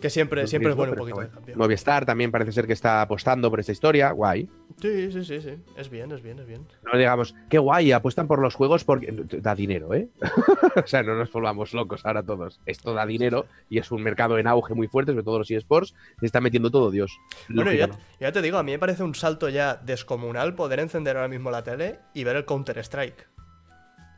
Que 0.00 0.10
siempre, 0.10 0.46
siempre 0.46 0.70
es 0.70 0.76
bueno 0.76 0.92
un 0.92 0.98
poquito 0.98 1.20
de 1.20 1.28
cambio. 1.28 1.56
Movistar 1.56 2.06
también 2.06 2.30
parece 2.30 2.52
ser 2.52 2.66
que 2.66 2.72
está 2.72 3.02
apostando 3.02 3.50
por 3.50 3.60
esta 3.60 3.72
historia. 3.72 4.12
Guay. 4.12 4.48
Sí, 4.80 5.12
sí, 5.12 5.24
sí, 5.24 5.40
sí. 5.42 5.58
Es 5.76 5.90
bien, 5.90 6.10
es 6.12 6.22
bien, 6.22 6.38
es 6.38 6.46
bien. 6.46 6.66
No 6.90 6.98
digamos, 6.98 7.34
qué 7.48 7.58
guay, 7.58 7.92
apuestan 7.92 8.26
por 8.26 8.40
los 8.40 8.54
juegos 8.54 8.84
porque 8.84 9.12
da 9.12 9.54
dinero, 9.54 9.92
¿eh? 9.92 10.08
o 10.82 10.86
sea, 10.86 11.02
no 11.02 11.14
nos 11.16 11.30
volvamos 11.30 11.74
locos 11.74 12.06
ahora 12.06 12.22
todos. 12.22 12.60
Esto 12.64 12.94
da 12.94 13.04
dinero 13.04 13.46
y 13.68 13.78
es 13.78 13.90
un 13.90 14.02
mercado 14.02 14.38
en 14.38 14.46
auge 14.46 14.74
muy 14.74 14.88
fuerte, 14.88 15.12
sobre 15.12 15.24
todo 15.24 15.38
los 15.38 15.50
eSports. 15.50 15.94
Se 16.18 16.26
está 16.26 16.40
metiendo 16.40 16.70
todo 16.70 16.90
Dios. 16.90 17.18
Bueno, 17.48 17.72
ya, 17.72 17.90
ya 18.18 18.32
te 18.32 18.40
digo, 18.40 18.56
a 18.56 18.62
mí 18.62 18.72
me 18.72 18.78
parece 18.78 19.02
un 19.02 19.14
salto 19.14 19.48
ya 19.48 19.76
descomunal 19.76 20.54
poder 20.54 20.80
encender 20.80 21.16
ahora 21.16 21.28
mismo 21.28 21.50
la 21.50 21.62
tele 21.62 21.98
y 22.14 22.24
ver 22.24 22.36
el 22.36 22.46
Counter-Strike. 22.46 23.28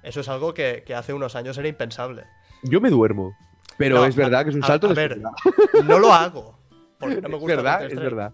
Eso 0.05 0.21
es 0.21 0.29
algo 0.29 0.55
que, 0.55 0.83
que 0.87 0.95
hace 0.95 1.13
unos 1.13 1.35
años 1.37 1.59
era 1.59 1.69
impensable. 1.69 2.25
Yo 2.65 2.81
me 2.81 2.91
duermo, 2.91 3.35
pero 3.79 3.97
No, 3.97 4.05
es 4.05 4.17
verdad 4.17 4.45
que 4.45 4.51
es 4.51 4.57
un 4.57 4.63
salto 4.63 4.87
a 4.89 4.91
de 4.91 4.95
ver, 4.95 5.21
No 5.85 5.99
lo 5.99 6.13
hago. 6.13 6.59
Porque 6.99 7.21
no 7.21 7.29
me 7.29 7.35
Es 7.37 7.41
gusta 7.41 7.57
verdad, 7.57 7.85
es 7.85 7.95
verdad. 7.99 8.33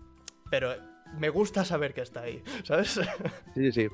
Pero 0.51 0.75
me 1.19 1.29
gusta 1.31 1.65
saber 1.65 1.95
que 1.95 2.03
está 2.03 2.21
ahí, 2.23 2.43
¿sabes? 2.65 2.91
Sí, 2.93 3.03
sí, 3.55 3.73
sí. 3.73 3.89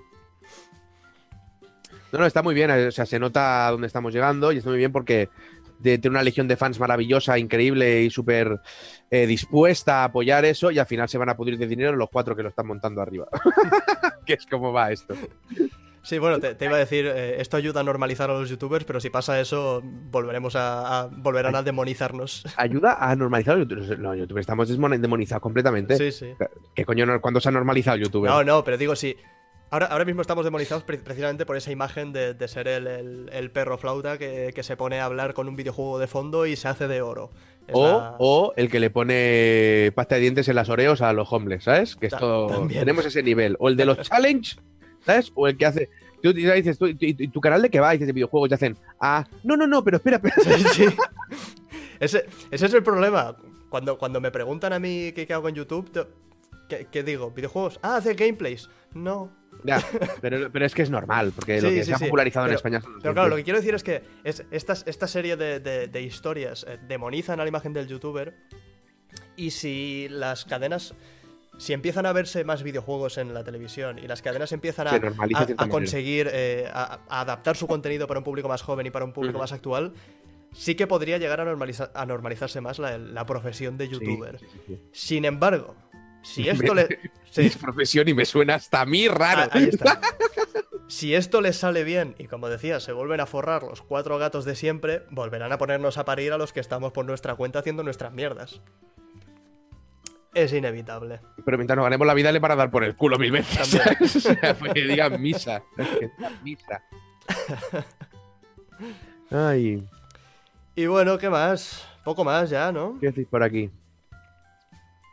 No, 2.13 2.19
no, 2.21 2.27
está 2.27 2.43
muy 2.43 2.55
bien. 2.55 2.71
O 2.71 2.91
sea, 2.91 3.07
se 3.07 3.19
nota 3.19 3.67
a 3.67 3.71
dónde 3.73 3.87
estamos 3.87 4.13
llegando 4.13 4.53
y 4.53 4.59
está 4.59 4.71
muy 4.71 4.79
bien 4.79 4.93
porque 4.93 5.29
de- 5.81 5.99
tiene 5.99 6.15
una 6.17 6.23
legión 6.23 6.47
de 6.49 6.57
fans 6.57 6.79
maravillosa, 6.79 7.39
increíble 7.39 8.03
y 8.03 8.11
súper 8.11 8.61
eh, 9.11 9.27
dispuesta 9.27 10.03
a 10.03 10.05
apoyar 10.05 10.45
eso 10.45 10.71
y 10.71 10.79
al 10.79 10.87
final 10.87 11.09
se 11.09 11.19
van 11.19 11.29
a 11.29 11.37
pudrir 11.37 11.59
de 11.59 11.67
dinero 11.67 11.97
los 11.97 12.09
cuatro 12.11 12.35
que 12.37 12.43
lo 12.43 12.49
están 12.51 12.67
montando 12.67 13.01
arriba. 13.01 13.27
que 14.27 14.35
es 14.35 14.47
como 14.47 14.73
va 14.73 14.93
esto. 14.93 15.15
Sí, 16.05 16.19
bueno, 16.19 16.39
te, 16.39 16.55
te 16.55 16.67
iba 16.67 16.77
a 16.77 16.79
decir, 16.79 17.07
eh, 17.07 17.41
esto 17.41 17.57
ayuda 17.57 17.81
a 17.81 17.83
normalizar 17.83 18.31
a 18.31 18.35
los 18.35 18.49
youtubers, 18.51 18.85
pero 18.85 19.01
si 19.01 19.09
pasa 19.11 19.41
eso, 19.41 19.81
volveremos 19.83 20.55
a, 20.55 21.01
a- 21.01 21.07
volverán 21.09 21.57
a 21.57 21.63
demonizarnos. 21.63 22.45
Ayuda 22.57 22.99
a 23.01 23.17
normalizar 23.17 23.57
los 23.57 23.67
youtubers. 23.69 23.99
No, 23.99 24.15
youtubers 24.15 24.43
estamos 24.43 24.69
demonizados 24.69 25.43
completamente. 25.43 25.97
Sí, 25.97 26.13
sí. 26.13 26.35
¿Qué 26.75 26.85
coño? 26.85 27.21
¿Cuándo 27.21 27.41
se 27.41 27.49
ha 27.49 27.53
normalizado 27.53 27.97
el 27.97 28.05
youtuber? 28.05 28.31
No, 28.31 28.45
no, 28.45 28.63
pero 28.65 28.77
digo, 28.77 28.95
sí. 28.95 29.17
Ahora, 29.71 29.87
ahora 29.87 30.05
mismo 30.05 30.21
estamos 30.21 30.45
demonizados 30.45 30.85
pre- 30.85 30.99
precisamente 30.99 31.47
por 31.47 31.57
esa 31.57 31.73
imagen 31.73 32.13
de, 32.13 32.35
de 32.35 32.49
ser 32.49 32.69
el, 32.69 32.87
el- 32.87 33.31
el 33.33 33.51
perro 33.51 33.77
flauta 33.79 34.19
que, 34.19 34.53
que 34.55 34.63
se 34.63 34.77
pone 34.77 35.01
a 35.01 35.07
hablar 35.07 35.35
con 35.35 35.49
un 35.49 35.57
videojuego 35.57 35.99
de 35.99 36.07
fondo 36.07 36.47
y 36.47 36.55
se 36.55 36.69
hace 36.69 36.87
de 36.87 37.01
oro. 37.03 37.31
O, 37.73 37.87
la- 37.87 38.17
o 38.19 38.53
el 38.57 38.71
que 38.71 38.79
le 38.79 38.91
pone 38.91 39.91
pasta 39.95 40.17
de 40.17 40.21
dientes 40.21 40.49
en 40.49 40.55
las 40.57 40.69
oreos 40.69 41.01
a 41.01 41.13
los 41.15 41.33
homeless, 41.33 41.65
¿sabes? 41.65 41.97
Que 41.97 42.09
Ta- 42.09 42.17
esto 42.17 42.47
también. 42.49 42.81
tenemos 42.81 43.07
ese 43.07 43.23
nivel. 43.23 43.57
O 43.59 43.69
el 43.69 43.77
de 43.77 43.87
los 43.87 43.99
challenge, 44.09 44.57
¿sabes? 45.07 45.33
O 45.35 45.47
el 45.49 45.57
que 45.57 45.67
hace. 45.67 45.91
Tú 46.23 46.33
dices, 46.33 46.79
tú, 46.79 46.87
y, 46.87 46.97
y 47.01 47.29
tu 47.29 47.41
canal 47.41 47.61
de 47.61 47.69
qué 47.71 47.81
va, 47.81 47.93
dices 47.93 48.07
de 48.07 48.13
videojuegos, 48.15 48.51
y 48.51 48.55
hacen. 48.55 48.77
Ah, 49.01 49.27
no, 49.43 49.57
no, 49.57 49.67
no, 49.67 49.85
pero 49.85 49.99
espera, 49.99 50.17
espera. 50.17 50.37
Sí, 50.43 50.65
sí. 50.75 50.85
Ese, 52.01 52.27
ese 52.51 52.67
es 52.67 52.75
el 52.75 52.83
problema. 52.83 53.37
Cuando, 53.69 53.99
cuando 53.99 54.21
me 54.21 54.31
preguntan 54.31 54.73
a 54.73 54.79
mí 54.79 55.13
qué, 55.15 55.27
qué 55.27 55.35
hago 55.35 55.49
en 55.49 55.55
YouTube, 55.57 55.91
te- 55.91 56.07
¿qué, 56.69 56.87
qué 56.91 57.03
digo? 57.03 57.31
¿Videojuegos? 57.31 57.79
Ah, 57.83 57.97
hace 57.97 58.15
gameplays. 58.15 58.69
No. 58.95 59.31
Ya, 59.65 59.83
pero, 60.21 60.51
pero 60.51 60.65
es 60.67 60.75
que 60.75 60.83
es 60.83 60.91
normal, 60.91 61.33
porque 61.35 61.61
lo 61.61 61.69
que 61.69 61.85
se 61.85 61.95
ha 61.95 61.99
popularizado 61.99 62.47
en 62.49 62.55
España 62.55 62.83
Pero 63.03 63.15
claro, 63.15 63.29
lo 63.29 63.37
que 63.37 63.45
quiero 63.45 63.59
decir 63.59 63.75
es 63.75 63.83
que 63.85 64.03
es, 64.25 64.45
esta 64.51 65.07
serie 65.07 65.37
de, 65.37 65.61
de- 65.61 65.89
de 65.89 66.03
historias 66.03 66.65
eh, 66.69 66.79
demonizan 66.89 67.39
a 67.41 67.45
la 67.45 67.49
imagen 67.49 67.73
del 67.73 67.87
youtuber 67.87 68.35
y 69.37 69.51
si 69.51 70.07
las 70.11 70.45
cadenas... 70.45 70.95
Si 71.57 71.73
empiezan 71.73 72.05
a 72.07 72.13
verse 72.13 72.45
más 72.45 72.63
videojuegos 72.63 73.17
en 73.19 73.33
la 73.33 73.45
televisión 73.45 73.99
y 73.99 74.07
las 74.09 74.23
cadenas 74.23 74.51
empiezan 74.53 74.89
a, 74.89 75.69
conseguir 75.69 76.29
eh, 76.33 76.69
a, 76.73 77.01
a 77.09 77.21
adaptar 77.21 77.57
su 77.57 77.67
contenido 77.67 78.07
para 78.07 78.19
un 78.19 78.25
público 78.25 78.49
más 78.49 78.63
joven 78.63 78.87
y 78.87 78.91
para 78.91 79.05
un 79.05 79.13
público 79.13 79.39
más 79.39 79.53
actual, 79.53 79.93
sí 80.53 80.75
que 80.75 80.87
podría 80.87 81.19
llegar 81.19 81.41
a, 81.41 81.45
normaliza- 81.45 81.91
a 81.95 82.07
normalizarse 82.07 82.61
más 82.61 82.79
la, 82.79 82.99
la 82.99 83.25
profesión 83.25 83.79
de 83.79 83.89
youtuber. 83.89 84.39
sí, 84.41 84.47
sí, 84.53 84.61
sí. 84.67 84.81
Sin 84.93 85.25
embargo, 85.25 85.75
si 86.23 86.49
esto 86.49 86.75
le... 86.75 86.89
Es 87.37 87.57
profesión 87.57 88.09
y 88.09 88.15
me 88.15 88.25
suena 88.25 88.55
hasta 88.55 88.81
a 88.81 88.87
mí 88.87 89.09
raro. 89.09 89.43
Ah, 89.43 89.49
ahí 89.53 89.65
está. 89.65 90.01
Si 90.87 91.15
esto 91.15 91.41
les 91.41 91.57
sale 91.57 91.83
bien 91.83 92.15
y 92.19 92.27
como 92.27 92.51
decía, 92.51 92.79
se 92.79 92.93
vuelven 92.93 93.19
a 93.19 93.27
forrar 93.27 93.63
los 93.63 93.81
cuatro 93.81 94.19
gatos 94.19 94.45
de 94.45 94.55
siempre, 94.55 95.03
volverán 95.11 95.51
a 95.51 95.57
ponernos 95.57 95.97
a 95.97 96.05
parir 96.05 96.33
a 96.33 96.39
los 96.39 96.53
que 96.53 96.61
estamos 96.61 96.93
por 96.93 97.07
nuestra 97.07 97.35
cuenta 97.37 97.61
haciendo 97.61 97.83
nuestras 97.83 98.13
mierdas. 98.13 98.61
Es 100.35 100.53
inevitable. 100.53 101.21
Pero 101.45 101.57
mientras 101.59 101.77
nos 101.77 101.85
ganemos 101.85 102.07
la 102.07 102.15
vida 102.15 102.33
le 102.33 102.39
van 102.41 102.51
a 102.53 102.57
dar 102.57 102.71
por 102.71 102.83
el 102.85 102.97
culo 102.97 103.19
mil 103.19 103.31
veces. 103.33 103.75
O 104.01 104.21
sea, 104.21 104.55
pues 104.59 104.73
que 104.73 104.83
digan 104.83 105.21
misa. 105.23 105.63
Que 105.77 106.11
misa. 106.43 106.83
Ay, 109.31 109.87
Y 110.75 110.87
bueno, 110.87 111.19
¿qué 111.19 111.31
más? 111.31 111.87
Poco 112.05 112.25
más 112.25 112.51
ya, 112.51 112.71
¿no? 112.73 112.99
¿qué 113.01 113.07
decís 113.09 113.27
por 113.27 113.43
aquí? 113.43 113.71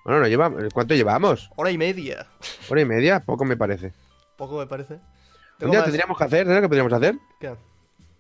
Bueno, 0.03 0.19
no 0.21 0.27
lleva, 0.27 0.51
¿cuánto 0.73 0.95
llevamos? 0.95 1.49
Hora 1.55 1.71
y 1.71 1.77
media. 1.77 2.25
¿Hora 2.69 2.81
y 2.81 2.85
media? 2.85 3.19
Poco 3.19 3.45
me 3.45 3.55
parece. 3.55 3.93
Poco 4.35 4.57
me 4.57 4.65
parece. 4.65 4.95
Un 5.61 5.69
día 5.69 5.79
más- 5.79 5.83
tendríamos 5.85 6.17
que 6.17 6.23
hacer, 6.23 6.47
¿sabes 6.47 6.61
que 6.61 6.67
podríamos 6.67 6.91
hacer? 6.93 7.15
¿Qué? 7.39 7.55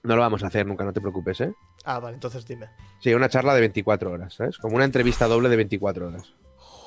No 0.03 0.15
lo 0.15 0.21
vamos 0.21 0.43
a 0.43 0.47
hacer 0.47 0.65
nunca, 0.65 0.83
no 0.83 0.93
te 0.93 1.01
preocupes, 1.01 1.41
¿eh? 1.41 1.53
Ah, 1.83 1.99
vale, 1.99 2.13
entonces 2.15 2.45
dime. 2.45 2.67
Sí, 2.99 3.13
una 3.13 3.29
charla 3.29 3.53
de 3.55 3.61
24 3.61 4.11
horas, 4.11 4.33
¿sabes? 4.35 4.57
Como 4.59 4.75
una 4.75 4.85
entrevista 4.85 5.27
doble 5.27 5.49
de 5.49 5.55
24 5.57 6.07
horas. 6.07 6.33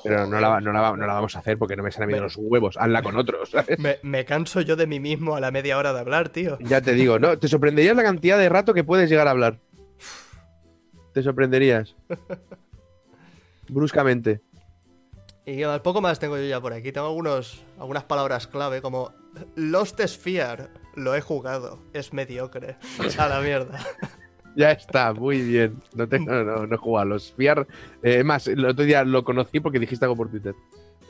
Pero 0.05 0.27
no 0.27 0.39
la, 0.39 0.61
no 0.61 0.71
la, 0.71 0.95
no 0.95 1.07
la 1.07 1.13
vamos 1.13 1.35
a 1.35 1.39
hacer 1.39 1.57
porque 1.57 1.75
no 1.75 1.83
me 1.83 1.91
salen 1.91 2.09
bien 2.09 2.21
los 2.21 2.35
huevos. 2.37 2.77
Hazla 2.77 3.01
con 3.01 3.17
otros, 3.17 3.49
¿sabes? 3.49 3.79
Me, 3.79 3.97
me 4.03 4.23
canso 4.23 4.61
yo 4.61 4.75
de 4.75 4.87
mí 4.87 4.99
mismo 4.99 5.35
a 5.35 5.39
la 5.39 5.51
media 5.51 5.77
hora 5.77 5.93
de 5.93 5.99
hablar, 5.99 6.29
tío. 6.29 6.57
Ya 6.61 6.81
te 6.81 6.93
digo, 6.93 7.19
¿no? 7.19 7.37
Te 7.39 7.47
sorprenderías 7.47 7.95
la 7.95 8.03
cantidad 8.03 8.37
de 8.37 8.49
rato 8.49 8.73
que 8.73 8.83
puedes 8.83 9.09
llegar 9.09 9.27
a 9.27 9.31
hablar. 9.31 9.59
Te 11.13 11.23
sorprenderías. 11.23 11.95
Bruscamente. 13.69 14.41
Y 15.45 15.63
poco 15.83 16.01
más 16.01 16.19
tengo 16.19 16.37
yo 16.37 16.43
ya 16.43 16.59
por 16.59 16.73
aquí. 16.73 16.91
Tengo 16.91 17.07
algunos, 17.07 17.63
algunas 17.79 18.03
palabras 18.03 18.47
clave 18.47 18.81
como 18.81 19.13
Lost 19.55 20.01
Sphere. 20.05 20.67
Lo 20.95 21.15
he 21.15 21.21
jugado. 21.21 21.79
Es 21.93 22.13
mediocre. 22.13 22.77
A 23.17 23.27
la 23.27 23.41
mierda. 23.41 23.79
Ya 24.55 24.71
está, 24.71 25.13
muy 25.13 25.41
bien. 25.41 25.81
No, 25.93 26.07
te, 26.07 26.19
no, 26.19 26.43
no, 26.43 26.65
no 26.65 26.75
he 26.75 26.77
jugado 26.77 27.01
a 27.01 27.05
los 27.05 27.31
Fiar. 27.33 27.67
Eh, 28.01 28.19
es 28.19 28.25
más, 28.25 28.47
el 28.47 28.65
otro 28.65 28.85
día 28.85 29.03
lo 29.03 29.23
conocí 29.23 29.59
porque 29.59 29.79
dijiste 29.79 30.05
algo 30.05 30.15
por 30.15 30.29
Twitter. 30.29 30.55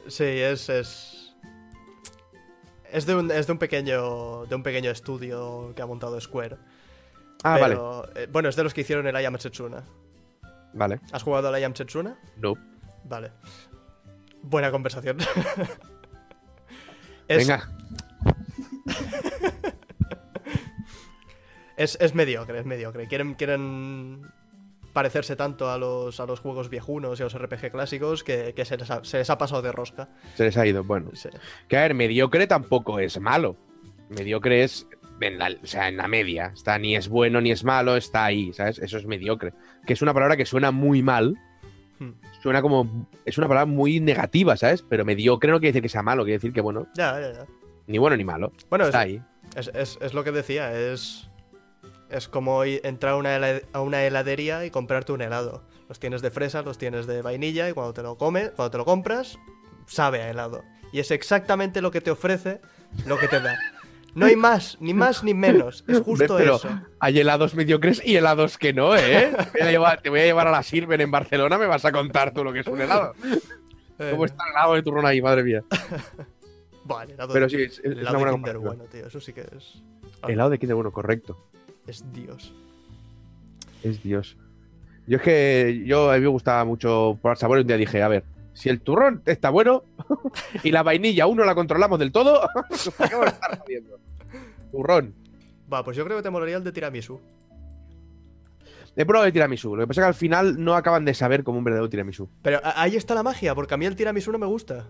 Sí, 0.08 0.24
es. 0.24 0.70
Es, 0.70 1.36
es, 2.92 3.06
de, 3.06 3.16
un, 3.16 3.32
es 3.32 3.46
de 3.48 3.54
un 3.54 3.60
pequeño. 3.60 4.46
De 4.48 4.56
un 4.56 4.64
pequeño 4.64 4.90
estudio 4.92 5.74
que 5.76 5.82
ha 5.82 5.86
montado 5.86 6.20
Square. 6.20 6.58
Ah, 7.44 7.60
vale. 7.60 7.78
Eh, 8.16 8.28
bueno, 8.32 8.50
es 8.50 8.56
de 8.56 8.64
los 8.64 8.74
que 8.74 8.82
hicieron 8.82 9.06
el 9.06 9.22
I 9.22 9.26
Am 9.26 9.38
Setsuna. 9.38 9.84
Vale. 10.74 11.00
¿Has 11.12 11.22
jugado 11.24 11.48
al 11.50 11.60
I 11.60 11.64
Am 11.64 11.76
Setsuna? 11.76 12.18
No. 12.38 12.54
Vale. 13.04 13.32
Buena 14.42 14.72
conversación. 14.72 15.18
Es- 17.28 17.48
Venga. 17.48 17.68
Es, 21.78 21.98
es 22.00 22.16
mediocre, 22.16 22.60
es 22.60 22.66
mediocre. 22.66 23.08
Quieren, 23.08 23.34
quieren 23.36 24.22
parecerse 24.94 25.36
tanto 25.36 25.70
a 25.70 25.78
los, 25.78 26.20
a 26.20 26.26
los 26.26 26.40
juegos 26.40 26.70
viejunos 26.70 27.20
y 27.20 27.24
a 27.24 27.26
los 27.26 27.38
RPG 27.38 27.72
clásicos 27.72 28.24
que, 28.24 28.54
que 28.56 28.64
se, 28.64 28.78
les 28.78 28.90
ha, 28.90 29.04
se 29.04 29.18
les 29.18 29.30
ha 29.30 29.38
pasado 29.38 29.62
de 29.62 29.72
rosca. 29.72 30.08
Se 30.36 30.44
les 30.46 30.56
ha 30.58 30.66
ido. 30.66 30.84
Bueno. 30.84 31.10
Sí. 31.14 31.30
Que 31.68 31.78
a 31.78 31.82
ver, 31.82 31.94
mediocre 31.94 32.48
tampoco 32.48 33.00
es 33.00 33.20
malo. 33.20 33.58
Mediocre 34.10 34.64
es 34.64 34.88
en 35.20 35.38
la, 35.38 35.50
o 35.62 35.66
sea, 35.68 35.90
en 35.90 35.98
la 35.98 36.08
media. 36.08 36.52
Está 36.54 36.78
ni 36.78 36.96
es 36.96 37.10
bueno 37.10 37.42
ni 37.42 37.52
es 37.52 37.64
malo, 37.66 37.98
está 37.98 38.24
ahí, 38.26 38.54
¿sabes? 38.54 38.80
Eso 38.80 38.98
es 38.98 39.06
mediocre. 39.06 39.54
Que 39.86 39.94
es 39.94 40.02
una 40.02 40.14
palabra 40.14 40.38
que 40.38 40.46
suena 40.46 40.72
muy 40.72 41.02
mal. 41.04 41.36
Hmm. 42.00 42.12
Suena 42.42 42.62
como. 42.62 43.10
Es 43.26 43.38
una 43.38 43.48
palabra 43.48 43.66
muy 43.66 44.00
negativa, 44.00 44.56
¿sabes? 44.56 44.82
Pero 44.88 45.04
mediocre 45.04 45.52
no 45.52 45.60
quiere 45.60 45.72
decir 45.74 45.82
que 45.82 45.90
sea 45.90 46.04
malo, 46.04 46.24
quiere 46.24 46.38
decir 46.38 46.54
que, 46.54 46.62
bueno, 46.62 46.88
Ya, 46.96 47.20
ya, 47.20 47.34
ya. 47.34 47.46
ni 47.88 47.98
bueno 47.98 48.16
ni 48.16 48.24
malo. 48.24 48.54
Bueno, 48.70 48.86
está 48.86 49.04
es, 49.04 49.06
ahí. 49.14 49.22
es, 49.58 49.68
es- 49.74 49.98
es 50.02 50.14
lo 50.14 50.24
que 50.24 50.32
decía, 50.32 50.72
es. 50.78 51.25
Es 52.16 52.30
como 52.30 52.64
entrar 52.64 53.14
a 53.74 53.82
una, 53.82 54.06
heladería 54.06 54.66
y 54.66 54.72
comprarte 54.72 55.12
un 55.12 55.22
helado. 55.22 55.64
Los 55.90 56.00
tienes 56.00 56.22
de 56.22 56.32
fresa, 56.32 56.62
los 56.62 56.78
tienes 56.78 57.08
de 57.08 57.22
vainilla 57.22 57.70
y 57.70 57.74
cuando 57.74 57.94
te 57.94 58.04
lo 58.04 58.18
comes, 58.18 58.52
cuando 58.52 58.72
te 58.72 58.78
lo 58.78 58.86
compras, 58.86 59.38
sabe 59.86 60.22
a 60.22 60.30
helado. 60.30 60.64
Y 60.94 61.00
es 61.00 61.12
exactamente 61.12 61.82
lo 61.82 61.92
que 61.92 62.00
te 62.00 62.12
ofrece, 62.12 62.62
lo 63.06 63.20
que 63.20 63.28
te 63.28 63.42
da. 63.42 63.58
No 64.14 64.28
hay 64.28 64.38
más, 64.38 64.78
ni 64.80 64.94
más 64.94 65.26
ni 65.26 65.34
menos. 65.34 65.84
Es 65.90 66.00
justo 66.00 66.38
Pero 66.38 66.56
eso. 66.56 66.70
hay 67.02 67.20
helados 67.20 67.54
mediocres 67.54 68.02
y 68.06 68.16
helados 68.16 68.58
que 68.58 68.72
no, 68.72 68.96
¿eh? 68.96 69.34
Te 69.52 69.60
voy, 69.60 69.68
a 69.68 69.72
llevar, 69.72 70.02
te 70.02 70.10
voy 70.10 70.22
a 70.22 70.24
llevar 70.24 70.48
a 70.48 70.52
la 70.52 70.64
Sirven 70.64 71.02
en 71.02 71.12
Barcelona, 71.12 71.58
me 71.58 71.66
vas 71.66 71.84
a 71.84 71.92
contar 71.92 72.34
tú 72.34 72.46
lo 72.46 72.54
que 72.54 72.62
es 72.62 72.68
un 72.68 72.80
helado. 72.80 73.14
Eh, 74.00 74.12
¿Cómo 74.12 74.24
está 74.24 74.42
el 74.46 74.52
helado 74.52 74.74
de 74.76 74.84
turrón 74.84 75.06
ahí, 75.06 75.22
madre 75.22 75.44
mía? 75.44 75.64
Vale, 76.86 77.14
helado 77.14 77.34
Pero 77.34 77.48
de- 77.48 77.50
sí, 77.50 77.62
es, 77.64 77.80
es 77.80 77.84
el 77.84 77.92
una 77.92 78.02
helado 78.02 78.26
de 78.26 78.32
Kinder 78.32 78.58
bueno, 78.60 78.84
tío. 78.86 79.06
Eso 79.08 79.20
sí 79.20 79.34
que 79.34 79.42
es. 79.42 79.84
Helado 80.26 80.50
de 80.50 80.60
Kinder 80.60 80.76
bueno, 80.76 80.94
correcto. 80.94 81.46
Es 81.88 82.04
Dios. 82.14 82.54
Es 83.84 84.02
Dios. 84.02 84.38
Yo 85.08 85.18
es 85.18 85.24
que 85.24 85.84
yo 85.86 86.10
a 86.12 86.16
mí 86.16 86.22
me 86.22 86.28
gustaba 86.28 86.66
mucho 86.66 87.20
por 87.22 87.38
sabor 87.38 87.60
y 87.60 87.62
un 87.62 87.68
día 87.68 87.78
dije, 87.78 88.02
a 88.02 88.08
ver, 88.08 88.24
si 88.54 88.70
el 88.70 88.82
turrón 88.82 89.22
está 89.26 89.50
bueno 89.50 89.84
y 90.64 90.72
la 90.72 90.82
vainilla 90.82 91.26
aún 91.26 91.38
no 91.38 91.46
la 91.46 91.54
controlamos 91.54 92.00
del 92.00 92.12
todo, 92.12 92.42
¿para 92.98 93.10
qué 93.10 93.16
vamos 93.16 93.28
a 93.28 93.34
estar 93.34 93.60
jodiendo? 93.60 94.00
Turrón. 94.72 95.14
Va, 95.72 95.84
pues 95.84 95.96
yo 95.96 96.04
creo 96.06 96.18
que 96.18 96.24
te 96.24 96.30
molaría 96.30 96.58
el 96.58 96.64
de 96.64 96.72
tiramisú. 96.72 97.20
He 98.96 99.06
probado 99.06 99.28
el 99.28 99.34
tiramisú. 99.34 99.76
Lo 99.76 99.84
que 99.84 99.88
pasa 99.88 100.02
es 100.02 100.06
que 100.06 100.08
al 100.08 100.14
final 100.14 100.64
no 100.64 100.74
acaban 100.74 101.04
de 101.06 101.14
saber 101.14 101.44
como 101.44 101.58
un 101.58 101.64
verdadero 101.66 101.90
tiramisú. 101.90 102.30
Pero 102.42 102.62
ahí 102.64 102.96
está 102.96 103.14
la 103.14 103.24
magia, 103.24 103.54
porque 103.54 103.74
a 103.74 103.78
mí 103.78 103.86
el 103.86 103.96
tiramisú 103.96 104.32
no 104.32 104.40
me 104.40 104.46
gusta. 104.46 104.88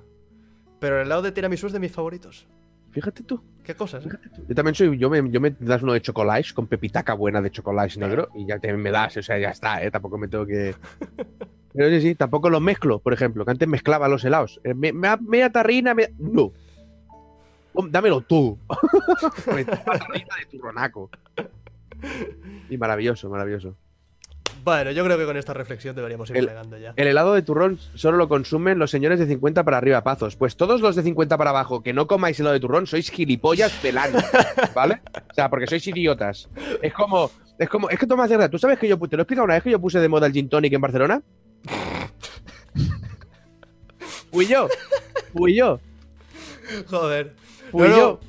Pero 0.79 0.97
el 0.97 1.07
helado 1.07 1.23
de 1.23 1.31
tiramisú 1.31 1.67
es 1.67 1.73
de 1.73 1.79
mis 1.79 1.91
favoritos. 1.91 2.47
Fíjate 2.95 3.23
tú. 3.23 3.43
¿Qué 3.63 3.75
cosas? 3.75 4.03
Yo 4.47 4.55
también 4.55 4.73
soy, 4.73 4.97
yo 4.97 5.09
me, 5.09 5.29
yo 5.29 5.41
me 5.41 5.53
das 5.59 5.83
uno 5.83 5.91
de 5.93 6.01
chocolate 6.01 6.47
con 6.53 6.65
pepitaca 6.67 7.13
buena 7.13 7.41
de 7.41 7.51
chocolate 7.51 7.99
negro 7.99 8.29
y 8.33 8.45
ya 8.47 8.57
te 8.57 8.71
me 8.73 8.89
das, 8.89 9.17
o 9.17 9.21
sea, 9.21 9.37
ya 9.37 9.49
está, 9.49 9.83
¿eh? 9.83 9.91
Tampoco 9.91 10.17
me 10.17 10.27
tengo 10.29 10.45
que. 10.45 10.73
Pero 11.73 11.89
sí, 11.89 11.99
sí, 12.01 12.15
tampoco 12.15 12.49
los 12.49 12.61
mezclo, 12.61 12.99
por 12.99 13.11
ejemplo, 13.11 13.43
que 13.43 13.51
antes 13.51 13.67
mezclaba 13.67 14.07
los 14.07 14.23
helados. 14.23 14.61
Eh, 14.63 14.73
Me, 14.73 14.93
me, 14.93 15.09
media 15.17 15.51
tarrina, 15.51 15.93
me- 15.93 16.13
no. 16.17 16.53
Dámelo 17.89 18.21
tú. 18.21 18.57
Tarrina 19.45 20.35
de 20.39 20.45
turronaco. 20.49 21.09
Y 22.69 22.77
maravilloso, 22.77 23.29
maravilloso. 23.29 23.75
Bueno, 24.63 24.89
yo 24.91 25.03
creo 25.03 25.17
que 25.17 25.25
con 25.25 25.37
esta 25.37 25.53
reflexión 25.53 25.95
deberíamos 25.95 26.29
ir 26.31 26.37
El- 26.37 26.49
ya. 26.81 26.93
El 26.95 27.07
helado 27.07 27.33
de 27.35 27.43
turrón 27.43 27.77
solo 27.93 28.17
lo 28.17 28.27
consumen 28.27 28.79
los 28.79 28.89
señores 28.89 29.19
de 29.19 29.27
50 29.27 29.63
para 29.63 29.77
arriba, 29.77 30.03
pazos. 30.03 30.35
Pues 30.35 30.55
todos 30.55 30.81
los 30.81 30.95
de 30.95 31.03
50 31.03 31.37
para 31.37 31.51
abajo 31.51 31.83
que 31.83 31.93
no 31.93 32.07
comáis 32.07 32.39
helado 32.39 32.53
de 32.53 32.59
turrón 32.59 32.87
sois 32.87 33.11
gilipollas 33.11 33.71
pelando, 33.73 34.17
¿vale? 34.73 35.01
O 35.29 35.33
sea, 35.35 35.49
porque 35.49 35.67
sois 35.67 35.85
idiotas. 35.87 36.49
Es 36.81 36.93
como, 36.93 37.29
es 37.59 37.69
como, 37.69 37.89
es 37.91 37.99
que 37.99 38.07
Tomás 38.07 38.27
Cerda, 38.29 38.49
¿tú 38.49 38.57
sabes 38.57 38.79
que 38.79 38.87
yo, 38.87 38.97
te 38.97 39.15
lo 39.15 39.21
he 39.21 39.23
explicado 39.23 39.45
una 39.45 39.53
vez 39.53 39.63
que 39.63 39.71
yo 39.71 39.79
puse 39.79 39.99
de 39.99 40.09
moda 40.09 40.25
el 40.27 40.33
gin 40.33 40.49
tonic 40.49 40.73
en 40.73 40.81
Barcelona? 40.81 41.21
Fui 44.31 44.47
yo, 44.47 44.67
fui 45.33 45.55
yo, 45.55 45.79
Joder. 46.89 47.33
fui 47.71 47.83
No, 47.83 47.89
no. 47.89 47.97
yo. 47.97 48.19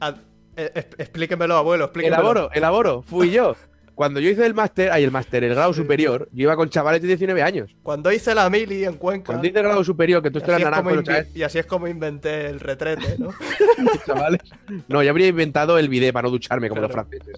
A- 0.00 0.14
eh, 0.56 0.88
explíquemelo, 0.98 1.56
abuelo, 1.56 1.84
explíquemelo. 1.84 2.20
Elaboro, 2.22 2.50
elaboro, 2.52 3.02
fui 3.02 3.30
yo. 3.30 3.56
Cuando 3.96 4.20
yo 4.20 4.28
hice 4.28 4.44
el 4.44 4.52
máster, 4.52 4.90
ay, 4.92 5.04
el 5.04 5.10
máster, 5.10 5.42
el 5.42 5.54
grado 5.54 5.72
superior, 5.72 6.28
yo 6.30 6.42
iba 6.42 6.54
con 6.54 6.68
chavales 6.68 7.00
de 7.00 7.08
19 7.08 7.42
años. 7.42 7.74
Cuando 7.82 8.12
hice 8.12 8.34
la 8.34 8.48
mili 8.50 8.84
en 8.84 8.98
Cuenca. 8.98 9.24
Cuando 9.32 9.46
hice 9.48 9.56
el 9.58 9.64
grado 9.64 9.82
superior, 9.82 10.22
que 10.22 10.30
tú 10.30 10.38
y 10.38 10.42
eras 10.42 10.56
así, 10.56 10.62
es 10.64 10.70
naranjo, 10.70 11.02
chavales, 11.02 11.34
y 11.34 11.42
así 11.42 11.58
es 11.58 11.64
como 11.66 11.88
inventé 11.88 12.46
el 12.46 12.60
retrete, 12.60 13.16
¿no? 13.18 13.30
chavales. 14.06 14.40
No, 14.88 15.02
yo 15.02 15.08
habría 15.10 15.28
inventado 15.28 15.78
el 15.78 15.88
bidet 15.88 16.12
para 16.12 16.24
no 16.26 16.30
ducharme 16.30 16.68
como 16.68 16.82
Claro. 16.82 16.94
los 16.94 17.06
franceses. 17.08 17.34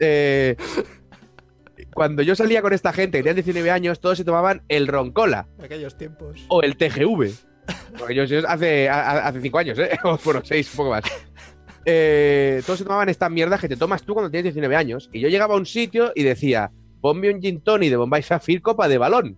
Eh, 0.00 0.56
cuando 1.92 2.22
yo 2.22 2.34
salía 2.34 2.62
con 2.62 2.72
esta 2.72 2.94
gente 2.94 3.18
que 3.18 3.22
tenían 3.24 3.36
19 3.36 3.70
años, 3.70 4.00
todos 4.00 4.16
se 4.16 4.24
tomaban 4.24 4.62
el 4.68 4.86
roncola 4.86 5.48
Aquellos 5.62 5.98
tiempos. 5.98 6.44
o 6.48 6.62
el 6.62 6.76
TGV. 6.78 7.30
Porque 7.98 8.14
yo, 8.14 8.22
hace 8.48 8.88
5 9.42 9.58
años, 9.58 9.78
¿eh? 9.78 9.98
O, 10.04 10.18
bueno, 10.24 10.40
6, 10.42 10.70
un 10.72 10.76
poco 10.78 10.90
más. 10.90 11.04
Eh, 11.84 12.62
todos 12.66 12.78
se 12.78 12.84
tomaban 12.84 13.08
estas 13.08 13.30
mierdas 13.30 13.60
que 13.60 13.68
te 13.68 13.76
tomas 13.76 14.02
tú 14.02 14.14
cuando 14.14 14.30
tienes 14.30 14.44
19 14.54 14.76
años. 14.76 15.08
Y 15.12 15.20
yo 15.20 15.28
llegaba 15.28 15.54
a 15.54 15.58
un 15.58 15.66
sitio 15.66 16.12
y 16.14 16.22
decía, 16.22 16.70
ponme 17.00 17.32
un 17.32 17.40
gin 17.40 17.60
tonic 17.60 17.90
de 17.90 17.96
Bombay 17.96 18.22
Sapphire 18.22 18.60
copa 18.62 18.88
de 18.88 18.98
balón. 18.98 19.36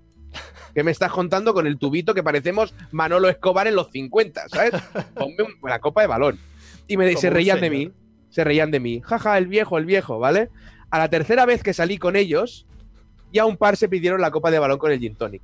¿Qué 0.75 0.83
me 0.83 0.91
estás 0.91 1.13
contando 1.13 1.53
con 1.53 1.67
el 1.67 1.79
tubito 1.79 2.15
que 2.15 2.23
parecemos 2.23 2.75
Manolo 2.91 3.29
Escobar 3.29 3.67
en 3.67 3.77
los 3.77 3.91
50, 3.91 4.49
¿sabes? 4.49 4.73
Ponme 5.15 5.37
un- 5.43 5.69
la 5.69 5.79
copa 5.79 6.01
de 6.01 6.07
balón. 6.07 6.39
Y 6.89 6.97
me, 6.97 7.07
Como 7.09 7.21
se 7.21 7.31
reían 7.31 7.61
de 7.61 7.71
mí. 7.71 7.93
Se 8.31 8.43
reían 8.45 8.71
de 8.71 8.81
mí. 8.81 9.01
Jaja, 9.05 9.37
el 9.37 9.47
viejo, 9.47 9.77
el 9.79 9.85
viejo, 9.85 10.19
¿vale? 10.19 10.49
A 10.91 10.99
la 10.99 11.09
tercera 11.09 11.45
vez 11.47 11.63
que 11.63 11.75
salí 11.75 11.99
con 11.99 12.17
ellos, 12.17 12.67
ya 13.33 13.45
un 13.45 13.57
par 13.59 13.77
se 13.77 13.89
pidieron 13.89 14.21
la 14.23 14.31
copa 14.31 14.51
de 14.51 14.59
balón 14.59 14.79
con 14.79 14.91
el 14.91 14.99
gin 14.99 15.15
tonic. 15.15 15.43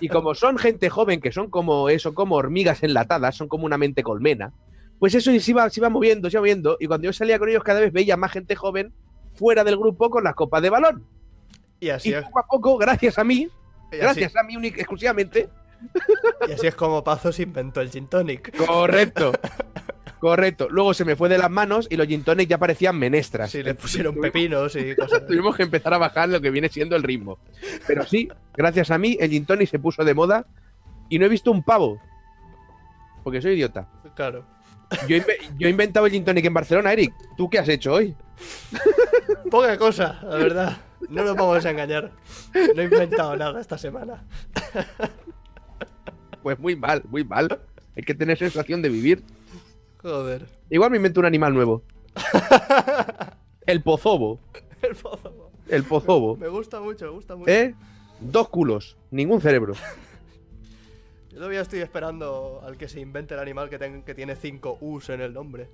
Y 0.00 0.08
como 0.08 0.34
son 0.34 0.56
gente 0.58 0.88
joven, 0.88 1.20
que 1.20 1.32
son 1.32 1.50
como 1.50 1.88
eso, 1.90 2.14
como 2.14 2.36
hormigas 2.36 2.82
enlatadas, 2.82 3.36
son 3.36 3.48
como 3.48 3.66
una 3.66 3.76
mente 3.78 4.02
colmena, 4.02 4.52
pues 5.02 5.16
eso 5.16 5.36
se 5.36 5.50
iba, 5.50 5.68
se 5.68 5.80
iba 5.80 5.88
moviendo, 5.88 6.30
se 6.30 6.36
iba 6.36 6.42
moviendo. 6.42 6.76
Y 6.78 6.86
cuando 6.86 7.06
yo 7.06 7.12
salía 7.12 7.36
con 7.36 7.48
ellos, 7.48 7.64
cada 7.64 7.80
vez 7.80 7.92
veía 7.92 8.16
más 8.16 8.30
gente 8.30 8.54
joven 8.54 8.92
fuera 9.34 9.64
del 9.64 9.76
grupo 9.76 10.08
con 10.10 10.22
las 10.22 10.36
copas 10.36 10.62
de 10.62 10.70
balón. 10.70 11.04
Y 11.80 11.88
así, 11.88 12.10
Y 12.10 12.14
es, 12.14 12.22
poco 12.22 12.38
a 12.38 12.46
poco, 12.46 12.78
gracias 12.78 13.18
a 13.18 13.24
mí, 13.24 13.48
y 13.90 13.96
gracias 13.96 14.36
a 14.36 14.44
mí 14.44 14.64
exclusivamente, 14.64 15.48
y 16.48 16.52
así 16.52 16.68
es 16.68 16.76
como 16.76 17.02
Pazos 17.02 17.40
inventó 17.40 17.80
el 17.80 17.90
gin 17.90 18.06
tonic. 18.06 18.56
correcto, 18.64 19.32
correcto. 20.20 20.68
Luego 20.70 20.94
se 20.94 21.04
me 21.04 21.16
fue 21.16 21.28
de 21.28 21.38
las 21.38 21.50
manos 21.50 21.88
y 21.90 21.96
los 21.96 22.06
gin 22.06 22.22
tonic 22.22 22.48
ya 22.48 22.58
parecían 22.58 22.96
menestras. 22.96 23.50
Sí, 23.50 23.64
le 23.64 23.74
pusieron 23.74 24.14
pepinos 24.14 24.76
y 24.76 24.94
cosas. 24.94 25.26
Tuvimos 25.26 25.56
que 25.56 25.64
empezar 25.64 25.92
a 25.94 25.98
bajar 25.98 26.28
lo 26.28 26.40
que 26.40 26.50
viene 26.50 26.68
siendo 26.68 26.94
el 26.94 27.02
ritmo. 27.02 27.40
Pero 27.88 28.06
sí, 28.06 28.28
gracias 28.54 28.92
a 28.92 28.98
mí, 28.98 29.16
el 29.18 29.30
gin 29.30 29.46
tonic 29.46 29.68
se 29.68 29.80
puso 29.80 30.04
de 30.04 30.14
moda 30.14 30.46
y 31.08 31.18
no 31.18 31.26
he 31.26 31.28
visto 31.28 31.50
un 31.50 31.64
pavo. 31.64 32.00
Porque 33.24 33.42
soy 33.42 33.54
idiota. 33.54 33.88
Claro. 34.14 34.61
Yo, 35.08 35.16
inve- 35.16 35.38
yo 35.58 35.66
he 35.68 35.70
inventado 35.70 36.06
el 36.06 36.12
gin 36.12 36.24
tonic 36.24 36.44
en 36.44 36.54
Barcelona, 36.54 36.92
Eric. 36.92 37.12
¿Tú 37.36 37.48
qué 37.50 37.58
has 37.58 37.68
hecho 37.68 37.92
hoy? 37.94 38.14
Poca 39.50 39.76
cosa, 39.78 40.20
la 40.22 40.36
verdad. 40.36 40.76
No 41.08 41.24
nos 41.24 41.36
vamos 41.36 41.64
a 41.64 41.70
engañar. 41.70 42.10
No 42.74 42.82
he 42.82 42.84
inventado 42.84 43.36
nada 43.36 43.60
esta 43.60 43.78
semana. 43.78 44.24
Pues 46.42 46.58
muy 46.58 46.74
mal, 46.74 47.02
muy 47.08 47.22
mal. 47.22 47.60
Hay 47.96 48.02
que 48.02 48.14
tener 48.14 48.36
sensación 48.36 48.82
de 48.82 48.88
vivir. 48.88 49.22
Joder. 49.98 50.46
Igual 50.70 50.90
me 50.90 50.96
invento 50.96 51.20
un 51.20 51.26
animal 51.26 51.54
nuevo. 51.54 51.82
El 53.66 53.80
pozobo. 53.82 54.40
El 54.82 54.96
pozo. 54.96 55.50
El 55.68 55.84
pozobo. 55.84 56.36
Me 56.36 56.48
gusta 56.48 56.80
mucho, 56.80 57.04
me 57.04 57.10
gusta 57.12 57.36
mucho. 57.36 57.48
¿Eh? 57.50 57.74
Dos 58.18 58.48
culos, 58.48 58.96
ningún 59.12 59.40
cerebro. 59.40 59.74
Yo 61.32 61.38
todavía 61.38 61.62
estoy 61.62 61.80
esperando 61.80 62.62
al 62.64 62.76
que 62.76 62.88
se 62.88 63.00
invente 63.00 63.34
el 63.34 63.40
animal 63.40 63.70
que, 63.70 63.78
ten- 63.78 64.02
que 64.02 64.14
tiene 64.14 64.36
5 64.36 64.78
U's 64.80 65.08
en 65.10 65.20
el 65.22 65.32
nombre. 65.32 65.68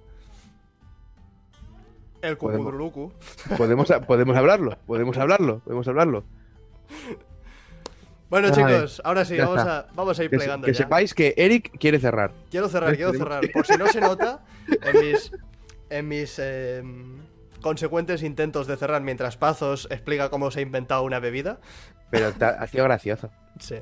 El 2.22 2.36
Podemos- 2.36 2.64
cucudrulucu. 2.66 3.12
Podemos, 3.56 3.88
podemos 4.06 4.36
hablarlo, 4.36 4.76
podemos 4.86 5.16
hablarlo, 5.18 5.58
podemos 5.60 5.86
hablarlo. 5.88 6.24
Bueno, 8.30 8.48
Ay, 8.48 8.54
chicos, 8.54 9.00
ahora 9.04 9.24
sí, 9.24 9.38
vamos 9.38 9.58
a, 9.60 9.86
vamos 9.94 10.18
a 10.18 10.24
ir 10.24 10.30
Que, 10.30 10.36
plegando 10.36 10.66
que 10.66 10.72
ya. 10.74 10.78
sepáis 10.84 11.14
que 11.14 11.34
Eric 11.36 11.78
quiere 11.78 11.98
cerrar. 11.98 12.32
Quiero 12.50 12.68
cerrar, 12.68 12.94
quiero 12.96 13.12
cerrar. 13.14 13.50
Por 13.52 13.66
si 13.66 13.76
no 13.76 13.86
se 13.86 14.00
nota, 14.00 14.44
en 14.82 15.00
mis, 15.00 15.32
en 15.90 16.08
mis 16.08 16.38
eh, 16.38 16.82
consecuentes 17.62 18.22
intentos 18.22 18.66
de 18.66 18.76
cerrar 18.76 19.00
mientras 19.02 19.36
Pazos 19.36 19.88
explica 19.90 20.28
cómo 20.28 20.50
se 20.50 20.58
ha 20.58 20.62
inventado 20.62 21.02
una 21.04 21.20
bebida. 21.20 21.58
Pero 22.10 22.32
ha 22.40 22.66
sido 22.66 22.84
gracioso. 22.84 23.30
Sí. 23.60 23.76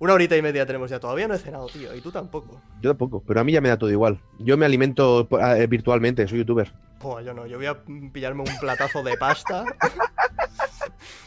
Una 0.00 0.14
horita 0.14 0.36
y 0.36 0.42
media 0.42 0.66
tenemos 0.66 0.90
ya. 0.90 0.98
Todavía 0.98 1.28
no 1.28 1.34
he 1.34 1.38
cenado, 1.38 1.66
tío. 1.66 1.94
Y 1.94 2.00
tú 2.00 2.10
tampoco. 2.10 2.60
Yo 2.80 2.90
tampoco, 2.90 3.22
pero 3.24 3.40
a 3.40 3.44
mí 3.44 3.52
ya 3.52 3.60
me 3.60 3.68
da 3.68 3.78
todo 3.78 3.90
igual. 3.90 4.18
Yo 4.38 4.56
me 4.56 4.64
alimento 4.66 5.28
eh, 5.38 5.66
virtualmente, 5.68 6.26
soy 6.26 6.38
youtuber. 6.38 6.72
Buah, 7.00 7.20
yo 7.22 7.34
no. 7.34 7.46
Yo 7.46 7.58
voy 7.58 7.66
a 7.66 7.78
pillarme 8.12 8.40
un 8.42 8.58
platazo 8.60 9.02
de 9.02 9.16
pasta. 9.18 9.64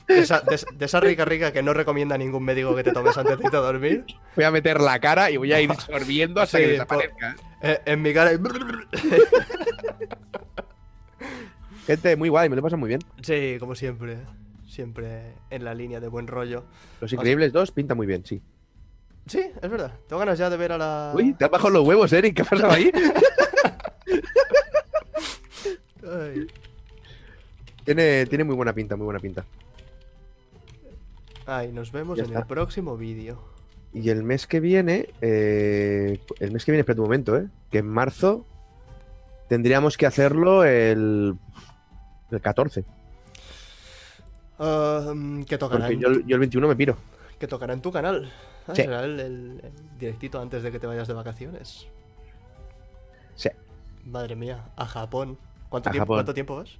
De 0.07 0.19
esa, 0.19 0.41
de- 0.41 0.59
de 0.75 0.85
esa 0.85 0.99
rica 0.99 1.23
rica 1.23 1.53
que 1.53 1.63
no 1.63 1.73
recomienda 1.73 2.17
ningún 2.17 2.43
médico 2.43 2.75
que 2.75 2.83
te 2.83 2.91
tomes 2.91 3.15
antes 3.17 3.37
de 3.37 3.43
irte 3.45 3.55
a 3.57 3.61
dormir. 3.61 4.05
Voy 4.35 4.43
a 4.45 4.51
meter 4.51 4.81
la 4.81 4.99
cara 4.99 5.29
y 5.31 5.37
voy 5.37 5.53
a 5.53 5.61
ir 5.61 5.71
sorbiendo 5.79 6.41
hasta 6.41 6.57
Sí, 6.57 6.63
que 6.63 6.69
desaparezca. 6.71 7.35
Eh, 7.61 7.79
en 7.85 8.01
mi 8.01 8.13
cara. 8.13 8.31
Gente, 11.85 12.15
muy 12.15 12.29
guay, 12.29 12.49
me 12.49 12.55
lo 12.55 12.61
pasa 12.61 12.77
muy 12.77 12.87
bien. 12.89 13.01
Sí, 13.21 13.57
como 13.59 13.75
siempre. 13.75 14.17
Siempre 14.67 15.33
en 15.51 15.63
la 15.65 15.73
línea 15.75 15.99
de 15.99 16.07
buen 16.07 16.25
rollo. 16.27 16.63
Los 17.01 17.13
Increíbles 17.13 17.53
2 17.53 17.71
pinta 17.71 17.93
muy 17.93 18.07
bien, 18.07 18.25
sí. 18.25 18.41
Sí, 19.27 19.39
es 19.61 19.69
verdad. 19.69 19.93
Tengo 20.07 20.19
ganas 20.19 20.37
ya 20.37 20.49
de 20.49 20.57
ver 20.57 20.71
a 20.73 20.77
la. 20.77 21.11
Uy, 21.15 21.33
te 21.33 21.45
has 21.45 21.51
bajado 21.51 21.69
los 21.71 21.87
huevos, 21.87 22.11
Eric. 22.13 22.35
¿Qué 22.35 22.41
ha 22.41 22.45
pasado 22.45 22.71
ahí? 22.71 22.91
Ay. 26.05 26.47
tiene, 27.85 28.25
tiene 28.25 28.43
muy 28.43 28.55
buena 28.55 28.73
pinta, 28.73 28.95
muy 28.95 29.05
buena 29.05 29.19
pinta. 29.19 29.45
Ay, 31.45 31.71
nos 31.71 31.91
vemos 31.91 32.17
Ya 32.17 32.23
en 32.23 32.29
está. 32.29 32.39
el 32.39 32.45
próximo 32.47 32.97
vídeo. 32.97 33.39
Y 33.93 34.09
el 34.09 34.23
mes 34.23 34.47
que 34.47 34.59
viene, 34.59 35.09
eh, 35.21 36.19
el 36.39 36.51
mes 36.51 36.65
que 36.65 36.71
viene, 36.71 36.81
espera 36.81 36.99
un 36.99 37.05
momento, 37.07 37.37
¿eh? 37.37 37.47
Que 37.71 37.79
en 37.79 37.87
marzo 37.87 38.45
tendríamos 39.49 39.97
que 39.97 40.05
hacerlo 40.05 40.63
el, 40.63 41.35
el 42.31 42.41
14. 42.41 42.85
Ah, 44.59 45.11
mm, 45.13 45.43
¿Qué 45.43 45.57
tocará, 45.57 45.81
Porque 45.87 45.93
en, 45.95 45.99
yo, 46.01 46.11
yo 46.25 46.35
el 46.35 46.39
21 46.39 46.67
me 46.67 46.75
piro. 46.75 46.97
qué 47.39 47.47
tocará 47.47 47.73
en 47.73 47.81
tu 47.81 47.91
canal? 47.91 48.31
Ah, 48.67 48.75
Sí. 48.75 48.83
será 48.83 49.03
el, 49.03 49.19
el- 49.19 49.61
directito 49.99 50.41
antes 50.41 50.63
de 50.63 50.71
que 50.71 50.79
te 50.79 50.87
vayas 50.87 51.07
de 51.07 51.13
vacaciones. 51.13 51.87
Sí. 53.35 53.49
Madre 54.05 54.35
mía, 54.35 54.65
a 54.75 54.85
Japón. 54.85 55.37
¿Cuánto, 55.69 55.89
A 55.89 55.91
tiempo, 55.91 56.03
Japón. 56.05 56.15
¿cuánto 56.17 56.33
tiempo 56.33 56.55
vas? 56.57 56.77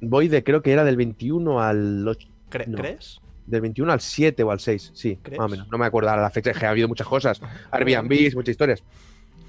Voy 0.00 0.28
de, 0.28 0.44
creo 0.44 0.62
que 0.62 0.72
era 0.72 0.84
del 0.84 0.96
21 0.96 1.60
al 1.62 2.06
8. 2.06 2.28
Cre- 2.50 2.66
No. 2.66 2.76
¿Crees? 2.78 3.20
Del 3.46 3.60
21 3.60 3.92
al 3.92 4.00
7 4.00 4.42
o 4.42 4.50
al 4.50 4.60
6, 4.60 4.92
sí, 4.94 5.18
¿Crees? 5.22 5.38
más 5.38 5.46
o 5.46 5.48
menos. 5.50 5.68
No 5.70 5.78
me 5.78 5.86
acuerdo 5.86 6.14
la 6.14 6.30
fecha, 6.30 6.52
que 6.52 6.66
ha 6.66 6.70
habido 6.70 6.88
muchas 6.88 7.06
cosas. 7.06 7.40
Airbnb, 7.70 8.34
muchas 8.34 8.52
historias. 8.52 8.82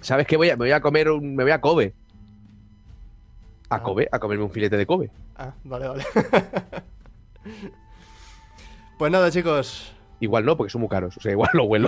¿Sabes 0.01 0.27
qué? 0.27 0.37
Voy 0.37 0.49
a, 0.49 0.53
me 0.55 0.65
voy 0.65 0.71
a 0.71 0.81
comer 0.81 1.09
un. 1.09 1.35
Me 1.35 1.43
voy 1.43 1.51
a 1.51 1.61
Kobe. 1.61 1.93
A 3.69 3.75
Ah. 3.77 3.83
Kobe, 3.83 4.07
a 4.11 4.19
comerme 4.19 4.43
un 4.43 4.51
filete 4.51 4.77
de 4.77 4.85
Kobe. 4.85 5.09
Ah, 5.35 5.53
vale, 5.63 5.87
vale. 5.87 6.05
pues 8.97 9.11
nada, 9.11 9.31
chicos. 9.31 9.91
Igual 10.25 10.43
no, 10.43 10.57
porque 10.57 10.71
son 10.71 10.81
muy 10.81 10.89
caros. 10.89 11.15
O 11.17 11.21
sea, 11.21 11.31
igual 11.31 11.49
lo 11.53 11.65
huelo. 11.65 11.87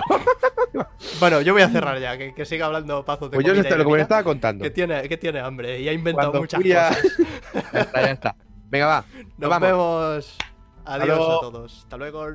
Bueno, 1.18 1.40
yo 1.40 1.52
voy 1.52 1.62
a 1.62 1.68
cerrar 1.68 1.98
ya, 2.00 2.16
que, 2.16 2.34
que 2.34 2.44
siga 2.44 2.66
hablando 2.66 3.04
Pazo 3.04 3.28
de 3.28 3.34
Pues 3.34 3.46
yo 3.46 3.52
y 3.52 3.56
lo 3.56 3.84
que 3.84 3.84
me 3.84 4.00
estaba 4.00 4.22
contando. 4.22 4.62
que 4.62 4.70
tiene, 4.70 5.08
que 5.08 5.16
tiene 5.16 5.40
hambre 5.40 5.80
y 5.80 5.88
ha 5.88 5.92
inventado 5.92 6.30
Cuando 6.30 6.42
muchas 6.42 6.62
cosas. 6.62 7.18
Ya 7.72 7.80
está, 7.80 8.00
ya 8.02 8.10
está. 8.12 8.36
Venga, 8.70 8.86
va. 8.86 9.04
Nos 9.38 9.60
vemos. 9.60 10.36
Adiós 10.84 11.18
a 11.18 11.40
todos. 11.40 11.78
Hasta 11.82 11.96
luego. 11.96 12.26